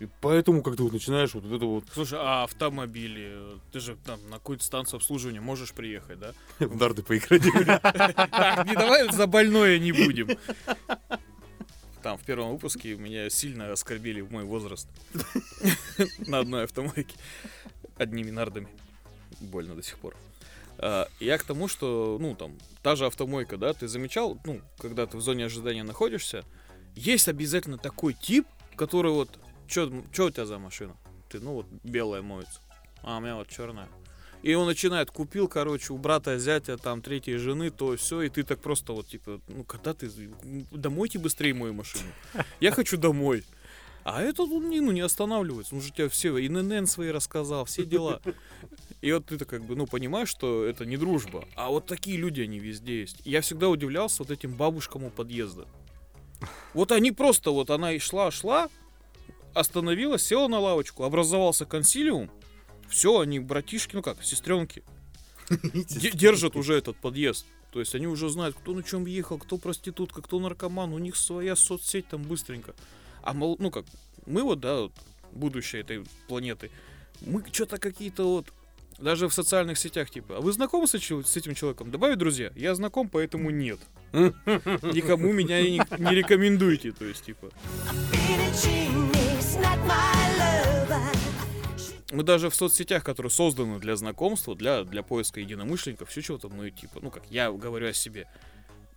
И 0.00 0.08
поэтому 0.20 0.62
как-то 0.62 0.82
вот 0.84 0.92
начинаешь 0.92 1.34
вот 1.34 1.44
это 1.44 1.64
вот 1.64 1.84
Слушай, 1.92 2.18
а 2.20 2.42
автомобили, 2.42 3.36
ты 3.70 3.78
же 3.78 3.96
там 4.04 4.18
на 4.28 4.36
какую-то 4.38 4.64
станцию 4.64 4.98
обслуживания 4.98 5.40
можешь 5.40 5.72
приехать, 5.72 6.18
да? 6.18 6.32
в 6.58 6.76
дарды 6.76 7.02
поиграть. 7.02 7.42
Так, 7.80 8.66
не 8.66 8.74
давай 8.74 9.12
за 9.12 9.26
больное 9.26 9.78
не 9.78 9.92
будем. 9.92 10.28
Там 12.04 12.18
в 12.18 12.22
первом 12.22 12.52
выпуске 12.52 12.96
меня 12.96 13.30
сильно 13.30 13.72
оскорбили 13.72 14.20
в 14.20 14.30
мой 14.30 14.44
возраст. 14.44 14.86
На 16.26 16.40
одной 16.40 16.64
автомойке. 16.64 17.16
Одними 17.96 18.30
нардами. 18.30 18.68
Больно 19.40 19.74
до 19.74 19.82
сих 19.82 19.96
пор. 19.96 20.14
А, 20.76 21.08
Я 21.18 21.38
к 21.38 21.44
тому, 21.44 21.66
что, 21.66 22.18
ну, 22.20 22.34
там, 22.34 22.58
та 22.82 22.94
же 22.94 23.06
автомойка, 23.06 23.56
да, 23.56 23.72
ты 23.72 23.88
замечал, 23.88 24.38
ну, 24.44 24.60
когда 24.76 25.06
ты 25.06 25.16
в 25.16 25.22
зоне 25.22 25.46
ожидания 25.46 25.82
находишься, 25.82 26.44
есть 26.94 27.26
обязательно 27.26 27.78
такой 27.78 28.12
тип, 28.12 28.46
который 28.76 29.10
вот, 29.10 29.30
что 29.66 29.86
у 29.86 30.30
тебя 30.30 30.44
за 30.44 30.58
машина? 30.58 30.94
Ты, 31.30 31.40
ну, 31.40 31.54
вот, 31.54 31.66
белая 31.84 32.20
моется. 32.20 32.60
А 33.02 33.16
у 33.16 33.20
меня 33.22 33.36
вот 33.36 33.48
черная. 33.48 33.88
И 34.44 34.52
он 34.52 34.66
начинает, 34.66 35.10
купил, 35.10 35.48
короче, 35.48 35.94
у 35.94 35.96
брата, 35.96 36.38
зятя, 36.38 36.76
там, 36.76 37.00
третьей 37.00 37.38
жены, 37.38 37.70
то 37.70 37.96
все, 37.96 38.20
и 38.20 38.28
ты 38.28 38.42
так 38.42 38.60
просто 38.60 38.92
вот, 38.92 39.08
типа, 39.08 39.40
ну, 39.48 39.64
когда 39.64 39.94
ты, 39.94 40.10
домойте 40.70 41.18
быстрее 41.18 41.54
мою 41.54 41.72
машину. 41.72 42.04
Я 42.60 42.70
хочу 42.70 42.98
домой. 42.98 43.42
А 44.02 44.20
этот 44.20 44.50
он 44.52 44.68
не, 44.68 44.80
ну, 44.80 44.92
не 44.92 45.00
останавливается, 45.00 45.74
он 45.74 45.80
же 45.80 45.90
тебя 45.90 46.10
все, 46.10 46.36
и 46.36 46.46
ННН 46.50 46.86
свои 46.86 47.10
рассказал, 47.10 47.64
все 47.64 47.86
дела. 47.86 48.20
И 49.00 49.10
вот 49.12 49.24
ты-то 49.24 49.46
как 49.46 49.64
бы, 49.64 49.76
ну, 49.76 49.86
понимаешь, 49.86 50.28
что 50.28 50.66
это 50.66 50.84
не 50.84 50.98
дружба. 50.98 51.48
А 51.56 51.70
вот 51.70 51.86
такие 51.86 52.18
люди, 52.18 52.42
они 52.42 52.58
везде 52.58 53.00
есть. 53.00 53.22
Я 53.24 53.40
всегда 53.40 53.70
удивлялся 53.70 54.22
вот 54.22 54.30
этим 54.30 54.52
бабушкам 54.52 55.04
у 55.04 55.10
подъезда. 55.10 55.66
Вот 56.74 56.92
они 56.92 57.12
просто, 57.12 57.50
вот 57.50 57.70
она 57.70 57.92
и 57.92 57.98
шла, 57.98 58.30
шла, 58.30 58.68
остановилась, 59.54 60.22
села 60.22 60.48
на 60.48 60.58
лавочку, 60.58 61.04
образовался 61.04 61.64
консилиум, 61.64 62.30
все, 62.94 63.18
они 63.18 63.40
братишки, 63.40 63.96
ну 63.96 64.02
как, 64.02 64.22
сестренки, 64.22 64.84
де- 65.50 66.12
держат 66.12 66.54
уже 66.54 66.74
этот 66.74 66.96
подъезд. 66.96 67.44
То 67.72 67.80
есть 67.80 67.92
они 67.96 68.06
уже 68.06 68.28
знают, 68.30 68.56
кто 68.56 68.72
на 68.72 68.84
чем 68.84 69.04
ехал, 69.04 69.36
кто 69.36 69.58
проститутка, 69.58 70.22
кто 70.22 70.38
наркоман, 70.38 70.92
у 70.92 70.98
них 70.98 71.16
своя 71.16 71.56
соцсеть 71.56 72.06
там 72.06 72.22
быстренько. 72.22 72.72
А 73.20 73.32
мол, 73.32 73.56
ну 73.58 73.72
как, 73.72 73.84
мы 74.26 74.44
вот, 74.44 74.60
да, 74.60 74.82
вот, 74.82 74.92
будущее 75.32 75.82
этой 75.82 76.04
планеты, 76.28 76.70
мы 77.20 77.42
что-то 77.50 77.78
какие-то 77.78 78.22
вот, 78.28 78.52
даже 79.00 79.28
в 79.28 79.34
социальных 79.34 79.76
сетях, 79.76 80.08
типа, 80.08 80.36
а 80.36 80.40
вы 80.40 80.52
знакомы 80.52 80.86
с, 80.86 80.92
с 80.92 81.36
этим 81.36 81.56
человеком? 81.56 81.90
Добавить 81.90 82.18
друзья? 82.18 82.52
Я 82.54 82.76
знаком, 82.76 83.08
поэтому 83.08 83.50
нет. 83.50 83.80
Никому 84.12 85.32
меня 85.32 85.60
не, 85.62 85.82
не 85.98 86.14
рекомендуйте, 86.14 86.92
то 86.92 87.04
есть, 87.04 87.24
типа. 87.24 87.50
Мы 92.14 92.22
даже 92.22 92.48
в 92.48 92.54
соцсетях, 92.54 93.02
которые 93.02 93.30
созданы 93.30 93.80
для 93.80 93.96
знакомства, 93.96 94.54
для, 94.54 94.84
для 94.84 95.02
поиска 95.02 95.40
единомышленников, 95.40 96.08
все 96.08 96.22
чего-то, 96.22 96.48
мы 96.48 96.70
типа, 96.70 97.00
ну 97.02 97.10
как, 97.10 97.24
я 97.28 97.50
говорю 97.50 97.88
о 97.88 97.92
себе 97.92 98.28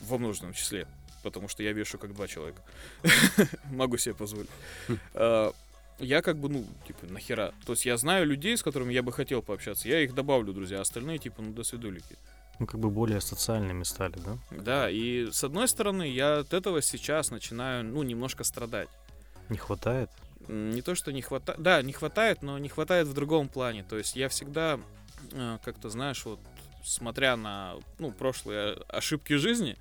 во 0.02 0.20
множественном 0.20 0.54
числе, 0.54 0.88
потому 1.24 1.48
что 1.48 1.64
я 1.64 1.74
вешу 1.74 1.98
как 1.98 2.14
два 2.14 2.28
человека. 2.28 2.62
Могу 3.72 3.98
себе 3.98 4.14
позволить. 4.14 4.50
А, 5.16 5.52
Я 6.00 6.22
как 6.22 6.38
бы, 6.38 6.48
ну, 6.48 6.66
типа, 6.86 7.08
нахера. 7.08 7.54
То 7.66 7.74
есть 7.74 7.88
я 7.88 7.98
знаю 7.98 8.28
людей, 8.28 8.56
с 8.56 8.62
которыми 8.62 8.94
я 8.94 9.02
бы 9.02 9.12
хотел 9.12 9.42
пообщаться, 9.42 9.90
я 9.90 10.00
их 10.02 10.14
добавлю, 10.14 10.54
друзья, 10.54 10.78
а 10.78 10.82
остальные, 10.82 11.18
типа, 11.18 11.42
ну, 11.42 11.54
до 11.54 11.64
свидулики. 11.64 12.18
Ну, 12.60 12.68
как 12.68 12.80
бы 12.80 12.92
более 12.92 13.20
социальными 13.20 13.84
стали, 13.84 14.20
да? 14.24 14.38
Да, 14.52 14.90
и 14.92 15.32
с 15.32 15.44
одной 15.44 15.68
стороны, 15.68 16.08
я 16.08 16.40
от 16.40 16.54
этого 16.54 16.84
сейчас 16.84 17.32
начинаю, 17.32 17.84
ну, 17.84 18.04
немножко 18.04 18.44
страдать. 18.44 18.90
Не 19.50 19.58
хватает? 19.58 20.12
Не 20.48 20.82
то, 20.82 20.96
что 20.96 21.12
не 21.12 21.22
хватает. 21.22 21.62
Да, 21.62 21.82
не 21.82 21.94
хватает, 21.94 22.42
но 22.42 22.58
не 22.58 22.70
хватает 22.70 23.08
в 23.08 23.14
другом 23.14 23.50
плане. 23.50 23.84
То 23.84 23.98
есть 23.98 24.16
я 24.16 24.30
всегда, 24.30 24.80
э, 25.32 25.58
как-то, 25.64 25.90
знаешь, 25.90 26.24
вот 26.26 26.40
смотря 26.84 27.36
на 27.36 27.76
ну, 28.00 28.12
прошлые 28.12 28.74
ошибки 28.88 29.34
жизни, 29.34 29.78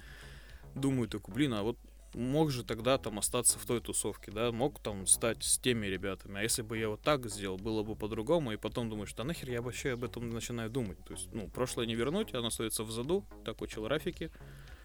думаю 0.75 1.09
такой, 1.09 1.35
блин, 1.35 1.55
а 1.55 1.63
вот 1.63 1.79
мог 2.15 2.51
же 2.51 2.65
тогда 2.65 2.99
там 2.99 3.19
остаться 3.19 3.59
в 3.59 3.67
той 3.67 3.81
тусовке, 3.81 4.33
да, 4.33 4.51
мог 4.51 4.81
там 4.81 5.07
стать 5.07 5.45
с 5.45 5.59
теми 5.59 5.87
ребятами. 5.87 6.41
А 6.41 6.43
если 6.43 6.63
бы 6.63 6.79
я 6.79 6.89
вот 6.89 7.03
так 7.03 7.27
сделал, 7.29 7.59
было 7.59 7.83
бы 7.83 7.95
по-другому, 7.95 8.53
и 8.53 8.57
потом 8.57 8.89
думаешь, 8.89 9.13
да 9.15 9.25
нахер 9.25 9.51
я 9.51 9.63
вообще 9.63 9.93
об 9.93 10.05
этом 10.05 10.31
начинаю 10.31 10.71
думать. 10.71 10.99
То 11.05 11.15
есть, 11.15 11.29
ну, 11.33 11.49
прошлое 11.49 11.87
не 11.87 11.95
вернуть, 11.95 12.35
оно 12.35 12.49
остается 12.49 12.85
в 12.85 12.91
заду, 12.91 13.25
так 13.45 13.61
учил 13.61 13.87
Рафики. 13.87 14.31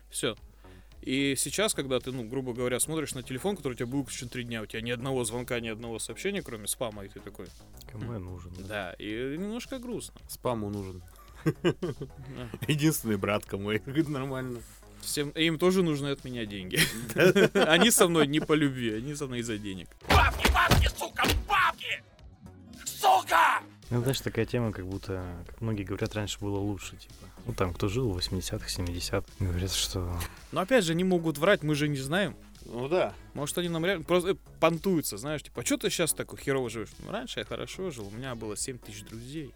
Все. 0.09 0.36
И 1.02 1.36
сейчас, 1.36 1.74
когда 1.74 1.99
ты, 1.99 2.12
ну, 2.12 2.24
грубо 2.24 2.54
говоря, 2.54 2.80
смотришь 2.80 3.16
на 3.16 3.24
телефон, 3.24 3.58
который 3.58 3.74
у 3.74 3.76
тебя 3.76 3.88
был 3.88 3.99
выключен 3.99 4.30
три 4.30 4.43
дня, 4.43 4.62
у 4.62 4.66
тебя 4.66 4.82
ни 4.82 4.91
одного 4.91 5.24
звонка, 5.24 5.60
ни 5.60 5.68
одного 5.68 5.97
сообщения, 5.99 6.41
кроме 6.41 6.68
спама, 6.68 7.06
и 7.06 7.08
ты 7.08 7.20
такой, 7.20 7.47
Кому 7.91 8.14
я 8.14 8.20
нужен? 8.20 8.52
да, 8.68 8.93
и 8.99 9.36
немножко 9.38 9.80
грустно. 9.80 10.22
Спаму 10.28 10.70
нужен. 10.70 11.02
Единственный 12.68 13.18
брат 13.18 13.52
мой. 13.54 13.82
Это 13.86 14.12
нормально. 14.12 14.60
Всем, 15.02 15.30
им 15.32 15.58
тоже 15.58 15.82
нужны 15.82 16.10
от 16.10 16.24
меня 16.24 16.45
деньги. 16.45 16.80
Они 17.58 17.89
со 17.89 18.08
мной 18.08 18.28
не 18.28 18.39
по 18.39 18.54
любви, 18.54 18.93
они 18.93 19.16
со 19.16 19.26
мной 19.26 19.39
из-за 19.39 19.58
денег. 19.58 19.88
Ну, 23.89 23.99
знаешь, 24.02 24.22
такая 24.22 24.45
тема, 24.45 24.72
как 24.72 24.86
будто, 24.86 25.43
как 25.47 25.60
многие 25.60 25.84
говорят, 25.84 26.14
раньше 26.14 26.39
было 26.39 26.60
лучше, 26.60 26.95
типа. 26.97 27.30
Ну, 27.45 27.53
там, 27.53 27.73
кто 27.73 27.87
жил 27.87 28.11
в 28.11 28.17
80-х, 28.17 28.67
70-х, 28.67 29.23
говорят, 29.39 29.71
что... 29.71 30.17
Но 30.51 30.61
опять 30.61 30.83
же, 30.83 30.91
они 30.91 31.03
могут 31.03 31.37
врать, 31.37 31.63
мы 31.63 31.75
же 31.75 31.87
не 31.87 31.97
знаем. 31.97 32.35
Ну 32.65 32.87
да. 32.87 33.13
Может, 33.33 33.57
они 33.57 33.69
нам 33.69 33.85
реально 33.85 34.03
просто 34.03 34.31
э, 34.31 34.35
понтуются, 34.59 35.17
знаешь, 35.17 35.41
типа, 35.41 35.61
а 35.61 35.65
что 35.65 35.77
ты 35.77 35.89
сейчас 35.89 36.13
такой 36.13 36.39
херово 36.39 36.69
живешь? 36.69 36.89
Ну, 36.99 37.11
раньше 37.11 37.39
я 37.39 37.45
хорошо 37.45 37.89
жил, 37.89 38.07
у 38.07 38.11
меня 38.11 38.35
было 38.35 38.55
7 38.55 38.77
тысяч 38.77 39.03
друзей. 39.03 39.53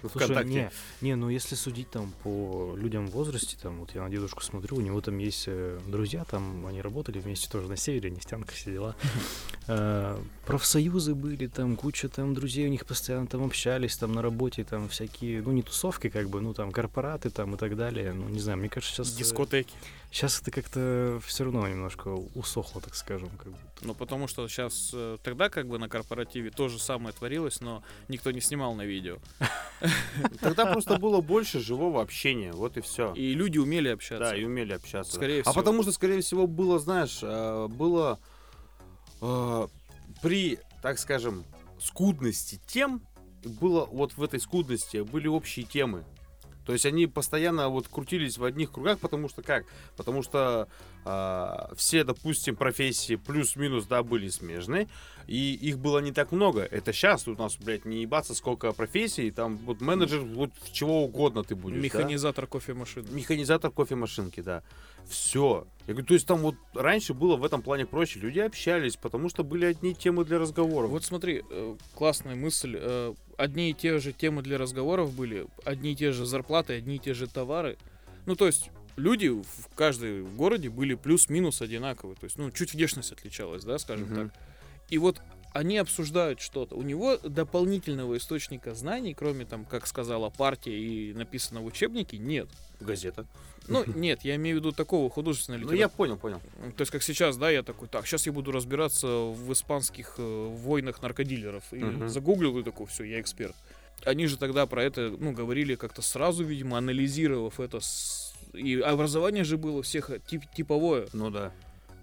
Слушай, 0.00 0.26
ВКонтакте. 0.26 0.70
не, 1.00 1.08
не, 1.08 1.16
ну 1.16 1.28
если 1.28 1.54
судить 1.54 1.90
там 1.90 2.12
по 2.22 2.74
людям 2.76 3.06
в 3.06 3.10
возрасте, 3.10 3.56
там, 3.60 3.80
вот 3.80 3.94
я 3.94 4.02
на 4.02 4.10
дедушку 4.10 4.42
смотрю, 4.42 4.76
у 4.76 4.80
него 4.80 5.00
там 5.00 5.18
есть 5.18 5.44
э, 5.46 5.78
друзья, 5.86 6.24
там, 6.24 6.66
они 6.66 6.80
работали 6.80 7.18
вместе 7.18 7.48
тоже 7.50 7.68
на 7.68 7.76
севере, 7.76 8.10
нефтянка, 8.10 8.52
все 8.54 8.72
дела. 8.72 8.96
Э, 9.68 10.20
Профсоюзы 10.44 11.14
были, 11.14 11.46
там, 11.46 11.76
куча 11.76 12.08
там 12.08 12.34
друзей 12.34 12.66
у 12.66 12.68
них 12.68 12.84
постоянно 12.84 13.28
там 13.28 13.44
общались, 13.44 13.96
там, 13.96 14.12
на 14.12 14.20
работе, 14.20 14.64
там, 14.64 14.88
всякие, 14.88 15.40
ну, 15.40 15.52
не 15.52 15.62
тусовки, 15.62 16.08
как 16.08 16.28
бы, 16.28 16.40
ну, 16.40 16.52
там, 16.52 16.72
корпораты, 16.72 17.30
там, 17.30 17.54
и 17.54 17.56
так 17.56 17.76
далее. 17.76 18.12
Ну, 18.12 18.28
не 18.28 18.40
знаю, 18.40 18.58
мне 18.58 18.68
кажется, 18.68 19.04
сейчас... 19.04 19.14
Дискотеки. 19.14 19.72
Сейчас 20.10 20.40
это 20.40 20.50
как-то 20.50 21.20
все 21.24 21.44
равно 21.44 21.66
немножко 21.68 22.08
усохло, 22.34 22.80
так 22.80 22.96
скажем, 22.96 23.30
как 23.30 23.52
будто. 23.52 23.71
Ну, 23.84 23.94
потому 23.94 24.28
что 24.28 24.46
сейчас, 24.48 24.94
тогда 25.22 25.48
как 25.48 25.66
бы 25.66 25.78
на 25.78 25.88
корпоративе 25.88 26.50
то 26.50 26.68
же 26.68 26.78
самое 26.78 27.12
творилось, 27.12 27.60
но 27.60 27.82
никто 28.08 28.30
не 28.30 28.40
снимал 28.40 28.74
на 28.74 28.82
видео. 28.82 29.18
Тогда 30.40 30.66
просто 30.66 30.98
было 30.98 31.20
больше 31.20 31.60
живого 31.60 32.00
общения. 32.00 32.52
Вот 32.52 32.76
и 32.76 32.80
все. 32.80 33.12
И 33.14 33.34
люди 33.34 33.58
умели 33.58 33.88
общаться. 33.88 34.30
Да, 34.30 34.36
и 34.36 34.44
умели 34.44 34.72
общаться. 34.72 35.14
Скорее 35.14 35.40
а 35.40 35.42
всего. 35.42 35.54
потому 35.54 35.82
что, 35.82 35.92
скорее 35.92 36.20
всего, 36.20 36.46
было, 36.46 36.78
знаешь, 36.78 37.18
э, 37.22 37.68
было 37.68 38.20
э, 39.20 39.66
при, 40.22 40.58
так 40.80 40.98
скажем, 40.98 41.44
скудности 41.80 42.60
тем, 42.66 43.02
было 43.44 43.86
вот 43.86 44.16
в 44.16 44.22
этой 44.22 44.40
скудности 44.40 44.98
были 44.98 45.26
общие 45.26 45.66
темы. 45.66 46.04
То 46.64 46.72
есть 46.72 46.86
они 46.86 47.06
постоянно 47.06 47.68
вот 47.68 47.88
крутились 47.88 48.38
в 48.38 48.44
одних 48.44 48.70
кругах, 48.70 49.00
потому 49.00 49.28
что 49.28 49.42
как? 49.42 49.64
Потому 49.96 50.22
что 50.22 50.68
а, 51.04 51.72
все, 51.76 52.04
допустим, 52.04 52.56
профессии 52.56 53.16
плюс-минус, 53.16 53.86
да, 53.86 54.02
были 54.02 54.28
смежные, 54.28 54.88
и 55.26 55.54
их 55.54 55.78
было 55.78 55.98
не 55.98 56.12
так 56.12 56.32
много. 56.32 56.62
Это 56.62 56.92
сейчас 56.92 57.26
у 57.28 57.34
нас, 57.34 57.56
блядь, 57.56 57.84
не 57.84 58.02
ебаться 58.02 58.34
сколько 58.34 58.72
профессий, 58.72 59.30
там 59.30 59.56
вот 59.58 59.80
менеджер, 59.80 60.20
вот 60.20 60.50
чего 60.72 61.04
угодно 61.04 61.44
ты 61.44 61.54
будешь, 61.54 61.76
да? 61.76 61.82
Механизатор 61.82 62.46
кофемашины. 62.46 63.08
Механизатор 63.10 63.70
кофемашинки, 63.70 64.40
да. 64.40 64.62
Все. 65.08 65.66
Я 65.86 65.94
говорю, 65.94 66.06
то 66.06 66.14
есть 66.14 66.26
там 66.26 66.38
вот 66.38 66.54
раньше 66.74 67.12
было 67.14 67.36
в 67.36 67.44
этом 67.44 67.62
плане 67.62 67.86
проще. 67.86 68.20
Люди 68.20 68.38
общались, 68.38 68.96
потому 68.96 69.28
что 69.28 69.42
были 69.42 69.64
одни 69.66 69.94
темы 69.94 70.24
для 70.24 70.38
разговоров. 70.38 70.90
Вот 70.90 71.04
смотри, 71.04 71.42
э, 71.50 71.76
классная 71.94 72.36
мысль. 72.36 72.76
э, 72.78 73.14
Одни 73.38 73.70
и 73.70 73.74
те 73.74 73.98
же 73.98 74.12
темы 74.12 74.42
для 74.42 74.56
разговоров 74.58 75.12
были, 75.14 75.48
одни 75.64 75.92
и 75.92 75.96
те 75.96 76.12
же 76.12 76.26
зарплаты, 76.26 76.74
одни 76.74 76.96
и 76.96 76.98
те 77.00 77.12
же 77.14 77.26
товары. 77.26 77.76
Ну, 78.26 78.36
то 78.36 78.46
есть 78.46 78.70
люди 78.96 79.28
в 79.28 79.74
каждой 79.74 80.22
городе 80.22 80.68
были 80.70 80.94
плюс-минус 80.94 81.60
одинаковые. 81.62 82.16
То 82.16 82.24
есть, 82.24 82.38
ну, 82.38 82.50
чуть 82.50 82.74
внешность 82.74 83.12
отличалась, 83.12 83.64
да, 83.64 83.78
скажем 83.78 84.06
Мгм. 84.06 84.30
так. 84.30 84.40
И 84.90 84.98
вот 84.98 85.20
они 85.54 85.78
обсуждают 85.78 86.40
что-то. 86.40 86.74
У 86.76 86.82
него 86.82 87.16
дополнительного 87.18 88.16
источника 88.16 88.74
знаний, 88.74 89.14
кроме 89.14 89.44
там, 89.44 89.64
как 89.64 89.86
сказала 89.86 90.30
партия 90.30 90.78
и 90.78 91.12
написано 91.12 91.60
в 91.60 91.66
учебнике, 91.66 92.18
нет. 92.18 92.48
Газета. 92.80 93.26
Ну, 93.68 93.84
нет, 93.96 94.22
я 94.24 94.34
имею 94.36 94.56
в 94.56 94.60
виду 94.60 94.72
такого 94.72 95.08
художественного 95.10 95.60
Ну, 95.60 95.72
литературы. 95.72 95.78
я 95.78 95.88
понял, 95.88 96.16
понял. 96.16 96.40
То 96.76 96.80
есть, 96.82 96.90
как 96.90 97.02
сейчас, 97.02 97.36
да, 97.36 97.50
я 97.50 97.62
такой, 97.62 97.88
так, 97.88 98.06
сейчас 98.06 98.26
я 98.26 98.32
буду 98.32 98.50
разбираться 98.50 99.06
в 99.06 99.52
испанских 99.52 100.14
э, 100.18 100.22
войнах 100.48 101.00
наркодилеров. 101.02 101.64
И 101.72 101.76
Мгм. 101.76 102.08
загуглил 102.08 102.58
и 102.58 102.62
такой, 102.62 102.86
все, 102.86 103.04
я 103.04 103.20
эксперт. 103.20 103.54
Они 104.04 104.26
же 104.26 104.36
тогда 104.36 104.66
про 104.66 104.82
это, 104.82 105.14
ну, 105.16 105.32
говорили 105.32 105.76
как-то 105.76 106.02
сразу, 106.02 106.42
видимо, 106.44 106.76
анализировав 106.78 107.60
это. 107.60 107.78
с- 107.80 108.21
И 108.52 108.78
образование 108.80 109.44
же 109.44 109.56
было 109.56 109.82
всех 109.82 110.10
тип- 110.26 110.44
типовое. 110.54 111.06
Ну 111.12 111.30
да. 111.30 111.52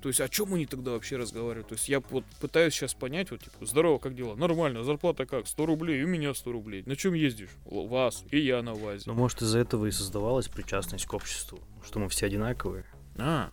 То 0.01 0.07
есть, 0.07 0.21
о 0.21 0.29
чем 0.29 0.53
они 0.53 0.65
тогда 0.65 0.91
вообще 0.91 1.17
разговаривают? 1.17 1.67
То 1.67 1.75
есть, 1.75 1.89
я 1.89 1.99
вот 1.99 2.23
пытаюсь 2.39 2.73
сейчас 2.73 2.93
понять, 2.93 3.31
вот, 3.31 3.41
типа, 3.43 3.65
здорово, 3.65 3.97
как 3.97 4.15
дела? 4.15 4.35
Нормально, 4.35 4.83
зарплата 4.85 5.25
как? 5.25 5.45
100 5.45 5.65
рублей, 5.65 5.99
и 5.99 6.03
у 6.03 6.07
меня 6.07 6.33
100 6.33 6.51
рублей. 6.53 6.83
На 6.85 6.95
чем 6.95 7.13
ездишь? 7.13 7.49
ВАЗ, 7.65 8.23
и 8.31 8.39
я 8.39 8.61
на 8.61 8.73
ВАЗе. 8.73 9.03
Но, 9.07 9.13
может, 9.13 9.41
из-за 9.41 9.59
этого 9.59 9.87
и 9.87 9.91
создавалась 9.91 10.47
причастность 10.47 11.05
к 11.05 11.13
обществу, 11.13 11.59
что 11.83 11.99
мы 11.99 12.07
все 12.07 12.27
одинаковые. 12.27 12.85
А, 13.17 13.51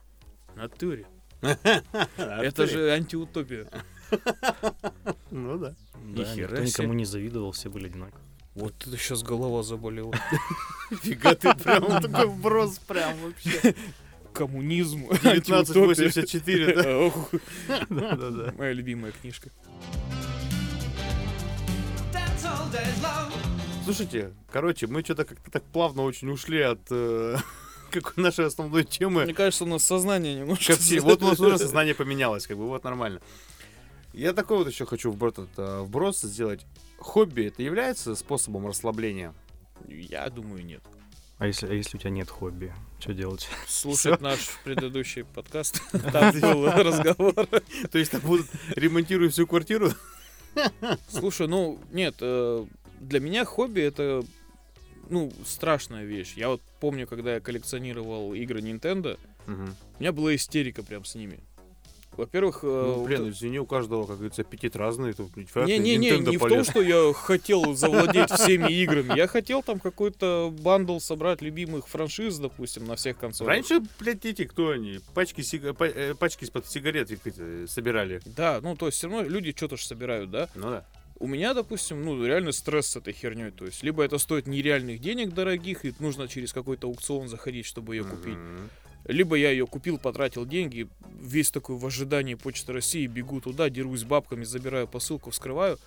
натуре. 0.54 1.06
Это 2.16 2.66
же 2.66 2.90
антиутопия. 2.92 3.68
Ну 5.32 5.58
да. 5.58 5.74
Да, 6.14 6.34
никто 6.34 6.58
никому 6.60 6.92
не 6.92 7.04
завидовал, 7.04 7.50
все 7.50 7.68
были 7.68 7.86
одинаковые. 7.86 8.24
Вот 8.56 8.72
это 8.86 8.96
сейчас 8.96 9.22
голова 9.22 9.62
заболела. 9.62 10.14
Фига 11.02 11.34
ты 11.34 11.54
прям 11.54 12.00
такой 12.00 12.26
вброс 12.26 12.78
прям 12.78 13.14
вообще. 13.18 13.74
Коммунизм, 14.32 15.04
антиутопия. 15.10 16.08
1984, 16.08 16.74
да? 16.74 17.12
Да-да-да. 17.90 18.54
Моя 18.56 18.72
любимая 18.72 19.12
книжка. 19.12 19.50
Слушайте, 23.84 24.32
короче, 24.50 24.86
мы 24.86 25.02
что-то 25.02 25.24
как-то 25.26 25.50
так 25.50 25.62
плавно 25.64 26.02
очень 26.02 26.30
ушли 26.30 26.62
от 26.62 26.80
э, 26.90 27.36
какой 27.90 28.22
нашей 28.24 28.46
основной 28.46 28.84
темы. 28.84 29.24
Мне 29.24 29.34
кажется, 29.34 29.64
у 29.64 29.68
нас 29.68 29.84
сознание 29.84 30.34
немножко... 30.34 30.72
Всей- 30.76 31.00
Вот 31.00 31.22
у 31.22 31.26
нас 31.26 31.38
уже 31.38 31.58
сознание 31.58 31.94
поменялось, 31.94 32.46
как 32.46 32.56
бы 32.56 32.66
вот 32.66 32.82
нормально. 32.84 33.20
Я 34.14 34.32
такой 34.32 34.56
вот 34.58 34.68
еще 34.68 34.86
хочу 34.86 35.12
вброс, 35.12 35.34
э, 35.58 35.80
вброс 35.82 36.22
сделать. 36.22 36.64
Хобби 36.98 37.46
это 37.46 37.62
является 37.62 38.14
способом 38.14 38.66
расслабления? 38.66 39.34
Я 39.88 40.28
думаю, 40.30 40.64
нет. 40.64 40.82
А 41.38 41.46
если, 41.46 41.66
а 41.66 41.72
если 41.72 41.98
у 41.98 42.00
тебя 42.00 42.10
нет 42.10 42.30
хобби, 42.30 42.72
что 42.98 43.12
делать? 43.12 43.46
Слушать 43.68 44.22
наш 44.22 44.58
предыдущий 44.64 45.24
подкаст. 45.24 45.82
Там 46.12 46.40
был 46.40 46.66
разговор. 46.66 47.34
То 47.34 47.98
есть 47.98 48.10
там 48.12 48.22
будут 48.22 48.46
ремонтируют 48.74 49.34
всю 49.34 49.46
квартиру? 49.46 49.90
Слушай, 51.08 51.46
ну, 51.46 51.78
нет, 51.92 52.16
э, 52.20 52.66
для 53.00 53.20
меня 53.20 53.44
хобби 53.44 53.82
это, 53.82 54.24
ну, 55.10 55.30
страшная 55.44 56.04
вещь. 56.04 56.32
Я 56.36 56.48
вот 56.48 56.62
помню, 56.80 57.06
когда 57.06 57.34
я 57.34 57.40
коллекционировал 57.40 58.32
игры 58.32 58.60
Nintendo, 58.60 59.18
у 59.46 60.00
меня 60.00 60.12
была 60.12 60.34
истерика 60.34 60.82
прям 60.82 61.04
с 61.04 61.14
ними. 61.14 61.40
Во-первых, 62.16 62.60
э, 62.62 62.66
Ну, 62.66 63.04
блин, 63.04 63.28
извини, 63.30 63.58
у 63.58 63.66
каждого, 63.66 64.06
как 64.06 64.16
говорится, 64.16 64.42
аппетит 64.42 64.76
разный. 64.76 65.12
Тут 65.12 65.36
Не-не-не, 65.36 66.08
Nintendo 66.10 66.30
не 66.30 66.36
в 66.36 66.40
том, 66.40 66.48
полез. 66.50 66.68
что 66.70 66.80
я 66.82 67.12
хотел 67.12 67.74
завладеть 67.74 68.30
всеми 68.30 68.72
играми. 68.72 69.16
Я 69.16 69.26
хотел 69.26 69.62
там 69.62 69.78
какой-то 69.80 70.54
бандл 70.60 70.98
собрать 70.98 71.42
любимых 71.42 71.88
франшиз, 71.88 72.38
допустим, 72.38 72.86
на 72.86 72.96
всех 72.96 73.18
консолях. 73.18 73.48
Раньше, 73.50 73.80
блядь, 74.00 74.24
эти, 74.24 74.44
кто 74.44 74.70
они? 74.70 75.00
Пачки, 75.14 75.42
па- 75.72 75.86
э, 75.86 76.14
пачки 76.14 76.44
из-под 76.44 76.66
сигарет 76.66 77.10
эти, 77.10 77.66
собирали. 77.66 78.20
Да, 78.24 78.60
ну 78.62 78.76
то 78.76 78.86
есть 78.86 78.98
все 78.98 79.08
равно 79.08 79.28
люди 79.28 79.52
что-то 79.56 79.76
же 79.76 79.84
собирают, 79.84 80.30
да? 80.30 80.48
Ну 80.54 80.70
да. 80.70 80.84
У 81.18 81.26
меня, 81.26 81.54
допустим, 81.54 82.04
ну 82.04 82.22
реально 82.26 82.52
стресс 82.52 82.88
с 82.88 82.96
этой 82.96 83.14
херней. 83.14 83.50
То 83.50 83.64
есть 83.64 83.82
либо 83.82 84.02
это 84.02 84.18
стоит 84.18 84.46
нереальных 84.46 85.00
денег 85.00 85.32
дорогих, 85.32 85.84
и 85.86 85.94
нужно 85.98 86.28
через 86.28 86.52
какой-то 86.52 86.88
аукцион 86.88 87.28
заходить, 87.28 87.64
чтобы 87.64 87.96
ее 87.96 88.04
купить. 88.04 88.34
Мгм. 88.36 88.68
Либо 89.06 89.36
я 89.36 89.50
ее 89.50 89.66
купил, 89.66 89.98
потратил 89.98 90.44
деньги, 90.44 90.88
весь 91.20 91.50
такой 91.50 91.76
в 91.76 91.86
ожидании 91.86 92.34
Почты 92.34 92.72
России, 92.72 93.06
бегу 93.06 93.40
туда, 93.40 93.70
дерусь 93.70 94.00
с 94.00 94.04
бабками, 94.04 94.44
забираю 94.44 94.88
посылку, 94.88 95.30
вскрываю. 95.30 95.78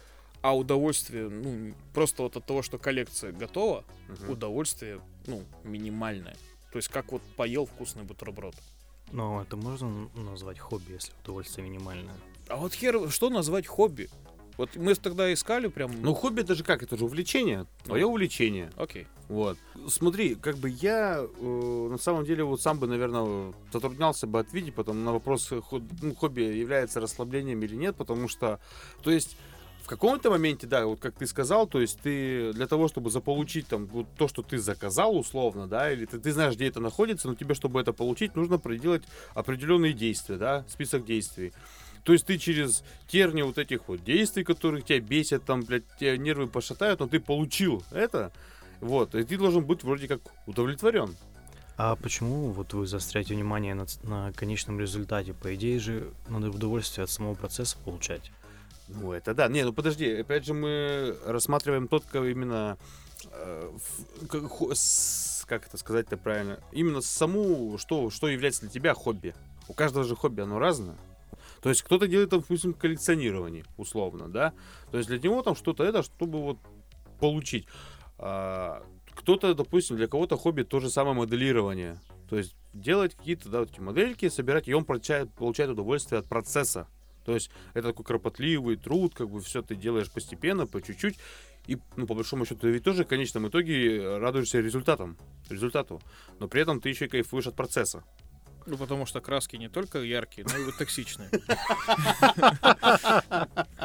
А 0.42 0.56
удовольствие, 0.56 1.28
ну, 1.28 1.74
просто 1.94 2.24
вот 2.24 2.38
от 2.38 2.46
того, 2.46 2.62
что 2.62 2.78
коллекция 2.78 3.34
готова, 3.34 3.84
Мгм. 4.08 4.32
удовольствие, 4.32 5.02
ну, 5.28 5.44
минимальное. 5.66 6.38
То 6.72 6.78
есть 6.78 6.88
как 6.88 7.12
вот 7.12 7.22
поел 7.36 7.66
вкусный 7.66 8.04
бутерброд. 8.04 8.56
Но 9.12 9.42
это 9.42 9.58
можно 9.58 10.10
назвать 10.16 10.60
хобби, 10.60 10.94
если 10.94 11.12
удовольствие 11.24 11.68
минимальное? 11.68 12.16
А 12.48 12.56
вот 12.56 12.74
хер, 12.74 13.10
что 13.12 13.30
назвать 13.30 13.68
хобби? 13.68 14.10
Вот 14.56 14.76
мы 14.76 14.94
тогда 14.96 15.32
искали 15.34 15.68
прям... 15.68 16.02
Ну, 16.02 16.14
хобби 16.14 16.42
это 16.42 16.56
же 16.56 16.64
как? 16.64 16.84
Это 16.84 16.96
же 16.96 17.06
увлечение. 17.06 17.66
Твое 17.84 18.06
увлечение. 18.06 18.72
Окей. 18.78 19.08
Вот. 19.30 19.60
Смотри, 19.88 20.34
как 20.34 20.58
бы 20.58 20.70
я 20.70 21.20
э, 21.24 21.88
на 21.92 22.00
самом 22.00 22.26
деле 22.26 22.44
вот 22.44 22.62
сам 22.62 22.80
бы, 22.80 22.88
наверное, 22.88 23.54
затруднялся 23.72 24.26
бы 24.26 24.40
ответить 24.40 24.74
потом 24.74 25.06
на 25.06 25.14
вопрос, 25.14 25.52
э, 25.52 25.62
хо- 25.62 25.84
ну, 26.02 26.16
хобби 26.16 26.42
является 26.42 27.00
расслаблением 27.00 27.62
или 27.62 27.76
нет, 27.76 27.96
потому 27.96 28.28
что, 28.28 28.60
то 29.04 29.12
есть, 29.12 29.38
в 29.84 29.88
каком-то 29.88 30.32
моменте, 30.32 30.66
да, 30.66 30.88
вот 30.88 31.00
как 31.00 31.14
ты 31.14 31.28
сказал, 31.28 31.68
то 31.68 31.80
есть 31.80 32.00
ты 32.02 32.54
для 32.54 32.66
того, 32.66 32.88
чтобы 32.88 33.12
заполучить 33.12 33.68
там 33.68 33.86
вот 33.86 34.08
то, 34.18 34.28
что 34.28 34.42
ты 34.42 34.58
заказал 34.58 35.16
условно, 35.16 35.68
да, 35.68 35.92
или 35.92 36.06
ты, 36.06 36.20
ты 36.20 36.32
знаешь, 36.32 36.56
где 36.56 36.68
это 36.68 36.80
находится, 36.80 37.28
но 37.28 37.36
тебе, 37.36 37.54
чтобы 37.54 37.80
это 37.80 37.94
получить, 37.94 38.36
нужно 38.36 38.58
проделать 38.58 39.04
определенные 39.36 39.94
действия, 39.94 40.38
да, 40.38 40.66
список 40.68 41.06
действий. 41.06 41.54
То 42.04 42.14
есть 42.14 42.26
ты 42.26 42.40
через 42.40 42.84
терни 43.08 43.44
вот 43.44 43.60
этих 43.60 43.88
вот 43.88 44.04
действий, 44.04 44.44
которых 44.44 44.86
тебя 44.86 45.00
бесят, 45.00 45.46
там, 45.46 45.62
блядь, 45.62 45.84
тебя 46.00 46.18
нервы 46.18 46.48
пошатают, 46.48 47.00
но 47.00 47.08
ты 47.08 47.20
получил 47.20 47.84
это, 47.92 48.32
вот, 48.82 49.16
и 49.16 49.24
ты 49.24 49.38
должен 49.38 49.64
быть 49.66 49.84
вроде 49.84 50.08
как 50.08 50.22
удовлетворен. 50.46 51.16
А 51.78 51.96
почему 51.96 52.52
вот 52.52 52.74
вы 52.74 52.88
заостряете 52.88 53.36
внимание 53.36 53.74
на, 53.74 53.86
на 54.04 54.34
конечном 54.34 54.80
результате? 54.80 55.34
По 55.34 55.56
идее 55.56 55.80
же 55.80 56.12
надо 56.28 56.50
удовольствие 56.50 57.04
от 57.06 57.10
самого 57.10 57.36
процесса 57.36 57.78
получать. 57.86 58.32
Ну, 58.90 59.14
это 59.14 59.34
да. 59.34 59.48
Не, 59.48 59.64
ну 59.64 59.72
подожди, 59.72 60.12
опять 60.12 60.46
же 60.46 60.54
мы 60.54 61.16
рассматриваем 61.26 61.88
только 61.88 62.24
именно 62.26 62.78
э, 63.32 63.72
в- 63.78 64.28
как, 64.28 64.44
с- 64.76 65.46
как 65.48 65.68
это 65.68 65.78
сказать-то 65.78 66.18
правильно? 66.18 66.60
Именно 66.74 67.00
саму, 67.02 67.78
что, 67.78 68.10
что 68.10 68.28
является 68.28 68.62
для 68.62 68.70
тебя 68.70 68.94
хобби. 68.94 69.34
У 69.68 69.74
каждого 69.74 70.04
же 70.04 70.16
хобби, 70.16 70.42
оно 70.42 70.60
разное. 70.60 70.98
То 71.62 71.70
есть 71.70 71.82
кто-то 71.84 72.08
делает, 72.08 72.30
там, 72.32 72.40
допустим, 72.42 72.74
коллекционирование, 72.74 73.64
условно, 73.78 74.28
да? 74.28 74.54
То 74.92 74.98
есть 74.98 75.08
для 75.10 75.20
него 75.20 75.44
там 75.44 75.56
что-то 75.56 75.84
это, 75.84 76.04
чтобы 76.04 76.42
вот 76.42 76.58
получить. 77.20 77.68
А, 78.20 78.84
кто-то, 79.16 79.54
допустим, 79.54 79.96
для 79.96 80.08
кого-то 80.08 80.38
хобби 80.38 80.64
то 80.64 80.80
же 80.80 80.90
самое 80.90 81.16
моделирование. 81.16 82.00
То 82.30 82.38
есть 82.38 82.56
делать 82.74 83.16
какие-то, 83.16 83.50
да, 83.50 83.62
вот 83.62 83.72
эти 83.72 83.80
модельки, 83.80 84.30
собирать, 84.30 84.68
и 84.68 84.74
он 84.74 84.86
получает, 84.86 85.32
получает 85.34 85.72
удовольствие 85.72 86.20
от 86.20 86.28
процесса. 86.28 86.88
То 87.26 87.34
есть 87.34 87.50
это 87.74 87.90
такой 87.90 88.06
кропотливый 88.06 88.76
труд, 88.76 89.14
как 89.16 89.30
бы 89.30 89.42
все 89.42 89.62
ты 89.62 89.76
делаешь 89.76 90.12
постепенно, 90.12 90.68
по 90.68 90.82
чуть-чуть. 90.82 91.18
И, 91.68 91.78
ну, 91.96 92.08
по 92.08 92.16
большому 92.16 92.46
счету, 92.46 92.62
ты 92.62 92.72
ведь 92.72 92.84
тоже 92.84 93.04
в 93.04 93.08
конечном 93.08 93.48
итоге 93.48 94.18
радуешься 94.18 94.60
результатам, 94.60 95.18
результату. 95.50 96.02
Но 96.40 96.48
при 96.48 96.62
этом 96.62 96.82
ты 96.82 96.90
еще 96.90 97.06
и 97.06 97.10
кайфуешь 97.10 97.48
от 97.48 97.56
процесса. 97.56 98.04
Ну, 98.66 98.78
потому 98.78 99.06
что 99.06 99.22
краски 99.22 99.56
не 99.56 99.70
только 99.70 100.00
яркие, 100.00 100.48
но 100.50 100.58
и 100.58 100.66
вот 100.66 100.78
токсичные. 100.78 101.30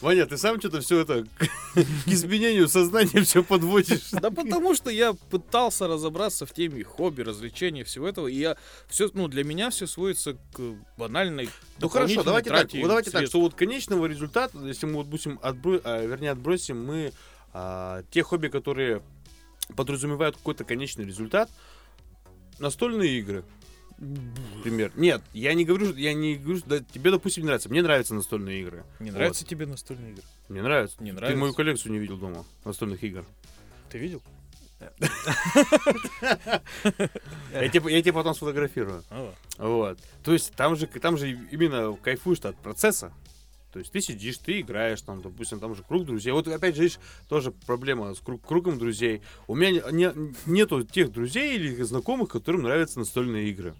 Ваня, 0.00 0.26
ты 0.26 0.36
сам 0.36 0.58
что-то 0.58 0.80
все 0.80 1.00
это 1.00 1.24
к 1.74 2.08
изменению 2.08 2.68
сознания 2.68 3.22
все 3.22 3.42
подводишь. 3.42 4.10
Да 4.12 4.30
потому 4.30 4.74
что 4.74 4.90
я 4.90 5.12
пытался 5.12 5.86
разобраться 5.86 6.46
в 6.46 6.52
теме 6.52 6.84
хобби, 6.84 7.22
развлечения, 7.22 7.84
всего 7.84 8.08
этого, 8.08 8.26
и 8.26 8.34
я 8.36 8.56
все, 8.88 9.10
ну, 9.14 9.28
для 9.28 9.44
меня 9.44 9.70
все 9.70 9.86
сводится 9.86 10.34
к 10.52 10.60
банальной 10.96 11.48
Ну 11.78 11.88
хорошо, 11.88 12.22
давайте 12.22 12.50
так, 12.50 12.72
вот 12.72 12.88
давайте 12.88 13.10
так, 13.10 13.26
что 13.26 13.40
вот 13.40 13.54
конечного 13.54 14.06
результата, 14.06 14.58
если 14.58 14.86
мы 14.86 14.94
вот 14.94 15.06
допустим, 15.06 15.38
отбро... 15.42 15.80
а, 15.84 16.04
вернее, 16.04 16.30
отбросим 16.30 16.84
мы 16.84 17.12
а, 17.52 18.02
те 18.10 18.22
хобби, 18.22 18.48
которые 18.48 19.02
подразумевают 19.76 20.36
какой-то 20.36 20.64
конечный 20.64 21.04
результат, 21.04 21.50
настольные 22.58 23.18
игры. 23.18 23.44
Например. 24.56 24.90
Нет, 24.96 25.22
я 25.32 25.54
не 25.54 25.64
говорю, 25.64 25.94
я 25.94 26.12
не 26.12 26.34
говорю, 26.34 26.58
что 26.58 26.68
да, 26.68 26.80
тебе, 26.80 27.10
допустим, 27.12 27.42
не 27.42 27.46
нравится. 27.46 27.68
Мне 27.68 27.82
нравятся 27.82 28.14
настольные 28.14 28.60
игры. 28.62 28.82
Не 28.98 29.10
Вот. 29.10 29.16
нравятся 29.18 29.44
тебе 29.46 29.64
настольные 29.66 30.12
игры? 30.12 30.22
Мне 30.48 30.60
нравится. 30.62 30.96
Не 31.00 31.10
Ты 31.10 31.16
нравится? 31.16 31.38
мою 31.40 31.54
коллекцию 31.54 31.92
не 31.92 31.98
видел 31.98 32.16
дома 32.16 32.44
настольных 32.64 33.02
игр. 33.04 33.24
Ты 33.90 33.98
видел? 33.98 34.20
Я 37.52 37.68
тебе, 37.68 38.12
потом 38.12 38.34
сфотографирую. 38.34 39.04
А, 39.10 39.32
Вот. 39.58 39.98
То 40.24 40.32
есть 40.32 40.52
там 40.54 40.76
же, 40.76 40.86
там 40.86 41.16
же 41.16 41.30
именно 41.50 41.96
кайфуешь 42.02 42.40
ты 42.40 42.48
от 42.48 42.56
процесса. 42.56 43.12
То 43.72 43.78
есть 43.78 43.90
ты 43.92 44.00
сидишь, 44.02 44.36
ты 44.38 44.60
играешь, 44.60 45.00
там, 45.00 45.22
допустим, 45.22 45.58
там 45.58 45.74
же 45.74 45.82
круг 45.82 46.04
друзей. 46.04 46.32
Вот 46.32 46.46
опять 46.48 46.74
же, 46.76 46.82
видишь, 46.82 46.98
тоже 47.28 47.52
проблема 47.52 48.12
с 48.14 48.18
круг- 48.20 48.44
кругом 48.46 48.78
друзей. 48.78 49.22
У 49.46 49.54
меня 49.54 49.70
не- 49.90 50.34
нету 50.44 50.82
тех 50.84 51.10
друзей 51.10 51.54
или 51.56 51.82
знакомых, 51.82 52.28
которым 52.30 52.62
нравятся 52.62 52.98
настольные 52.98 53.48
игры. 53.48 53.74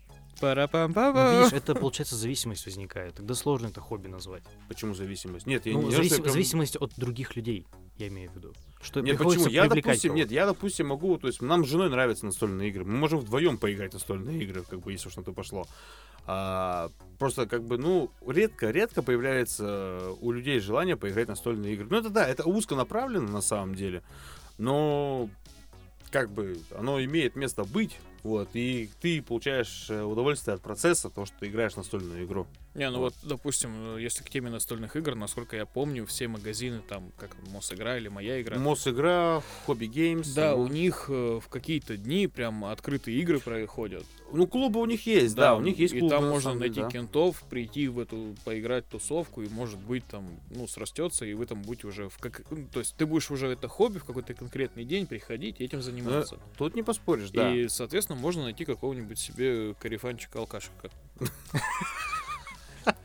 Ну, 1.15 1.39
видишь, 1.39 1.53
это, 1.53 1.75
получается, 1.75 2.17
зависимость 2.17 2.67
возникает. 2.67 3.15
Тогда 3.15 3.35
сложно 3.35 3.69
это 3.69 3.81
хобби 3.81 4.09
назвать. 4.09 4.43
Почему 4.69 4.95
зависимость? 4.95 5.47
Нет, 5.47 5.67
я 5.67 5.73
Ну, 5.75 5.83
не 5.83 5.91
я 5.93 5.99
прям- 5.99 6.31
зависимость 6.31 6.77
от 6.77 6.93
других 6.97 7.37
людей, 7.37 7.67
я 7.99 8.09
имею 8.09 8.31
в 8.31 8.35
виду. 8.37 8.53
Что 8.81 9.01
Нет, 9.01 9.19
почему? 9.19 9.47
Я, 9.47 9.69
допустим, 9.69 10.15
нет, 10.15 10.33
я, 10.33 10.47
допустим, 10.47 10.89
могу, 10.89 11.17
то 11.17 11.29
есть 11.29 11.41
нам 11.41 11.65
с 11.65 11.69
женой 11.69 11.89
нравятся 11.89 12.27
настольные 12.27 12.71
игры. 12.71 12.85
Мы 12.85 12.97
можем 12.97 13.21
вдвоем 13.21 13.57
поиграть 13.57 13.93
в 13.93 13.95
настольные 13.95 14.43
игры, 14.43 14.65
как 14.69 14.81
бы, 14.81 14.91
если 14.91 15.09
уж 15.09 15.17
на 15.17 15.23
то 15.23 15.33
пошло. 15.33 15.67
А, 16.27 16.91
просто, 17.19 17.47
как 17.47 17.65
бы, 17.65 17.79
ну, 17.79 18.11
редко-редко 18.27 19.03
появляется 19.03 20.13
у 20.21 20.33
людей 20.33 20.61
желание 20.61 20.97
поиграть 20.97 21.27
в 21.27 21.31
настольные 21.31 21.75
игры. 21.75 21.87
Ну, 21.91 21.97
это 21.97 22.11
да, 22.11 22.27
это 22.27 22.45
узко 22.45 22.75
направлено 22.75 23.29
на 23.29 23.41
самом 23.41 23.75
деле, 23.75 24.03
но 24.59 25.29
как 26.11 26.31
бы 26.31 26.59
оно 26.77 27.03
имеет 27.03 27.37
место 27.37 27.65
быть, 27.65 27.99
вот, 28.23 28.51
и 28.55 28.89
ты 29.01 29.21
получаешь 29.23 29.87
э, 29.91 30.03
удовольствие 30.03 30.55
от 30.55 30.63
процесса, 30.63 31.11
того, 31.11 31.27
что 31.27 31.37
ты 31.41 31.49
играешь 31.49 31.77
настольную 31.77 32.25
игру. 32.25 32.47
Не, 32.75 32.89
ну 32.89 33.01
вот, 33.01 33.15
допустим, 33.23 33.97
э, 33.97 34.01
если 34.03 34.23
к 34.25 34.31
теме 34.31 34.49
настольных 34.49 34.97
игр, 34.97 35.15
насколько 35.15 35.57
я 35.57 35.67
помню, 35.67 36.07
все 36.07 36.27
магазины, 36.27 36.81
там, 36.89 37.13
как 37.19 37.37
Мосигра 37.51 37.99
или 37.99 38.09
Моя 38.09 38.41
игра, 38.41 38.59
Мосигра, 38.59 39.43
Хобби 39.67 39.87
Геймс. 39.87 40.33
да, 40.33 40.55
у 40.55 40.69
них 40.69 41.07
э, 41.09 41.41
в 41.43 41.49
какие-то 41.49 41.99
дни 41.99 42.29
прям 42.29 42.65
открытые 42.65 43.19
игры 43.21 43.41
проходят. 43.41 44.05
Ну, 44.33 44.47
клубы 44.47 44.81
у 44.81 44.87
них 44.87 45.07
есть, 45.07 45.35
да, 45.35 45.55
у 45.55 45.61
них 45.61 45.79
есть 45.79 45.93
И 45.93 45.99
клубы. 45.99 46.15
там 46.15 46.25
на 46.25 46.31
можно 46.31 46.53
деле, 46.53 46.61
найти 46.61 46.81
да. 46.81 46.89
кентов, 46.89 47.43
прийти 47.51 47.89
в 47.89 47.99
эту, 47.99 48.35
поиграть 48.47 48.89
тусовку, 48.89 49.43
и 49.43 49.49
может 49.49 49.79
быть 49.79 50.07
там, 50.07 50.27
ну, 50.51 50.67
срастется, 50.67 51.27
и 51.27 51.35
вы 51.35 51.45
там 51.45 51.61
будете 51.61 51.87
уже 51.89 52.09
в 52.09 52.17
как... 52.17 52.43
ну, 52.51 52.67
То 52.73 52.79
есть 52.81 52.97
ты 52.97 53.05
будешь 53.05 53.31
уже 53.31 53.49
это 53.49 53.69
хобби 53.69 53.99
в 53.99 54.05
какой-то 54.05 54.33
конкретный 54.33 54.85
день 54.87 55.07
приходить 55.07 55.61
и 55.61 55.65
этим 55.65 55.83
заниматься. 55.83 56.37
Ну, 56.37 56.43
Тут 56.57 56.75
не 56.75 56.83
поспоришь, 56.83 57.31
да. 57.31 57.55
И, 57.55 57.69
соответственно, 57.69 58.19
можно 58.19 58.45
найти 58.45 58.65
какого-нибудь 58.65 59.19
себе 59.19 59.75
корефанчика 59.75 60.39
алкашика. 60.39 60.91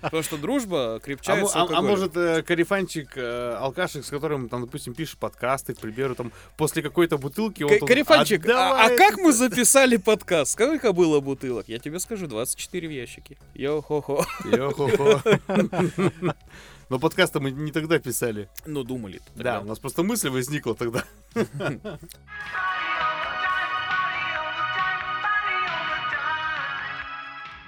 Потому 0.01 0.23
что 0.23 0.37
дружба 0.37 0.95
А, 0.95 0.99
крепчает 0.99 1.47
с 1.47 1.55
а- 1.55 1.59
а 1.59 1.61
алкоголем. 1.63 1.89
может, 1.89 2.17
э, 2.17 2.41
корефанчик, 2.43 3.09
э, 3.15 3.55
алкашик, 3.59 4.05
с 4.05 4.09
которым, 4.09 4.49
там, 4.49 4.61
допустим, 4.65 4.93
пишешь 4.93 5.17
подкасты, 5.17 5.73
к 5.73 5.79
примеру, 5.79 6.15
там, 6.15 6.31
после 6.55 6.81
какой-то 6.81 7.17
бутылки... 7.17 7.63
он 7.63 7.69
К- 7.69 7.79
тут, 7.79 7.87
Корефанчик, 7.87 8.45
а, 8.45 8.49
«Отдавай 8.49 8.95
а 8.95 8.97
как 8.97 9.13
это». 9.13 9.21
мы 9.21 9.33
записали 9.33 9.97
подкаст? 9.97 10.51
Сколько 10.53 10.93
было 10.93 11.19
бутылок? 11.19 11.67
Я 11.67 11.79
тебе 11.79 11.99
скажу, 11.99 12.27
24 12.27 12.87
в 12.87 12.91
ящике. 12.91 13.37
Йо-хо-хо. 13.55 14.25
Йо-хо-хо. 14.45 15.21
Но 16.89 16.99
подкасты 16.99 17.41
мы 17.41 17.51
не 17.51 17.71
тогда 17.73 17.99
писали. 17.99 18.47
Ну, 18.65 18.83
думали. 18.83 19.19
Да, 19.35 19.59
у 19.59 19.65
нас 19.65 19.77
просто 19.79 20.03
мысль 20.03 20.29
возникла 20.29 20.73
тогда. 20.73 21.03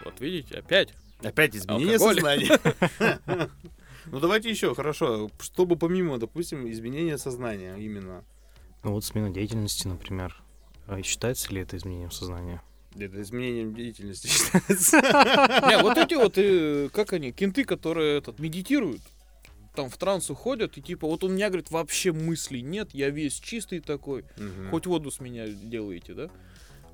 Вот 0.04 0.20
видите, 0.20 0.58
опять. 0.60 0.94
Опять 1.22 1.56
изменение 1.56 1.96
Алкоголь. 1.98 2.16
сознания. 2.16 3.50
Ну, 4.12 4.20
давайте 4.20 4.50
еще, 4.50 4.74
хорошо. 4.74 5.30
Чтобы 5.40 5.76
помимо, 5.76 6.18
допустим, 6.18 6.68
изменения 6.72 7.18
сознания 7.20 7.76
именно. 7.78 8.24
Ну 8.84 8.94
вот 8.94 9.06
смена 9.06 9.30
деятельности, 9.30 9.88
например. 9.88 10.42
А 10.88 11.04
Считается 11.04 11.54
ли 11.54 11.62
это 11.62 11.78
изменением 11.78 12.10
сознания? 12.10 12.64
Это 12.98 13.22
изменением 13.22 13.76
деятельности 13.76 14.26
считается. 14.30 14.98
Не, 15.70 15.84
вот 15.84 15.98
эти 15.98 16.16
вот, 16.16 16.34
э, 16.38 16.90
как 16.92 17.14
они, 17.14 17.32
кенты, 17.32 17.66
которые 17.66 18.18
этот, 18.18 18.40
медитируют, 18.40 19.02
там 19.76 19.90
в 19.90 19.98
транс 19.98 20.32
уходят, 20.32 20.78
и 20.78 20.82
типа, 20.82 21.08
вот 21.08 21.24
у 21.24 21.30
меня, 21.30 21.50
говорит, 21.50 21.70
вообще 21.70 22.12
мыслей 22.12 22.62
нет, 22.64 22.90
я 22.94 23.12
весь 23.12 23.40
чистый 23.40 23.80
такой, 23.80 24.26
хоть 24.72 24.88
воду 24.88 25.12
с 25.12 25.20
меня 25.20 25.48
делаете, 25.48 26.14
да? 26.16 26.30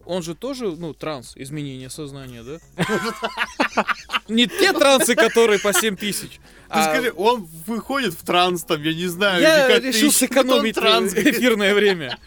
Он 0.05 0.21
же 0.21 0.35
тоже, 0.35 0.67
ну, 0.75 0.93
транс, 0.93 1.33
изменение 1.35 1.89
сознания, 1.89 2.43
да? 2.43 2.59
Не 4.27 4.47
те 4.47 4.71
трансы, 4.73 5.15
которые 5.15 5.59
по 5.59 5.73
7 5.73 5.95
тысяч. 5.95 6.39
Ты 6.67 6.79
а 6.79 6.83
скажи, 6.83 7.13
он 7.15 7.47
выходит 7.65 8.13
в 8.13 8.25
транс 8.25 8.63
там, 8.63 8.81
я 8.81 8.93
не 8.93 9.07
знаю. 9.07 9.41
Я 9.41 9.79
решил 9.79 10.11
сэкономить 10.11 10.77
эфирное 10.77 11.75
время. 11.75 12.19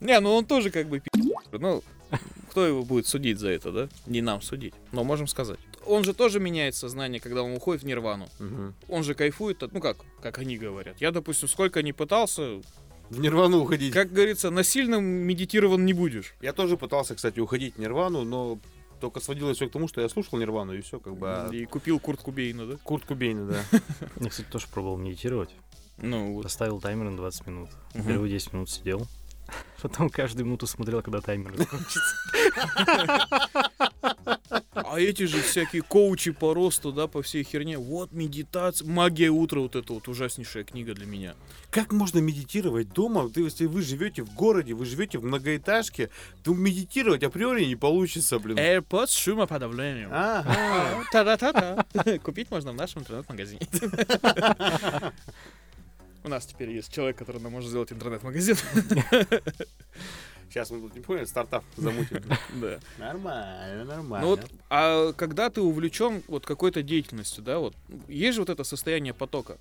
Не, 0.00 0.20
ну 0.20 0.34
он 0.34 0.44
тоже 0.44 0.70
как 0.70 0.88
бы. 0.88 1.02
Ну, 1.52 1.82
кто 2.50 2.66
его 2.66 2.82
будет 2.82 3.06
судить 3.06 3.38
за 3.38 3.48
это, 3.48 3.72
да? 3.72 3.88
Не 4.06 4.20
нам 4.20 4.42
судить, 4.42 4.74
но 4.92 5.04
можем 5.04 5.26
сказать. 5.26 5.58
Он 5.86 6.04
же 6.04 6.12
тоже 6.12 6.40
меняет 6.40 6.74
сознание, 6.74 7.20
когда 7.20 7.42
он 7.42 7.52
уходит 7.54 7.82
в 7.82 7.86
нирвану. 7.86 8.28
Мгм. 8.38 8.74
Он 8.88 9.02
же 9.02 9.14
кайфует 9.14 9.62
от, 9.62 9.72
ну 9.72 9.80
как, 9.80 9.96
как 10.20 10.38
они 10.38 10.58
говорят. 10.58 11.00
Я, 11.00 11.10
допустим, 11.10 11.48
сколько 11.48 11.82
не 11.82 11.92
пытался, 11.92 12.60
В 13.10 13.20
нирвану 13.20 13.60
уходить. 13.60 13.92
как 13.92 14.12
говорится, 14.12 14.50
насильно 14.50 14.96
медитирован 14.96 15.84
не 15.84 15.92
будешь. 15.92 16.34
Я 16.40 16.52
тоже 16.52 16.76
пытался, 16.76 17.14
кстати, 17.14 17.40
уходить 17.40 17.76
в 17.76 17.78
нирвану, 17.78 18.24
но 18.24 18.58
только 19.00 19.20
сводилось 19.20 19.56
все 19.56 19.68
к 19.68 19.72
тому, 19.72 19.88
что 19.88 20.00
я 20.00 20.08
слушал 20.08 20.38
Нирвану, 20.38 20.74
и 20.74 20.80
все, 20.80 20.98
как 20.98 21.16
бы... 21.16 21.28
а 21.28 21.48
И 21.52 21.64
купил 21.64 22.00
куртку 22.00 22.32
Бейна, 22.32 22.66
да? 22.66 22.76
Курт 22.82 23.04
Кубейна, 23.04 23.46
да. 23.46 23.80
Я, 24.20 24.28
кстати, 24.28 24.48
тоже 24.50 24.66
пробовал 24.72 24.96
медитировать. 24.96 25.50
Ну, 25.98 26.34
вот. 26.34 26.42
Поставил 26.42 26.80
таймер 26.80 27.10
на 27.10 27.16
20 27.16 27.46
минут. 27.46 27.70
Мгм. 27.94 28.06
Первые 28.06 28.32
10 28.32 28.52
минут 28.52 28.70
сидел. 28.70 29.06
Потом 29.82 30.10
каждую 30.10 30.46
минуту 30.46 30.66
смотрел, 30.66 31.02
когда 31.02 31.20
таймер 31.20 31.56
закончится. 31.56 32.16
А 34.74 34.98
эти 34.98 35.24
же 35.24 35.42
всякие 35.42 35.82
коучи 35.82 36.30
по 36.30 36.54
росту, 36.54 36.92
да, 36.92 37.06
по 37.06 37.22
всей 37.22 37.44
херне. 37.44 37.78
Вот 37.78 38.12
медитация, 38.12 38.88
магия 38.88 39.28
утра, 39.28 39.60
вот 39.60 39.76
это 39.76 39.92
вот 39.92 40.08
ужаснейшая 40.08 40.64
книга 40.64 40.94
для 40.94 41.06
меня. 41.06 41.34
Как 41.70 41.92
можно 41.92 42.20
медитировать 42.20 42.92
дома? 42.92 43.28
Ты, 43.28 43.42
если 43.42 43.66
вы 43.66 43.82
живете 43.82 44.22
в 44.22 44.32
городе, 44.34 44.74
вы 44.74 44.86
живете 44.86 45.18
в 45.18 45.24
многоэтажке, 45.24 46.10
то 46.42 46.54
медитировать 46.54 47.22
априори 47.22 47.64
не 47.64 47.76
получится, 47.76 48.38
блин. 48.38 48.56
AirPods 48.58 49.08
с 49.08 49.16
шумоподавлением. 49.16 50.08
Ага. 50.12 51.04
Та-да-та-та. 51.12 52.18
Купить 52.22 52.50
можно 52.50 52.72
в 52.72 52.76
нашем 52.76 53.02
интернет-магазине. 53.02 53.60
У 56.28 56.30
нас 56.30 56.44
теперь 56.44 56.70
есть 56.72 56.92
человек, 56.92 57.16
который 57.16 57.40
нам 57.40 57.52
может 57.52 57.70
сделать 57.70 57.90
интернет-магазин. 57.90 58.54
Сейчас 60.50 60.70
мы 60.70 60.78
тут 60.82 60.94
не 60.94 61.00
поняли, 61.00 61.24
стартап 61.24 61.64
замутим. 61.74 62.22
Да. 62.60 62.78
Нормально, 62.98 63.84
нормально. 63.86 64.26
Ну 64.26 64.36
вот, 64.36 64.46
а 64.68 65.14
когда 65.14 65.48
ты 65.48 65.62
увлечен 65.62 66.22
вот 66.28 66.44
какой-то 66.44 66.82
деятельностью, 66.82 67.42
да, 67.42 67.60
вот 67.60 67.74
есть 68.08 68.34
же 68.34 68.42
вот 68.42 68.50
это 68.50 68.62
состояние 68.62 69.14
потока. 69.14 69.56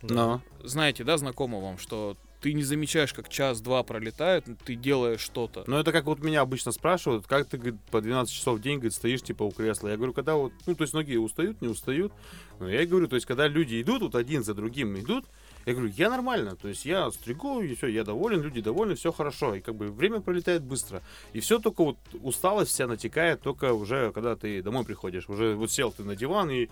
Но. 0.00 0.40
Знаете, 0.64 1.04
да, 1.04 1.18
знакомо 1.18 1.60
вам, 1.60 1.76
что 1.76 2.16
ты 2.42 2.52
не 2.54 2.64
замечаешь, 2.64 3.14
как 3.14 3.28
час-два 3.28 3.84
пролетает, 3.84 4.44
ты 4.64 4.74
делаешь 4.74 5.20
что-то. 5.20 5.62
Ну, 5.68 5.78
это 5.78 5.92
как 5.92 6.06
вот 6.06 6.18
меня 6.18 6.40
обычно 6.40 6.72
спрашивают, 6.72 7.26
как 7.26 7.46
ты, 7.46 7.56
говорит, 7.56 7.80
по 7.90 8.00
12 8.00 8.34
часов 8.34 8.58
в 8.58 8.60
день, 8.60 8.78
говорит, 8.78 8.94
стоишь, 8.94 9.22
типа, 9.22 9.44
у 9.44 9.52
кресла. 9.52 9.88
Я 9.88 9.96
говорю, 9.96 10.12
когда 10.12 10.34
вот, 10.34 10.52
ну, 10.66 10.74
то 10.74 10.82
есть 10.82 10.92
ноги 10.92 11.16
устают, 11.16 11.62
не 11.62 11.68
устают. 11.68 12.12
Ну, 12.58 12.68
я 12.68 12.82
и 12.82 12.86
говорю, 12.86 13.06
то 13.06 13.14
есть, 13.14 13.26
когда 13.26 13.46
люди 13.46 13.80
идут, 13.80 14.02
вот 14.02 14.16
один 14.16 14.42
за 14.42 14.54
другим 14.54 14.98
идут, 14.98 15.24
я 15.66 15.72
говорю, 15.74 15.92
я 15.96 16.10
нормально, 16.10 16.56
то 16.56 16.68
есть 16.68 16.84
я 16.84 17.10
стригу, 17.10 17.60
и 17.60 17.74
все, 17.74 17.86
я 17.88 18.04
доволен, 18.04 18.42
люди 18.42 18.60
довольны, 18.60 18.94
все 18.94 19.12
хорошо. 19.12 19.54
И 19.54 19.60
как 19.60 19.74
бы 19.74 19.90
время 19.90 20.20
пролетает 20.20 20.62
быстро. 20.62 21.02
И 21.32 21.40
все 21.40 21.58
только 21.58 21.84
вот 21.84 21.96
усталость 22.22 22.70
вся 22.72 22.86
натекает 22.86 23.40
только 23.42 23.72
уже, 23.72 24.12
когда 24.12 24.36
ты 24.36 24.62
домой 24.62 24.84
приходишь. 24.84 25.28
Уже 25.28 25.54
вот 25.54 25.70
сел 25.70 25.92
ты 25.92 26.04
на 26.04 26.16
диван 26.16 26.50
и 26.50 26.68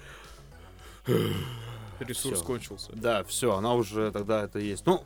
Ресурс 2.00 2.38
Всё. 2.38 2.44
кончился. 2.46 2.92
да, 2.94 3.24
все, 3.24 3.54
она 3.54 3.74
уже 3.74 4.10
тогда 4.10 4.44
это 4.44 4.58
есть. 4.58 4.86
Ну, 4.86 5.04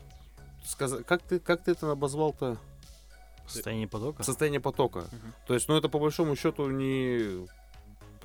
сказа- 0.65 1.03
как 1.03 1.21
ты, 1.23 1.39
как 1.39 1.63
ты 1.63 1.71
это 1.71 1.91
обозвал-то? 1.91 2.57
Состояние 3.47 3.87
потока. 3.87 4.23
Состояние 4.23 4.59
потока. 4.61 4.99
Мгм. 5.11 5.33
То 5.47 5.53
есть, 5.53 5.67
ну, 5.67 5.77
это 5.77 5.87
по 5.89 5.99
большому 5.99 6.35
счету 6.35 6.69
не... 6.71 7.47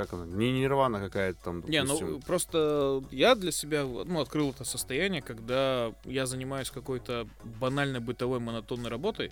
Как 0.01 0.14
она? 0.14 0.24
Не 0.24 0.51
нирвана 0.51 0.98
какая-то 0.98 1.38
там, 1.44 1.61
Не, 1.68 1.82
допустим. 1.82 2.12
ну 2.12 2.20
просто 2.20 3.05
я 3.11 3.34
для 3.34 3.53
себя 3.53 3.84
ну, 3.84 4.20
открыл 4.20 4.51
это 4.51 4.64
состояние, 4.64 5.20
когда 5.20 5.92
я 6.07 6.24
занимаюсь 6.24 6.70
какой-то 6.70 7.28
банальной 7.44 8.01
бытовой 8.01 8.40
монотонной 8.40 8.88
работой, 8.88 9.30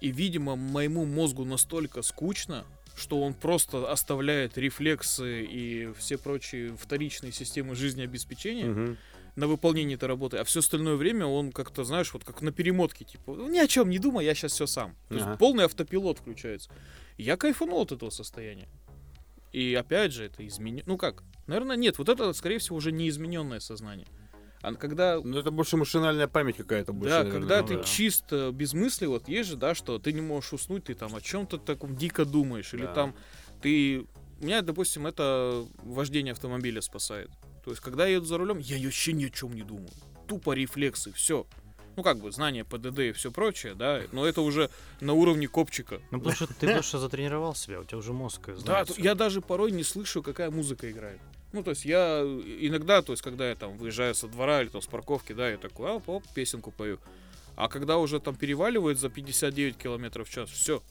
и, 0.00 0.12
видимо, 0.12 0.54
моему 0.54 1.06
мозгу 1.06 1.44
настолько 1.44 2.02
скучно, 2.02 2.64
что 2.94 3.20
он 3.20 3.34
просто 3.34 3.90
оставляет 3.90 4.56
рефлексы 4.56 5.42
и 5.44 5.92
все 5.98 6.18
прочие 6.18 6.76
вторичные 6.76 7.32
системы 7.32 7.74
жизнеобеспечения 7.74 8.66
Мгм. 8.66 8.96
на 9.34 9.48
выполнение 9.48 9.96
этой 9.96 10.04
работы, 10.04 10.36
а 10.36 10.44
все 10.44 10.60
остальное 10.60 10.94
время 10.94 11.26
он 11.26 11.50
как-то, 11.50 11.82
знаешь, 11.82 12.12
вот 12.14 12.22
как 12.22 12.42
на 12.42 12.52
перемотке, 12.52 13.04
типа, 13.04 13.34
«Ну, 13.34 13.48
ни 13.50 13.58
о 13.58 13.66
чем 13.66 13.90
не 13.90 13.98
думай, 13.98 14.24
я 14.24 14.36
сейчас 14.36 14.52
все 14.52 14.66
сам. 14.68 14.94
То 15.08 15.14
есть 15.14 15.26
Ага. 15.26 15.36
полный 15.36 15.64
автопилот 15.64 16.18
включается. 16.20 16.70
Я 17.18 17.36
кайфанул 17.36 17.80
от 17.82 17.90
этого 17.90 18.10
состояния. 18.10 18.68
И 19.54 19.72
опять 19.74 20.12
же, 20.12 20.24
это 20.24 20.44
изменение. 20.46 20.82
Ну 20.86 20.98
как? 20.98 21.22
Наверное, 21.46 21.76
нет. 21.76 21.96
Вот 21.98 22.08
это, 22.08 22.32
скорее 22.32 22.58
всего, 22.58 22.76
уже 22.76 22.90
не 22.90 23.08
измененное 23.08 23.60
сознание. 23.60 24.08
А 24.62 24.74
когда. 24.74 25.20
Ну, 25.22 25.38
это 25.38 25.52
больше 25.52 25.76
машинальная 25.76 26.26
память 26.26 26.56
какая-то 26.56 26.92
больше, 26.92 27.10
Да, 27.10 27.18
наверное. 27.22 27.40
когда 27.40 27.62
ну 27.62 27.68
ты 27.68 27.76
да. 27.76 27.82
чисто 27.84 28.50
без 28.52 28.74
мысли, 28.74 29.06
вот 29.06 29.28
есть 29.28 29.50
же, 29.50 29.56
да, 29.56 29.76
что 29.76 30.00
ты 30.00 30.12
не 30.12 30.22
можешь 30.22 30.54
уснуть, 30.54 30.84
ты 30.84 30.94
там 30.94 31.14
о 31.14 31.20
чем-то 31.20 31.58
таком 31.58 31.94
дико 31.96 32.24
думаешь, 32.24 32.74
или 32.74 32.82
Да. 32.82 32.94
там 32.94 33.14
ты. 33.62 34.06
Меня, 34.40 34.62
допустим, 34.62 35.06
это 35.06 35.64
вождение 35.84 36.32
автомобиля 36.32 36.80
спасает. 36.80 37.30
То 37.64 37.70
есть, 37.70 37.80
когда 37.80 38.06
я 38.06 38.14
еду 38.16 38.26
за 38.26 38.38
рулем, 38.38 38.58
я 38.58 38.76
вообще 38.84 39.12
ни 39.12 39.26
о 39.26 39.30
чем 39.30 39.52
не 39.54 39.62
думаю. 39.62 39.88
Тупо 40.26 40.52
рефлексы, 40.52 41.12
все. 41.12 41.46
Ну, 41.96 42.02
как 42.02 42.18
бы, 42.18 42.32
знание 42.32 42.64
ПДД 42.64 42.98
и 43.00 43.12
все 43.12 43.30
прочее, 43.30 43.74
да, 43.74 44.02
но 44.12 44.26
это 44.26 44.40
уже 44.40 44.70
на 45.00 45.12
уровне 45.12 45.46
копчика. 45.48 46.00
Ну, 46.10 46.18
потому 46.18 46.34
что 46.34 46.46
ты 46.46 46.66
просто 46.72 46.98
затренировал 46.98 47.54
себя, 47.54 47.80
у 47.80 47.84
тебя 47.84 47.98
уже 47.98 48.12
мозг 48.12 48.40
Да, 48.46 48.54
знает 48.56 48.88
всё. 48.88 49.02
я 49.02 49.14
даже 49.14 49.40
порой 49.40 49.70
не 49.70 49.84
слышу, 49.84 50.22
какая 50.22 50.50
музыка 50.50 50.90
играет. 50.90 51.20
Ну, 51.52 51.62
то 51.62 51.70
есть 51.70 51.84
я 51.84 52.20
иногда, 52.22 53.00
то 53.02 53.12
есть 53.12 53.22
когда 53.22 53.48
я 53.48 53.54
там 53.54 53.76
выезжаю 53.78 54.14
со 54.16 54.26
двора 54.26 54.62
или 54.62 54.68
там 54.68 54.82
с 54.82 54.86
парковки, 54.86 55.32
да, 55.32 55.48
я 55.50 55.56
такой, 55.56 55.88
оп, 55.90 56.08
оп, 56.08 56.24
песенку 56.34 56.72
пою. 56.72 56.98
А 57.56 57.68
когда 57.68 57.98
уже 57.98 58.18
там 58.18 58.34
переваливает 58.34 58.98
за 58.98 59.08
59 59.08 59.76
километров 59.76 60.28
в 60.28 60.32
час, 60.32 60.50
все. 60.50 60.82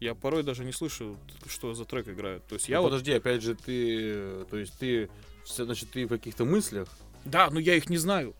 Я 0.00 0.14
порой 0.14 0.42
даже 0.42 0.64
не 0.64 0.72
слышу, 0.72 1.16
что 1.48 1.74
за 1.74 1.84
трек 1.84 2.08
играет. 2.08 2.46
То 2.46 2.54
есть 2.54 2.68
я 2.68 2.76
Ну, 2.76 2.82
вот... 2.82 2.88
подожди, 2.90 3.12
опять 3.12 3.42
же, 3.42 3.54
ты... 3.54 3.94
э, 4.14 4.44
То 4.50 4.56
есть 4.56 4.78
ты... 4.78 5.10
Значит, 5.46 5.90
ты 5.90 6.06
в 6.06 6.08
каких-то 6.08 6.44
мыслях. 6.44 6.88
Да, 7.24 7.48
но 7.50 7.60
я 7.60 7.74
их 7.76 7.88
не 7.90 7.96
знаю. 7.98 8.34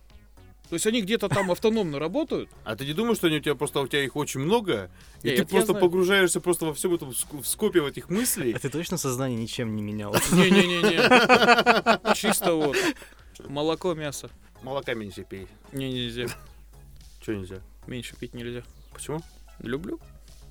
То 0.69 0.75
есть 0.75 0.87
они 0.87 1.01
где-то 1.01 1.29
там 1.29 1.51
автономно 1.51 1.99
работают. 1.99 2.51
А 2.65 2.75
ты 2.75 2.85
не 2.85 2.93
думаешь, 2.93 3.19
что 3.19 3.29
они 3.29 3.37
у 3.37 3.41
тебя 3.41 3.55
просто... 3.55 3.81
У 3.81 3.87
тебя 3.87 4.03
их 4.05 4.17
очень 4.17 4.41
много, 4.41 4.91
и 5.23 5.31
Не, 5.31 5.37
ты 5.37 5.45
просто 5.47 5.73
знаю. 5.73 5.85
погружаешься 5.85 6.41
просто 6.41 6.67
во 6.67 6.75
всем 6.75 6.95
этом 6.95 7.13
в 7.13 7.47
скопе 7.47 7.81
в 7.81 7.87
этих 7.87 8.11
мыслей? 8.11 8.53
А 8.53 8.59
ты 8.59 8.69
точно 8.69 8.97
сознание 8.97 9.39
ничем 9.41 9.77
не 9.77 9.83
менял? 9.83 10.13
Не-не-не-не. 10.33 12.15
Чисто 12.15 12.55
вот. 12.55 12.77
Молоко, 13.49 13.95
мясо. 13.95 14.29
Молока 14.63 14.95
меньше 14.95 15.25
пей. 15.29 15.47
Не, 15.73 15.93
нельзя. 15.93 16.27
Че 17.21 17.37
нельзя? 17.37 17.61
Меньше 17.87 18.17
пить 18.17 18.35
нельзя. 18.35 18.63
Почему? 18.93 19.21
Люблю. 19.61 20.01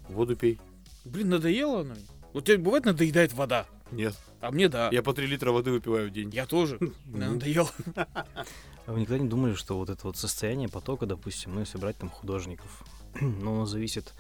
Воду 0.07 0.36
пей. 0.36 0.59
Блин, 1.03 1.30
надоело 1.30 1.82
она. 1.82 1.95
Вот 2.32 2.45
тебе 2.45 2.57
бывает 2.57 2.86
надоедает 2.86 3.34
вода? 3.34 3.66
Нет. 3.91 4.15
А 4.41 4.51
мне 4.51 4.67
да. 4.69 4.89
Я 4.91 5.01
по 5.03 5.13
3 5.13 5.27
литра 5.27 5.51
воды 5.51 5.71
выпиваю 5.71 6.09
в 6.09 6.11
день. 6.11 6.29
Я 6.31 6.45
тоже. 6.45 6.79
Мне 7.05 7.27
надоело. 7.29 7.69
А 7.95 8.91
вы 8.91 9.01
никогда 9.01 9.23
не 9.23 9.29
думали, 9.29 9.53
что 9.55 9.77
вот 9.77 9.89
это 9.89 10.05
вот 10.07 10.17
состояние 10.17 10.69
потока, 10.69 11.05
допустим, 11.05 11.53
ну, 11.55 11.61
если 11.61 11.77
брать 11.77 11.97
там 11.97 12.09
художников, 12.09 12.83
ну, 13.21 13.53
оно 13.55 13.65
зависит, 13.65 14.13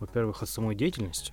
во-первых, 0.00 0.42
от 0.42 0.48
самой 0.48 0.74
деятельности. 0.74 1.32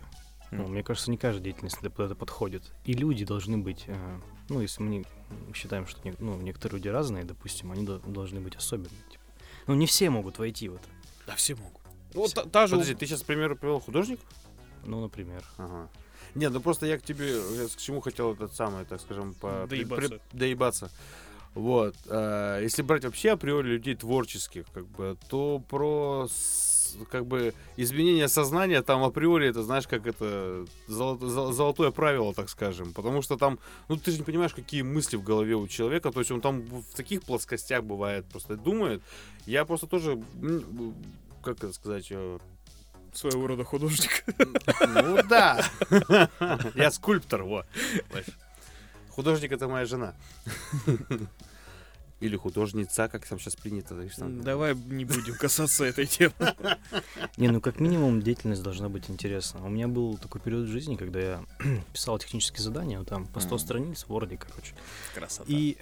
Ну, 0.50 0.68
мне 0.68 0.82
кажется, 0.84 1.10
не 1.10 1.16
каждая 1.16 1.42
деятельность 1.42 1.80
под 1.80 1.98
это 2.00 2.14
подходит. 2.14 2.62
И 2.84 2.92
люди 2.92 3.24
должны 3.24 3.58
быть, 3.58 3.84
э, 3.88 4.20
ну, 4.48 4.60
если 4.60 4.82
мы 4.82 4.88
не- 4.98 5.06
считаем, 5.52 5.86
что 5.86 6.00
не- 6.06 6.14
ну, 6.20 6.36
некоторые 6.36 6.76
люди 6.78 6.88
разные, 6.88 7.24
допустим, 7.24 7.72
они 7.72 7.84
до- 7.84 7.98
должны 8.00 8.40
быть 8.40 8.54
особенными. 8.54 9.02
типа. 9.10 9.24
Ну, 9.66 9.74
не 9.74 9.86
все 9.86 10.10
могут 10.10 10.38
войти 10.38 10.68
в 10.68 10.74
это. 10.76 10.84
Да 11.26 11.34
все 11.34 11.56
могут. 11.56 11.80
Вот 12.12 12.34
та, 12.34 12.44
та 12.44 12.66
же... 12.68 12.74
Подожди, 12.76 12.94
ты 12.94 13.06
сейчас, 13.06 13.22
к 13.22 13.26
примеру, 13.26 13.56
привел 13.56 13.80
художник? 13.80 14.20
Ну, 14.84 15.00
например. 15.00 15.42
Ага. 15.56 15.88
Нет, 16.34 16.52
ну 16.52 16.60
просто 16.60 16.86
я 16.86 16.98
к 16.98 17.02
тебе, 17.02 17.28
я 17.56 17.66
к 17.68 17.76
чему 17.76 18.00
хотел 18.00 18.32
этот 18.34 18.54
самый, 18.54 18.84
так 18.84 19.00
скажем, 19.00 19.34
по... 19.34 19.66
при- 19.68 19.84
Доебаться. 19.84 20.08
при- 20.08 20.38
доебаться. 20.38 20.90
Вот. 21.54 21.94
э, 22.06 22.60
если 22.62 22.82
брать 22.82 23.04
вообще 23.04 23.30
априори 23.30 23.68
людей 23.68 23.94
творческих, 23.94 24.64
как 24.74 24.86
бы, 24.88 25.16
то 25.28 25.62
про 25.68 26.26
с- 26.28 26.96
как 27.10 27.26
бы 27.26 27.54
изменение 27.76 28.28
сознания 28.28 28.80
там 28.82 29.02
априори 29.02 29.48
это 29.48 29.62
знаешь 29.64 29.86
как 29.88 30.06
это 30.06 30.64
золото- 30.86 31.26
зо- 31.26 31.52
золотое 31.52 31.90
правило 31.90 32.32
так 32.32 32.48
скажем 32.48 32.92
потому 32.92 33.20
что 33.20 33.36
там 33.36 33.58
ну 33.88 33.96
ты 33.96 34.12
же 34.12 34.18
не 34.18 34.22
понимаешь 34.22 34.54
какие 34.54 34.82
мысли 34.82 35.16
в 35.16 35.24
голове 35.24 35.56
у 35.56 35.66
человека 35.66 36.12
то 36.12 36.20
есть 36.20 36.30
он 36.30 36.40
там 36.40 36.62
в 36.62 36.94
таких 36.94 37.22
плоскостях 37.24 37.82
бывает 37.82 38.26
просто 38.26 38.56
думает 38.56 39.02
я 39.44 39.64
просто 39.64 39.88
тоже 39.88 40.22
как 41.42 41.56
это 41.58 41.72
сказать 41.72 42.06
э, 42.10 42.38
Своего 43.14 43.46
рода 43.46 43.64
художник. 43.64 44.24
ну 44.80 45.22
да. 45.28 45.64
Я 46.74 46.90
скульптор, 46.90 47.42
во. 47.44 47.64
Художник 49.10 49.52
это 49.52 49.68
моя 49.68 49.86
жена. 49.86 50.14
Или 52.20 52.36
художница, 52.36 53.08
как 53.08 53.26
там 53.26 53.38
сейчас 53.38 53.54
принято. 53.54 53.94
Давай 54.18 54.74
не 54.74 55.04
будем 55.04 55.34
касаться 55.34 55.84
этой 55.84 56.06
темы. 56.06 56.32
Не, 57.36 57.48
ну 57.50 57.60
как 57.60 57.80
минимум 57.80 58.22
деятельность 58.22 58.62
должна 58.62 58.88
быть 58.88 59.10
интересна. 59.10 59.64
У 59.64 59.68
меня 59.68 59.88
был 59.88 60.16
такой 60.16 60.40
период 60.40 60.66
в 60.68 60.72
жизни, 60.72 60.96
когда 60.96 61.20
я 61.20 61.44
писал 61.92 62.18
технические 62.18 62.62
задания, 62.62 62.98
ну, 62.98 63.04
там 63.04 63.26
по 63.26 63.40
100 63.40 63.48
Мгм. 63.56 63.58
страниц 63.58 64.04
в 64.04 64.10
Word, 64.10 64.38
короче. 64.38 64.74
Красота. 65.14 65.44
И 65.48 65.76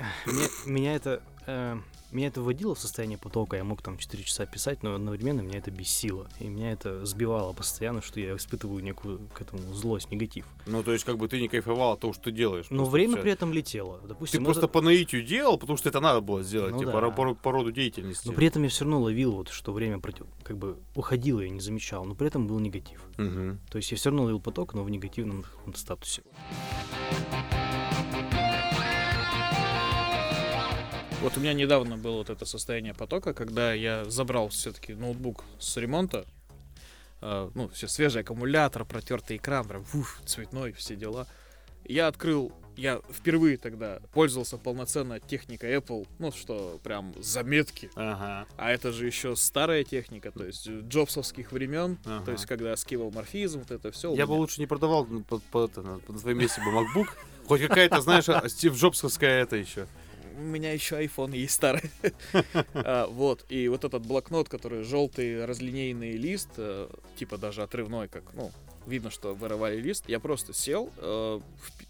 меня 0.66 0.94
это, 0.96 1.22
э, 1.46 1.78
меня 2.12 2.28
это 2.28 2.42
вводило 2.42 2.74
в 2.74 2.78
состояние 2.78 3.18
потока, 3.18 3.56
я 3.56 3.64
мог 3.64 3.82
там 3.82 3.96
4 3.96 4.22
часа 4.22 4.46
писать, 4.46 4.82
но 4.82 4.94
одновременно 4.94 5.40
меня 5.40 5.58
это 5.58 5.70
бесило. 5.70 6.28
И 6.38 6.48
меня 6.48 6.72
это 6.72 7.04
сбивало 7.06 7.52
постоянно, 7.52 8.02
что 8.02 8.20
я 8.20 8.36
испытываю 8.36 8.82
некую 8.82 9.20
к 9.32 9.40
этому 9.40 9.72
злость, 9.72 10.10
негатив. 10.10 10.46
Ну, 10.66 10.82
то 10.82 10.92
есть, 10.92 11.04
как 11.04 11.16
бы 11.16 11.26
ты 11.28 11.40
не 11.40 11.48
кайфовал 11.48 11.92
от 11.92 12.00
того, 12.00 12.12
что 12.12 12.24
ты 12.24 12.32
делаешь. 12.32 12.66
Но 12.70 12.84
время 12.84 13.14
всё. 13.14 13.22
при 13.22 13.32
этом 13.32 13.52
летело. 13.52 13.98
Ты 14.02 14.08
Допустим, 14.08 14.42
ну, 14.42 14.46
просто 14.46 14.68
по 14.68 14.80
наитию 14.82 15.22
делал, 15.22 15.58
потому 15.58 15.76
что 15.76 15.88
это 15.88 16.00
надо 16.00 16.20
было 16.20 16.42
сделать, 16.42 16.72
Ну 16.72 16.80
типа, 16.80 17.00
да. 17.00 17.10
по, 17.10 17.34
по 17.34 17.52
роду 17.52 17.72
деятельности. 17.72 18.26
Но 18.28 18.34
при 18.34 18.46
этом 18.46 18.62
я 18.62 18.68
все 18.68 18.84
равно 18.84 19.00
ловил, 19.00 19.32
вот, 19.32 19.48
что 19.48 19.72
время 19.72 19.98
против... 19.98 20.26
как 20.42 20.58
бы 20.58 20.78
уходило, 20.94 21.40
я 21.40 21.50
не 21.50 21.60
замечал, 21.60 22.04
но 22.04 22.14
при 22.14 22.26
этом 22.26 22.46
был 22.46 22.58
негатив. 22.58 23.02
Мгм. 23.16 23.60
То 23.70 23.78
есть 23.78 23.90
я 23.90 23.96
все 23.96 24.10
равно 24.10 24.24
ловил 24.24 24.40
поток, 24.40 24.74
но 24.74 24.84
в 24.84 24.90
негативном 24.90 25.44
статусе. 25.74 26.22
Вот 31.22 31.36
у 31.36 31.40
меня 31.40 31.52
недавно 31.52 31.96
было 31.96 32.16
вот 32.16 32.30
это 32.30 32.44
состояние 32.44 32.94
потока, 32.94 33.32
когда 33.32 33.72
я 33.72 34.04
забрал 34.06 34.48
все-таки 34.48 34.92
ноутбук 34.92 35.44
с 35.60 35.76
ремонта. 35.76 36.26
А, 37.20 37.48
ну, 37.54 37.68
все 37.68 37.86
свежий 37.86 38.22
аккумулятор, 38.22 38.84
протертый 38.84 39.36
экран, 39.36 39.64
прям 39.68 39.84
уф, 39.94 40.20
цветной, 40.26 40.72
все 40.72 40.96
дела. 40.96 41.28
Я 41.84 42.08
открыл, 42.08 42.50
я 42.76 43.00
впервые 43.08 43.56
тогда 43.56 44.00
пользовался 44.12 44.58
полноценно 44.58 45.20
техникой 45.20 45.76
Apple, 45.76 46.08
ну 46.18 46.32
что, 46.32 46.80
прям 46.82 47.14
заметки. 47.22 47.88
Ага. 47.94 48.48
А 48.56 48.72
это 48.72 48.90
же 48.90 49.06
еще 49.06 49.36
старая 49.36 49.84
техника, 49.84 50.32
то 50.32 50.44
есть 50.44 50.68
джобсовских 50.68 51.52
времен, 51.52 51.98
Ага. 52.04 52.24
то 52.24 52.32
есть 52.32 52.46
когда 52.46 52.74
скивоморфизм, 52.74 53.60
вот 53.60 53.70
это 53.70 53.92
все. 53.92 54.12
Я 54.16 54.26
бы 54.26 54.32
лучше 54.32 54.60
не 54.60 54.66
продавал 54.66 55.06
ну, 55.06 55.24
на, 55.30 56.18
твоем 56.18 56.38
месте 56.38 56.60
бы 56.62 56.72
MacBook. 56.72 57.10
Хоть 57.46 57.60
какая-то, 57.60 58.00
знаешь, 58.00 58.28
а, 58.28 58.48
Стив 58.48 58.74
Джобсовская 58.74 59.42
это 59.42 59.54
еще. 59.54 59.86
У 60.36 60.42
меня 60.42 60.72
еще 60.72 61.02
iPhone 61.02 61.36
есть 61.36 61.54
старый. 61.54 61.90
А, 62.74 63.06
Вот. 63.06 63.44
И 63.48 63.68
вот 63.68 63.84
этот 63.84 64.06
блокнот, 64.06 64.48
который 64.48 64.82
желтый 64.82 65.44
разлинейный 65.44 66.12
лист, 66.12 66.48
э, 66.56 66.88
типа 67.16 67.38
даже 67.38 67.62
отрывной, 67.62 68.08
как, 68.08 68.24
ну, 68.34 68.50
видно, 68.86 69.10
что 69.10 69.34
вырывали 69.34 69.80
лист. 69.80 70.04
Я 70.08 70.20
просто 70.20 70.52
сел. 70.52 70.90
э, 70.96 71.40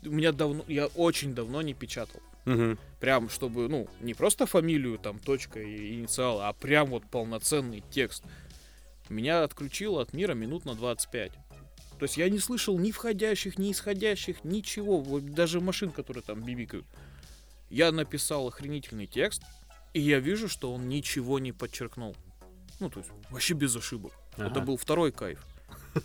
У 0.05 0.11
меня 0.11 0.33
давно, 0.33 0.65
я 0.69 0.87
очень 0.87 1.35
давно 1.35 1.63
не 1.63 1.75
печатал. 1.75 2.21
Прям, 3.01 3.29
чтобы, 3.29 3.69
ну, 3.69 3.89
не 4.01 4.15
просто 4.15 4.47
фамилию, 4.47 4.99
там, 4.99 5.19
точка 5.21 5.61
и 5.61 5.95
инициал, 5.95 6.41
а 6.41 6.53
прям 6.53 6.91
вот 6.91 7.05
полноценный 7.11 7.83
текст. 7.91 8.25
Меня 9.09 9.45
отключило 9.45 10.03
от 10.03 10.13
мира 10.13 10.35
минут 10.35 10.65
на 10.65 10.75
25. 10.75 11.33
То 11.99 12.05
есть 12.05 12.17
я 12.17 12.29
не 12.29 12.41
слышал 12.41 12.77
ни 12.79 12.91
входящих, 12.91 13.59
ни 13.59 13.71
исходящих, 13.71 14.43
ничего. 14.45 14.99
Вот 15.01 15.25
даже 15.35 15.61
машин, 15.61 15.91
которые 15.91 16.23
там 16.25 16.43
бибикают. 16.43 16.85
Я 17.73 17.91
написал 17.91 18.49
охренительный 18.49 19.07
текст, 19.07 19.43
и 19.95 20.01
я 20.01 20.19
вижу, 20.19 20.47
что 20.47 20.75
он 20.75 20.91
ничего 20.91 21.39
не 21.39 21.53
подчеркнул. 21.53 22.15
Ну, 22.81 22.91
то 22.91 23.01
есть, 23.01 23.11
вообще 23.31 23.55
без 23.55 23.75
ошибок. 23.75 24.13
Это 24.37 24.47
Ага. 24.47 24.61
был 24.61 24.77
второй 24.77 25.11
кайф. 25.11 25.39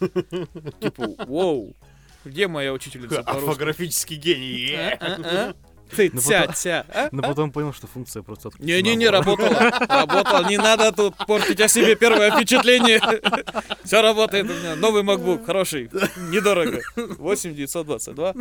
Типа, 0.80 1.10
вау, 1.28 1.76
где 2.24 2.48
моя 2.48 2.72
учительница? 2.72 3.20
Орфографический 3.20 4.16
гений. 4.16 4.76
А, 4.76 4.98
а, 5.02 5.18
а? 5.24 5.56
Ты 5.94 6.10
Ну, 6.14 6.22
тя, 6.22 6.40
потом- 6.42 6.56
тя, 6.56 6.86
а? 6.94 7.10
Но 7.12 7.22
потом 7.22 7.52
понял, 7.52 7.74
что 7.74 7.88
функция 7.88 8.24
просто 8.24 8.48
отключена 8.48 8.74
Не-не-не, 8.74 9.10
работала. 9.10 9.70
Работала. 9.90 10.48
Не 10.50 10.58
надо 10.58 10.94
тут 10.94 11.18
портить 11.28 11.60
о 11.60 11.68
себе 11.68 11.98
первое 11.98 12.32
впечатление. 12.32 13.02
Все 13.84 14.02
работает 14.02 14.46
у 14.50 14.54
меня. 14.54 14.76
Новый 14.78 15.04
MacBook, 15.04 15.46
хороший, 15.46 15.90
недорого. 16.32 16.82
8922. 16.96 18.34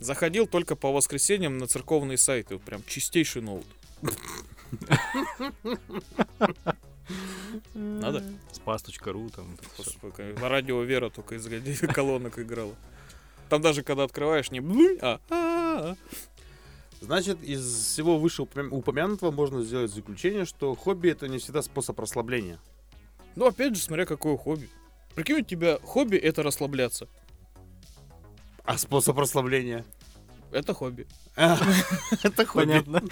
Заходил 0.00 0.46
только 0.46 0.76
по 0.76 0.92
воскресеньям 0.92 1.58
на 1.58 1.66
церковные 1.66 2.16
сайты. 2.16 2.58
Прям 2.58 2.82
чистейший 2.86 3.42
ноут. 3.42 3.66
Надо? 7.74 8.24
Спас.ру 8.52 9.30
там. 9.30 9.56
На 10.40 10.48
радио 10.48 10.82
Вера 10.82 11.10
только 11.10 11.34
из 11.36 11.78
колонок 11.94 12.38
играла. 12.38 12.74
Там 13.50 13.60
даже 13.60 13.82
когда 13.82 14.04
открываешь, 14.04 14.50
не 14.50 14.60
блынь, 14.60 14.98
а 15.02 15.20
а-а-а. 15.28 15.96
Значит, 17.00 17.42
из 17.42 17.62
всего 17.62 18.18
вышеупомянутого 18.18 19.30
можно 19.30 19.62
сделать 19.62 19.90
заключение, 19.90 20.44
что 20.44 20.74
хобби 20.74 21.10
это 21.10 21.28
не 21.28 21.38
всегда 21.38 21.62
способ 21.62 21.98
расслабления. 21.98 22.58
Ну, 23.36 23.46
опять 23.46 23.74
же, 23.74 23.82
смотря 23.82 24.06
какое 24.06 24.36
хобби. 24.36 24.68
Прикинь, 25.14 25.40
у 25.40 25.44
тебя 25.44 25.78
хобби 25.82 26.16
это 26.16 26.42
расслабляться. 26.42 27.08
А 28.70 28.78
способ 28.78 29.18
расслабления? 29.18 29.84
Это 30.52 30.74
хобби. 30.74 31.08
Это 31.36 32.46
хобби. 32.46 32.66
Понятно. 32.66 33.02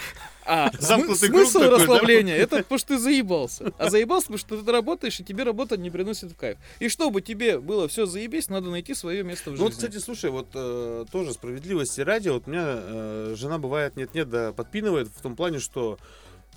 А 0.44 0.70
Замкнутый 0.78 1.28
круг 1.30 1.48
смысл 1.48 1.68
расслабления 1.68 2.36
это 2.36 2.56
потому 2.62 2.78
что 2.78 2.88
ты 2.88 2.98
заебался. 2.98 3.72
А 3.76 3.90
заебался, 3.90 4.26
потому 4.26 4.38
что 4.38 4.62
ты 4.62 4.70
работаешь, 4.72 5.18
и 5.18 5.24
тебе 5.24 5.42
работа 5.42 5.76
не 5.76 5.90
приносит 5.90 6.30
в 6.30 6.36
кайф. 6.36 6.58
И 6.78 6.88
чтобы 6.88 7.22
тебе 7.22 7.58
было 7.58 7.88
все 7.88 8.06
заебись, 8.06 8.48
надо 8.48 8.70
найти 8.70 8.94
свое 8.94 9.24
место 9.24 9.50
в 9.50 9.54
Ну 9.54 9.56
жизни. 9.56 9.64
вот, 9.64 9.72
кстати, 9.74 9.98
слушай, 9.98 10.30
вот 10.30 10.46
э, 10.54 11.06
тоже 11.10 11.32
справедливости 11.32 12.02
ради, 12.02 12.28
вот 12.28 12.46
у 12.46 12.50
меня 12.50 12.64
э, 12.66 13.34
жена 13.36 13.58
бывает 13.58 13.96
нет-нет, 13.96 14.30
да 14.30 14.52
подпинывает 14.52 15.08
в 15.08 15.20
том 15.20 15.34
плане, 15.34 15.58
что 15.58 15.98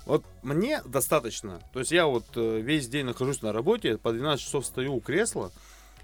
вот 0.06 0.24
мне 0.42 0.80
достаточно. 0.84 1.60
То 1.72 1.80
есть 1.80 1.90
я 1.90 2.06
вот 2.06 2.24
э, 2.36 2.60
весь 2.60 2.88
день 2.88 3.06
нахожусь 3.06 3.42
на 3.42 3.52
работе, 3.52 3.98
по 3.98 4.12
12 4.12 4.44
часов 4.44 4.64
стою 4.64 4.94
у 4.94 5.00
кресла. 5.00 5.50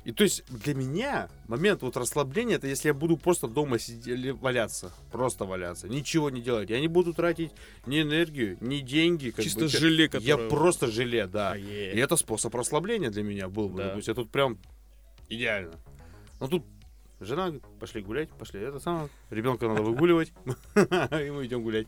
И 0.09 0.13
то 0.13 0.25
есть 0.25 0.43
для 0.49 0.75
меня 0.75 1.29
момент 1.49 1.83
вот 1.83 1.95
расслабления, 1.99 2.57
это 2.57 2.67
если 2.67 2.89
я 2.89 2.95
буду 2.95 3.19
просто 3.19 3.47
дома 3.47 3.79
сидеть 3.79 4.33
валяться. 4.41 4.91
Просто 5.13 5.45
валяться. 5.45 5.87
Ничего 5.87 6.31
не 6.31 6.41
делать. 6.41 6.71
Я 6.71 6.81
не 6.81 6.89
буду 6.89 7.13
тратить 7.13 7.53
ни 7.85 8.01
энергию, 8.01 8.57
ни 8.63 8.79
деньги. 8.79 9.29
как 9.29 9.45
Чисто 9.45 9.61
бы. 9.65 9.69
желе, 9.69 10.05
Я 10.05 10.09
которое- 10.09 10.49
просто 10.49 10.87
желе, 10.87 11.27
да. 11.27 11.53
А, 11.53 11.57
е. 11.59 11.93
И 11.93 11.99
это 11.99 12.17
способ 12.17 12.55
расслабления 12.55 13.11
для 13.11 13.23
меня 13.23 13.51
был 13.51 13.69
бы. 13.69 13.83
Да. 13.83 13.91
То 13.91 13.97
есть 13.97 14.09
я 14.09 14.15
тут 14.15 14.31
прям 14.31 14.57
идеально. 15.29 15.75
Но 16.41 16.49
тут 16.49 16.65
жена 17.21 17.49
говорит, 17.49 17.65
пошли 17.79 18.01
гулять, 18.01 18.31
пошли. 18.31 18.61
Это 18.61 18.81
самое. 18.81 19.11
Ребенка 19.29 19.69
надо 19.69 19.83
выгуливать. 19.83 20.33
И 20.75 21.31
мы 21.31 21.45
идем 21.45 21.63
гулять. 21.63 21.87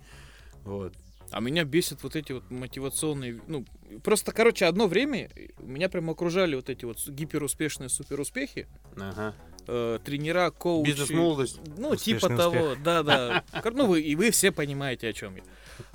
Вот. 0.64 0.92
А 1.30 1.40
меня 1.40 1.64
бесит 1.64 2.02
вот 2.02 2.16
эти 2.16 2.32
вот 2.32 2.50
мотивационные... 2.50 3.40
Ну, 3.46 3.64
просто, 4.02 4.32
короче, 4.32 4.66
одно 4.66 4.86
время 4.86 5.30
меня 5.58 5.88
прям 5.88 6.10
окружали 6.10 6.56
вот 6.56 6.68
эти 6.68 6.84
вот 6.84 6.98
гиперуспешные 7.06 7.88
суперуспехи. 7.88 8.66
Ага. 8.96 9.34
э, 9.66 9.98
тренера, 10.04 10.50
коучи. 10.50 10.90
Бизнес-молодость. 10.90 11.60
Ну, 11.76 11.90
Успешный 11.90 12.30
типа 12.30 12.36
того, 12.36 12.74
да-да. 12.84 13.44
Ну, 13.72 13.86
вы, 13.86 14.00
и 14.00 14.16
вы 14.16 14.30
все 14.30 14.50
понимаете, 14.50 15.08
о 15.08 15.12
чем 15.12 15.36
я. 15.36 15.42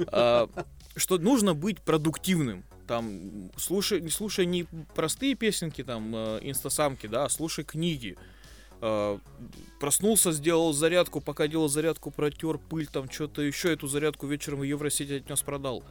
А, 0.07 0.49
что 0.95 1.17
нужно 1.17 1.53
быть 1.53 1.81
продуктивным. 1.81 2.63
Там, 2.87 3.51
слушай, 3.57 4.07
слушай 4.09 4.45
не 4.45 4.67
простые 4.93 5.35
песенки, 5.35 5.83
там, 5.83 6.15
э, 6.15 6.39
инстасамки, 6.43 7.07
да, 7.07 7.25
а 7.25 7.29
слушай 7.29 7.63
книги. 7.63 8.15
А, 8.87 9.19
проснулся, 9.79 10.31
сделал 10.31 10.71
зарядку, 10.71 11.19
пока 11.19 11.47
делал 11.47 11.67
зарядку, 11.67 12.11
протер 12.11 12.59
пыль, 12.59 12.85
там, 12.85 13.09
что-то 13.09 13.41
еще, 13.41 13.73
эту 13.73 13.87
зарядку 13.87 14.27
вечером 14.27 14.59
в 14.59 14.63
Евросети 14.63 15.13
отнес, 15.13 15.41
продал. 15.41 15.83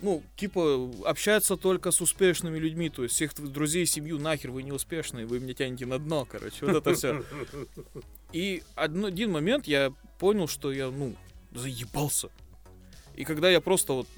Ну, 0.00 0.22
типа, 0.34 0.90
общаться 1.04 1.58
только 1.58 1.90
с 1.90 2.00
успешными 2.00 2.58
людьми, 2.58 2.88
то 2.88 3.02
есть 3.02 3.16
всех 3.16 3.34
друзей, 3.34 3.84
семью, 3.84 4.18
нахер 4.18 4.50
вы 4.50 4.62
не 4.62 4.72
успешные, 4.72 5.26
вы 5.26 5.40
меня 5.40 5.52
тянете 5.52 5.84
на 5.84 5.98
дно, 5.98 6.24
короче, 6.24 6.64
вот 6.64 6.76
это 6.76 6.94
все. 6.94 7.22
И 8.32 8.62
один 8.74 9.30
момент 9.30 9.66
я 9.66 9.92
понял, 10.18 10.48
что 10.48 10.72
я, 10.72 10.90
ну, 10.90 11.14
заебался. 11.52 12.30
И 13.14 13.24
когда 13.24 13.50
я 13.50 13.60
просто 13.60 13.92
вот 13.92 14.08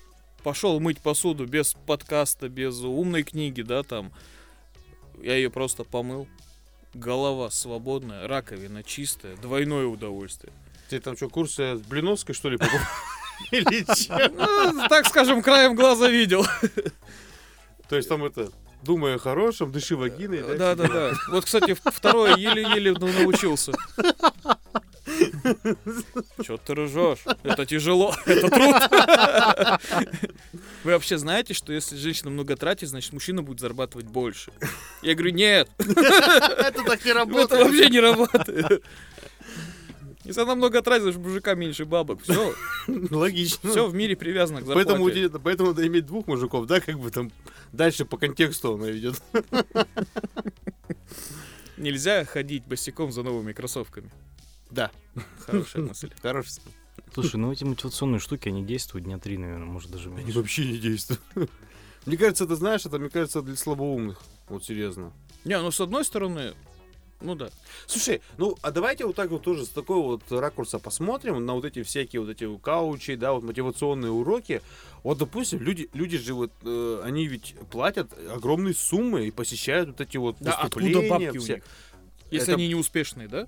пошел 0.45 0.79
мыть 0.79 1.01
посуду 1.01 1.47
без 1.47 1.75
подкаста, 1.85 2.49
без 2.49 2.79
умной 2.81 3.25
книги, 3.25 3.63
да, 3.63 3.83
там, 3.83 4.13
я 5.21 5.35
ее 5.35 5.51
просто 5.51 5.83
помыл. 5.83 6.29
Голова 6.95 7.51
свободная, 7.51 8.29
раковина 8.29 8.83
чистая, 8.83 9.37
двойное 9.37 9.87
удовольствие. 9.87 10.53
Ты 10.89 11.01
там 11.01 11.17
что, 11.17 11.29
курсы 11.29 11.77
с 11.77 11.81
Блиновской, 11.81 12.35
что 12.35 12.49
ли, 12.51 12.57
покупал? 12.57 12.81
Или? 13.51 13.85
Ну, 14.73 14.89
так 14.89 15.07
скажем, 15.07 15.43
краем 15.43 15.75
глаза 15.75 16.09
видел. 16.09 16.47
То 17.89 17.97
есть 17.97 18.09
там 18.09 18.25
это, 18.25 18.51
думай 18.83 19.17
о 19.17 19.19
хорошем, 19.19 19.73
дыши 19.73 19.97
вагиной. 19.97 20.57
Да, 20.57 20.75
да, 20.75 20.89
да. 20.89 21.13
Вот, 21.31 21.45
кстати, 21.45 21.75
второе 21.75 22.37
еле-еле 22.37 22.93
ну, 22.93 23.09
научился. 23.09 23.73
Че 26.45 26.57
ты 26.59 26.75
ржешь? 26.75 27.25
Это 27.43 27.67
тяжело, 27.67 28.15
это 28.25 28.49
труд. 28.49 28.77
Вы 30.85 30.93
вообще 30.93 31.17
знаете, 31.19 31.55
что 31.55 31.73
если 31.73 31.97
женщина 31.97 32.31
много 32.31 32.57
тратит, 32.57 32.91
значит 32.91 33.13
мужчина 33.13 33.43
будет 33.43 33.59
зарабатывать 33.61 34.07
больше? 34.07 34.53
Я 35.03 35.15
говорю, 35.15 35.33
нет, 35.35 35.69
Это 35.79 36.83
так 36.85 37.05
не 37.05 37.11
это 37.11 37.15
работает. 37.21 37.51
вообще 37.63 37.89
не 37.89 38.01
работает. 38.01 38.85
Если 40.25 40.41
она 40.41 40.55
много 40.55 40.81
тратит, 40.81 41.03
значит 41.05 41.21
мужика 41.21 41.55
меньше 41.55 41.85
бабок. 41.85 42.23
Все, 42.23 42.55
Логично. 42.87 43.71
все 43.71 43.87
в 43.87 43.95
мире 43.95 44.17
привязано 44.17 44.63
к 44.63 44.67
зарплате. 44.67 44.89
Поэтому, 44.91 45.39
поэтому 45.41 45.69
надо 45.71 45.87
иметь 45.87 46.07
двух 46.07 46.27
мужиков, 46.27 46.67
да, 46.67 46.81
как 46.81 46.99
бы 46.99 47.11
там 47.11 47.31
дальше 47.73 48.05
по 48.07 48.17
контексту 48.17 48.75
она 48.75 48.91
идет. 48.91 49.21
Нельзя 51.77 52.25
ходить 52.25 52.65
босиком 52.67 53.11
за 53.13 53.23
новыми 53.23 53.53
кроссовками. 53.53 54.11
Да, 54.71 54.91
Хорошая 55.47 55.83
мысль. 55.83 56.11
хороший. 56.23 56.63
Слушай, 57.15 57.37
ну 57.37 57.53
эти 57.53 57.63
мотивационные 57.65 58.19
штуки, 58.19 58.49
они 58.49 58.65
действуют 58.65 59.05
дня 59.05 59.19
три, 59.19 59.39
наверное, 59.39 59.67
может 59.67 59.91
даже 59.91 60.09
Они 60.09 60.19
меньше. 60.19 60.39
вообще 60.39 60.65
не 60.67 60.79
действуют. 60.79 61.21
Мне 62.07 62.17
кажется, 62.17 62.47
ты 62.47 62.57
знаешь, 62.57 62.85
это, 62.85 62.99
мне 62.99 63.09
кажется, 63.09 63.41
для 63.41 63.57
слабоумных. 63.57 64.21
Вот 64.49 64.65
серьезно. 64.65 65.13
Не, 65.45 65.59
ну 65.61 65.71
с 65.71 65.81
одной 65.81 66.05
стороны, 66.05 66.55
ну 67.21 67.35
да. 67.35 67.51
Слушай, 67.87 68.21
ну 68.37 68.57
а 68.63 68.71
давайте 68.73 69.07
вот 69.07 69.15
так 69.17 69.31
вот 69.31 69.43
тоже 69.43 69.65
с 69.65 69.69
такого 69.71 70.07
вот 70.19 70.23
ракурса 70.31 70.79
посмотрим 70.79 71.47
на 71.47 71.55
вот 71.55 71.65
эти 71.65 71.83
всякие 71.83 72.21
вот 72.21 72.31
эти 72.31 72.59
каучи, 72.59 73.15
да, 73.15 73.33
вот 73.33 73.45
мотивационные 73.45 74.11
уроки. 74.11 74.61
Вот, 75.03 75.19
допустим, 75.19 75.61
люди, 75.61 75.89
люди 75.95 76.19
же 76.19 76.35
вот, 76.35 76.51
э, 76.63 77.01
они 77.05 77.27
ведь 77.27 77.55
платят 77.71 78.13
огромные 78.31 78.75
суммы 78.75 79.27
и 79.29 79.31
посещают 79.31 79.91
вот 79.91 80.01
эти 80.01 80.17
вот 80.17 80.37
Да, 80.41 80.55
откуда 80.57 81.01
бабки 81.09 81.39
у 81.39 81.41
все. 81.41 81.55
них? 81.57 81.65
Если 82.31 82.49
Это- 82.49 82.57
они 82.57 82.69
не 82.69 82.75
успешные, 82.75 83.29
да? 83.29 83.47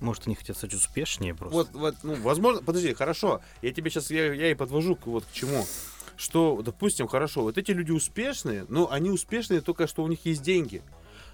Может, 0.00 0.26
они 0.26 0.34
хотят 0.34 0.56
стать 0.56 0.74
успешнее 0.74 1.34
просто. 1.34 1.56
Вот, 1.56 1.68
вот, 1.72 1.94
ну, 2.02 2.14
возможно, 2.16 2.62
подожди, 2.62 2.92
хорошо. 2.94 3.40
Я 3.62 3.72
тебе 3.72 3.90
сейчас, 3.90 4.10
я, 4.10 4.32
я 4.32 4.50
и 4.50 4.54
подвожу 4.54 4.96
к, 4.96 5.06
вот 5.06 5.24
к 5.24 5.32
чему. 5.32 5.66
Что, 6.16 6.60
допустим, 6.62 7.08
хорошо, 7.08 7.42
вот 7.42 7.58
эти 7.58 7.72
люди 7.72 7.90
успешные, 7.90 8.66
но 8.68 8.90
они 8.90 9.10
успешные 9.10 9.60
только, 9.60 9.86
что 9.86 10.02
у 10.02 10.08
них 10.08 10.24
есть 10.24 10.42
деньги. 10.42 10.82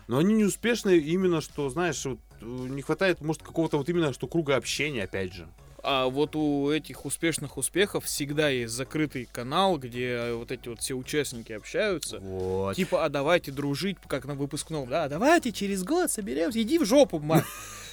Но 0.09 0.19
они 0.19 0.35
не 0.35 0.45
успешные 0.45 0.99
именно, 0.99 1.41
что, 1.41 1.69
знаешь, 1.69 2.05
вот, 2.05 2.19
э, 2.41 2.45
не 2.45 2.83
хватает, 2.83 3.21
может, 3.21 3.43
какого-то 3.43 3.77
вот 3.77 3.89
именно, 3.89 4.13
что 4.13 4.27
круга 4.27 4.57
общения, 4.57 5.05
опять 5.05 5.35
же. 5.35 5.49
А 5.83 6.07
вот 6.07 6.37
у 6.37 6.71
этих 6.71 7.07
успешных 7.07 7.57
успехов 7.57 8.05
всегда 8.05 8.49
есть 8.49 8.73
закрытый 8.75 9.29
канал, 9.31 9.79
где 9.79 10.33
вот 10.33 10.51
эти 10.51 10.69
вот 10.69 10.81
все 10.81 10.95
участники 10.95 11.53
общаются. 11.53 12.19
Вот. 12.19 12.77
Типа, 12.77 13.05
а 13.05 13.09
давайте 13.09 13.51
дружить, 13.51 13.97
как 14.07 14.27
на 14.27 14.35
выпускном. 14.35 14.89
Да, 14.89 15.09
давайте 15.09 15.53
через 15.53 15.83
год 15.83 16.11
соберемся. 16.11 16.61
Иди 16.61 16.79
в 16.79 16.85
жопу, 16.85 17.19
мать. 17.19 17.45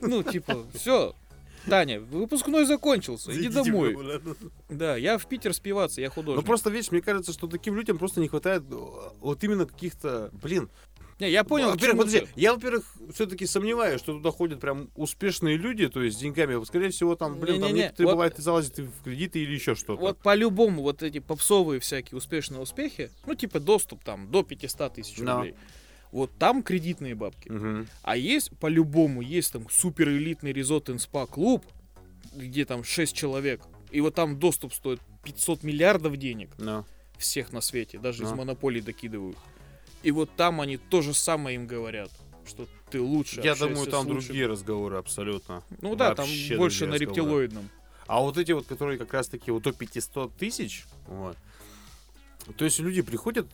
Ну, 0.00 0.22
типа, 0.22 0.64
все. 0.74 1.14
Таня, 1.66 1.98
выпускной 2.00 2.66
закончился, 2.66 3.32
иди 3.34 3.48
домой. 3.48 3.96
Да, 4.68 4.96
я 4.96 5.16
в 5.16 5.26
Питер 5.26 5.54
спиваться, 5.54 6.00
я 6.02 6.08
Ну 6.08 6.12
художник. 6.12 6.44
просто, 6.44 6.68
видишь, 6.68 6.90
мне 6.90 7.00
кажется, 7.00 7.32
что 7.32 7.46
таким 7.46 7.74
людям 7.74 7.96
просто 7.96 8.20
не 8.20 8.28
хватает 8.28 8.64
э, 8.70 8.76
вот 9.20 9.42
именно 9.44 9.64
каких-то, 9.64 10.28
блин. 10.32 10.68
Не, 11.20 11.30
я 11.30 11.42
понял, 11.42 11.70
Во-первых, 11.70 12.06
подожди, 12.06 12.26
я, 12.36 12.52
во-первых, 12.54 12.84
все-таки 13.14 13.46
сомневаюсь, 13.46 14.00
что 14.00 14.12
туда 14.12 14.30
ходят 14.30 14.60
прям 14.60 14.90
успешные 14.94 15.56
люди, 15.56 15.88
то 15.88 16.02
есть 16.02 16.18
с 16.18 16.20
деньгами. 16.20 16.62
Скорее 16.64 16.90
всего, 16.90 17.14
там, 17.16 17.38
блин, 17.38 17.60
там 17.60 17.68
Не-не-не, 17.68 17.82
некоторые 17.84 18.06
вот- 18.08 18.12
бывает 18.14 18.38
и 18.38 18.42
залазят 18.42 18.78
в 18.78 19.02
кредиты 19.04 19.38
или 19.38 19.52
еще 19.54 19.74
что-то. 19.74 19.98
Вот 20.00 20.18
по-любому 20.18 20.82
вот 20.82 21.02
эти 21.02 21.20
попсовые 21.20 21.80
всякие 21.80 22.18
успешные 22.18 22.60
успехи, 22.60 23.10
ну, 23.24 23.34
типа 23.36 23.58
доступ 23.60 24.04
там 24.04 24.30
до 24.30 24.42
500 24.42 24.94
тысяч 24.94 25.16
Да. 25.18 25.36
рублей. 25.36 25.54
Вот 26.14 26.30
там 26.38 26.62
кредитные 26.62 27.16
бабки. 27.16 27.48
Мгм. 27.48 27.88
А 28.02 28.16
есть, 28.16 28.56
по-любому, 28.58 29.20
есть 29.20 29.52
там 29.52 29.66
супер 29.68 30.08
элитный 30.10 30.52
резорт 30.52 30.88
и 30.88 30.96
спа 30.96 31.26
клуб, 31.26 31.66
где 32.36 32.64
там 32.64 32.84
6 32.84 33.16
человек. 33.16 33.60
И 33.90 34.00
вот 34.00 34.14
там 34.14 34.38
доступ 34.38 34.72
стоит 34.74 35.00
500 35.24 35.64
миллиардов 35.64 36.16
денег 36.16 36.50
Да. 36.56 36.84
всех 37.18 37.52
на 37.52 37.60
свете, 37.60 37.98
даже 37.98 38.22
из 38.22 38.30
Да. 38.30 38.36
монополий 38.36 38.80
докидывают. 38.80 39.36
И 40.04 40.12
вот 40.12 40.30
там 40.36 40.60
они 40.60 40.76
то 40.76 41.02
же 41.02 41.14
самое 41.14 41.56
им 41.56 41.66
говорят, 41.66 42.12
что 42.46 42.68
ты 42.90 43.00
лучше 43.00 43.40
Я 43.40 43.56
думаю, 43.56 43.84
там 43.88 44.06
другие 44.06 44.46
разговоры 44.46 44.98
абсолютно. 44.98 45.64
Ну 45.80 45.96
да, 45.96 46.14
Вообще 46.14 46.50
там 46.50 46.58
больше 46.58 46.86
на 46.86 46.92
разговоры. 46.92 47.16
рептилоидном. 47.16 47.68
А 48.06 48.20
вот 48.20 48.38
эти 48.38 48.52
вот, 48.52 48.66
которые 48.66 48.98
как 48.98 49.12
раз-таки 49.12 49.50
вот 49.50 49.64
до 49.64 49.72
500 49.72 50.32
тысяч, 50.36 50.84
вот, 51.08 51.36
то 52.56 52.64
есть 52.64 52.78
люди 52.78 53.02
приходят, 53.02 53.48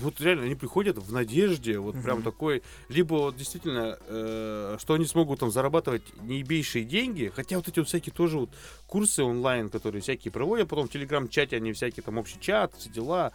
вот 0.00 0.20
реально, 0.20 0.44
они 0.44 0.54
приходят 0.54 0.98
в 0.98 1.12
надежде, 1.12 1.78
вот 1.78 2.00
прям 2.02 2.22
такой, 2.22 2.62
либо 2.88 3.14
вот 3.14 3.36
действительно, 3.36 3.98
э, 4.06 4.76
что 4.80 4.94
они 4.94 5.06
смогут 5.06 5.40
там 5.40 5.50
зарабатывать 5.50 6.02
неебейшие 6.22 6.84
деньги, 6.84 7.32
хотя 7.34 7.56
вот 7.56 7.68
эти 7.68 7.78
вот 7.78 7.88
всякие 7.88 8.12
тоже 8.12 8.38
вот 8.38 8.50
курсы 8.86 9.22
онлайн, 9.22 9.68
которые 9.68 10.02
всякие 10.02 10.32
проводят, 10.32 10.68
потом 10.68 10.88
в 10.88 10.90
телеграм-чате 10.90 11.56
они 11.56 11.72
всякие 11.72 12.02
там 12.02 12.18
общий 12.18 12.40
чат, 12.40 12.74
все 12.76 12.90
дела, 12.90 13.32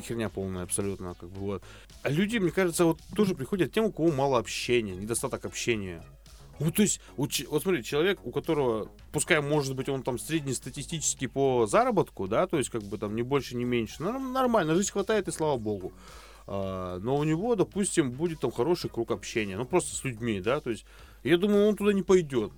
херня 0.00 0.28
полная 0.28 0.64
абсолютно, 0.64 1.14
как 1.14 1.30
бы 1.30 1.40
вот. 1.40 1.62
А 2.02 2.10
люди, 2.10 2.38
мне 2.38 2.50
кажется, 2.50 2.84
вот 2.84 3.00
тоже 3.14 3.34
приходят 3.34 3.72
тем, 3.72 3.84
у 3.84 3.92
кого 3.92 4.10
мало 4.10 4.38
общения, 4.38 4.94
недостаток 4.94 5.44
общения. 5.44 6.02
Вот, 6.62 6.76
то 6.76 6.82
есть, 6.82 7.00
вот, 7.16 7.32
вот 7.48 7.62
смотри, 7.62 7.82
человек, 7.82 8.24
у 8.24 8.30
которого, 8.30 8.88
пускай, 9.10 9.40
может 9.40 9.74
быть, 9.74 9.88
он 9.88 10.02
там 10.02 10.18
среднестатистический 10.18 11.26
по 11.26 11.66
заработку, 11.66 12.28
да, 12.28 12.46
то 12.46 12.56
есть, 12.56 12.70
как 12.70 12.82
бы 12.82 12.98
там 12.98 13.16
не 13.16 13.22
больше, 13.22 13.56
не 13.56 13.64
меньше, 13.64 13.96
ну, 14.02 14.18
нормально, 14.18 14.76
жизнь 14.76 14.92
хватает, 14.92 15.26
и 15.26 15.32
слава 15.32 15.58
богу. 15.58 15.92
А, 16.46 16.98
но 17.00 17.16
у 17.16 17.24
него, 17.24 17.56
допустим, 17.56 18.12
будет 18.12 18.40
там 18.40 18.52
хороший 18.52 18.90
круг 18.90 19.10
общения, 19.10 19.56
ну, 19.56 19.64
просто 19.64 19.96
с 19.96 20.04
людьми, 20.04 20.40
да, 20.40 20.60
то 20.60 20.70
есть, 20.70 20.84
я 21.24 21.36
думаю, 21.36 21.66
он 21.66 21.76
туда 21.76 21.92
не 21.92 22.02
пойдет. 22.02 22.52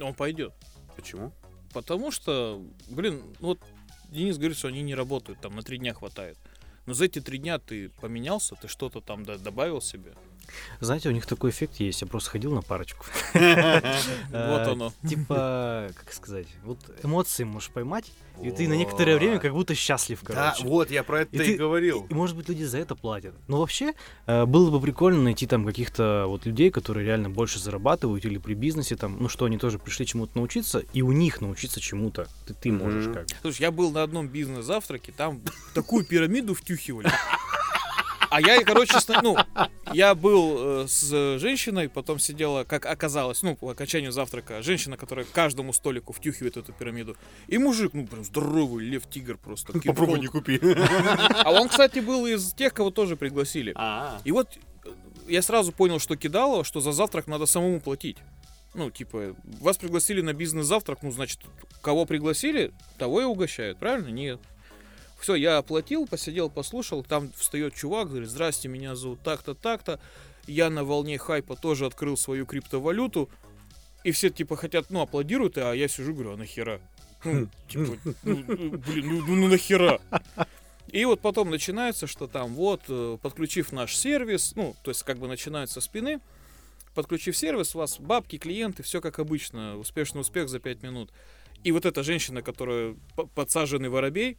Он 0.00 0.14
пойдет. 0.14 0.54
Почему? 0.96 1.32
Потому 1.74 2.10
что, 2.10 2.62
блин, 2.88 3.22
ну 3.40 3.48
вот 3.48 3.60
Денис 4.08 4.36
говорит, 4.36 4.56
что 4.56 4.68
они 4.68 4.82
не 4.82 4.94
работают, 4.94 5.40
там 5.40 5.56
на 5.56 5.62
три 5.62 5.78
дня 5.78 5.94
хватает. 5.94 6.38
Но 6.86 6.94
за 6.94 7.04
эти 7.04 7.20
три 7.20 7.38
дня 7.38 7.58
ты 7.58 7.90
поменялся, 8.00 8.54
ты 8.56 8.68
что-то 8.68 9.00
там 9.00 9.24
добавил 9.24 9.80
себе. 9.80 10.14
Знаете, 10.80 11.08
у 11.08 11.12
них 11.12 11.26
такой 11.26 11.50
эффект 11.50 11.76
есть. 11.76 12.00
Я 12.02 12.06
просто 12.08 12.30
ходил 12.30 12.52
на 12.52 12.62
парочку. 12.62 13.06
Вот 13.34 13.42
Э, 14.32 14.70
оно. 14.72 14.92
Типа, 15.08 15.90
как 15.94 16.12
сказать, 16.12 16.46
вот 16.64 16.78
эмоции 17.02 17.44
можешь 17.44 17.70
поймать, 17.70 18.12
и 18.42 18.50
ты 18.50 18.66
на 18.68 18.74
некоторое 18.74 19.16
время 19.16 19.38
как 19.38 19.52
будто 19.52 19.74
счастлив, 19.74 20.20
Да, 20.22 20.52
короче. 20.52 20.64
вот, 20.66 20.90
я 20.90 21.02
про 21.04 21.22
это 21.22 21.42
И 21.42 21.54
говорил. 21.56 22.06
И, 22.08 22.14
может 22.14 22.36
быть, 22.36 22.48
люди 22.48 22.64
за 22.64 22.78
это 22.78 22.94
платят. 22.94 23.34
Но 23.48 23.60
вообще, 23.60 23.94
э, 24.26 24.44
было 24.46 24.70
бы 24.70 24.80
прикольно 24.80 25.22
найти 25.22 25.46
там 25.46 25.64
каких-то 25.66 26.24
вот 26.28 26.46
людей, 26.46 26.70
которые 26.70 27.06
реально 27.06 27.30
больше 27.30 27.58
зарабатывают 27.58 28.24
или 28.24 28.38
при 28.38 28.54
бизнесе 28.54 28.96
там, 28.96 29.16
ну 29.20 29.28
что, 29.28 29.44
они 29.44 29.58
тоже 29.58 29.78
пришли 29.78 30.06
чему-то 30.06 30.36
научиться, 30.36 30.78
и 30.92 31.02
у 31.02 31.12
них 31.12 31.40
научиться 31.40 31.80
чему-то. 31.80 32.26
Ты, 32.46 32.54
ты 32.54 32.72
можешь 32.72 33.12
как. 33.12 33.26
Слушай, 33.42 33.62
я 33.62 33.70
был 33.70 33.90
на 33.92 34.02
одном 34.02 34.28
бизнес-завтраке, 34.28 35.12
там 35.16 35.40
такую 35.74 36.04
пирамиду 36.04 36.54
втюхивали. 36.54 37.10
А 38.32 38.40
я, 38.40 38.64
короче, 38.64 38.94
ну, 39.22 39.36
я 39.92 40.14
был 40.14 40.84
э, 40.84 40.88
с 40.88 41.38
женщиной, 41.38 41.90
потом 41.90 42.18
сидела, 42.18 42.64
как 42.64 42.86
оказалось, 42.86 43.42
ну, 43.42 43.56
по 43.56 43.68
окончанию 43.70 44.10
завтрака, 44.10 44.62
женщина, 44.62 44.96
которая 44.96 45.26
каждому 45.26 45.74
столику 45.74 46.14
втюхивает 46.14 46.56
эту 46.56 46.72
пирамиду. 46.72 47.14
И 47.46 47.58
мужик, 47.58 47.92
ну, 47.92 48.06
прям 48.06 48.24
здоровый 48.24 48.86
лев-тигр 48.86 49.36
просто. 49.36 49.74
Попробуй 49.78 50.18
не 50.18 50.28
купи. 50.28 50.58
А 51.44 51.52
он, 51.52 51.68
кстати, 51.68 51.98
был 51.98 52.26
из 52.26 52.54
тех, 52.54 52.72
кого 52.72 52.90
тоже 52.90 53.16
пригласили. 53.16 53.72
А, 53.76 54.18
И 54.24 54.32
вот 54.32 54.48
э, 54.86 54.88
я 55.28 55.42
сразу 55.42 55.70
понял, 55.70 55.98
что 55.98 56.16
кидало, 56.16 56.64
что 56.64 56.80
за 56.80 56.92
завтрак 56.92 57.26
надо 57.26 57.44
самому 57.44 57.80
платить. 57.80 58.16
Ну, 58.74 58.90
типа, 58.90 59.36
вас 59.60 59.76
пригласили 59.76 60.22
на 60.22 60.32
бизнес-завтрак, 60.32 61.00
ну, 61.02 61.10
значит, 61.10 61.40
кого 61.82 62.06
пригласили, 62.06 62.72
того 62.96 63.20
и 63.20 63.24
угощают, 63.24 63.78
правильно? 63.78 64.08
Нет. 64.08 64.40
Все, 65.22 65.36
я 65.36 65.58
оплатил, 65.58 66.08
посидел, 66.08 66.50
послушал, 66.50 67.04
там 67.04 67.30
встает 67.36 67.76
чувак, 67.76 68.08
говорит, 68.08 68.28
здрасте, 68.28 68.66
меня 68.66 68.96
зовут 68.96 69.20
так-то, 69.22 69.54
так-то. 69.54 70.00
Я 70.48 70.68
на 70.68 70.82
волне 70.82 71.16
хайпа 71.16 71.54
тоже 71.54 71.86
открыл 71.86 72.16
свою 72.16 72.44
криптовалюту. 72.44 73.30
И 74.02 74.10
все, 74.10 74.30
типа, 74.30 74.56
хотят, 74.56 74.86
ну, 74.90 75.00
аплодируют, 75.00 75.58
а 75.58 75.74
я 75.74 75.86
сижу, 75.86 76.12
говорю, 76.12 76.32
а 76.32 76.36
нахера? 76.36 76.80
Ну, 77.22 77.46
типа, 77.68 77.96
ну, 78.24 78.44
ну, 78.48 78.78
блин, 78.78 79.08
ну, 79.08 79.24
ну, 79.24 79.36
ну 79.36 79.46
нахера? 79.46 80.00
И 80.88 81.04
вот 81.04 81.20
потом 81.20 81.50
начинается, 81.50 82.08
что 82.08 82.26
там 82.26 82.52
вот, 82.54 82.80
э, 82.88 83.16
подключив 83.22 83.70
наш 83.70 83.96
сервис, 83.96 84.54
ну, 84.56 84.74
то 84.82 84.90
есть 84.90 85.04
как 85.04 85.18
бы 85.18 85.28
начинают 85.28 85.70
со 85.70 85.80
спины, 85.80 86.18
подключив 86.96 87.36
сервис, 87.36 87.76
у 87.76 87.78
вас 87.78 88.00
бабки, 88.00 88.38
клиенты, 88.38 88.82
все 88.82 89.00
как 89.00 89.20
обычно, 89.20 89.78
успешный 89.78 90.22
успех 90.22 90.48
за 90.48 90.58
5 90.58 90.82
минут. 90.82 91.12
И 91.62 91.70
вот 91.70 91.86
эта 91.86 92.02
женщина, 92.02 92.42
которая 92.42 92.96
подсаженный 93.36 93.88
воробей, 93.88 94.36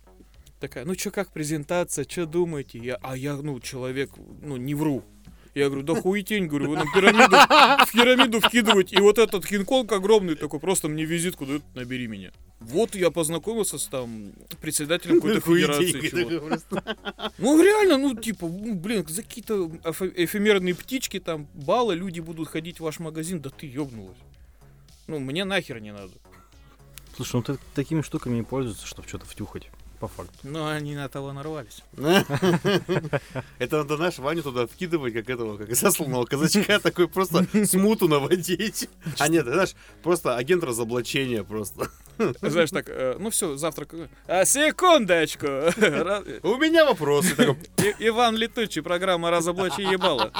такая, 0.63 0.85
ну 0.85 0.95
что, 0.95 1.11
как 1.11 1.29
презентация, 1.31 2.05
что 2.07 2.25
думаете? 2.25 2.79
Я, 2.79 2.97
а 3.03 3.17
я, 3.17 3.35
ну, 3.35 3.59
человек, 3.59 4.11
ну, 4.41 4.55
не 4.55 4.75
вру. 4.75 5.03
Я 5.55 5.67
говорю, 5.67 5.83
да 5.83 5.93
хуетень, 5.93 6.47
говорю, 6.47 6.69
вы 6.69 6.77
на 6.77 6.85
пирамиду, 6.85 7.35
в 7.85 7.91
пирамиду 7.91 8.39
вкидываете. 8.39 8.95
И 8.95 8.99
вот 8.99 9.19
этот 9.19 9.45
хинконг 9.45 9.91
огромный 9.91 10.35
такой, 10.35 10.59
просто 10.61 10.87
мне 10.87 11.03
визитку 11.03 11.45
дают, 11.45 11.63
набери 11.75 12.07
меня. 12.07 12.31
Вот 12.61 12.95
я 12.95 13.11
познакомился 13.11 13.77
с 13.77 13.87
там 13.87 14.31
председателем 14.61 15.15
какой-то 15.15 15.41
федерации. 15.41 16.61
Ну 17.37 17.61
реально, 17.61 17.97
ну 17.97 18.15
типа, 18.15 18.47
ну, 18.47 18.73
блин, 18.73 19.05
за 19.07 19.21
какие-то 19.21 19.65
эфе- 19.83 20.13
эфемерные 20.15 20.73
птички, 20.73 21.19
там, 21.19 21.47
баллы, 21.53 21.95
люди 21.95 22.21
будут 22.21 22.47
ходить 22.47 22.79
в 22.79 22.83
ваш 22.83 22.99
магазин, 22.99 23.41
да 23.41 23.49
ты 23.49 23.67
ёбнулась. 23.67 24.17
Ну, 25.07 25.19
мне 25.19 25.43
нахер 25.43 25.81
не 25.81 25.91
надо. 25.91 26.13
Слушай, 27.15 27.35
ну 27.35 27.41
ты 27.43 27.57
такими 27.75 28.01
штуками 28.01 28.37
не 28.37 28.43
пользуются, 28.43 28.87
чтобы 28.87 29.07
что-то 29.07 29.25
втюхать, 29.25 29.69
по 30.03 30.09
факту. 30.09 30.37
Но 30.43 30.67
они 30.67 30.95
на 30.95 31.07
того 31.07 31.31
нарвались. 31.31 31.81
Это 33.59 33.77
надо 33.77 33.95
наш 33.95 34.19
Ваню 34.19 34.43
туда 34.43 34.67
вкидывать, 34.67 35.13
как 35.13 35.29
этого, 35.29 35.57
как 35.57 35.73
засланного 35.73 36.25
казачка, 36.25 36.79
такой 36.79 37.07
просто 37.07 37.45
смуту 37.65 38.09
наводить. 38.09 38.89
А 39.17 39.29
нет, 39.29 39.45
знаешь, 39.45 39.75
просто 40.01 40.35
агент 40.35 40.61
разоблачения 40.65 41.45
просто. 41.45 41.89
Знаешь, 42.41 42.71
так, 42.71 42.89
э, 42.89 43.15
ну 43.17 43.29
все, 43.29 43.55
завтрак. 43.55 43.95
А, 44.27 44.43
секундочку. 44.43 45.47
У 46.43 46.57
меня 46.57 46.83
вопросы. 46.83 47.55
Иван 47.99 48.35
Летучий, 48.35 48.81
программа 48.81 49.31
«Разоблачи 49.31 49.83
ебало». 49.83 50.33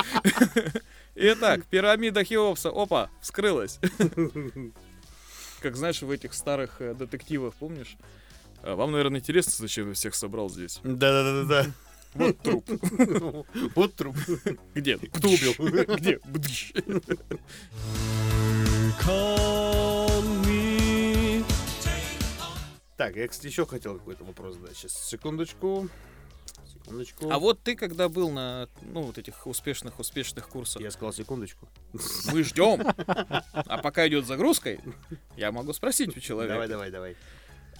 Итак, 1.16 1.64
пирамида 1.70 2.26
Хеопса, 2.26 2.70
опа, 2.70 3.10
вскрылась. 3.22 3.80
Как 5.62 5.78
знаешь, 5.78 6.02
в 6.02 6.12
этих 6.12 6.34
старых 6.34 6.82
э, 6.82 6.94
детективах, 6.94 7.54
помнишь? 7.54 7.96
А, 8.64 8.76
Вам, 8.76 8.92
наверное, 8.92 9.20
интересно, 9.20 9.52
зачем 9.58 9.90
я 9.90 9.94
всех 9.94 10.16
собрал 10.16 10.50
здесь. 10.50 10.80
Да-да-да-да. 10.84 11.72
Вот 12.14 12.38
труп. 12.42 12.70
Вот 13.76 13.96
труп. 13.96 14.16
Где? 14.76 14.98
Кто 14.98 15.28
убил? 15.30 15.54
Где? 15.98 16.20
Так, 22.98 23.16
я, 23.16 23.28
кстати, 23.28 23.48
еще 23.48 23.66
хотел 23.66 23.98
какой-то 23.98 24.24
вопрос 24.24 24.56
задать. 24.56 24.78
Сейчас, 24.78 24.94
секундочку. 24.94 25.90
Секундочку. 26.72 27.30
А 27.32 27.40
вот 27.40 27.62
ты, 27.64 27.76
когда 27.76 28.08
был 28.08 28.30
на, 28.30 28.70
ну, 28.82 29.02
вот 29.02 29.18
этих 29.18 29.48
успешных-успешных 29.48 30.48
курсах, 30.48 30.82
Я 30.82 30.92
сказал 30.92 31.12
секундочку. 31.14 31.68
мы 32.32 32.44
ждем. 32.44 32.84
А 33.08 33.78
пока 33.80 34.08
идет 34.08 34.28
загрузка, 34.28 34.78
я 35.36 35.52
могу 35.52 35.74
спросить 35.74 36.16
у 36.16 36.20
человека. 36.20 36.54
Давай, 36.54 36.68
давай, 36.68 36.92
давай. 36.92 37.16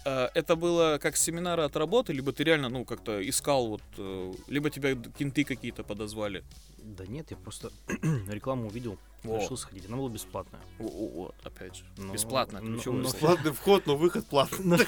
А, 0.04 0.30
Это 0.34 0.56
было 0.56 0.98
как 1.00 1.16
семинары 1.16 1.62
от 1.62 1.76
работы, 1.76 2.12
либо 2.12 2.32
ты 2.32 2.44
реально, 2.44 2.68
ну, 2.68 2.84
как-то 2.84 3.26
искал 3.26 3.68
вот, 3.68 3.82
э, 3.98 4.32
либо 4.48 4.70
тебя 4.70 4.94
кенты 4.94 5.44
какие-то 5.44 5.82
подозвали. 5.82 6.44
Да 6.78 7.06
нет, 7.06 7.30
я 7.30 7.36
просто 7.38 7.70
рекламу 8.28 8.66
увидел, 8.66 8.98
Во. 9.22 9.38
решил 9.38 9.56
сходить. 9.56 9.86
Она 9.86 9.96
была 9.96 10.10
бесплатная. 10.10 10.60
О, 10.78 10.84
о, 10.84 11.08
Вот, 11.08 11.34
опять 11.42 11.76
же. 11.76 11.84
Ну, 11.96 12.12
Бесплатно, 12.12 12.60
ну, 12.60 12.76
ключевое 12.76 13.02
ну, 13.02 13.08
слово. 13.08 13.20
Платный 13.20 13.52
вход, 13.52 13.86
но 13.86 13.96
выход 13.96 14.26
платный. 14.26 14.64
Но 14.64 14.78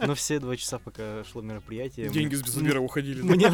но 0.06 0.14
все 0.16 0.40
два 0.40 0.56
часа, 0.56 0.80
пока 0.80 1.22
шло 1.24 1.42
мероприятие... 1.42 2.08
Деньги 2.08 2.34
с 2.34 2.42
Безмира 2.42 2.80
уходили. 2.80 3.22
Мне, 3.22 3.52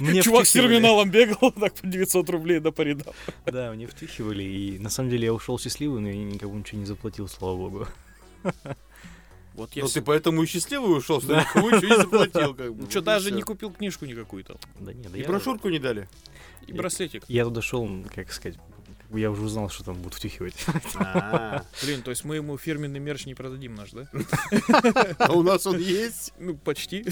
мне 0.00 0.22
Чувак 0.22 0.44
с 0.44 0.52
терминалом 0.52 1.10
бегал, 1.10 1.50
так 1.52 1.72
по 1.74 1.86
900 1.86 2.28
рублей 2.28 2.60
до 2.60 2.72
порядал. 2.72 3.14
Да, 3.46 3.72
мне 3.72 3.86
втюхивали, 3.86 4.42
и 4.42 4.78
на 4.78 4.90
самом 4.90 5.08
деле 5.08 5.24
я 5.24 5.32
ушел 5.32 5.58
счастливый, 5.58 6.00
но 6.02 6.08
я 6.08 6.16
никому 6.16 6.58
ничего 6.58 6.78
не 6.80 6.86
заплатил, 6.86 7.26
слава 7.26 7.56
богу. 7.56 7.88
Вот 9.54 9.72
я 9.74 9.82
Ну 9.82 9.88
с- 9.88 9.92
ты 9.92 10.02
поэтому 10.02 10.42
и 10.42 10.46
счастливый 10.46 10.96
ушел, 10.96 11.20
что 11.20 11.36
никому 11.36 11.70
ничего 11.70 11.88
не 11.88 11.96
заплатил. 12.02 12.54
как 12.54 12.74
бы. 12.74 12.82
Ну 12.84 12.90
что, 12.90 13.00
Вот 13.00 13.04
даже 13.04 13.30
не 13.32 13.42
купил 13.42 13.70
книжку 13.72 14.04
никакую 14.06 14.44
там. 14.44 14.56
Да 14.78 14.92
нет, 14.92 15.10
да 15.10 15.18
И 15.18 15.22
я, 15.22 15.26
брошюрку 15.28 15.68
не 15.68 15.78
дали. 15.78 16.08
И 16.66 16.72
браслетик. 16.72 17.24
я 17.28 17.44
туда 17.44 17.60
шел, 17.62 17.88
как 18.14 18.32
сказать, 18.32 18.58
я 19.12 19.30
уже 19.30 19.42
узнал, 19.42 19.68
что 19.70 19.82
там 19.84 19.96
будут 19.96 20.14
втюхивать. 20.14 20.54
А, 20.94 21.64
Блин, 21.82 22.02
то 22.02 22.10
есть 22.10 22.24
мы 22.24 22.36
ему 22.36 22.56
фирменный 22.56 23.00
мерч 23.00 23.26
не 23.26 23.34
продадим 23.34 23.74
наш, 23.74 23.90
да? 23.90 24.06
А 25.18 25.32
у 25.32 25.42
нас 25.42 25.66
он 25.66 25.78
есть. 25.78 26.32
Ну, 26.38 26.56
почти. 26.56 27.04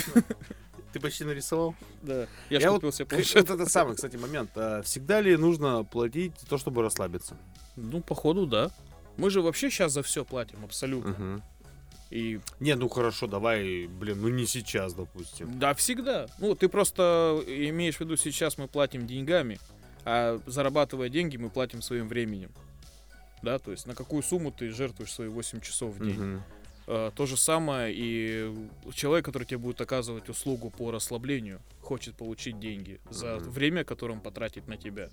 Ты 0.92 1.00
почти 1.00 1.24
нарисовал? 1.24 1.74
Да. 2.02 2.20
Я, 2.50 2.58
Я 2.58 2.60
ж 2.60 2.64
вот 2.70 2.74
купил 2.76 2.92
себе 2.92 3.04
Вот 3.04 3.10
планшет. 3.10 3.50
это 3.50 3.66
самый, 3.68 3.94
кстати, 3.96 4.16
момент. 4.16 4.50
А 4.56 4.80
Всегда 4.82 5.20
ли 5.20 5.36
нужно 5.36 5.84
платить 5.84 6.32
за 6.40 6.46
то, 6.46 6.56
чтобы 6.56 6.82
расслабиться? 6.82 7.36
Ну, 7.76 8.00
походу, 8.00 8.46
да. 8.46 8.70
Мы 9.16 9.28
же 9.30 9.42
вообще 9.42 9.68
сейчас 9.68 9.92
за 9.92 10.02
все 10.02 10.24
платим, 10.24 10.64
абсолютно. 10.64 11.10
Мгм. 11.10 11.42
И 12.10 12.40
Не, 12.60 12.74
ну 12.74 12.88
хорошо, 12.88 13.26
давай, 13.26 13.86
блин, 13.86 14.20
ну 14.22 14.28
не 14.28 14.46
сейчас, 14.46 14.94
допустим. 14.94 15.58
да, 15.58 15.74
всегда. 15.74 16.26
Ну, 16.38 16.54
ты 16.54 16.68
просто 16.68 17.42
имеешь 17.46 17.96
в 17.96 18.00
виду, 18.00 18.16
сейчас 18.16 18.56
мы 18.56 18.66
платим 18.66 19.06
деньгами, 19.06 19.58
а 20.04 20.40
зарабатывая 20.46 21.10
деньги, 21.10 21.36
мы 21.36 21.50
платим 21.50 21.82
своим 21.82 22.08
временем. 22.08 22.50
Да, 23.42 23.58
то 23.58 23.70
есть 23.70 23.86
на 23.86 23.94
какую 23.94 24.22
сумму 24.22 24.50
ты 24.50 24.70
жертвуешь 24.70 25.12
свои 25.12 25.28
8 25.28 25.60
часов 25.60 25.94
в 25.94 26.04
день. 26.04 26.40
А, 26.86 27.10
то 27.10 27.26
же 27.26 27.36
самое 27.36 27.94
и 27.94 28.52
человек, 28.94 29.26
который 29.26 29.44
тебе 29.44 29.58
будет 29.58 29.80
оказывать 29.80 30.28
услугу 30.30 30.70
по 30.70 30.90
расслаблению, 30.90 31.60
хочет 31.82 32.16
получить 32.16 32.58
деньги 32.58 33.00
за 33.10 33.36
Мгм. 33.36 33.50
время, 33.50 33.84
которое 33.84 34.14
он 34.14 34.20
потратит 34.20 34.66
на 34.66 34.78
тебя. 34.78 35.10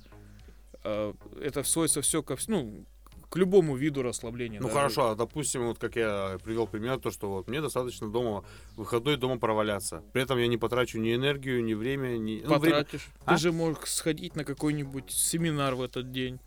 А, 0.84 1.14
это 1.42 1.64
сводится 1.64 2.02
все 2.02 2.24
ко 2.24 2.38
ну, 2.48 2.86
к 3.30 3.38
любому 3.38 3.76
виду 3.76 4.02
расслабления. 4.02 4.60
Ну 4.60 4.68
даже- 4.68 4.76
хорошо, 4.78 5.10
а 5.12 5.16
допустим, 5.16 5.68
вот 5.68 5.78
как 5.80 5.96
я 5.96 6.38
привел 6.44 6.68
пример, 6.68 7.00
то 7.00 7.12
что 7.12 7.30
вот 7.30 7.48
мне 7.48 7.62
достаточно 7.62 8.10
дома 8.10 8.44
выходной 8.76 9.18
дома 9.18 9.38
проваляться. 9.38 10.04
При 10.14 10.24
этом 10.24 10.38
я 10.38 10.48
не 10.48 10.58
потрачу 10.58 11.00
ни 11.00 11.14
энергию, 11.14 11.64
ни 11.64 11.74
время, 11.74 12.18
ни 12.18 12.42
ну, 12.46 12.60
время- 12.60 12.84
Потратишь. 12.84 13.08
А? 13.26 13.34
Ты 13.34 13.42
же 13.42 13.52
мог 13.52 13.88
сходить 13.88 14.36
на 14.36 14.44
какой-нибудь 14.44 15.12
семинар 15.12 15.76
в 15.76 15.82
этот 15.82 16.12
день. 16.12 16.40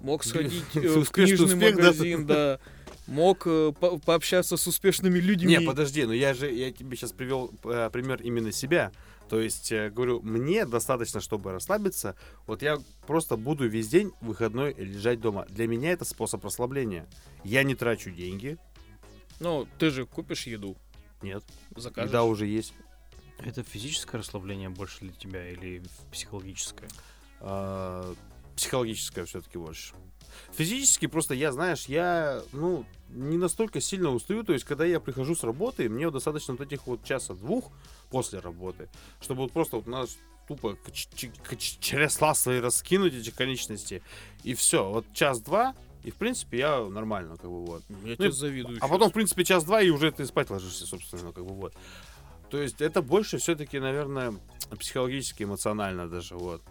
Мог 0.00 0.24
сходить 0.24 0.64
э, 0.74 0.80
в 0.80 1.10
книжный 1.10 1.58
да? 1.58 1.70
магазин, 1.70 2.26
да. 2.26 2.58
Мог 3.06 3.46
э, 3.46 3.72
по- 3.78 3.98
пообщаться 3.98 4.56
с 4.56 4.66
успешными 4.66 5.18
людьми. 5.18 5.56
Не, 5.56 5.60
подожди, 5.60 6.04
но 6.04 6.12
я 6.12 6.34
же 6.34 6.50
я 6.52 6.72
тебе 6.72 6.96
сейчас 6.96 7.12
привел 7.12 7.52
э, 7.64 7.88
пример 7.92 8.20
именно 8.22 8.52
себя. 8.52 8.92
То 9.28 9.40
есть, 9.40 9.72
э, 9.72 9.90
говорю, 9.90 10.20
мне 10.22 10.66
достаточно, 10.66 11.20
чтобы 11.20 11.52
расслабиться. 11.52 12.14
Вот 12.46 12.62
я 12.62 12.78
просто 13.06 13.36
буду 13.36 13.68
весь 13.68 13.88
день 13.88 14.12
выходной 14.20 14.74
лежать 14.74 15.20
дома. 15.20 15.46
Для 15.48 15.66
меня 15.66 15.92
это 15.92 16.04
способ 16.04 16.44
расслабления. 16.44 17.06
Я 17.42 17.62
не 17.64 17.74
трачу 17.74 18.10
деньги. 18.10 18.58
Ну, 19.40 19.66
ты 19.78 19.90
же 19.90 20.06
купишь 20.06 20.46
еду, 20.46 20.76
Нет. 21.22 21.42
закажешь. 21.76 22.10
Еда 22.10 22.24
уже 22.24 22.46
есть. 22.46 22.72
Это 23.38 23.62
физическое 23.62 24.18
расслабление 24.18 24.70
больше 24.70 25.00
для 25.00 25.12
тебя 25.12 25.48
или 25.50 25.82
психологическое? 26.10 26.88
А, 27.40 28.14
психологическое 28.56 29.24
все-таки 29.26 29.58
больше. 29.58 29.94
Физически 30.52 31.06
просто 31.06 31.34
я, 31.34 31.52
знаешь, 31.52 31.86
я, 31.86 32.42
ну, 32.52 32.86
не 33.08 33.36
настолько 33.36 33.80
сильно 33.80 34.10
устаю. 34.10 34.42
То 34.42 34.52
есть, 34.52 34.64
когда 34.64 34.84
я 34.84 35.00
прихожу 35.00 35.34
с 35.34 35.42
работы, 35.42 35.88
мне 35.88 36.10
достаточно 36.10 36.54
вот 36.54 36.66
этих 36.66 36.86
вот 36.86 37.04
часа-двух 37.04 37.70
после 38.16 38.38
работы, 38.38 38.88
чтобы 39.20 39.42
вот 39.42 39.52
просто 39.52 39.76
вот 39.76 39.86
нас 39.86 40.16
тупо 40.48 40.74
к- 40.74 40.90
ч- 40.92 41.28
к- 41.42 41.56
ч- 41.56 41.76
чересла 41.80 42.34
свои 42.34 42.60
раскинуть, 42.60 43.14
эти 43.14 43.30
конечности, 43.30 44.02
и 44.44 44.54
все. 44.54 44.90
Вот 44.90 45.04
час-два, 45.12 45.74
и, 46.04 46.10
в 46.10 46.14
принципе, 46.14 46.58
я 46.58 46.84
нормально, 46.84 47.36
как 47.36 47.50
бы, 47.50 47.66
вот. 47.66 47.82
Я 47.90 47.96
Ну 48.10 48.16
тебе 48.16 48.28
и- 48.28 48.32
завидую. 48.32 48.76
А 48.78 48.80
щас. 48.80 48.90
потом, 48.90 49.10
в 49.10 49.12
принципе, 49.12 49.44
час-два, 49.44 49.82
и 49.82 49.90
уже 49.90 50.10
ты 50.12 50.24
спать 50.24 50.50
ложишься, 50.50 50.86
собственно, 50.86 51.32
как 51.32 51.44
бы, 51.44 51.52
вот. 51.54 51.74
То 52.50 52.58
есть, 52.62 52.80
это 52.80 53.02
больше 53.02 53.36
все-таки, 53.38 53.78
наверное, 53.80 54.32
психологически, 54.78 55.42
эмоционально 55.42 56.08
даже, 56.08 56.36
вот. 56.36 56.62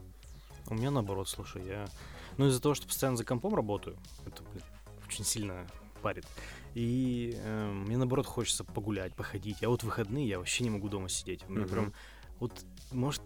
У 0.68 0.74
меня 0.74 0.90
наоборот, 0.92 1.30
слушай, 1.30 1.62
я... 1.68 1.88
Ну, 2.38 2.48
из-за 2.48 2.60
того, 2.62 2.76
что 2.76 2.88
постоянно 2.88 3.18
за 3.18 3.24
компом 3.26 3.54
работаю, 3.56 3.96
это, 4.26 4.42
блин, 4.52 4.64
очень 5.08 5.24
сильно 5.26 5.68
парит. 6.02 6.26
И 6.76 7.34
э, 7.42 7.72
мне, 7.72 7.98
наоборот, 7.98 8.26
хочется 8.28 8.64
погулять, 8.64 9.16
походить. 9.16 9.64
А 9.64 9.70
вот 9.70 9.82
в 9.82 9.86
выходные 9.86 10.28
я 10.28 10.38
вообще 10.38 10.64
не 10.66 10.70
могу 10.70 10.90
дома 10.90 11.10
сидеть. 11.10 11.42
У 11.48 11.54
меня 11.54 11.66
прям... 11.68 11.94
Вот, 12.40 12.52
может, 12.92 13.22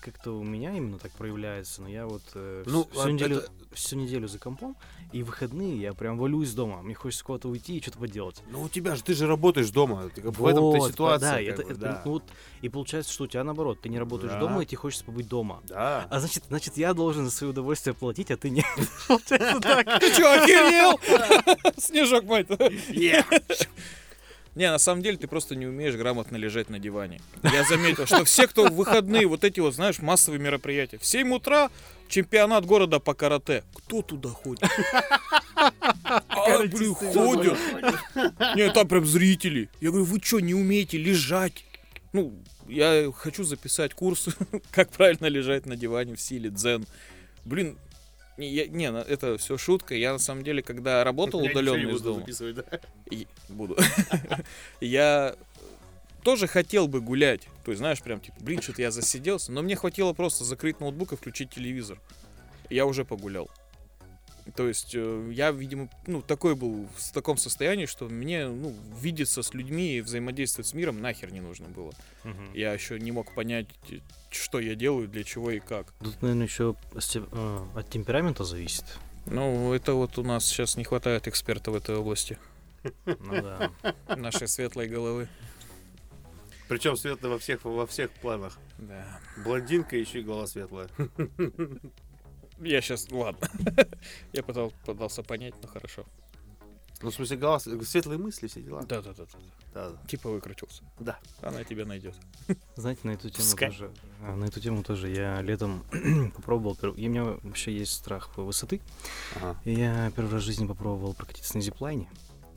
как-то 0.00 0.32
у 0.38 0.42
меня 0.42 0.74
именно 0.74 0.98
так 0.98 1.12
проявляется, 1.12 1.82
но 1.82 1.88
я 1.88 2.06
вот 2.06 2.22
э, 2.34 2.64
Ну, 2.66 2.84
всю, 2.90 3.00
а 3.02 3.12
неделю, 3.12 3.36
это- 3.36 3.52
всю 3.74 3.96
неделю 3.96 4.28
за 4.28 4.38
компом, 4.38 4.76
и 5.12 5.22
в 5.22 5.26
выходные 5.26 5.80
я 5.80 5.92
прям 5.92 6.18
валюсь 6.18 6.52
дома. 6.52 6.82
Мне 6.82 6.94
хочется 6.94 7.24
куда-то 7.24 7.48
уйти 7.48 7.78
и 7.78 7.82
что-то 7.82 7.98
поделать. 7.98 8.42
Ну, 8.50 8.62
у 8.62 8.68
тебя 8.68 8.94
же, 8.96 9.02
ты 9.02 9.14
же 9.14 9.26
работаешь 9.26 9.70
дома. 9.70 10.08
Ты 10.14 10.20
как 10.22 10.32
бы 10.32 10.42
в 10.42 10.46
этом-то 10.46 10.78
Вот, 10.78 10.90
ситуация. 10.92 11.30
Да, 11.32 11.40
это, 11.40 11.62
бы, 11.62 11.70
это, 11.72 11.80
да. 11.80 12.02
ну 12.04 12.10
вот, 12.12 12.24
и 12.62 12.68
получается, 12.68 13.12
что 13.12 13.24
у 13.24 13.26
тебя 13.26 13.44
наоборот, 13.44 13.80
ты 13.80 13.88
не 13.88 13.98
работаешь 13.98 14.32
Да. 14.32 14.38
дома, 14.40 14.62
и 14.62 14.66
тебе 14.66 14.78
хочется 14.78 15.04
побыть 15.04 15.28
дома. 15.28 15.60
Да. 15.68 16.06
А 16.10 16.20
значит, 16.20 16.44
значит, 16.48 16.76
я 16.76 16.94
должен 16.94 17.24
за 17.24 17.30
свое 17.30 17.50
удовольствие 17.52 17.94
платить, 17.94 18.30
а 18.30 18.36
ты 18.36 18.50
не. 18.50 18.64
Получается 19.08 19.60
так. 19.60 20.00
Ты 20.00 20.14
чё, 20.14 20.30
охерел? 20.32 20.98
Снежок 21.78 22.24
мой. 22.24 22.46
Не, 24.54 24.70
на 24.70 24.78
самом 24.78 25.02
деле 25.02 25.16
ты 25.16 25.28
просто 25.28 25.54
не 25.54 25.66
умеешь 25.66 25.94
грамотно 25.94 26.36
лежать 26.36 26.70
на 26.70 26.78
диване. 26.78 27.20
Я 27.42 27.64
заметил, 27.64 28.06
что 28.06 28.24
все, 28.24 28.46
кто 28.48 28.66
в 28.66 28.74
выходные, 28.74 29.26
вот 29.26 29.44
эти 29.44 29.60
вот, 29.60 29.74
знаешь, 29.74 30.00
массовые 30.00 30.40
мероприятия, 30.40 30.98
в 30.98 31.06
7 31.06 31.32
утра 31.32 31.70
чемпионат 32.08 32.66
города 32.66 32.98
по 32.98 33.14
карате. 33.14 33.62
Кто 33.74 34.02
туда 34.02 34.30
ходит? 34.30 34.64
А, 35.54 36.58
блин, 36.66 36.94
ходят. 36.94 37.58
Не, 38.56 38.72
там 38.72 38.88
прям 38.88 39.06
зрители. 39.06 39.68
Я 39.80 39.90
говорю, 39.90 40.06
вы 40.06 40.20
что, 40.20 40.40
не 40.40 40.54
умеете 40.54 40.98
лежать? 40.98 41.64
Ну, 42.12 42.34
я 42.68 43.10
хочу 43.14 43.44
записать 43.44 43.94
курс, 43.94 44.28
как 44.70 44.90
правильно 44.90 45.26
лежать 45.26 45.66
на 45.66 45.76
диване 45.76 46.16
в 46.16 46.20
силе 46.20 46.50
дзен. 46.50 46.86
Блин, 47.44 47.78
не, 48.36 48.48
я- 48.48 48.66
не, 48.66 48.86
это 48.86 49.38
все 49.38 49.58
шутка. 49.58 49.94
Я 49.94 50.12
на 50.12 50.18
самом 50.18 50.44
деле, 50.44 50.62
когда 50.62 51.04
работал 51.04 51.42
Я 51.42 51.50
удаленно 51.50 51.90
из 51.90 52.00
дома, 52.00 52.20
записывать, 52.20 52.56
да. 52.56 52.80
и 53.10 53.26
буду. 53.48 53.76
я 54.80 55.36
тоже 56.22 56.46
хотел 56.46 56.88
бы 56.88 57.00
гулять. 57.00 57.48
То 57.64 57.70
есть, 57.72 57.78
знаешь, 57.78 58.02
прям 58.02 58.20
типа, 58.20 58.36
блин, 58.40 58.62
что-то 58.62 58.82
я 58.82 58.90
засиделся. 58.90 59.52
Но 59.52 59.62
мне 59.62 59.76
хватило 59.76 60.12
просто 60.12 60.44
закрыть 60.44 60.80
ноутбук 60.80 61.12
и 61.12 61.16
включить 61.16 61.50
телевизор. 61.50 62.00
Я 62.68 62.86
уже 62.86 63.04
погулял. 63.04 63.50
То 64.54 64.68
есть 64.68 64.94
э, 64.94 65.30
я, 65.32 65.50
видимо, 65.50 65.88
ну, 66.06 66.22
такой 66.22 66.54
был 66.54 66.88
в 66.96 67.12
таком 67.12 67.36
состоянии, 67.36 67.86
что 67.86 68.08
мне, 68.08 68.48
ну, 68.48 68.74
видеться 69.00 69.42
с 69.42 69.54
людьми 69.54 69.96
и 69.96 70.00
взаимодействовать 70.00 70.68
с 70.68 70.74
миром 70.74 71.00
нахер 71.00 71.32
не 71.32 71.40
нужно 71.40 71.68
было. 71.68 71.92
Я 72.54 72.72
еще 72.72 72.98
не 72.98 73.12
мог 73.12 73.34
понять, 73.34 73.66
э, 73.90 73.98
что 74.30 74.60
я 74.60 74.74
делаю, 74.74 75.08
для 75.08 75.24
чего 75.24 75.50
и 75.50 75.60
как. 75.60 75.92
Тут, 76.02 76.20
наверное, 76.22 76.46
еще 76.46 76.74
от 76.94 77.90
темперамента 77.90 78.44
зависит. 78.44 78.84
Ну, 79.26 79.72
это 79.72 79.94
вот 79.94 80.18
у 80.18 80.22
нас 80.22 80.46
сейчас 80.46 80.76
не 80.76 80.84
хватает 80.84 81.28
эксперта 81.28 81.70
в 81.70 81.74
этой 81.74 81.96
области. 81.96 82.38
Ну 83.04 83.42
да. 83.42 83.70
Нашей 84.16 84.48
светлой 84.48 84.88
головы. 84.88 85.28
Причем 86.68 86.96
светлая 86.96 87.32
во 87.32 87.38
всех, 87.38 87.64
во 87.64 87.86
всех 87.86 88.10
планах. 88.12 88.58
Да. 88.78 89.20
Блондинка 89.44 89.96
еще 89.96 90.20
и 90.20 90.22
голова 90.22 90.46
светлая. 90.46 90.88
Я 92.60 92.80
сейчас, 92.80 93.10
ладно. 93.10 93.48
Я 94.32 94.42
пытал, 94.42 94.72
пытался 94.84 95.22
понять, 95.22 95.54
но 95.62 95.68
хорошо. 95.68 96.04
Ну, 97.02 97.10
в 97.10 97.14
смысле, 97.14 97.38
голова, 97.38 97.58
светлые 97.58 98.18
мысли, 98.18 98.46
все 98.46 98.60
дела. 98.60 98.82
Да, 98.82 99.00
да, 99.00 99.14
да, 99.14 99.24
да. 99.24 99.38
Да, 99.72 99.90
да. 99.90 100.06
Типа 100.06 100.28
выкрутился. 100.28 100.82
Да. 100.98 101.18
Она 101.40 101.64
тебя 101.64 101.86
найдет. 101.86 102.14
Знаете, 102.76 103.00
на 103.04 103.12
эту 103.12 103.30
тему 103.30 103.36
Пускай. 103.48 103.70
тоже. 103.70 103.90
а, 104.22 104.36
На 104.36 104.44
эту 104.44 104.60
тему 104.60 104.82
тоже 104.82 105.08
я 105.08 105.40
летом 105.40 105.82
попробовал. 106.36 106.76
И 106.96 107.06
у 107.08 107.10
меня 107.10 107.24
вообще 107.42 107.72
есть 107.72 107.92
страх 107.92 108.36
высоты. 108.36 108.82
Ага. 109.36 109.58
И 109.64 109.72
я 109.72 110.12
первый 110.14 110.30
раз 110.32 110.42
в 110.42 110.44
жизни 110.44 110.66
попробовал 110.66 111.14
прокатиться 111.14 111.56
на 111.56 111.62
зиплайне. 111.62 112.06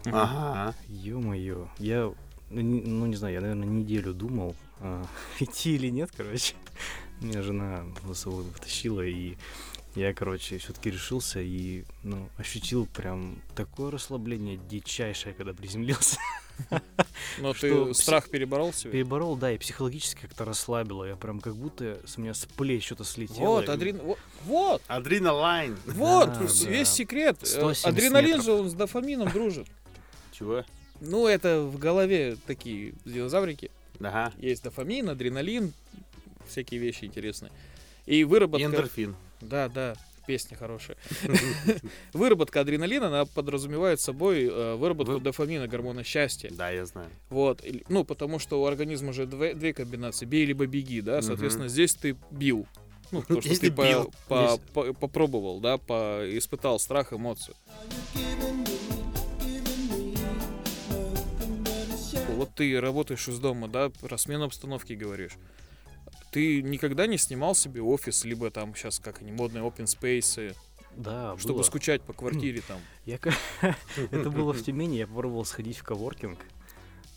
Ага. 0.08 0.76
Ё-моё. 0.90 1.70
Я, 1.78 2.14
ну 2.50 2.60
не, 2.60 2.82
ну, 2.82 3.06
не 3.06 3.16
знаю, 3.16 3.36
я, 3.36 3.40
наверное, 3.42 3.66
неделю 3.70 4.14
думал, 4.14 4.58
а, 4.82 5.06
идти 5.40 5.76
или 5.76 5.88
нет, 5.88 6.12
короче. 6.18 6.56
Меня 7.22 7.42
жена 7.44 7.86
за 8.06 8.14
собой 8.14 8.44
потащила, 8.44 9.00
и 9.00 9.38
я, 9.96 10.14
короче, 10.14 10.58
все-таки 10.58 10.90
решился 10.92 11.40
и, 11.40 11.84
ну, 12.04 12.30
ощутил 12.38 12.86
прям 12.88 13.42
такое 13.56 13.92
расслабление 13.92 14.60
дичайшее, 14.70 15.34
когда 15.34 15.54
приземлился. 15.54 16.18
Но 17.40 17.54
ты 17.60 17.94
страх 17.94 18.30
переборол 18.30 18.74
себе? 18.74 18.92
Переборол, 18.92 19.36
да, 19.36 19.52
и 19.52 19.58
психологически 19.58 20.22
как-то 20.22 20.46
расслабило. 20.46 21.04
Я 21.06 21.16
прям 21.16 21.40
как 21.40 21.56
будто 21.56 22.00
с 22.06 22.18
меня 22.18 22.34
с 22.34 22.46
плеч 22.46 22.86
что-то 22.86 23.04
слетело. 23.04 23.46
Вот, 23.46 23.70
адрен... 23.70 23.98
во- 23.98 24.18
Вот, 24.46 24.82
Адреналайн. 24.88 25.78
вот, 25.86 26.30
весь 26.66 26.90
секрет. 26.90 27.38
Э, 27.42 27.46
170 27.46 27.86
Адреналин 27.86 28.42
же 28.42 28.52
он 28.54 28.70
с 28.70 28.74
дофамином 28.74 29.32
дружит. 29.32 29.68
Чего? 30.32 30.64
Ну, 31.02 31.28
это 31.28 31.62
в 31.62 31.78
голове 31.78 32.38
такие 32.48 32.94
динозаврики. 33.06 33.70
Ага. 34.00 34.34
Есть 34.38 34.64
дофамин, 34.64 35.10
адреналин, 35.10 35.74
всякие 36.48 36.80
вещи 36.80 37.06
интересные. 37.06 37.52
И 38.06 38.24
выработка... 38.24 38.66
Эндорфин. 38.66 39.16
Да, 39.44 39.70
да, 39.70 39.96
песня 40.26 40.56
хорошая. 40.58 40.98
Выработка 42.14 42.62
адреналина, 42.62 43.08
она 43.08 43.26
подразумевает 43.26 44.00
собой 44.00 44.46
э, 44.46 44.76
выработку 44.76 45.14
Вы- 45.14 45.20
дофамина, 45.20 45.68
гормона 45.68 46.04
счастья. 46.04 46.50
Да, 46.52 46.70
я 46.70 46.86
знаю. 46.86 47.10
Вот, 47.30 47.64
ну, 47.90 48.04
потому 48.04 48.40
что 48.40 48.62
у 48.62 48.66
организма 48.66 49.14
же 49.14 49.26
две, 49.26 49.54
две 49.54 49.74
комбинации, 49.74 50.26
бей 50.26 50.46
либо 50.46 50.66
беги, 50.66 51.02
да, 51.02 51.22
соответственно, 51.22 51.68
здесь 51.68 51.94
ты 51.96 52.16
бил. 52.32 52.66
Ну, 53.12 53.22
потому 53.22 53.42
что 53.42 53.60
ты 53.60 53.72
по- 53.72 54.10
по- 54.28 54.58
по- 54.74 54.94
попробовал, 54.94 55.60
да, 55.60 55.78
по- 55.78 56.22
испытал 56.38 56.80
страх, 56.80 57.14
эмоцию. 57.14 57.56
Вот 62.36 62.56
ты 62.56 62.80
работаешь 62.82 63.28
из 63.28 63.40
дома, 63.40 63.68
да, 63.68 63.90
про 63.90 64.18
смену 64.18 64.46
обстановки 64.46 64.94
говоришь. 64.94 65.34
Ты 66.34 66.62
никогда 66.64 67.06
не 67.08 67.18
снимал 67.18 67.54
себе 67.56 67.82
офис, 67.82 68.26
либо 68.26 68.50
там 68.50 68.74
сейчас, 68.76 69.00
как 69.00 69.22
они, 69.22 69.32
модные 69.32 69.64
open 69.64 69.86
space, 69.86 70.56
Да, 70.96 71.38
чтобы 71.38 71.56
было. 71.60 71.64
скучать 71.64 72.02
по 72.02 72.14
квартире 72.14 72.62
там. 72.68 72.80
Я 73.06 73.20
Это 74.12 74.30
было 74.32 74.52
в 74.54 74.62
Тюмени, 74.64 74.98
я 74.98 75.08
попробовал 75.08 75.46
сходить 75.46 75.78
в 75.78 75.84
коворкинг. 75.84 76.40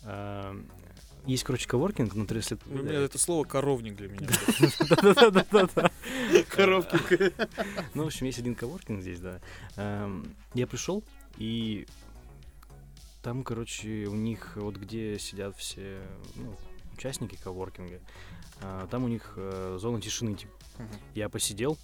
А, 0.03 0.55
Есть, 1.25 1.43
короче, 1.43 1.67
коворкинг, 1.67 2.13
но 2.13 2.25
если... 2.29 2.57
Ну, 2.67 2.83
мне 2.83 2.93
это 2.93 3.17
слово 3.17 3.43
коровник 3.43 3.95
для 3.95 4.07
меня. 4.07 4.27
Да-да-да-да. 5.01 5.91
Коробки. 6.49 7.33
Ну, 7.95 8.03
в 8.03 8.07
общем, 8.07 8.27
есть 8.27 8.39
один 8.39 8.53
коворкинг 8.55 9.01
здесь, 9.01 9.19
да. 9.19 9.39
Эм, 9.77 10.35
Я 10.53 10.67
пришел, 10.67 11.03
и 11.37 11.87
там, 13.23 13.43
короче, 13.43 14.05
у 14.05 14.15
них, 14.15 14.53
вот 14.55 14.77
где 14.77 15.17
сидят 15.19 15.57
все 15.57 15.99
ну, 16.35 16.55
участники 16.95 17.35
коворкинга, 17.35 17.99
там 18.89 19.03
у 19.03 19.07
них 19.07 19.33
э, 19.35 19.77
зона 19.79 20.01
тишины, 20.01 20.35
типа. 20.35 20.53
Я 21.15 21.29
посидел, 21.29 21.77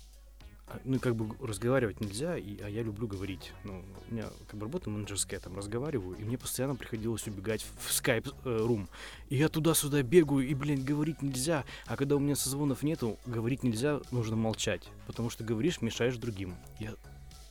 а, 0.68 0.80
ну, 0.86 1.00
как 1.00 1.16
бы 1.16 1.36
разговаривать 1.46 2.00
нельзя, 2.00 2.38
и, 2.38 2.60
а 2.62 2.70
я 2.70 2.84
люблю 2.84 3.08
говорить. 3.08 3.52
Ну, 3.64 3.84
у 4.10 4.14
меня 4.14 4.26
как 4.48 4.60
бы 4.60 4.66
работа 4.66 4.90
менеджерская, 4.90 5.40
там 5.40 5.58
разговариваю, 5.58 6.16
и 6.18 6.24
мне 6.24 6.38
постоянно 6.38 6.76
приходилось 6.76 7.28
убегать 7.28 7.66
в 7.80 7.92
скайп 7.92 8.30
рум. 8.44 8.88
И 9.30 9.36
я 9.36 9.50
туда-сюда 9.50 10.02
бегаю, 10.04 10.48
и, 10.48 10.54
блин, 10.54 10.84
говорить 10.84 11.22
нельзя. 11.22 11.66
А 11.86 11.98
когда 11.98 12.16
у 12.16 12.20
меня 12.20 12.36
созвонов 12.36 12.84
нету, 12.84 13.18
говорить 13.26 13.64
нельзя, 13.64 14.00
нужно 14.12 14.36
молчать. 14.36 14.90
Потому 15.06 15.30
что 15.30 15.44
говоришь, 15.44 15.82
мешаешь 15.82 16.18
другим. 16.18 16.56
Я 16.80 16.96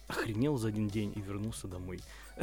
охренел 0.08 0.56
за 0.56 0.68
один 0.68 0.88
день 0.88 1.12
и 1.14 1.20
вернулся 1.20 1.68
домой, 1.68 2.00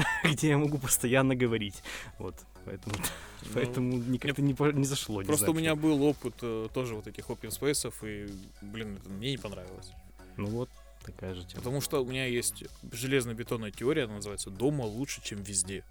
где 0.23 0.49
я 0.49 0.57
могу 0.57 0.77
постоянно 0.77 1.35
говорить. 1.35 1.83
Вот, 2.17 2.35
поэтому, 2.65 2.95
поэтому 3.53 3.97
никак-то 3.97 4.41
не, 4.41 4.55
не 4.73 4.85
зашло. 4.85 5.21
не 5.21 5.27
Ну, 5.27 5.27
Просто 5.27 5.45
знаю 5.45 5.57
у 5.57 5.59
меня 5.59 5.75
был 5.75 6.03
опыт 6.03 6.35
э, 6.41 6.67
тоже 6.73 6.95
вот 6.95 7.07
этих 7.07 7.29
open 7.29 7.49
space, 7.49 7.93
и, 8.05 8.31
блин, 8.61 8.97
это 8.97 9.09
мне 9.09 9.31
не 9.31 9.37
понравилось. 9.37 9.91
Ну 10.37 10.47
вот, 10.47 10.69
такая 11.05 11.35
же 11.35 11.43
тема. 11.43 11.57
Потому 11.57 11.81
что 11.81 12.01
у 12.01 12.05
меня 12.05 12.25
есть 12.25 12.63
железно-бетонная 12.91 13.71
теория, 13.71 14.03
она 14.03 14.15
называется 14.15 14.49
«Дома 14.49 14.83
лучше, 14.83 15.21
чем 15.23 15.41
везде». 15.41 15.83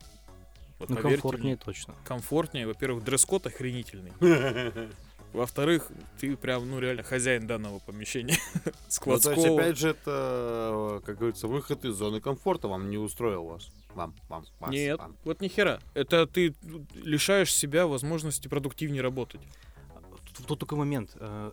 Вот 0.78 0.90
Ну, 0.90 0.96
комфортнее 0.96 1.54
мне, 1.54 1.56
точно. 1.56 1.94
комфортнее. 2.04 2.66
Во-первых, 2.66 3.02
дресс-код 3.04 3.46
охренительный. 3.46 4.12
Во-вторых, 5.32 5.90
ты 6.18 6.36
прям, 6.36 6.68
ну, 6.70 6.78
реально 6.80 7.02
хозяин 7.02 7.46
данного 7.46 7.78
помещения. 7.80 8.36
Ну, 8.54 8.60
то 8.62 8.70
есть, 8.70 8.92
Складского. 8.94 9.60
опять 9.60 9.78
же, 9.78 9.90
это, 9.90 11.02
как 11.04 11.18
говорится, 11.18 11.46
выход 11.46 11.84
из 11.84 11.94
зоны 11.94 12.20
комфорта 12.20 12.68
вам 12.68 12.88
не 12.90 12.96
устроил 12.96 13.44
вас. 13.44 13.68
Вам, 13.94 14.14
вам, 14.28 14.44
вас, 14.60 14.70
Нет, 14.70 14.98
вам. 14.98 15.16
вот 15.24 15.40
ни 15.40 15.48
хера. 15.48 15.80
Это 15.94 16.26
ты 16.26 16.54
лишаешь 16.94 17.52
себя 17.54 17.86
возможности 17.86 18.48
продуктивнее 18.48 19.02
работать. 19.02 19.40
Тут, 20.36 20.46
тут 20.46 20.58
такой 20.60 20.78
момент. 20.78 21.10
э, 21.16 21.50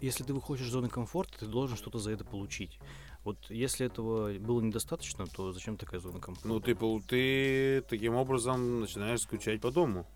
Если 0.00 0.24
ты 0.24 0.32
выходишь 0.32 0.66
из 0.66 0.70
зоны 0.70 0.88
комфорта, 0.88 1.40
ты 1.40 1.46
должен 1.46 1.76
что-то 1.76 1.98
за 1.98 2.12
это 2.12 2.24
получить. 2.24 2.78
Вот 3.24 3.36
если 3.50 3.84
этого 3.86 4.32
было 4.38 4.60
недостаточно, 4.60 5.26
то 5.26 5.52
зачем 5.52 5.76
такая 5.76 6.00
зона 6.00 6.20
комфорта? 6.20 6.48
Ну, 6.48 6.60
ты, 6.60 6.74
ты 7.06 7.82
таким 7.88 8.14
образом 8.14 8.80
начинаешь 8.80 9.20
скучать 9.20 9.60
по 9.60 9.70
дому. 9.70 10.06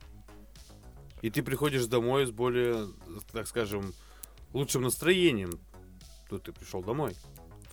И 1.23 1.31
ты 1.31 1.43
приходишь 1.43 1.87
домой 1.87 2.27
с 2.27 2.31
более, 2.31 2.89
так 3.33 3.47
скажем, 3.47 3.95
лучшим 4.53 4.83
настроением. 4.83 5.59
Тут 6.29 6.45
ты 6.45 6.53
пришел 6.53 6.83
домой. 6.83 7.15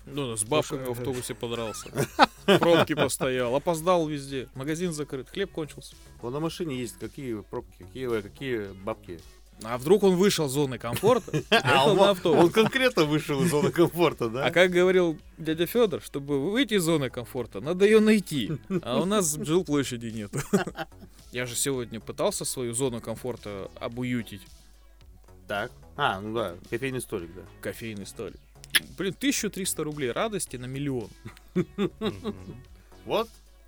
Ну, 0.05 0.35
с 0.37 0.43
бабками 0.43 0.85
в 0.85 0.91
автобусе 0.91 1.35
подрался. 1.35 1.89
В 2.45 2.57
пробке 2.57 2.95
постоял, 2.95 3.55
опоздал 3.55 4.07
везде. 4.07 4.49
Магазин 4.55 4.91
закрыт, 4.91 5.29
хлеб 5.29 5.51
кончился. 5.51 5.95
Он 6.21 6.33
на 6.33 6.39
машине 6.39 6.79
ездит, 6.79 6.99
какие 6.99 7.41
пробки, 7.41 7.83
какие, 7.83 8.21
какие 8.21 8.71
бабки. 8.83 9.19
А 9.63 9.77
вдруг 9.77 10.03
он 10.03 10.15
вышел 10.15 10.47
из 10.47 10.51
зоны 10.51 10.77
комфорта, 10.77 11.43
А 11.49 11.91
он, 11.91 12.49
конкретно 12.51 13.03
вышел 13.03 13.41
из 13.43 13.49
зоны 13.49 13.71
комфорта, 13.71 14.29
да? 14.29 14.45
А 14.45 14.51
как 14.51 14.71
говорил 14.71 15.17
дядя 15.37 15.65
Федор, 15.65 16.01
чтобы 16.01 16.51
выйти 16.51 16.75
из 16.75 16.83
зоны 16.83 17.09
комфорта, 17.09 17.59
надо 17.59 17.85
ее 17.85 17.99
найти. 17.99 18.51
А 18.81 18.99
у 19.01 19.05
нас 19.05 19.35
жилплощади 19.35 20.07
нет. 20.07 20.31
Я 21.31 21.45
же 21.45 21.55
сегодня 21.55 21.99
пытался 21.99 22.45
свою 22.45 22.73
зону 22.73 23.01
комфорта 23.01 23.69
обуютить. 23.79 24.41
Так. 25.47 25.71
А, 25.95 26.19
ну 26.21 26.33
да, 26.33 26.55
кофейный 26.69 27.01
столик, 27.01 27.29
да. 27.35 27.41
Кофейный 27.61 28.05
столик. 28.05 28.39
Блин, 28.97 29.13
1300 29.17 29.83
рублей 29.83 30.11
радости 30.11 30.55
на 30.57 30.65
миллион. 30.65 31.09
Вот. 33.05 33.27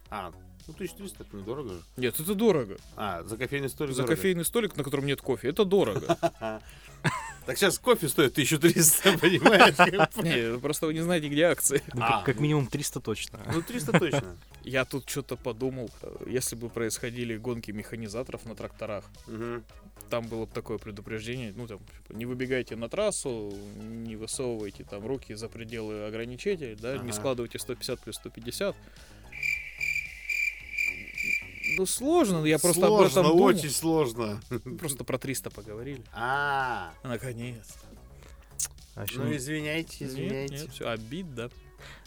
А, 0.09 0.31
ну 0.71 0.75
1300, 0.75 1.23
это 1.23 1.35
недорого 1.35 1.69
же. 1.73 1.81
Нет, 1.97 2.19
это 2.19 2.33
дорого. 2.35 2.77
А, 2.95 3.23
за 3.23 3.37
кофейный 3.37 3.69
столик 3.69 3.93
За 3.95 4.01
дорого. 4.03 4.15
кофейный 4.15 4.45
столик, 4.45 4.75
на 4.77 4.83
котором 4.83 5.05
нет 5.05 5.21
кофе, 5.21 5.49
это 5.49 5.65
дорого. 5.65 6.17
Так 7.47 7.57
сейчас 7.57 7.79
кофе 7.79 8.07
стоит 8.07 8.33
1300, 8.33 9.17
понимаешь? 9.17 9.75
Не, 10.23 10.59
просто 10.59 10.85
вы 10.85 10.93
не 10.93 10.99
знаете, 10.99 11.27
где 11.27 11.45
акции. 11.45 11.81
Ну, 11.95 12.01
А, 12.03 12.21
как, 12.21 12.35
ну. 12.35 12.43
минимум 12.43 12.67
300 12.67 12.99
точно. 12.99 13.39
Ну 13.51 13.63
300 13.63 13.99
точно. 13.99 14.37
Я 14.63 14.85
тут 14.85 15.09
что-то 15.09 15.35
подумал, 15.37 15.89
если 16.27 16.55
бы 16.55 16.69
происходили 16.69 17.35
гонки 17.37 17.71
механизаторов 17.71 18.45
на 18.45 18.53
тракторах, 18.53 19.05
там 20.11 20.27
было 20.27 20.45
бы 20.45 20.51
такое 20.53 20.77
предупреждение, 20.77 21.51
ну 21.55 21.65
там, 21.65 21.79
типа, 21.79 22.15
не 22.15 22.27
выбегайте 22.27 22.75
на 22.75 22.89
трассу, 22.89 23.51
не 23.81 24.15
высовывайте 24.17 24.83
там 24.83 25.07
руки 25.07 25.33
за 25.33 25.49
пределы 25.49 26.05
ограничителей, 26.05 26.75
да, 26.75 26.97
не 26.99 27.11
складывайте 27.11 27.57
150 27.57 27.99
плюс 28.01 28.17
150. 28.17 28.75
Ну, 31.81 31.87
сложно, 31.87 32.45
я 32.45 32.59
просто 32.59 32.81
об 32.85 32.89
Сложно, 32.93 33.19
этом 33.21 33.31
думал. 33.31 33.45
очень 33.45 33.71
сложно. 33.71 34.39
Просто 34.79 35.03
про 35.03 35.17
300 35.17 35.49
поговорили. 35.49 36.03
А, 36.13 36.93
Наконец. 37.01 37.73
А 38.93 39.01
еще, 39.01 39.17
ну 39.17 39.35
извиняйте, 39.35 40.03
Нет, 40.05 40.13
извиняйте. 40.13 40.53
нет, 40.59 40.69
все, 40.69 40.87
обид, 40.89 41.33
да. 41.33 41.49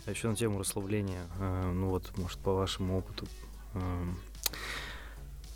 а 0.06 0.10
еще 0.12 0.28
на 0.28 0.36
тему 0.36 0.60
расслабления. 0.60 1.26
э, 1.40 1.72
ну 1.72 1.88
вот, 1.88 2.16
может, 2.18 2.38
по 2.38 2.52
вашему 2.52 2.98
опыту. 2.98 3.26
эм, 3.74 4.16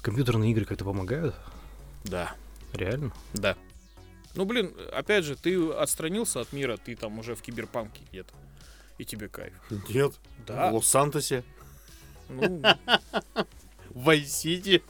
компьютерные 0.03 0.51
игры 0.51 0.65
как-то 0.65 0.85
помогают? 0.85 1.37
Да. 2.03 2.35
Реально? 2.73 3.13
Да. 3.35 3.57
Ну, 4.35 4.47
блин, 4.47 4.75
опять 4.93 5.25
же, 5.25 5.37
ты 5.37 5.71
отстранился 5.71 6.41
от 6.41 6.53
мира, 6.53 6.77
ты 6.77 6.97
там 6.97 7.21
уже 7.21 7.37
в 7.37 7.43
киберпанке 7.43 8.03
где-то. 8.11 8.35
И 8.99 9.05
тебе 9.05 9.29
кайф. 9.29 9.55
Нет. 9.89 10.13
Да. 10.45 10.73
В 10.73 10.75
Лос-Сантосе, 10.75 11.45
Ну, 12.29 12.61
в 13.99 14.05
Вайс-Сити. 14.05 14.83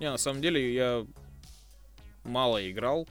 не, 0.00 0.10
на 0.10 0.16
самом 0.16 0.40
деле 0.40 0.72
я 0.72 1.06
мало 2.24 2.70
играл 2.70 3.06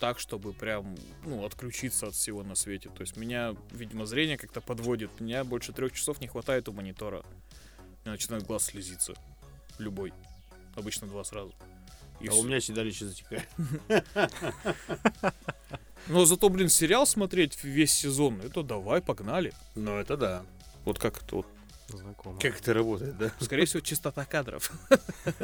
так, 0.00 0.18
чтобы 0.18 0.52
прям, 0.52 0.96
ну, 1.24 1.44
отключиться 1.44 2.08
от 2.08 2.14
всего 2.14 2.42
на 2.42 2.56
свете. 2.56 2.88
То 2.90 3.02
есть 3.02 3.16
меня, 3.16 3.54
видимо, 3.70 4.06
зрение 4.06 4.36
как-то 4.36 4.60
подводит. 4.60 5.20
Меня 5.20 5.44
больше 5.44 5.72
трех 5.72 5.92
часов 5.92 6.20
не 6.20 6.26
хватает 6.26 6.68
у 6.68 6.72
монитора. 6.72 7.22
и 8.04 8.08
начинает 8.08 8.44
глаз 8.44 8.64
слезиться. 8.64 9.14
Любой. 9.78 10.12
Обычно 10.74 11.06
два 11.06 11.22
сразу. 11.24 11.54
И 12.20 12.26
А 12.26 12.32
всё. 12.32 12.40
у 12.40 12.44
меня 12.44 12.60
седалище 12.60 13.06
затекает. 13.06 13.48
Но 16.08 16.24
зато, 16.26 16.48
блин, 16.48 16.68
сериал 16.68 17.06
смотреть 17.06 17.62
весь 17.64 17.92
сезон, 17.92 18.40
это 18.42 18.62
давай, 18.62 19.00
погнали. 19.00 19.54
Ну, 19.74 19.96
это 19.96 20.16
да. 20.16 20.42
Вот 20.84 20.98
как 20.98 21.22
это 21.22 21.36
вот. 21.36 21.46
Знакомо. 21.88 22.38
Как 22.40 22.58
это 22.58 22.74
работает, 22.74 23.16
да? 23.18 23.30
Скорее 23.40 23.66
всего, 23.66 23.80
частота 23.80 24.24
кадров. 24.24 24.72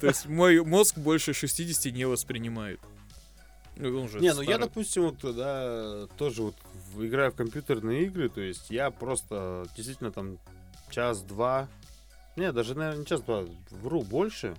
То 0.00 0.06
есть 0.06 0.26
мой 0.26 0.62
мозг 0.64 0.98
больше 0.98 1.32
60 1.32 1.92
не 1.92 2.04
воспринимает. 2.04 2.80
Ну, 3.76 4.06
Не, 4.18 4.34
ну 4.34 4.42
я, 4.42 4.58
допустим, 4.58 5.02
вот 5.04 5.34
да, 5.34 6.06
тоже 6.18 6.42
вот 6.42 6.54
играю 6.98 7.32
в 7.32 7.36
компьютерные 7.36 8.04
игры, 8.04 8.28
то 8.28 8.42
есть 8.42 8.70
я 8.70 8.90
просто 8.90 9.64
действительно 9.74 10.12
там 10.12 10.38
час-два, 10.90 11.68
не, 12.36 12.52
даже, 12.52 12.74
наверное, 12.74 13.00
не 13.00 13.06
час-два, 13.06 13.44
вру, 13.70 14.02
больше. 14.02 14.54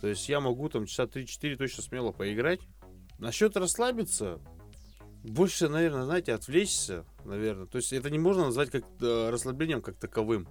То 0.00 0.08
есть 0.08 0.28
я 0.28 0.40
могу 0.40 0.68
там 0.68 0.86
часа 0.86 1.04
3-4 1.04 1.56
точно 1.56 1.82
смело 1.82 2.12
поиграть. 2.12 2.60
Насчет 3.18 3.56
расслабиться, 3.56 4.38
больше, 5.30 5.68
наверное, 5.68 6.04
знаете, 6.04 6.34
отвлечься, 6.34 7.04
наверное. 7.24 7.66
То 7.66 7.78
есть 7.78 7.92
это 7.92 8.10
не 8.10 8.18
можно 8.18 8.46
назвать 8.46 8.70
как 8.70 8.84
э, 9.00 9.30
расслаблением 9.30 9.82
как 9.82 9.96
таковым. 9.96 10.48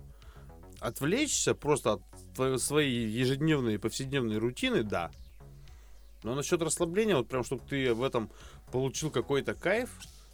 Отвлечься 0.80 1.56
просто 1.56 1.94
от 1.94 2.02
твоей, 2.36 2.58
своей 2.60 3.08
ежедневной 3.08 3.80
повседневной 3.80 4.38
рутины, 4.38 4.84
да. 4.84 5.12
Но 6.24 6.36
насчет 6.36 6.62
расслабления, 6.62 7.16
вот 7.16 7.28
прям, 7.28 7.44
чтобы 7.44 7.64
ты 7.68 7.94
в 7.94 8.04
этом 8.04 8.30
получил 8.72 9.10
какой-то 9.10 9.54
кайф, 9.54 9.90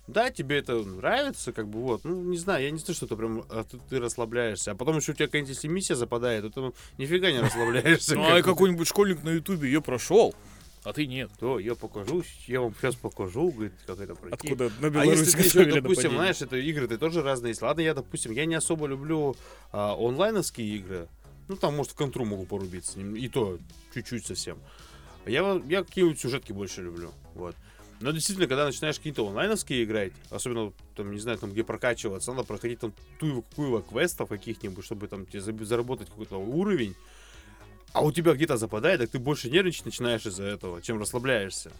да, 0.07 0.29
тебе 0.31 0.57
это 0.57 0.83
нравится, 0.83 1.53
как 1.53 1.69
бы 1.69 1.79
вот, 1.79 2.03
ну, 2.03 2.21
не 2.23 2.37
знаю, 2.37 2.63
я 2.63 2.71
не 2.71 2.77
знаю, 2.77 2.95
что 2.95 3.05
это 3.05 3.15
прям, 3.15 3.45
а 3.49 3.63
ты, 3.63 3.79
ты 3.89 3.99
расслабляешься, 3.99 4.71
а 4.71 4.75
потом 4.75 4.97
еще 4.97 5.13
у 5.13 5.15
тебя 5.15 5.27
какая-нибудь 5.27 5.63
миссия 5.65 5.95
западает, 5.95 6.43
то 6.43 6.49
ты 6.49 6.59
ну, 6.59 6.73
нифига 6.97 7.31
не 7.31 7.39
расслабляешься. 7.39 8.15
Ну, 8.23 8.23
а 8.23 8.41
какой-нибудь 8.41 8.87
школьник 8.87 9.23
на 9.23 9.29
ютубе 9.29 9.67
ее 9.67 9.81
прошел, 9.81 10.35
а 10.83 10.93
ты 10.93 11.07
нет. 11.07 11.31
То, 11.39 11.59
я 11.59 11.75
покажу, 11.75 12.23
я 12.47 12.61
вам 12.61 12.75
сейчас 12.75 12.95
покажу, 12.95 13.51
говорит, 13.51 13.73
как 13.85 13.99
это 13.99 14.15
пройти. 14.15 14.47
Откуда 14.47 14.71
на 14.79 14.87
А 14.87 14.89
Беларусь 14.89 15.19
если 15.19 15.37
ты 15.37 15.43
еще, 15.43 15.59
допустим, 15.65 15.81
нападение? 15.83 16.17
знаешь, 16.17 16.41
это 16.41 16.57
игры-то 16.57 16.97
тоже 16.97 17.21
разные 17.21 17.51
есть. 17.51 17.61
Ладно, 17.61 17.81
я, 17.81 17.93
допустим, 17.93 18.31
я 18.31 18.45
не 18.45 18.55
особо 18.55 18.87
люблю 18.87 19.35
а, 19.71 19.95
онлайновские 19.95 20.75
игры. 20.77 21.07
Ну, 21.47 21.55
там, 21.55 21.75
может, 21.75 21.93
в 21.93 21.95
контру 21.95 22.25
могу 22.25 22.45
порубиться. 22.45 22.99
И 22.99 23.27
то 23.29 23.59
чуть-чуть 23.93 24.25
совсем. 24.25 24.57
Я, 25.25 25.61
я 25.67 25.83
какие-нибудь 25.83 26.19
сюжетки 26.19 26.51
больше 26.51 26.81
люблю. 26.81 27.11
Вот. 27.33 27.55
Но 28.01 28.11
действительно, 28.11 28.47
когда 28.47 28.65
начинаешь 28.65 28.97
какие-то 28.97 29.25
онлайновские 29.25 29.85
играть, 29.85 30.11
особенно, 30.29 30.73
там, 30.95 31.11
не 31.13 31.19
знаю, 31.19 31.37
там, 31.37 31.51
где 31.51 31.63
прокачиваться, 31.63 32.33
надо 32.33 32.45
проходить 32.45 32.79
там 32.79 32.93
ту 33.19 33.45
квестов 33.89 34.27
каких-нибудь, 34.27 34.83
чтобы 34.83 35.07
там 35.07 35.25
тебе 35.25 35.41
заработать 35.41 36.09
какой-то 36.09 36.37
уровень. 36.37 36.95
А 37.93 38.01
у 38.01 38.11
тебя 38.11 38.33
где-то 38.33 38.57
западает, 38.57 38.99
так 38.99 39.09
ты 39.11 39.19
больше 39.19 39.49
нервничать 39.49 39.85
начинаешь 39.85 40.25
из-за 40.25 40.43
этого, 40.43 40.81
чем 40.81 40.99
расслабляешься. 40.99 41.71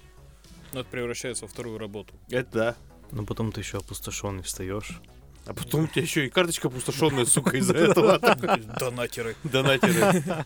Ну, 0.72 0.80
это 0.82 0.90
превращается 0.90 1.46
во 1.46 1.50
вторую 1.50 1.78
работу. 1.80 2.14
Это 2.30 2.52
да. 2.52 2.76
Ну 3.12 3.26
потом 3.26 3.52
ты 3.52 3.62
еще 3.62 3.78
опустошенный 3.78 4.44
встаешь. 4.44 5.00
А 5.46 5.54
потом 5.54 5.84
у 5.84 5.88
тебя 5.88 6.04
еще 6.04 6.26
и 6.26 6.30
карточка 6.30 6.68
опустошенная, 6.68 7.26
сука, 7.26 7.58
из-за 7.58 7.76
этого. 7.76 8.20
Донатеры. 8.80 9.36
Донатеры. 9.44 10.24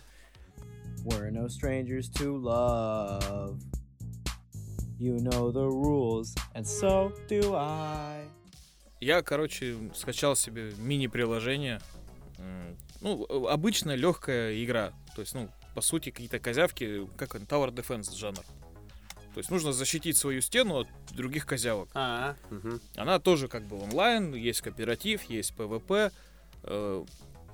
We're 1.05 1.31
no 1.31 1.47
strangers 1.47 2.09
to 2.15 2.35
love. 2.35 3.61
You 4.99 5.19
know 5.19 5.51
the 5.51 5.65
rules, 5.65 6.35
and 6.55 6.65
so 6.65 7.13
do 7.29 7.53
I. 7.55 8.27
Я, 8.99 9.21
короче, 9.21 9.77
скачал 9.93 10.35
себе 10.35 10.73
мини-приложение. 10.77 11.79
Ну, 12.99 13.25
обычная 13.47 13.95
легкая 13.95 14.61
игра. 14.63 14.91
То 15.15 15.21
есть, 15.21 15.35
ну, 15.35 15.49
по 15.77 15.81
сути, 15.81 16.09
какие-то 16.09 16.39
козявки, 16.39 17.07
как 17.17 17.35
он, 17.35 17.43
Tower 17.43 17.71
Defense 17.71 18.15
жанр. 18.15 18.39
То 19.35 19.37
есть 19.37 19.51
нужно 19.51 19.73
защитить 19.73 20.17
свою 20.17 20.41
стену 20.41 20.79
от 20.79 20.87
других 21.11 21.45
козявок. 21.45 21.87
А, 21.93 22.35
мгм. 22.49 22.81
Она 22.95 23.19
тоже 23.19 23.47
как 23.47 23.61
бы 23.61 23.79
онлайн, 23.79 24.33
есть 24.33 24.61
кооператив, 24.61 25.21
есть 25.29 25.53
PvP. 25.53 26.11
Э, 26.63 27.05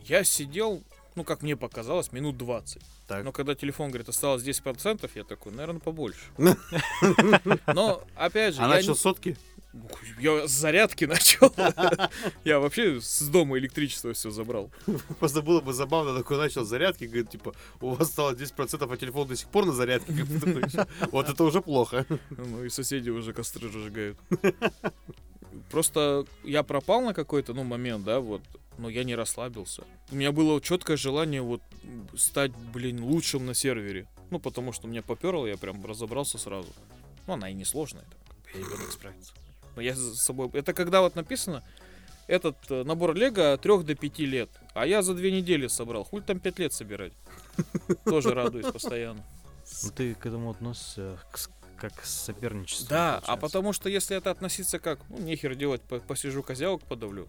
Я 0.05 0.23
сидел, 0.23 0.81
ну, 1.15 1.25
как 1.25 1.41
мне 1.41 1.57
показалось, 1.57 2.13
минут 2.13 2.37
20. 2.37 2.81
Так. 3.09 3.25
Но 3.25 3.33
когда 3.33 3.55
телефон 3.55 3.89
говорит, 3.89 4.07
осталось 4.07 4.41
10%, 4.41 5.11
я 5.15 5.25
такой, 5.25 5.51
наверное, 5.51 5.81
побольше. 5.81 6.31
Но, 7.67 8.03
опять 8.15 8.55
же, 8.55 8.61
А 8.61 8.69
начал 8.69 8.95
сотки? 8.95 9.35
Я 10.19 10.47
с 10.47 10.51
зарядки 10.51 11.05
начал. 11.05 11.53
Я 12.43 12.59
вообще 12.59 13.01
с 13.01 13.21
дома 13.27 13.57
электричество 13.57 14.13
все 14.13 14.29
забрал. 14.29 14.71
Просто 15.19 15.41
было 15.41 15.61
бы 15.61 15.73
забавно, 15.73 16.15
такой 16.17 16.37
начал 16.37 16.65
зарядки, 16.65 17.05
говорит, 17.05 17.29
типа, 17.29 17.53
у 17.81 17.91
вас 17.91 18.09
стало 18.09 18.33
10%, 18.33 18.93
а 18.93 18.97
телефон 18.97 19.27
до 19.27 19.35
сих 19.35 19.47
пор 19.49 19.65
на 19.65 19.73
зарядке. 19.73 20.25
Вот 21.11 21.29
это 21.29 21.43
уже 21.43 21.61
плохо. 21.61 22.05
Ну 22.29 22.63
и 22.63 22.69
соседи 22.69 23.09
уже 23.09 23.33
костры 23.33 23.67
разжигают. 23.67 24.17
Просто 25.69 26.25
я 26.43 26.63
пропал 26.63 27.01
на 27.01 27.13
какой-то, 27.13 27.53
ну, 27.53 27.63
момент, 27.63 28.03
да, 28.03 28.19
вот, 28.19 28.41
но 28.77 28.89
я 28.89 29.03
не 29.03 29.15
расслабился. 29.15 29.83
У 30.11 30.15
меня 30.15 30.31
было 30.31 30.59
четкое 30.61 30.97
желание 30.97 31.41
вот 31.41 31.61
стать, 32.15 32.51
блин, 32.73 33.03
лучшим 33.03 33.45
на 33.45 33.53
сервере. 33.53 34.07
Ну, 34.29 34.39
потому 34.39 34.71
что 34.73 34.87
меня 34.87 35.03
поперло, 35.03 35.45
я 35.45 35.57
прям 35.57 35.85
разобрался 35.85 36.37
сразу. 36.37 36.69
Ну, 37.27 37.33
она 37.33 37.49
и 37.49 37.53
не 37.53 37.65
сложная, 37.65 38.03
так, 38.03 38.55
я 38.55 38.59
не 38.61 38.65
буду 38.65 38.91
справиться. 38.91 39.33
Но 39.75 39.81
я 39.81 39.95
за 39.95 40.15
собой... 40.15 40.49
Это 40.53 40.73
когда 40.73 41.01
вот 41.01 41.15
написано, 41.15 41.63
этот 42.27 42.55
э, 42.69 42.83
набор 42.83 43.15
лего 43.15 43.53
от 43.53 43.61
3 43.61 43.83
до 43.83 43.95
5 43.95 44.19
лет, 44.19 44.49
а 44.73 44.85
я 44.85 45.01
за 45.01 45.13
две 45.13 45.31
недели 45.31 45.67
собрал. 45.67 46.03
Хуй 46.03 46.21
там 46.21 46.39
5 46.39 46.59
лет 46.59 46.73
собирать. 46.73 47.13
Тоже 48.05 48.33
радуюсь 48.33 48.71
постоянно. 48.71 49.23
Ну 49.83 49.89
ты 49.91 50.13
к 50.15 50.25
этому 50.25 50.51
относишься 50.51 51.17
с- 51.33 51.49
как 51.77 51.93
к 51.95 52.05
соперничеству. 52.05 52.87
Да, 52.89 53.17
а 53.17 53.19
получается. 53.21 53.41
потому 53.41 53.73
что 53.73 53.89
если 53.89 54.15
это 54.15 54.31
относиться 54.31 54.79
как, 54.79 54.99
ну, 55.09 55.17
нехер 55.19 55.55
делать, 55.55 55.81
по- 55.81 55.99
посижу 55.99 56.43
козявок 56.43 56.81
подавлю, 56.83 57.27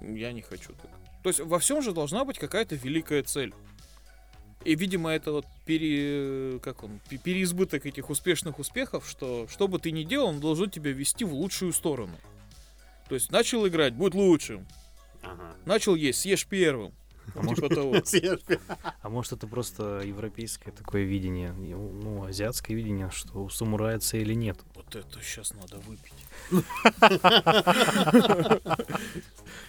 я 0.00 0.32
не 0.32 0.42
хочу 0.42 0.72
так. 0.74 0.90
То 1.22 1.28
есть 1.28 1.40
во 1.40 1.58
всем 1.58 1.82
же 1.82 1.92
должна 1.92 2.24
быть 2.24 2.38
какая-то 2.38 2.74
великая 2.76 3.22
цель. 3.22 3.52
И, 4.64 4.74
видимо, 4.74 5.10
это 5.10 5.32
вот 5.32 5.46
пере... 5.64 6.58
как 6.60 6.84
он, 6.84 7.00
пе- 7.08 7.16
переизбыток 7.16 7.86
этих 7.86 8.10
успешных 8.10 8.58
успехов, 8.58 9.08
что 9.08 9.46
что 9.48 9.68
бы 9.68 9.78
ты 9.78 9.90
ни 9.90 10.04
делал, 10.04 10.28
он 10.28 10.40
должен 10.40 10.70
тебя 10.70 10.92
вести 10.92 11.24
в 11.24 11.32
лучшую 11.32 11.72
сторону. 11.72 12.16
То 13.08 13.14
есть 13.14 13.32
начал 13.32 13.66
играть, 13.66 13.94
будь 13.94 14.14
лучшим. 14.14 14.66
Ага. 15.22 15.54
Начал 15.64 15.94
есть, 15.94 16.20
съешь 16.20 16.46
первым. 16.46 16.92
А 17.34 17.42
Ну, 17.42 17.54
типа 17.54 17.68
того. 17.68 17.96
А 19.02 19.08
может 19.08 19.32
это 19.32 19.46
просто 19.46 20.00
европейское 20.00 20.74
такое 20.74 21.04
видение, 21.04 21.50
и, 21.50 21.74
ну, 21.74 22.24
азиатское 22.24 22.76
видение, 22.76 23.10
что 23.10 23.44
у 23.44 23.48
самурая 23.48 23.98
цели 23.98 24.34
нет. 24.34 24.58
Вот 24.74 24.94
это 24.94 25.22
сейчас 25.22 25.54
надо 25.54 25.78
выпить. 25.78 26.12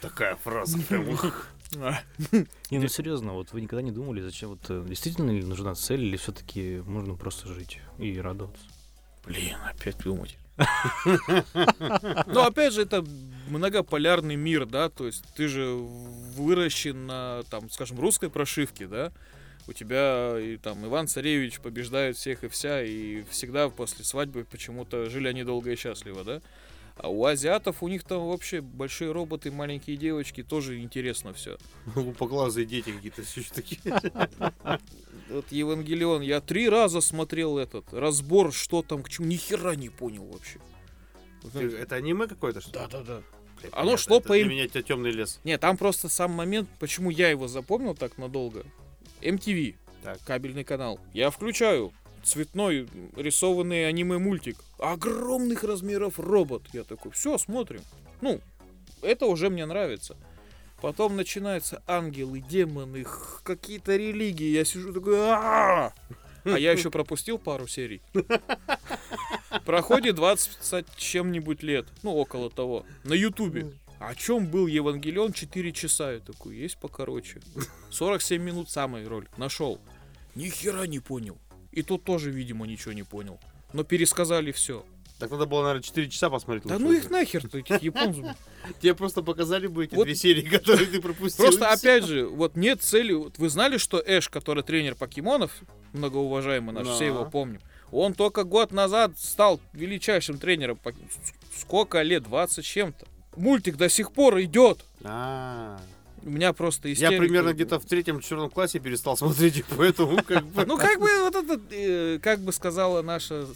Такая 0.02 0.36
фраза 0.36 0.80
прям. 0.80 1.06
Не, 1.72 2.80
ну 2.80 2.88
серьезно, 2.88 3.34
вот 3.34 3.52
вы 3.54 3.62
никогда 3.62 3.82
не 3.82 3.92
думали, 3.92 4.22
зачем 4.22 4.50
вот 4.50 4.66
э, 4.70 4.86
действительно 4.88 5.32
ли 5.32 5.44
нужна 5.44 5.74
цель, 5.76 6.04
или 6.04 6.18
все-таки 6.18 6.82
можно 6.86 7.16
просто 7.16 7.48
жить 7.48 7.80
и 7.98 8.20
радоваться? 8.20 8.64
Блин, 9.26 9.56
опять 9.70 9.98
думать. 10.00 10.38
Ну, 12.28 12.42
опять 12.42 12.74
же, 12.74 12.82
это 12.84 13.04
многополярный 13.48 14.36
мир, 14.36 14.66
да, 14.66 14.90
то 14.90 15.06
есть 15.08 15.24
ты 15.36 15.48
же 15.48 15.66
выращен 15.66 17.06
на, 17.06 17.44
там, 17.50 17.70
скажем, 17.70 18.00
русской 18.00 18.30
прошивке, 18.30 18.88
да, 18.88 19.12
у 19.68 19.74
тебя 19.74 20.38
и, 20.40 20.58
там 20.58 20.86
Иван 20.86 21.08
Царевич 21.08 21.60
побеждает 21.60 22.18
всех 22.18 22.44
и 22.44 22.48
вся, 22.48 22.84
и 22.84 23.24
всегда 23.30 23.70
после 23.70 24.04
свадьбы 24.04 24.46
почему-то 24.50 25.10
жили 25.10 25.28
они 25.28 25.44
долго 25.44 25.72
и 25.72 25.76
счастливо, 25.76 26.24
да. 26.24 26.42
А 26.98 27.10
у 27.10 27.26
азиатов 27.26 27.82
у 27.82 27.88
них 27.88 28.04
там 28.04 28.28
вообще 28.28 28.62
большие 28.62 29.12
роботы, 29.12 29.52
маленькие 29.52 29.98
девочки, 29.98 30.44
тоже 30.44 30.80
интересно 30.82 31.34
все. 31.34 31.58
Лупоглазые 31.96 32.66
дети 32.66 32.92
какие-то 32.92 33.24
все 33.24 33.42
такие. 33.54 33.80
Вот 35.30 35.50
Евангелион, 35.50 36.22
я 36.24 36.42
три 36.42 36.68
раза 36.68 37.00
смотрел 37.00 37.58
этот 37.58 37.94
разбор, 37.94 38.52
что 38.52 38.82
там, 38.82 39.02
к 39.02 39.10
чему, 39.10 39.28
ни 39.28 39.38
хера 39.38 39.76
не 39.76 39.88
понял 39.88 40.26
вообще. 40.26 40.60
Это 41.78 41.96
аниме 41.96 42.28
какое-то, 42.28 42.60
что 42.60 42.72
ли? 42.72 42.76
Да, 42.76 42.88
да, 43.00 43.04
да. 43.04 43.22
Оно 43.72 43.96
шло 43.96 44.20
по 44.20 44.34
Для 44.34 44.42
им- 44.42 44.50
меня 44.50 44.68
темный 44.68 45.12
лес. 45.12 45.40
Не, 45.46 45.58
там 45.58 45.78
просто 45.78 46.10
сам 46.10 46.32
момент, 46.32 46.68
почему 46.80 47.10
я 47.12 47.30
его 47.30 47.48
запомнил 47.48 47.96
так 47.96 48.18
надолго. 48.18 48.66
MTV, 49.22 49.76
Так. 50.04 50.20
кабельный 50.26 50.66
канал. 50.66 51.00
Я 51.14 51.30
включаю 51.30 51.94
цветной 52.24 52.88
рисованный 53.16 53.88
аниме-мультик. 53.88 54.58
Огромных 54.80 55.64
размеров 55.64 56.20
робот. 56.20 56.64
Я 56.74 56.84
такой, 56.84 57.12
все, 57.12 57.38
смотрим. 57.38 57.82
Ну, 58.22 58.40
это 59.02 59.26
уже 59.26 59.50
мне 59.50 59.66
нравится. 59.66 60.16
Потом 60.82 61.16
начинаются 61.16 61.84
ангелы, 61.86 62.42
демоны, 62.42 63.06
какие-то 63.44 63.96
религии. 63.96 64.48
Я 64.48 64.66
сижу 64.66 64.94
такой, 64.94 65.16
а 65.20 65.94
А 66.44 66.58
я 66.58 66.72
еще 66.72 66.90
пропустил 66.90 67.38
пару 67.38 67.68
серий. 67.68 68.02
Проходит 69.66 70.16
20 70.16 70.58
с 70.64 70.84
чем-нибудь 70.98 71.62
лет, 71.62 71.86
ну 72.04 72.16
около 72.16 72.50
того, 72.50 72.86
на 73.04 73.14
Ютубе. 73.14 73.74
о 74.00 74.16
чем 74.16 74.48
был 74.48 74.66
Евангелион 74.66 75.34
4 75.34 75.72
часа? 75.72 76.14
Я 76.14 76.20
такой, 76.20 76.56
есть 76.56 76.78
покороче. 76.78 77.42
47 77.92 78.42
минут 78.42 78.70
самый 78.70 79.08
ролик. 79.08 79.38
Нашел. 79.38 79.80
Ни 80.34 80.50
хера 80.50 80.88
не 80.88 81.00
понял. 81.00 81.38
И 81.72 81.82
тут 81.84 82.04
тоже, 82.04 82.32
видимо, 82.32 82.66
ничего 82.68 82.94
не 82.94 83.04
понял. 83.04 83.40
Но 83.74 83.84
пересказали 83.84 84.52
все. 84.52 84.86
Так 85.20 85.30
надо 85.30 85.46
было, 85.46 85.62
наверное, 85.62 85.84
4 85.84 86.10
часа 86.10 86.30
посмотреть. 86.32 86.64
Да 86.66 86.80
ну 86.80 86.92
их 86.92 87.10
нахер, 87.12 87.46
этих 87.46 87.82
японцев. 87.84 88.26
Тебе 88.82 88.96
просто 88.96 89.22
показали 89.22 89.68
бы 89.68 89.86
эти 89.86 89.94
Вот- 89.94 90.06
две 90.06 90.16
серии, 90.16 90.42
которые 90.42 90.88
ты 90.88 91.00
пропустил. 91.00 91.46
Просто, 91.46 91.70
опять 91.70 92.06
же, 92.06 92.28
вот 92.28 92.56
нет 92.56 92.82
цели. 92.82 93.14
Вот 93.14 93.38
Вы 93.38 93.50
знали, 93.50 93.78
что 93.78 94.02
Эш, 94.04 94.30
который 94.30 94.64
тренер 94.64 94.96
покемонов, 94.96 95.52
многоуважаемый 95.94 96.74
наш, 96.74 96.88
Да. 96.88 96.96
все 96.96 97.06
его 97.06 97.26
помним, 97.26 97.62
он 97.92 98.14
только 98.16 98.44
год 98.46 98.72
назад 98.72 99.14
стал 99.20 99.62
величайшим 99.74 100.40
тренером. 100.40 100.80
Сколько 101.56 102.02
лет? 102.02 102.24
20 102.24 102.66
с 102.66 102.68
чем-то. 102.68 103.06
Мультик 103.36 103.78
до 103.78 103.90
сих 103.90 104.12
пор 104.14 104.42
идет. 104.42 104.84
А, 105.04 105.80
У 106.24 106.30
меня 106.30 106.54
просто 106.54 106.88
Я 106.88 106.94
истерика. 106.94 107.18
примерно 107.24 107.54
где-то 107.54 107.80
в 107.80 107.86
третьем-четвертом 107.86 108.50
классе 108.52 108.80
перестал 108.80 109.18
смотреть 109.18 109.58
их, 109.58 109.66
поэтому 109.76 110.22
как 110.24 110.46
бы... 110.46 110.66
Ну, 110.68 110.78
как 110.78 111.00
бы 111.00 111.08
вот 111.22 111.36
это, 111.36 111.60
э, 111.72 112.20
как 112.22 112.40
бы 112.42 112.54
сказала 112.54 113.02
наша 113.02 113.48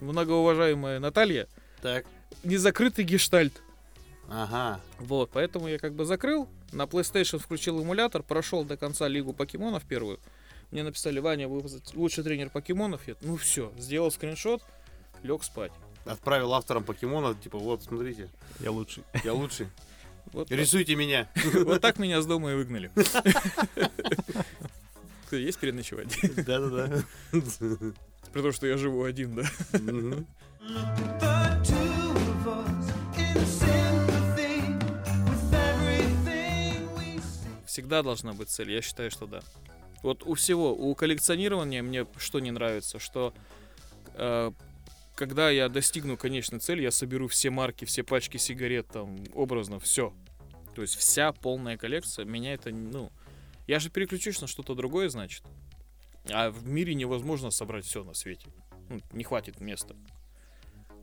многоуважаемая 0.00 0.98
Наталья, 0.98 1.46
Так. 1.82 2.06
незакрытый 2.42 3.04
гештальт. 3.04 3.62
Ага. 4.28 4.80
Вот, 4.98 5.30
поэтому 5.32 5.68
я 5.68 5.78
как 5.78 5.92
бы 5.94 6.04
закрыл, 6.06 6.48
на 6.72 6.84
PlayStation 6.84 7.38
включил 7.38 7.80
эмулятор, 7.82 8.22
прошел 8.22 8.64
до 8.64 8.76
конца 8.76 9.06
Лигу 9.06 9.32
покемонов 9.34 9.84
первую. 9.84 10.18
Мне 10.70 10.82
написали, 10.82 11.18
Ваня, 11.20 11.46
вы 11.48 11.62
лучший 11.94 12.24
тренер 12.24 12.48
покемонов. 12.50 13.06
Я, 13.06 13.14
ну 13.20 13.36
все, 13.36 13.72
сделал 13.78 14.10
скриншот, 14.10 14.62
лег 15.22 15.44
спать. 15.44 15.72
Отправил 16.06 16.52
авторам 16.54 16.84
покемона, 16.84 17.34
типа, 17.34 17.58
вот, 17.58 17.82
смотрите, 17.82 18.28
Я 18.60 18.70
лучший. 18.72 19.04
я 19.22 19.34
лучший. 19.34 19.68
Вот, 20.34 20.48
так- 20.48 20.58
Рисуйте 20.58 20.96
меня. 20.96 21.28
вот 21.64 21.80
так 21.80 21.98
меня 22.00 22.20
с 22.20 22.26
дома 22.26 22.50
и 22.50 22.54
выгнали. 22.56 22.90
Есть 25.30 25.58
переночевать? 25.60 26.16
Да-да-да. 26.44 27.02
При 28.32 28.42
том, 28.42 28.52
что 28.52 28.66
я 28.66 28.76
живу 28.76 29.04
один, 29.04 29.36
да? 29.36 29.44
Всегда 37.66 38.02
должна 38.02 38.32
быть 38.32 38.48
цель, 38.50 38.72
я 38.72 38.82
считаю, 38.82 39.10
что 39.10 39.26
да. 39.26 39.40
Вот 40.02 40.22
у 40.24 40.34
всего, 40.34 40.72
у 40.72 40.94
коллекционирования 40.94 41.82
мне 41.82 42.06
что 42.18 42.38
не 42.40 42.50
нравится, 42.50 42.98
что 42.98 43.32
э, 44.14 44.52
когда 45.14 45.50
я 45.50 45.68
достигну 45.68 46.16
конечной 46.16 46.60
цели, 46.60 46.82
я 46.82 46.90
соберу 46.90 47.28
все 47.28 47.50
марки, 47.50 47.84
все 47.84 48.02
пачки 48.02 48.36
сигарет, 48.36 48.88
там, 48.88 49.16
образно, 49.34 49.78
все. 49.78 50.12
То 50.74 50.82
есть 50.82 50.96
вся 50.96 51.32
полная 51.32 51.76
коллекция, 51.76 52.24
меня 52.24 52.54
это, 52.54 52.70
ну... 52.70 53.10
Я 53.66 53.78
же 53.78 53.88
переключусь 53.88 54.42
на 54.42 54.46
что-то 54.46 54.74
другое, 54.74 55.08
значит. 55.08 55.42
А 56.30 56.50
в 56.50 56.66
мире 56.66 56.94
невозможно 56.94 57.50
собрать 57.50 57.86
все 57.86 58.04
на 58.04 58.12
свете. 58.12 58.48
Ну, 58.90 59.00
не 59.12 59.24
хватит 59.24 59.60
места. 59.60 59.96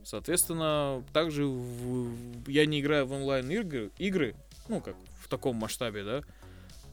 Соответственно, 0.04 1.04
также 1.12 1.46
в- 1.46 2.48
я 2.48 2.66
не 2.66 2.80
играю 2.80 3.06
в 3.06 3.12
онлайн 3.12 3.50
игры, 3.50 3.90
игры, 3.98 4.34
ну 4.68 4.80
как 4.80 4.96
в 5.20 5.28
таком 5.28 5.56
масштабе, 5.56 6.04
да, 6.04 6.22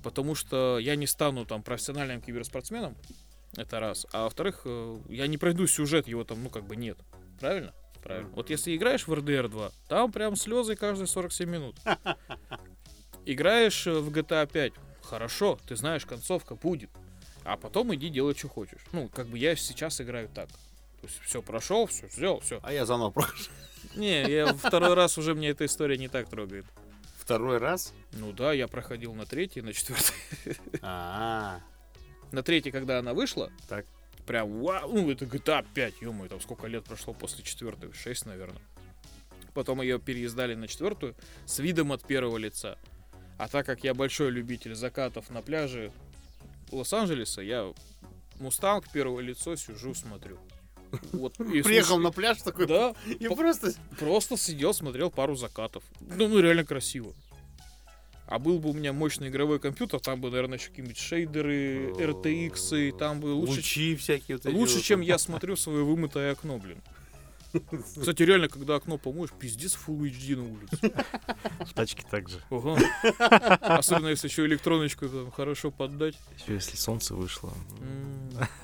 потому 0.04 0.36
что 0.36 0.78
я 0.80 0.96
не 0.96 1.08
стану 1.08 1.46
там 1.46 1.64
профессиональным 1.64 2.22
киберспортсменом, 2.22 2.96
это 3.56 3.80
раз, 3.80 4.06
а 4.12 4.26
во-вторых, 4.26 4.62
э, 4.66 4.98
я 5.10 5.26
не 5.26 5.40
пройду 5.40 5.66
сюжет, 5.66 6.08
его 6.08 6.24
там, 6.24 6.44
ну 6.44 6.50
как 6.50 6.66
бы 6.66 6.76
нет, 6.76 7.00
правильно? 7.40 7.74
Правильно. 8.02 8.30
Вот 8.30 8.50
если 8.50 8.76
играешь 8.76 9.08
в 9.08 9.14
RDR 9.14 9.48
2, 9.48 9.72
там 9.88 10.12
прям 10.12 10.36
слезы 10.36 10.76
каждые 10.76 11.08
47 11.08 11.50
минут. 11.50 11.76
Играешь 13.26 13.86
э, 13.88 14.00
в 14.00 14.10
GTA 14.10 14.48
5, 14.52 14.74
хорошо, 15.04 15.60
ты 15.68 15.76
знаешь, 15.76 16.06
концовка 16.06 16.56
будет, 16.56 16.90
а 17.44 17.58
потом 17.58 17.94
иди 17.94 18.10
делай, 18.10 18.34
что 18.36 18.48
хочешь. 18.48 18.82
Ну, 18.92 19.10
как 19.10 19.28
бы 19.28 19.38
я 19.38 19.56
сейчас 19.56 20.00
играю 20.02 20.30
так. 20.30 20.48
То 21.02 21.08
есть 21.08 21.20
все 21.22 21.42
прошел, 21.42 21.86
все 21.88 22.08
сделал, 22.10 22.40
все. 22.40 22.60
А 22.64 22.74
я 22.74 22.86
заново 22.86 23.12
прохожу. 23.12 23.52
Не, 23.96 24.30
я 24.30 24.54
второй 24.54 24.94
раз 24.94 25.18
уже 25.18 25.34
мне 25.36 25.50
эта 25.50 25.66
история 25.66 25.98
не 25.98 26.08
так 26.08 26.30
трогает. 26.30 26.66
Второй 27.18 27.58
раз? 27.58 27.94
Ну 28.14 28.32
да, 28.32 28.54
я 28.54 28.68
проходил 28.68 29.14
на 29.14 29.26
третий, 29.26 29.62
на 29.62 29.74
четвертый. 29.74 30.16
А, 30.82 31.60
На 32.32 32.44
третий, 32.44 32.72
когда 32.72 33.00
она 33.00 33.14
вышла, 33.14 33.52
Так. 33.68 33.86
Прям 34.30 34.62
вау, 34.62 34.94
ну 34.94 35.10
это 35.10 35.26
GTA 35.26 35.66
5, 35.74 36.02
ё 36.02 36.28
там 36.30 36.40
сколько 36.40 36.68
лет 36.68 36.84
прошло 36.84 37.16
после 37.16 37.44
четвертой, 37.44 37.92
6, 37.92 38.28
наверное. 38.28 38.62
Потом 39.56 39.82
ее 39.82 39.98
переиздали 39.98 40.54
на 40.54 40.68
четвертую 40.68 41.16
с 41.48 41.58
видом 41.58 41.92
от 41.92 42.04
первого 42.06 42.38
лица. 42.38 42.78
А 43.40 43.48
так 43.48 43.66
как 43.66 43.84
я 43.84 43.96
большой 43.96 44.30
любитель 44.30 44.76
закатов 44.76 45.32
на 45.32 45.42
пляже 45.42 45.92
Лос-Анджелеса, 46.72 47.42
я 47.42 47.74
Мустанг 48.40 48.86
первое 48.94 49.24
лицо 49.24 49.56
сижу, 49.56 49.96
смотрю. 49.96 50.38
Вот, 51.12 51.40
и 51.40 51.64
приехал 51.64 51.96
слушай- 51.96 52.04
на 52.04 52.12
пляж 52.12 52.38
такой, 52.44 52.68
Да, 52.68 52.94
и 53.08 53.28
по- 53.28 53.36
просто... 53.36 53.74
Просто 53.98 54.38
сидел, 54.38 54.76
смотрел 54.76 55.10
пару 55.10 55.36
закатов. 55.36 55.84
Ну, 56.02 56.28
ну 56.28 56.40
реально 56.40 56.66
красиво. 56.66 57.16
А 58.30 58.38
был 58.38 58.60
бы 58.60 58.70
у 58.70 58.74
меня 58.74 58.94
мощный 58.94 59.30
игровой 59.30 59.60
компьютер, 59.60 60.00
там 60.00 60.22
бы, 60.22 60.30
наверное, 60.30 60.60
еще 60.60 60.70
какие-нибудь 60.70 61.00
шейдеры, 61.00 61.90
RTX, 61.94 62.90
и 62.90 62.92
там 62.92 63.20
бы 63.22 63.34
лучше, 63.34 63.54
Лучи 63.54 63.96
всякие 63.96 64.38
вот 64.38 64.46
лучше 64.54 64.76
вот 64.76 64.84
чем 64.84 65.02
я 65.02 65.18
смотрю 65.18 65.56
свое 65.56 65.84
вымытое 65.84 66.34
окно, 66.34 66.60
блин. 66.60 66.78
Кстати, 68.00 68.22
реально, 68.22 68.48
когда 68.48 68.76
окно 68.76 69.00
помоешь, 69.00 69.32
пиздец 69.32 69.76
Full 69.88 70.02
HD 70.02 70.36
на 70.36 70.44
улице. 70.44 71.06
В 71.66 71.74
тачке 71.74 72.04
также. 72.08 72.40
Ага. 72.52 72.78
Особенно, 73.62 74.10
если 74.10 74.28
еще 74.28 74.46
электроночку 74.46 75.10
там 75.10 75.32
хорошо 75.32 75.72
поддать. 75.72 76.16
Еще 76.40 76.54
если 76.54 76.78
солнце 76.78 77.16
вышло. 77.16 77.52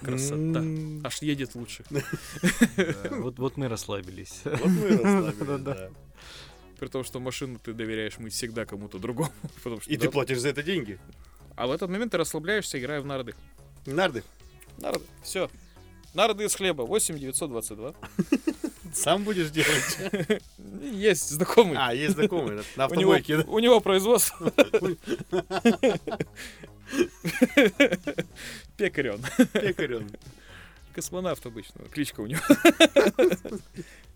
Красота. 0.02 0.64
Аж 1.04 1.24
едет 1.24 1.56
лучше. 1.56 1.84
Вот, 3.10 3.40
вот 3.40 3.58
мы 3.58 3.68
расслабились. 3.68 4.42
Вот 4.44 4.68
мы 4.68 4.90
расслабились. 4.98 5.90
При 6.80 6.88
том, 6.88 7.04
что 7.04 7.20
машину 7.20 7.60
ты 7.60 7.74
доверяешь 7.74 8.18
мыть 8.18 8.34
всегда 8.34 8.66
кому-то 8.66 9.00
другому. 9.00 9.32
Потому 9.64 9.82
что, 9.82 9.90
И 9.90 9.98
ты 9.98 10.06
да. 10.06 10.12
платишь 10.12 10.40
за 10.40 10.50
это 10.50 10.64
деньги. 10.64 11.00
А 11.56 11.68
в 11.68 11.72
этот 11.72 11.90
момент 11.90 12.12
ты 12.12 12.18
расслабляешься, 12.18 12.80
играя 12.80 13.02
в 13.02 13.06
нарды. 13.06 13.34
Нарды. 13.86 14.24
Нарды. 14.78 15.06
Все. 15.24 15.50
Нарды 16.14 16.46
из 16.46 16.56
хлеба. 16.56 16.84
8 16.84 17.18
922. 17.18 17.94
Сам 18.94 19.24
будешь 19.24 19.50
делать. 19.50 20.42
Есть 20.82 21.30
знакомый. 21.30 21.78
А, 21.78 21.94
есть 21.94 22.14
знакомый, 22.14 22.64
на 22.78 22.86
автомойке, 22.86 23.38
у 23.40 23.60
него 23.60 23.82
производство. 23.82 24.52
Пекарь 28.78 29.10
он. 29.10 30.10
Космонавт 30.94 31.46
обычно. 31.46 31.84
Кличка 31.92 32.22
у 32.22 32.28
него. 32.28 32.40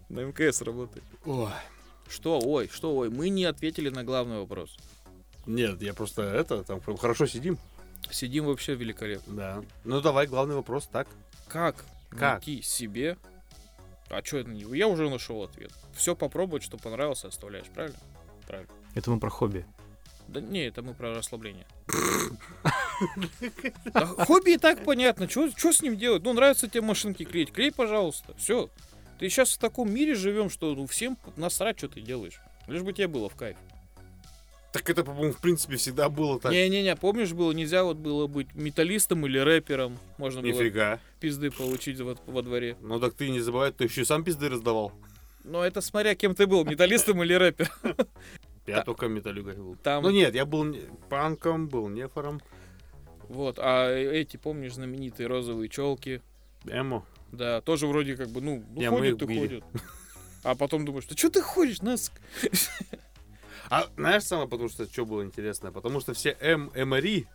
На 0.08 0.22
МКС 0.22 0.62
работает. 0.62 1.04
Ой. 1.26 1.52
Что, 2.10 2.40
ой, 2.40 2.70
что, 2.72 2.96
ой, 2.96 3.10
мы 3.10 3.30
не 3.30 3.46
ответили 3.46 3.90
на 3.90 4.04
главный 4.04 4.40
вопрос. 4.40 4.76
Нет, 5.46 5.82
я 5.82 5.94
просто 5.94 6.24
это, 6.24 6.64
там 6.64 6.80
прям 6.80 6.98
хорошо 6.98 7.28
сидим. 7.28 7.58
Сидим 8.12 8.46
вообще 8.46 8.76
великолепно. 8.76 9.36
Да. 9.36 9.64
Ну 9.84 10.02
давай, 10.02 10.28
главный 10.28 10.56
вопрос, 10.56 10.88
так. 10.92 11.08
Как, 11.48 11.86
Как? 12.10 12.46
найти 12.46 12.62
себе... 12.62 13.18
А 14.10 14.24
что 14.24 14.38
это 14.38 14.50
не... 14.50 14.62
Я 14.76 14.88
уже 14.88 15.08
нашел 15.08 15.44
ответ. 15.44 15.72
Все 15.94 16.16
попробовать, 16.16 16.64
что 16.64 16.78
понравилось, 16.78 17.26
оставляешь, 17.26 17.68
правильно? 17.68 18.00
Правильно. 18.48 18.72
Это 18.96 19.12
мы 19.12 19.20
про 19.20 19.30
хобби. 19.30 19.66
Да 20.28 20.42
не, 20.42 20.66
это 20.66 20.82
мы 20.82 20.94
про 20.94 21.14
расслабление. 21.14 21.66
Хобби 23.94 24.52
и 24.52 24.58
так 24.58 24.84
понятно. 24.84 25.28
Что 25.30 25.50
с 25.50 25.82
ним 25.82 25.98
делать? 25.98 26.24
Ну, 26.24 26.34
нравится 26.34 26.68
тебе 26.68 26.82
машинки 26.82 27.24
клеить. 27.24 27.52
Клей, 27.52 27.72
пожалуйста. 27.72 28.36
Все. 28.38 28.70
Ты 29.20 29.30
сейчас 29.30 29.52
в 29.54 29.58
таком 29.58 29.94
мире 29.94 30.16
живем, 30.16 30.50
что 30.50 30.74
ну, 30.74 30.88
всем 30.88 31.18
насрать, 31.36 31.78
что 31.78 31.90
ты 31.90 32.02
делаешь. 32.02 32.40
Лишь 32.68 32.82
бы 32.82 32.94
тебе 32.94 33.08
было 33.08 33.30
в 33.30 33.36
кайф. 33.36 33.58
Так 34.72 34.90
это, 34.90 35.04
по-моему, 35.04 35.34
в 35.34 35.42
принципе, 35.42 35.76
всегда 35.78 36.10
было 36.10 36.40
так. 36.40 36.52
Не-не-не, 36.52 36.96
помнишь, 36.96 37.34
было 37.34 37.52
нельзя 37.52 37.84
вот 37.84 37.98
было 37.98 38.28
быть 38.28 38.54
металлистом 38.54 39.26
или 39.26 39.40
рэпером. 39.40 39.98
Можно 40.18 40.42
было 40.42 40.52
Нифига. 40.52 41.00
пизды 41.20 41.52
получить 41.52 42.00
во, 42.00 42.16
во 42.28 42.42
дворе. 42.44 42.78
Ну 42.80 43.00
так 43.00 43.16
ты 43.16 43.30
не 43.30 43.40
забывай, 43.40 43.72
ты 43.72 43.86
еще 43.86 44.02
и 44.02 44.06
сам 44.06 44.24
пизды 44.24 44.48
раздавал. 44.48 44.94
Но 45.44 45.66
это 45.66 45.82
смотря 45.82 46.14
кем 46.16 46.36
ты 46.36 46.46
был, 46.46 46.64
металлистом 46.64 47.24
или 47.24 47.34
рэпером. 47.34 47.72
Я 48.68 48.84
только 48.84 49.08
металлюгой 49.08 49.56
был. 49.56 49.76
Там- 49.82 50.04
Ну 50.04 50.12
нет, 50.12 50.36
я 50.36 50.46
был 50.46 50.76
панком, 51.10 51.68
был 51.68 51.90
нефором. 51.90 52.40
Вот, 53.28 53.58
а 53.60 53.92
эти, 53.92 54.38
помнишь, 54.38 54.74
знаменитые 54.74 55.28
розовые 55.28 55.70
челки? 55.70 56.22
Эмо. 56.66 57.04
Да, 57.32 57.62
тоже 57.62 57.88
вроде 57.88 58.16
как 58.16 58.30
бы, 58.30 58.42
ну, 58.42 58.64
ну 58.76 58.90
ходят 58.90 59.22
их 59.22 59.30
и 59.30 59.40
ходят. 59.40 59.64
А 60.44 60.56
потом 60.56 60.86
думаешь, 60.86 61.06
да 61.06 61.16
что 61.18 61.30
ты 61.30 61.42
ходишь, 61.42 61.82
нас? 61.82 62.12
А 63.70 63.88
знаешь 63.98 64.24
самое, 64.24 64.48
потому 64.48 64.70
что 64.70 64.86
что 64.86 65.06
было 65.06 65.24
интересно? 65.24 65.72
Потому 65.72 66.00
что 66.00 66.14
все 66.14 66.36
М, 66.40 66.72
Эмори, 66.74 67.28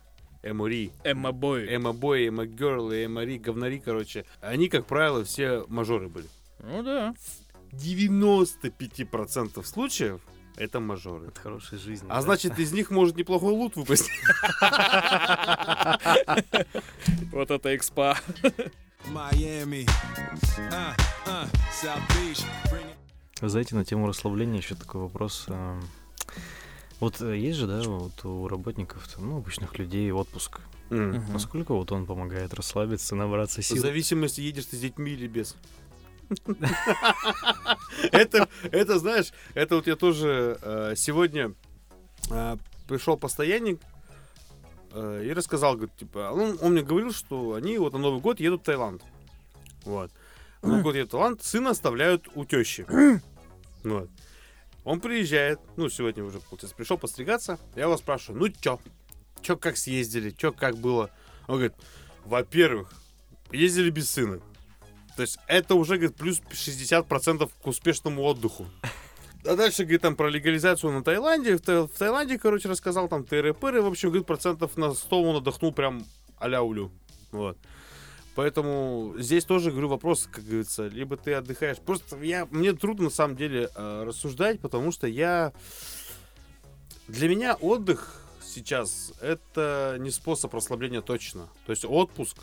Эмори, 0.43 0.91
Эмма 1.03 1.31
Бой. 1.31 1.65
Эмо-бой, 1.73 2.27
эмо-герл 2.27 2.91
и 2.91 3.05
эмори, 3.05 3.37
говнари, 3.37 3.79
короче, 3.79 4.25
они, 4.41 4.67
как 4.67 4.85
правило, 4.85 5.23
все 5.23 5.65
мажоры 5.69 6.09
были. 6.09 6.27
Ну 6.59 6.83
да. 6.83 7.13
95% 7.71 9.63
случаев 9.65 10.21
Это 10.57 10.79
мажоры. 10.79 11.27
От 11.27 11.37
хорошей 11.37 11.77
жизни. 11.77 12.07
А 12.09 12.15
да. 12.15 12.21
значит, 12.21 12.57
из 12.59 12.71
них 12.71 12.89
может 12.91 13.15
неплохой 13.17 13.51
лут 13.53 13.75
выпасть. 13.75 14.09
Вот 17.31 17.51
это 17.51 17.75
экспа. 17.75 18.17
Miami. 19.11 19.85
Uh, 20.57 20.93
uh, 21.27 21.47
South 21.71 22.01
Beach. 22.09 22.43
Bring 22.71 22.85
it. 22.85 22.95
Вы 23.41 23.49
знаете, 23.49 23.75
на 23.75 23.83
тему 23.85 24.07
расслабления 24.07 24.57
еще 24.57 24.75
такой 24.75 25.01
вопрос. 25.01 25.45
а, 25.49 25.79
Вот 26.99 27.21
э, 27.21 27.37
есть 27.37 27.59
же, 27.59 27.67
да, 27.67 27.81
вот 27.83 28.23
у 28.23 28.47
работников, 28.47 29.07
ну, 29.17 29.37
обычных 29.37 29.77
людей 29.77 30.11
отпуск. 30.11 30.61
М. 30.89 31.23
Насколько 31.33 31.73
вот 31.73 31.91
он 31.91 32.05
помогает 32.05 32.53
расслабиться, 32.53 33.15
набраться 33.15 33.61
В 33.61 33.65
сил? 33.65 33.77
зависимости, 33.77 34.41
едешь 34.41 34.65
ты 34.65 34.77
с 34.77 34.79
детьми 34.79 35.11
или 35.11 35.27
без. 35.27 35.55
Это, 38.11 38.49
это, 38.71 38.97
знаешь, 38.99 39.31
это 39.53 39.75
вот 39.75 39.85
я 39.87 39.95
тоже 39.95 40.57
э, 40.61 40.93
сегодня 40.97 41.53
э, 42.31 42.57
пришел 42.87 43.15
постоянник 43.17 43.79
и 44.95 45.33
рассказал, 45.33 45.75
говорит, 45.75 45.95
типа, 45.97 46.31
он, 46.31 46.57
он 46.61 46.71
мне 46.71 46.81
говорил, 46.81 47.11
что 47.11 47.53
они 47.53 47.77
вот 47.77 47.93
на 47.93 47.99
Новый 47.99 48.21
год 48.21 48.39
едут 48.39 48.61
в 48.61 48.65
Таиланд. 48.65 49.01
Вот. 49.83 50.11
На 50.61 50.69
Новый 50.69 50.83
год 50.83 50.95
едут 50.95 51.09
в 51.09 51.11
Таиланд, 51.11 51.43
сына 51.43 51.71
оставляют 51.71 52.27
у 52.35 52.45
тещи. 52.45 52.85
Вот. 53.83 54.09
Он 54.83 54.99
приезжает, 54.99 55.59
ну, 55.77 55.89
сегодня 55.89 56.23
уже, 56.23 56.39
получается, 56.39 56.75
пришел 56.75 56.97
постригаться. 56.97 57.59
Я 57.75 57.83
его 57.83 57.97
спрашиваю, 57.97 58.41
ну, 58.41 58.49
чё? 58.49 58.79
Чё, 59.41 59.57
как 59.57 59.77
съездили? 59.77 60.31
Чё, 60.31 60.51
как 60.51 60.77
было? 60.77 61.11
Он 61.47 61.55
говорит, 61.55 61.75
во-первых, 62.23 62.91
ездили 63.51 63.91
без 63.91 64.09
сына. 64.09 64.39
То 65.15 65.21
есть 65.21 65.37
это 65.47 65.75
уже, 65.75 65.97
говорит, 65.97 66.15
плюс 66.15 66.41
60% 66.49 67.51
к 67.61 67.67
успешному 67.67 68.23
отдыху. 68.23 68.65
А 69.47 69.55
дальше, 69.55 69.83
говорит, 69.83 70.01
там 70.01 70.15
про 70.15 70.29
легализацию 70.29 70.91
на 70.91 71.03
Таиланде. 71.03 71.57
В, 71.57 71.61
Та- 71.61 71.83
в 71.87 71.89
Таиланде, 71.89 72.39
короче, 72.39 72.67
рассказал 72.67 73.07
там 73.07 73.23
тыры-пыры. 73.23 73.81
В 73.81 73.87
общем, 73.87 74.09
говорит, 74.09 74.25
процентов 74.25 74.75
на 74.77 74.93
100 74.93 75.21
он 75.21 75.35
отдохнул 75.37 75.71
прям 75.71 76.05
а-ля 76.39 76.63
улю. 76.63 76.91
Вот. 77.31 77.57
Поэтому 78.35 79.13
здесь 79.17 79.45
тоже, 79.45 79.71
говорю, 79.71 79.87
вопрос, 79.89 80.27
как 80.31 80.43
говорится, 80.43 80.87
либо 80.87 81.15
ты 81.15 81.33
отдыхаешь. 81.33 81.77
Просто 81.77 82.17
я, 82.17 82.47
мне 82.51 82.73
трудно, 82.73 83.05
на 83.05 83.09
самом 83.09 83.37
деле, 83.37 83.69
э, 83.75 84.03
рассуждать, 84.05 84.59
потому 84.59 84.91
что 84.91 85.07
я... 85.07 85.53
Для 87.07 87.29
меня 87.29 87.55
отдых 87.55 88.21
сейчас 88.43 89.13
это 89.21 89.95
не 89.99 90.09
способ 90.09 90.53
расслабления 90.53 91.01
точно. 91.01 91.49
То 91.65 91.71
есть 91.71 91.85
отпуск, 91.85 92.37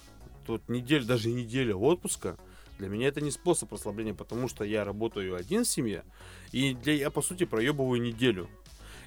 тут 0.46 0.68
неделя, 0.68 1.04
даже 1.04 1.30
неделя 1.30 1.74
отпуска, 1.74 2.36
для 2.82 2.88
меня 2.88 3.06
это 3.06 3.20
не 3.20 3.30
способ 3.30 3.72
расслабления, 3.72 4.12
потому 4.12 4.48
что 4.48 4.64
я 4.64 4.84
работаю 4.84 5.36
один 5.36 5.62
в 5.62 5.68
семье, 5.68 6.02
и 6.50 6.74
для, 6.74 6.94
я, 6.94 7.10
по 7.10 7.22
сути, 7.22 7.44
проебываю 7.44 8.02
неделю. 8.02 8.48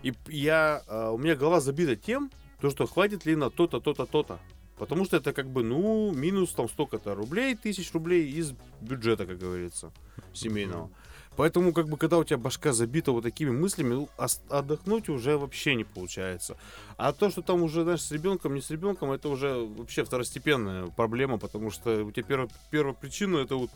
И 0.02 0.14
я, 0.30 0.82
э, 0.88 1.10
у 1.10 1.18
меня 1.18 1.36
голова 1.36 1.60
забита 1.60 1.98
тем, 1.98 2.32
то, 2.62 2.70
что 2.70 2.86
хватит 2.88 3.26
ли 3.26 3.36
на 3.36 3.50
то-то, 3.50 3.82
то-то, 3.82 4.06
то-то. 4.06 4.40
Потому 4.78 5.04
что 5.04 5.18
это 5.18 5.34
как 5.34 5.50
бы, 5.50 5.62
ну, 5.62 6.14
минус 6.14 6.54
там 6.54 6.70
столько-то 6.70 7.16
рублей, 7.16 7.56
тысяч 7.56 7.92
рублей 7.94 8.32
из 8.32 8.54
бюджета, 8.80 9.26
как 9.26 9.40
говорится, 9.40 9.92
семейного. 10.34 10.90
Поэтому, 11.38 11.74
как 11.74 11.88
бы, 11.88 11.98
когда 11.98 12.18
у 12.18 12.24
тебя 12.24 12.38
башка 12.38 12.72
забита 12.74 13.12
вот 13.12 13.24
такими 13.24 13.50
мыслями, 13.50 13.94
ну, 13.94 14.10
отдохнуть 14.50 15.10
уже 15.10 15.38
вообще 15.38 15.76
не 15.76 15.84
получается. 15.84 16.58
А 16.98 17.12
то, 17.14 17.30
что 17.30 17.42
там 17.42 17.64
уже, 17.64 17.84
знаешь, 17.84 18.02
с 18.02 18.12
ребенком, 18.12 18.56
не 18.56 18.62
с 18.62 18.70
ребенком, 18.70 19.12
это 19.12 19.30
уже 19.30 19.54
вообще 19.54 20.04
второстепенная 20.04 20.88
проблема, 20.88 21.38
потому 21.38 21.72
что 21.72 22.06
у 22.06 22.12
тебя 22.12 22.24
первая, 22.24 22.50
первая 22.72 22.94
причина 22.94 23.38
это 23.38 23.56
вот 23.56 23.70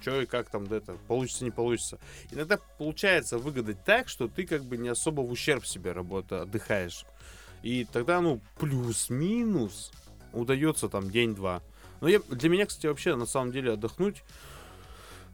что 0.00 0.20
и 0.20 0.26
как 0.26 0.48
там 0.48 0.66
да, 0.68 0.76
это 0.76 0.94
получится, 1.08 1.44
не 1.44 1.50
получится. 1.50 1.98
Иногда 2.30 2.58
получается 2.78 3.36
выгадать 3.36 3.82
так, 3.84 4.08
что 4.08 4.28
ты 4.28 4.46
как 4.46 4.62
бы 4.62 4.76
не 4.76 4.88
особо 4.88 5.22
в 5.22 5.30
ущерб 5.32 5.66
себе 5.66 5.90
работа 5.90 6.42
отдыхаешь. 6.42 7.04
И 7.62 7.84
тогда, 7.84 8.20
ну, 8.20 8.40
плюс-минус 8.58 9.90
удается 10.32 10.88
там 10.88 11.10
день-два. 11.10 11.62
Но 12.00 12.06
я, 12.06 12.20
для 12.28 12.48
меня, 12.48 12.66
кстати, 12.66 12.86
вообще 12.86 13.16
на 13.16 13.26
самом 13.26 13.50
деле 13.50 13.72
отдохнуть 13.72 14.22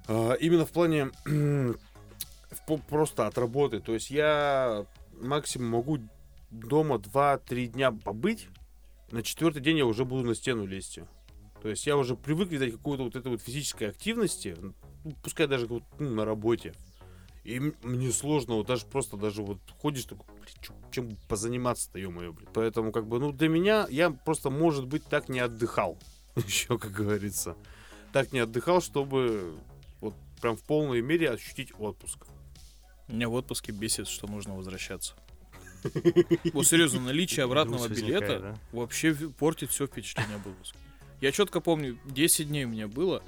именно 0.09 0.67
в 0.67 0.73
плане 0.73 1.11
просто 2.89 3.27
от 3.27 3.39
работы. 3.39 3.81
То 3.81 3.95
есть 3.95 4.11
я 4.11 4.87
максимум 5.21 5.69
могу 5.69 5.99
дома 6.51 6.97
2-3 6.97 7.67
дня 7.67 7.93
побыть, 7.93 8.49
на 9.11 9.23
четвертый 9.23 9.61
день 9.61 9.79
я 9.79 9.87
уже 9.87 10.05
буду 10.05 10.27
на 10.27 10.35
стену 10.35 10.67
лезть. 10.67 10.99
То 11.63 11.69
есть 11.69 11.87
я 11.87 11.97
уже 11.97 12.17
привык 12.17 12.51
видать 12.51 12.73
какой-то 12.73 13.05
вот 13.05 13.17
этой 13.17 13.29
вот 13.29 13.41
физической 13.41 13.89
активности, 13.89 14.57
ну, 14.61 14.75
пускай 15.23 15.47
даже 15.47 15.67
вот, 15.67 15.83
ну, 15.99 16.11
на 16.11 16.25
работе. 16.25 16.75
И 17.45 17.61
мне 17.83 18.11
сложно, 18.11 18.55
вот 18.57 18.67
даже 18.67 18.87
просто 18.87 19.17
даже 19.17 19.43
вот 19.43 19.59
ходишь 19.81 20.05
такой, 20.05 20.27
«Блин, 20.35 20.79
чем 20.91 21.17
позаниматься-то, 21.29 21.99
ё-моё, 21.99 22.33
блин. 22.33 22.49
Поэтому 22.55 22.91
как 22.91 23.07
бы, 23.07 23.19
ну, 23.19 23.33
для 23.33 23.49
меня, 23.49 23.87
я 23.91 24.11
просто, 24.11 24.51
может 24.51 24.87
быть, 24.87 25.05
так 25.05 25.29
не 25.29 25.41
отдыхал. 25.41 25.99
Еще, 26.37 26.79
как 26.79 26.91
говорится. 26.93 27.57
Так 28.13 28.33
не 28.33 28.41
отдыхал, 28.41 28.81
чтобы 28.81 29.55
прям 30.45 30.59
в 30.59 30.62
полной 30.62 31.01
мере 31.01 31.31
ощутить 31.31 31.73
отпуск. 31.79 32.27
Меня 33.09 33.31
в 33.31 33.33
отпуске 33.33 33.73
бесит, 33.73 34.07
что 34.07 34.27
нужно 34.27 34.55
возвращаться. 34.55 35.15
Вот 36.53 36.66
серьезно, 36.66 37.01
наличие 37.01 37.45
обратного 37.45 37.89
билета 37.89 38.59
вообще 38.71 39.15
портит 39.15 39.71
все 39.71 39.87
впечатление 39.87 40.37
об 40.37 40.47
отпуске. 40.47 40.77
Я 41.23 41.33
четко 41.33 41.62
помню, 41.62 41.99
10 42.05 42.49
дней 42.49 42.66
у 42.66 42.69
меня 42.69 42.89
было. 42.89 43.23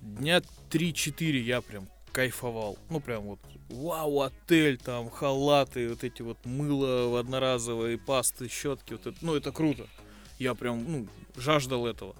Дня 0.00 0.40
3-4 0.70 1.36
я 1.36 1.60
прям 1.60 1.86
кайфовал. 2.12 2.78
Ну, 2.88 3.00
прям 3.00 3.24
вот, 3.24 3.40
вау, 3.68 4.22
отель, 4.22 4.78
там, 4.78 5.10
халаты, 5.10 5.90
вот 5.90 6.02
эти 6.02 6.22
вот 6.22 6.38
мыло 6.46 7.20
одноразовые, 7.20 7.98
пасты, 7.98 8.48
щетки. 8.48 8.94
Вот 8.94 9.06
это, 9.06 9.18
ну, 9.20 9.34
это 9.34 9.52
круто. 9.52 9.86
Я 10.38 10.54
прям, 10.54 10.82
ну, 10.90 11.08
жаждал 11.36 11.86
этого. 11.86 12.16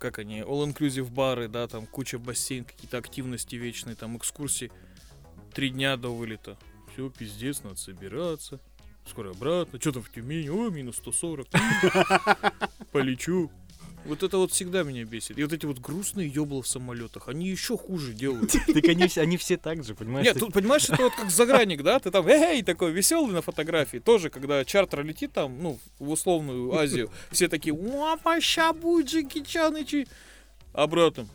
Как 0.00 0.18
они, 0.18 0.40
all-inclusive 0.40 1.10
бары, 1.10 1.46
да, 1.46 1.68
там 1.68 1.86
куча 1.86 2.18
бассейн, 2.18 2.64
какие-то 2.64 2.96
активности 2.96 3.56
вечные, 3.56 3.96
там, 3.96 4.16
экскурсии. 4.16 4.72
Три 5.52 5.68
дня 5.68 5.98
до 5.98 6.08
вылета. 6.08 6.56
Все, 6.90 7.10
пиздец, 7.10 7.62
надо 7.62 7.76
собираться. 7.76 8.60
Скоро 9.06 9.32
обратно. 9.32 9.78
Что 9.78 9.92
там 9.92 10.02
в 10.02 10.10
Тюмени? 10.10 10.48
О, 10.48 10.70
минус 10.70 10.96
140. 10.96 11.48
Полечу. 12.92 13.50
Вот 14.06 14.22
это 14.22 14.38
вот 14.38 14.50
всегда 14.52 14.82
меня 14.82 15.04
бесит. 15.04 15.38
И 15.38 15.42
вот 15.42 15.52
эти 15.52 15.66
вот 15.66 15.78
грустные 15.78 16.26
ёбла 16.28 16.62
в 16.62 16.66
самолетах, 16.66 17.28
они 17.28 17.48
еще 17.48 17.76
хуже 17.76 18.12
делают. 18.14 18.52
Так 18.66 18.84
они, 18.88 19.06
все- 19.08 19.20
они 19.20 19.36
все 19.36 19.56
так 19.56 19.84
же, 19.84 19.94
понимаешь? 19.94 20.26
Нет, 20.26 20.38
тут, 20.38 20.52
понимаешь, 20.52 20.88
это 20.88 21.02
вот 21.02 21.14
как 21.14 21.30
заграник, 21.30 21.82
да? 21.82 21.98
Ты 21.98 22.10
там, 22.10 22.26
эй, 22.26 22.62
такой 22.62 22.92
веселый 22.92 23.32
на 23.32 23.42
фотографии. 23.42 23.98
Тоже, 23.98 24.30
когда 24.30 24.64
чартер 24.64 25.04
летит 25.04 25.32
там, 25.32 25.62
ну, 25.62 25.78
в 25.98 26.10
условную 26.10 26.72
Азию, 26.74 27.10
все 27.30 27.48
такие, 27.48 27.74
уапа, 27.74 28.40
ща 28.40 28.72
будет 28.72 29.08
Джеки 29.08 29.42
Чанычи. 29.42 30.06
Обратно. 30.72 31.26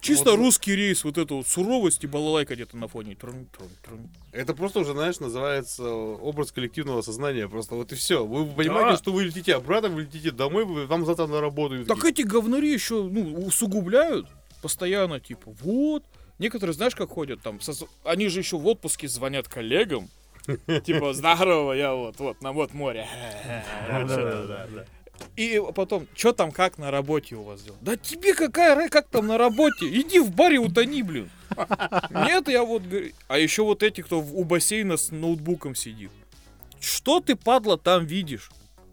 Чисто 0.00 0.36
русский 0.36 0.76
рейс, 0.76 1.02
вот 1.04 1.18
это 1.18 1.34
вот 1.34 1.46
суровость 1.48 2.04
и 2.04 2.06
балалайка 2.06 2.54
где-то 2.54 2.76
на 2.76 2.86
фоне. 2.88 3.14
Трун, 3.16 3.46
трун, 3.46 3.68
трун. 3.84 4.08
Это 4.32 4.54
просто 4.54 4.78
уже, 4.80 4.92
знаешь, 4.92 5.18
называется 5.20 5.84
образ 5.88 6.52
коллективного 6.52 7.02
сознания. 7.02 7.48
Просто 7.48 7.74
вот 7.74 7.92
и 7.92 7.96
все. 7.96 8.24
Вы 8.24 8.46
понимаете, 8.46 8.90
Да. 8.92 8.96
что 8.96 9.12
вы 9.12 9.24
летите 9.24 9.54
обратно, 9.56 9.88
вы 9.88 10.02
летите 10.02 10.30
домой, 10.30 10.64
вы, 10.64 10.86
вам 10.86 11.04
завтра 11.04 11.26
на 11.26 11.40
работу. 11.40 11.84
Так 11.84 12.04
эти 12.04 12.22
говнари 12.22 12.72
еще, 12.72 13.02
ну, 13.02 13.34
усугубляют 13.44 14.26
постоянно, 14.62 15.18
типа, 15.20 15.52
вот. 15.62 16.04
Некоторые, 16.38 16.74
знаешь, 16.74 16.94
как 16.94 17.10
ходят 17.10 17.42
там, 17.42 17.60
со- 17.60 17.86
они 18.04 18.28
же 18.28 18.38
еще 18.40 18.56
в 18.58 18.66
отпуске 18.68 19.08
звонят 19.08 19.48
коллегам. 19.48 20.08
Типа, 20.84 21.12
здорово, 21.12 21.72
я 21.74 21.92
вот, 21.94 22.18
вот, 22.20 22.40
на 22.40 22.52
вот 22.52 22.72
море. 22.72 23.06
И 25.36 25.62
потом, 25.74 26.06
что 26.14 26.32
там, 26.32 26.50
как 26.52 26.78
на 26.78 26.90
работе 26.90 27.36
у 27.36 27.42
вас 27.42 27.62
дела? 27.62 27.76
Да 27.80 27.96
тебе 27.96 28.34
какая 28.34 28.74
разница, 28.74 28.92
как 28.92 29.08
там 29.08 29.26
на 29.26 29.38
работе? 29.38 29.86
Иди 29.88 30.18
в 30.18 30.30
баре 30.30 30.58
утони, 30.58 31.02
блин. 31.02 31.30
Нет, 32.10 32.48
я 32.48 32.62
вот 32.64 32.82
говорю. 32.82 33.12
А 33.28 33.38
еще 33.38 33.62
вот 33.62 33.82
эти, 33.82 34.00
кто 34.00 34.20
у 34.20 34.44
бассейна 34.44 34.96
с 34.96 35.10
ноутбуком 35.10 35.74
сидит. 35.74 36.10
Что 36.80 37.20
ты, 37.20 37.36
падла, 37.36 37.76
там 37.78 38.06
видишь? 38.06 38.50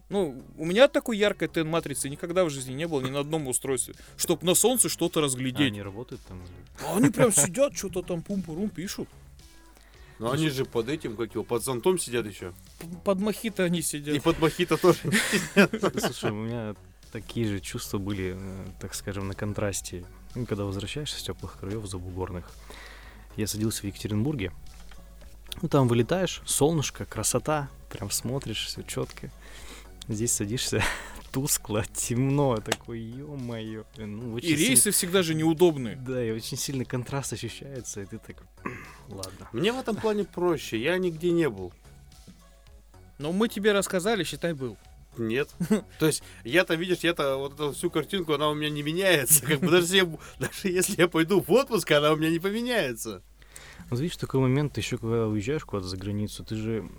Ну, 0.10 0.40
у 0.58 0.66
меня 0.66 0.88
такой 0.88 1.18
яркой 1.18 1.48
тен-матрицы 1.48 2.10
никогда 2.10 2.46
в 2.46 2.50
жизни 2.52 2.74
не 2.74 2.88
было 2.88 3.02
ни 3.02 3.10
на 3.10 3.20
одном 3.22 3.48
устройстве, 3.48 3.96
чтоб 4.18 4.44
на 4.44 4.54
солнце 4.54 4.88
что-то 4.88 5.20
А, 5.20 5.24
разглядеть. 5.24 5.68
они 5.72 5.82
работают 5.82 6.22
там? 6.28 6.42
А 6.86 6.98
они 6.98 7.10
прям 7.10 7.32
сидят, 7.32 7.76
что-то 7.76 8.04
там 8.04 8.22
пум-пурум 8.22 8.70
пишут. 8.70 9.10
Ну 10.20 10.32
они 10.32 10.50
же 10.50 10.66
под 10.66 10.88
этим, 10.90 11.18
как 11.18 11.34
его, 11.34 11.44
под 11.44 11.64
зонтом 11.64 12.00
сидят 12.00 12.26
еще. 12.26 12.54
Под 13.04 13.20
мохито 13.20 13.64
они 13.64 13.80
И 13.80 13.82
сидят. 13.82 14.24
под 14.24 14.40
мохито 14.40 14.78
тоже. 14.78 15.00
Слушай, 16.00 16.32
у 16.32 16.36
меня 16.36 16.76
такие 17.12 17.48
же 17.48 17.60
чувства 17.60 17.98
были, 17.98 18.34
э, 18.38 18.66
так 18.80 18.94
скажем, 18.96 19.28
на 19.28 19.34
контрасте. 19.34 20.06
Ну, 20.36 20.46
Когда 20.46 20.64
возвращаешься 20.64 21.20
с 21.20 21.24
теплых 21.24 21.58
краев 21.60 21.86
забугорных. 21.86 22.50
Я 23.36 23.48
садился 23.48 23.82
в 23.82 23.84
Екатеринбурге. 23.86 24.52
Ну, 25.62 25.68
там 25.70 25.88
вылетаешь, 25.88 26.42
солнышко, 26.46 27.06
красота, 27.06 27.70
прям 27.90 28.12
смотришь, 28.12 28.66
все 28.68 28.82
четко. 28.84 29.32
Здесь 30.08 30.32
садишься, 30.34 30.84
тускло, 31.36 31.84
темно, 31.94 32.56
такой, 32.58 33.00
ё-моё. 33.02 33.84
Ну, 33.98 34.38
И 34.38 34.42
сильно- 34.42 34.58
рейсы 34.58 34.92
всегда 34.92 35.22
же 35.22 35.36
неудобные. 35.36 35.98
Да, 35.98 36.24
и 36.24 36.32
очень 36.32 36.58
сильный 36.58 36.86
контраст 36.86 37.34
ощущается, 37.34 38.02
и 38.02 38.06
ты 38.06 38.20
так, 38.20 38.38
ладно. 39.10 39.50
Мне 39.52 39.74
в 39.74 39.78
этом 39.78 39.98
плане 39.98 40.24
проще, 40.24 40.82
я 40.82 40.98
нигде 40.98 41.32
не 41.32 41.50
был. 41.50 41.74
Но 43.20 43.34
мы 43.34 43.50
тебе 43.50 43.74
рассказали, 43.74 44.24
считай, 44.24 44.54
был. 44.54 44.78
Нет. 45.18 45.50
То 46.00 46.06
есть, 46.08 46.24
я-то, 46.46 46.76
видишь, 46.76 47.00
я-то 47.00 47.36
вот 47.36 47.54
эту 47.56 47.74
всю 47.74 47.90
картинку, 47.90 48.34
она 48.34 48.50
у 48.50 48.54
меня 48.56 48.70
не 48.70 48.82
меняется. 48.82 49.46
Как 49.46 49.60
бы 49.60 49.70
даже, 49.72 49.88
если 49.88 49.98
я, 49.98 50.18
даже 50.40 50.70
если 50.70 51.02
я 51.02 51.08
пойду 51.10 51.42
в 51.42 51.52
отпуск, 51.52 51.92
она 51.92 52.14
у 52.14 52.16
меня 52.16 52.30
не 52.30 52.40
поменяется. 52.40 53.22
Вот 53.90 54.00
видишь, 54.00 54.16
такой 54.18 54.40
момент, 54.40 54.78
еще 54.78 54.98
когда 54.98 55.28
уезжаешь 55.28 55.66
куда-то 55.66 55.88
за 55.90 55.98
границу, 55.98 56.46
ты 56.46 56.56
же 56.56 56.90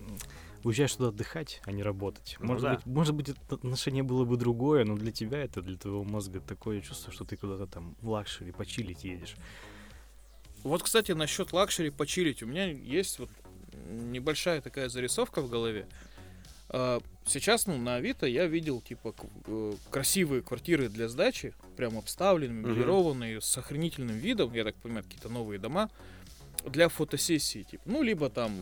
уезжаешь 0.67 0.95
туда 0.95 1.09
отдыхать, 1.09 1.61
а 1.65 1.73
не 1.73 1.83
работать. 1.83 2.37
Ну 2.41 2.47
может, 2.47 2.63
да. 2.63 2.75
быть, 2.75 2.87
может 2.87 3.15
быть, 3.15 3.29
это 3.29 3.41
отношение 3.55 4.03
было 4.03 4.25
бы 4.25 4.37
другое, 4.37 4.85
но 4.85 4.97
для 4.97 5.13
тебя 5.13 5.39
это, 5.39 5.63
для 5.63 5.77
твоего 5.77 6.03
мозга 6.03 6.41
такое 6.41 6.81
чувство, 6.81 7.13
что 7.13 7.25
ты 7.25 7.37
куда-то 7.37 7.67
там 7.67 7.97
в 8.01 8.09
luxury 8.09 8.51
почилить 8.51 9.05
едешь. 9.05 9.37
Вот, 10.65 10.83
кстати, 10.83 11.13
насчет 11.13 11.53
luxury 11.53 11.91
почилить. 11.91 12.43
У 12.43 12.47
меня 12.47 12.67
есть 12.67 13.21
вот 13.21 13.31
небольшая 13.89 14.61
такая 14.61 14.89
зарисовка 14.89 15.41
в 15.41 15.49
голове. 15.49 15.87
А, 16.69 17.01
Сейчас, 17.29 17.67
ну, 17.67 17.77
на 17.77 17.97
Авито 17.97 18.27
я 18.27 18.47
видел, 18.47 18.81
типа, 18.81 19.13
э, 19.47 19.73
красивые 19.91 20.43
квартиры 20.43 20.89
для 20.89 21.09
сдачи, 21.09 21.55
прям 21.77 21.99
обставленные, 21.99 22.61
Мгм. 22.61 22.71
мебелированные, 22.71 23.41
с 23.41 23.47
охренительным 23.47 24.17
видом, 24.17 24.53
я 24.55 24.63
так 24.63 24.77
понимаю, 24.77 25.03
какие-то 25.05 25.29
новые 25.29 25.59
дома, 25.59 25.91
для 26.65 26.89
фотосессии, 26.89 27.65
типа, 27.65 27.83
ну, 27.87 28.03
либо 28.05 28.31
там 28.31 28.53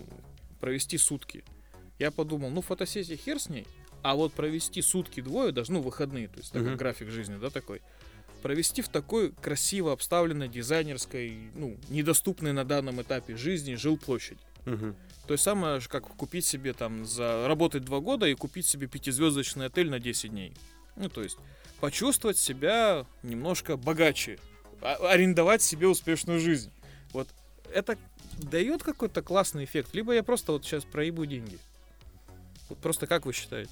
провести 0.60 0.96
сутки. 0.96 1.44
Я 1.98 2.10
подумал, 2.10 2.50
ну, 2.50 2.60
фотосессия 2.60 3.16
хер 3.16 3.38
с 3.40 3.48
ней, 3.48 3.66
а 4.02 4.14
вот 4.14 4.32
провести 4.32 4.82
сутки 4.82 5.20
двое, 5.20 5.52
даже, 5.52 5.72
ну, 5.72 5.80
выходные, 5.80 6.28
то 6.28 6.38
есть 6.38 6.52
такой 6.52 6.68
Мгм. 6.70 6.76
график 6.78 7.10
жизни, 7.10 7.36
да, 7.40 7.50
такой, 7.50 7.80
провести 8.42 8.82
в 8.82 8.88
такой 8.88 9.32
красиво 9.32 9.92
обставленной 9.92 10.48
дизайнерской, 10.48 11.36
ну, 11.54 11.76
недоступной 11.88 12.52
на 12.52 12.64
данном 12.64 13.00
этапе 13.00 13.36
жизни 13.36 13.74
жилплощади. 13.74 14.40
То 15.26 15.32
есть 15.34 15.44
самое, 15.44 15.80
ж, 15.80 15.88
как 15.88 16.04
купить 16.04 16.44
себе 16.44 16.72
там, 16.74 17.06
за 17.06 17.46
работать 17.48 17.84
два 17.84 18.00
года 18.00 18.26
и 18.26 18.34
купить 18.34 18.66
себе 18.66 18.86
пятизвездочный 18.86 19.66
отель 19.66 19.88
на 19.88 19.98
10 20.00 20.30
дней. 20.30 20.52
Ну, 20.96 21.08
то 21.08 21.22
есть 21.22 21.38
почувствовать 21.80 22.36
себя 22.38 23.06
немножко 23.22 23.76
богаче, 23.76 24.38
а- 24.82 25.10
арендовать 25.10 25.62
себе 25.62 25.86
успешную 25.88 26.40
жизнь. 26.40 26.70
Вот 27.12 27.28
это 27.72 27.96
дает 28.38 28.82
какой-то 28.82 29.22
классный 29.22 29.64
эффект, 29.64 29.94
либо 29.94 30.12
я 30.14 30.22
просто 30.22 30.52
вот 30.52 30.64
сейчас 30.64 30.84
проебу 30.84 31.24
деньги. 31.26 31.58
Вот 32.68 32.78
просто 32.78 33.06
как 33.06 33.26
вы 33.26 33.32
считаете? 33.32 33.70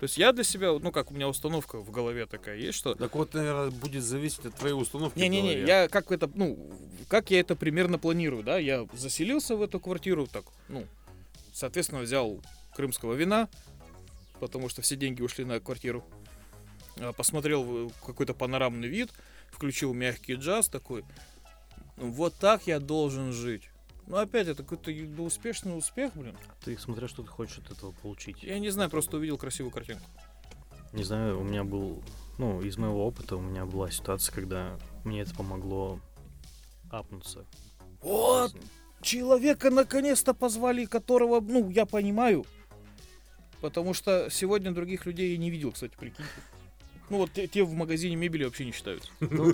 То 0.00 0.04
есть 0.04 0.18
я 0.18 0.32
для 0.32 0.44
себя, 0.44 0.72
ну 0.72 0.90
как 0.90 1.10
у 1.10 1.14
меня 1.14 1.28
установка 1.28 1.78
в 1.78 1.90
голове 1.90 2.26
такая 2.26 2.56
есть, 2.56 2.76
что 2.76 2.94
Так 2.94 3.14
вот, 3.14 3.32
наверное, 3.34 3.70
будет 3.70 4.02
зависеть 4.02 4.44
от 4.46 4.54
твоей 4.54 4.74
установки. 4.74 5.18
не-не-не, 5.18 5.60
я 5.60 5.88
как 5.88 6.10
это, 6.10 6.30
ну, 6.34 6.58
как 7.08 7.30
я 7.30 7.40
это 7.40 7.54
примерно 7.56 7.98
планирую, 7.98 8.42
да? 8.42 8.58
Я 8.58 8.86
заселился 8.92 9.56
в 9.56 9.62
эту 9.62 9.80
квартиру, 9.80 10.26
так, 10.26 10.44
ну, 10.68 10.86
соответственно, 11.52 12.02
взял 12.02 12.40
крымского 12.74 13.14
вина, 13.14 13.48
потому 14.40 14.68
что 14.68 14.82
все 14.82 14.96
деньги 14.96 15.22
ушли 15.22 15.44
на 15.44 15.60
квартиру. 15.60 16.04
А, 16.98 17.12
Посмотрел 17.12 17.90
какой-то 18.04 18.34
панорамный 18.34 18.88
вид, 18.88 19.10
включил 19.50 19.94
мягкий 19.94 20.34
джаз 20.34 20.68
такой. 20.68 21.04
Ну, 21.96 22.10
вот 22.10 22.34
так 22.34 22.66
я 22.66 22.80
должен 22.80 23.32
жить. 23.32 23.70
Ну, 24.06 24.16
опять, 24.16 24.48
это 24.48 24.62
какой-то 24.62 24.90
ну, 24.90 25.24
успешный 25.24 25.76
успех, 25.76 26.12
блин. 26.14 26.36
Ты 26.64 26.78
смотря, 26.78 27.08
что 27.08 27.22
ты 27.22 27.28
хочешь 27.28 27.58
от 27.58 27.70
этого 27.70 27.92
получить. 27.92 28.42
Я 28.42 28.58
не 28.58 28.70
знаю, 28.70 28.90
просто 28.90 29.16
увидел 29.16 29.38
красивую 29.38 29.72
картинку. 29.72 30.04
Не 30.92 31.04
знаю, 31.04 31.40
у 31.40 31.42
меня 31.42 31.64
был, 31.64 32.02
ну, 32.38 32.60
из 32.60 32.76
моего 32.76 33.06
опыта 33.06 33.36
у 33.36 33.40
меня 33.40 33.64
была 33.64 33.90
ситуация, 33.90 34.34
когда 34.34 34.78
мне 35.04 35.22
это 35.22 35.34
помогло 35.34 35.98
апнуться. 36.90 37.44
Вот! 38.00 38.54
человека 39.04 39.70
наконец-то 39.70 40.34
позвали, 40.34 40.86
которого, 40.86 41.40
ну, 41.40 41.70
я 41.70 41.86
понимаю. 41.86 42.44
Потому 43.60 43.94
что 43.94 44.28
сегодня 44.30 44.72
других 44.72 45.06
людей 45.06 45.32
я 45.32 45.38
не 45.38 45.50
видел, 45.50 45.72
кстати, 45.72 45.94
прикиньте. 45.96 46.32
Ну 47.10 47.18
вот 47.18 47.32
те, 47.32 47.46
те 47.46 47.62
в 47.62 47.72
магазине 47.72 48.16
мебели 48.16 48.44
вообще 48.44 48.64
не 48.64 48.72
считаются. 48.72 49.10
Ну, 49.20 49.52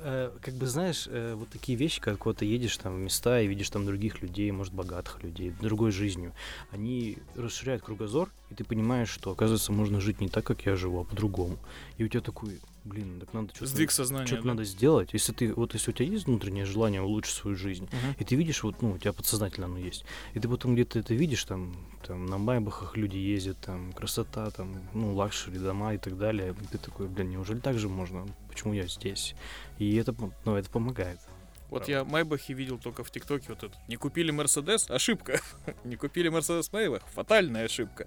э, 0.00 0.30
как 0.40 0.54
бы 0.54 0.66
знаешь, 0.66 1.06
э, 1.10 1.34
вот 1.34 1.48
такие 1.50 1.76
вещи, 1.76 2.00
как 2.00 2.18
куда-то 2.18 2.44
едешь 2.44 2.76
там 2.76 2.96
в 2.96 2.98
места 2.98 3.40
и 3.40 3.46
видишь 3.46 3.70
там 3.70 3.84
других 3.84 4.22
людей, 4.22 4.50
может, 4.50 4.72
богатых 4.72 5.22
людей, 5.22 5.52
другой 5.60 5.90
жизнью, 5.90 6.32
они 6.70 7.18
расширяют 7.36 7.82
кругозор, 7.82 8.30
и 8.50 8.54
ты 8.54 8.64
понимаешь, 8.64 9.10
что, 9.10 9.30
оказывается, 9.30 9.72
можно 9.72 10.00
жить 10.00 10.20
не 10.20 10.28
так, 10.28 10.44
как 10.44 10.64
я 10.66 10.76
живу, 10.76 11.00
а 11.00 11.04
по-другому. 11.04 11.58
И 11.98 12.04
у 12.04 12.08
тебя 12.08 12.20
такой, 12.22 12.60
блин, 12.84 13.20
так 13.20 13.34
надо 13.34 13.48
что-то... 13.54 13.66
Сдвиг 13.66 13.90
сознания. 13.90 14.26
Что-то 14.26 14.42
да? 14.42 14.48
надо 14.48 14.64
сделать. 14.64 15.10
Если 15.12 15.32
ты, 15.32 15.52
вот 15.52 15.74
если 15.74 15.90
у 15.90 15.94
тебя 15.94 16.06
есть 16.06 16.26
внутреннее 16.26 16.64
желание 16.64 17.02
улучшить 17.02 17.34
свою 17.34 17.56
жизнь, 17.56 17.84
Мгм. 17.84 18.16
и 18.18 18.24
ты 18.24 18.36
видишь, 18.36 18.62
вот, 18.62 18.80
ну, 18.80 18.92
у 18.92 18.98
тебя 18.98 19.12
подсознательно 19.12 19.66
оно 19.66 19.78
есть. 19.78 20.04
И 20.34 20.40
ты 20.40 20.48
потом 20.48 20.74
где-то 20.74 20.98
это 20.98 21.14
видишь, 21.14 21.44
там, 21.44 21.76
там 22.06 22.26
на 22.26 22.38
майбахах 22.38 22.96
люди 22.96 23.16
ездят, 23.18 23.58
там, 23.58 23.92
красота, 23.92 24.50
там, 24.50 24.80
ну, 24.94 25.14
luxury, 25.14 25.58
дома 25.58 25.94
и 25.94 25.98
так 25.98 26.16
далее. 26.16 26.54
И 26.60 26.66
ты 26.66 26.78
такой, 26.78 27.08
блин, 27.08 27.30
неужели 27.30 27.58
так 27.58 27.78
же 27.78 27.88
можно? 27.88 28.26
Почему 28.48 28.72
я 28.72 28.86
здесь? 28.86 29.34
И 29.78 29.94
это, 29.96 30.14
ну, 30.44 30.56
это 30.56 30.70
помогает. 30.70 31.20
Вот 31.68 31.86
я 31.88 32.04
Майбахи 32.04 32.52
видел 32.52 32.78
только 32.78 33.04
в 33.04 33.10
ТикТоке 33.10 33.46
вот 33.48 33.62
это. 33.62 33.74
Не 33.88 33.96
купили 33.96 34.30
Мерседес? 34.30 34.90
Ошибка. 34.90 35.40
Не 35.84 35.96
купили 35.96 36.28
Мерседес 36.28 36.72
Майбах? 36.72 37.02
Фатальная 37.08 37.66
ошибка. 37.66 38.06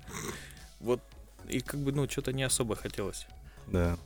Вот. 0.79 1.01
И 1.47 1.59
как 1.59 1.79
бы, 1.79 1.91
ну, 1.91 2.09
что-то 2.09 2.33
не 2.33 2.43
особо 2.43 2.75
хотелось. 2.75 3.27
Да. 3.67 3.97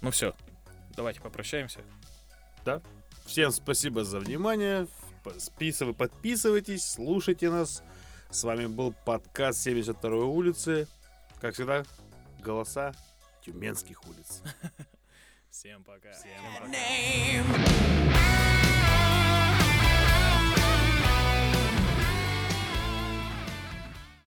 Ну 0.00 0.10
все. 0.10 0.34
Давайте 0.96 1.20
попрощаемся. 1.20 1.80
Всем 3.24 3.50
спасибо 3.50 4.04
за 4.04 4.18
внимание. 4.18 4.86
Списывай, 5.38 5.94
подписывайтесь, 5.94 6.84
слушайте 6.84 7.50
нас. 7.50 7.82
С 8.30 8.44
вами 8.44 8.66
был 8.66 8.94
подкаст 9.04 9.60
72 9.60 10.10
улицы. 10.24 10.88
Как 11.40 11.54
всегда, 11.54 11.84
голоса 12.40 12.92
тюменских 13.44 14.04
улиц. 14.06 14.42
Всем 15.52 15.84
пока. 15.84 16.08
name. 16.70 18.61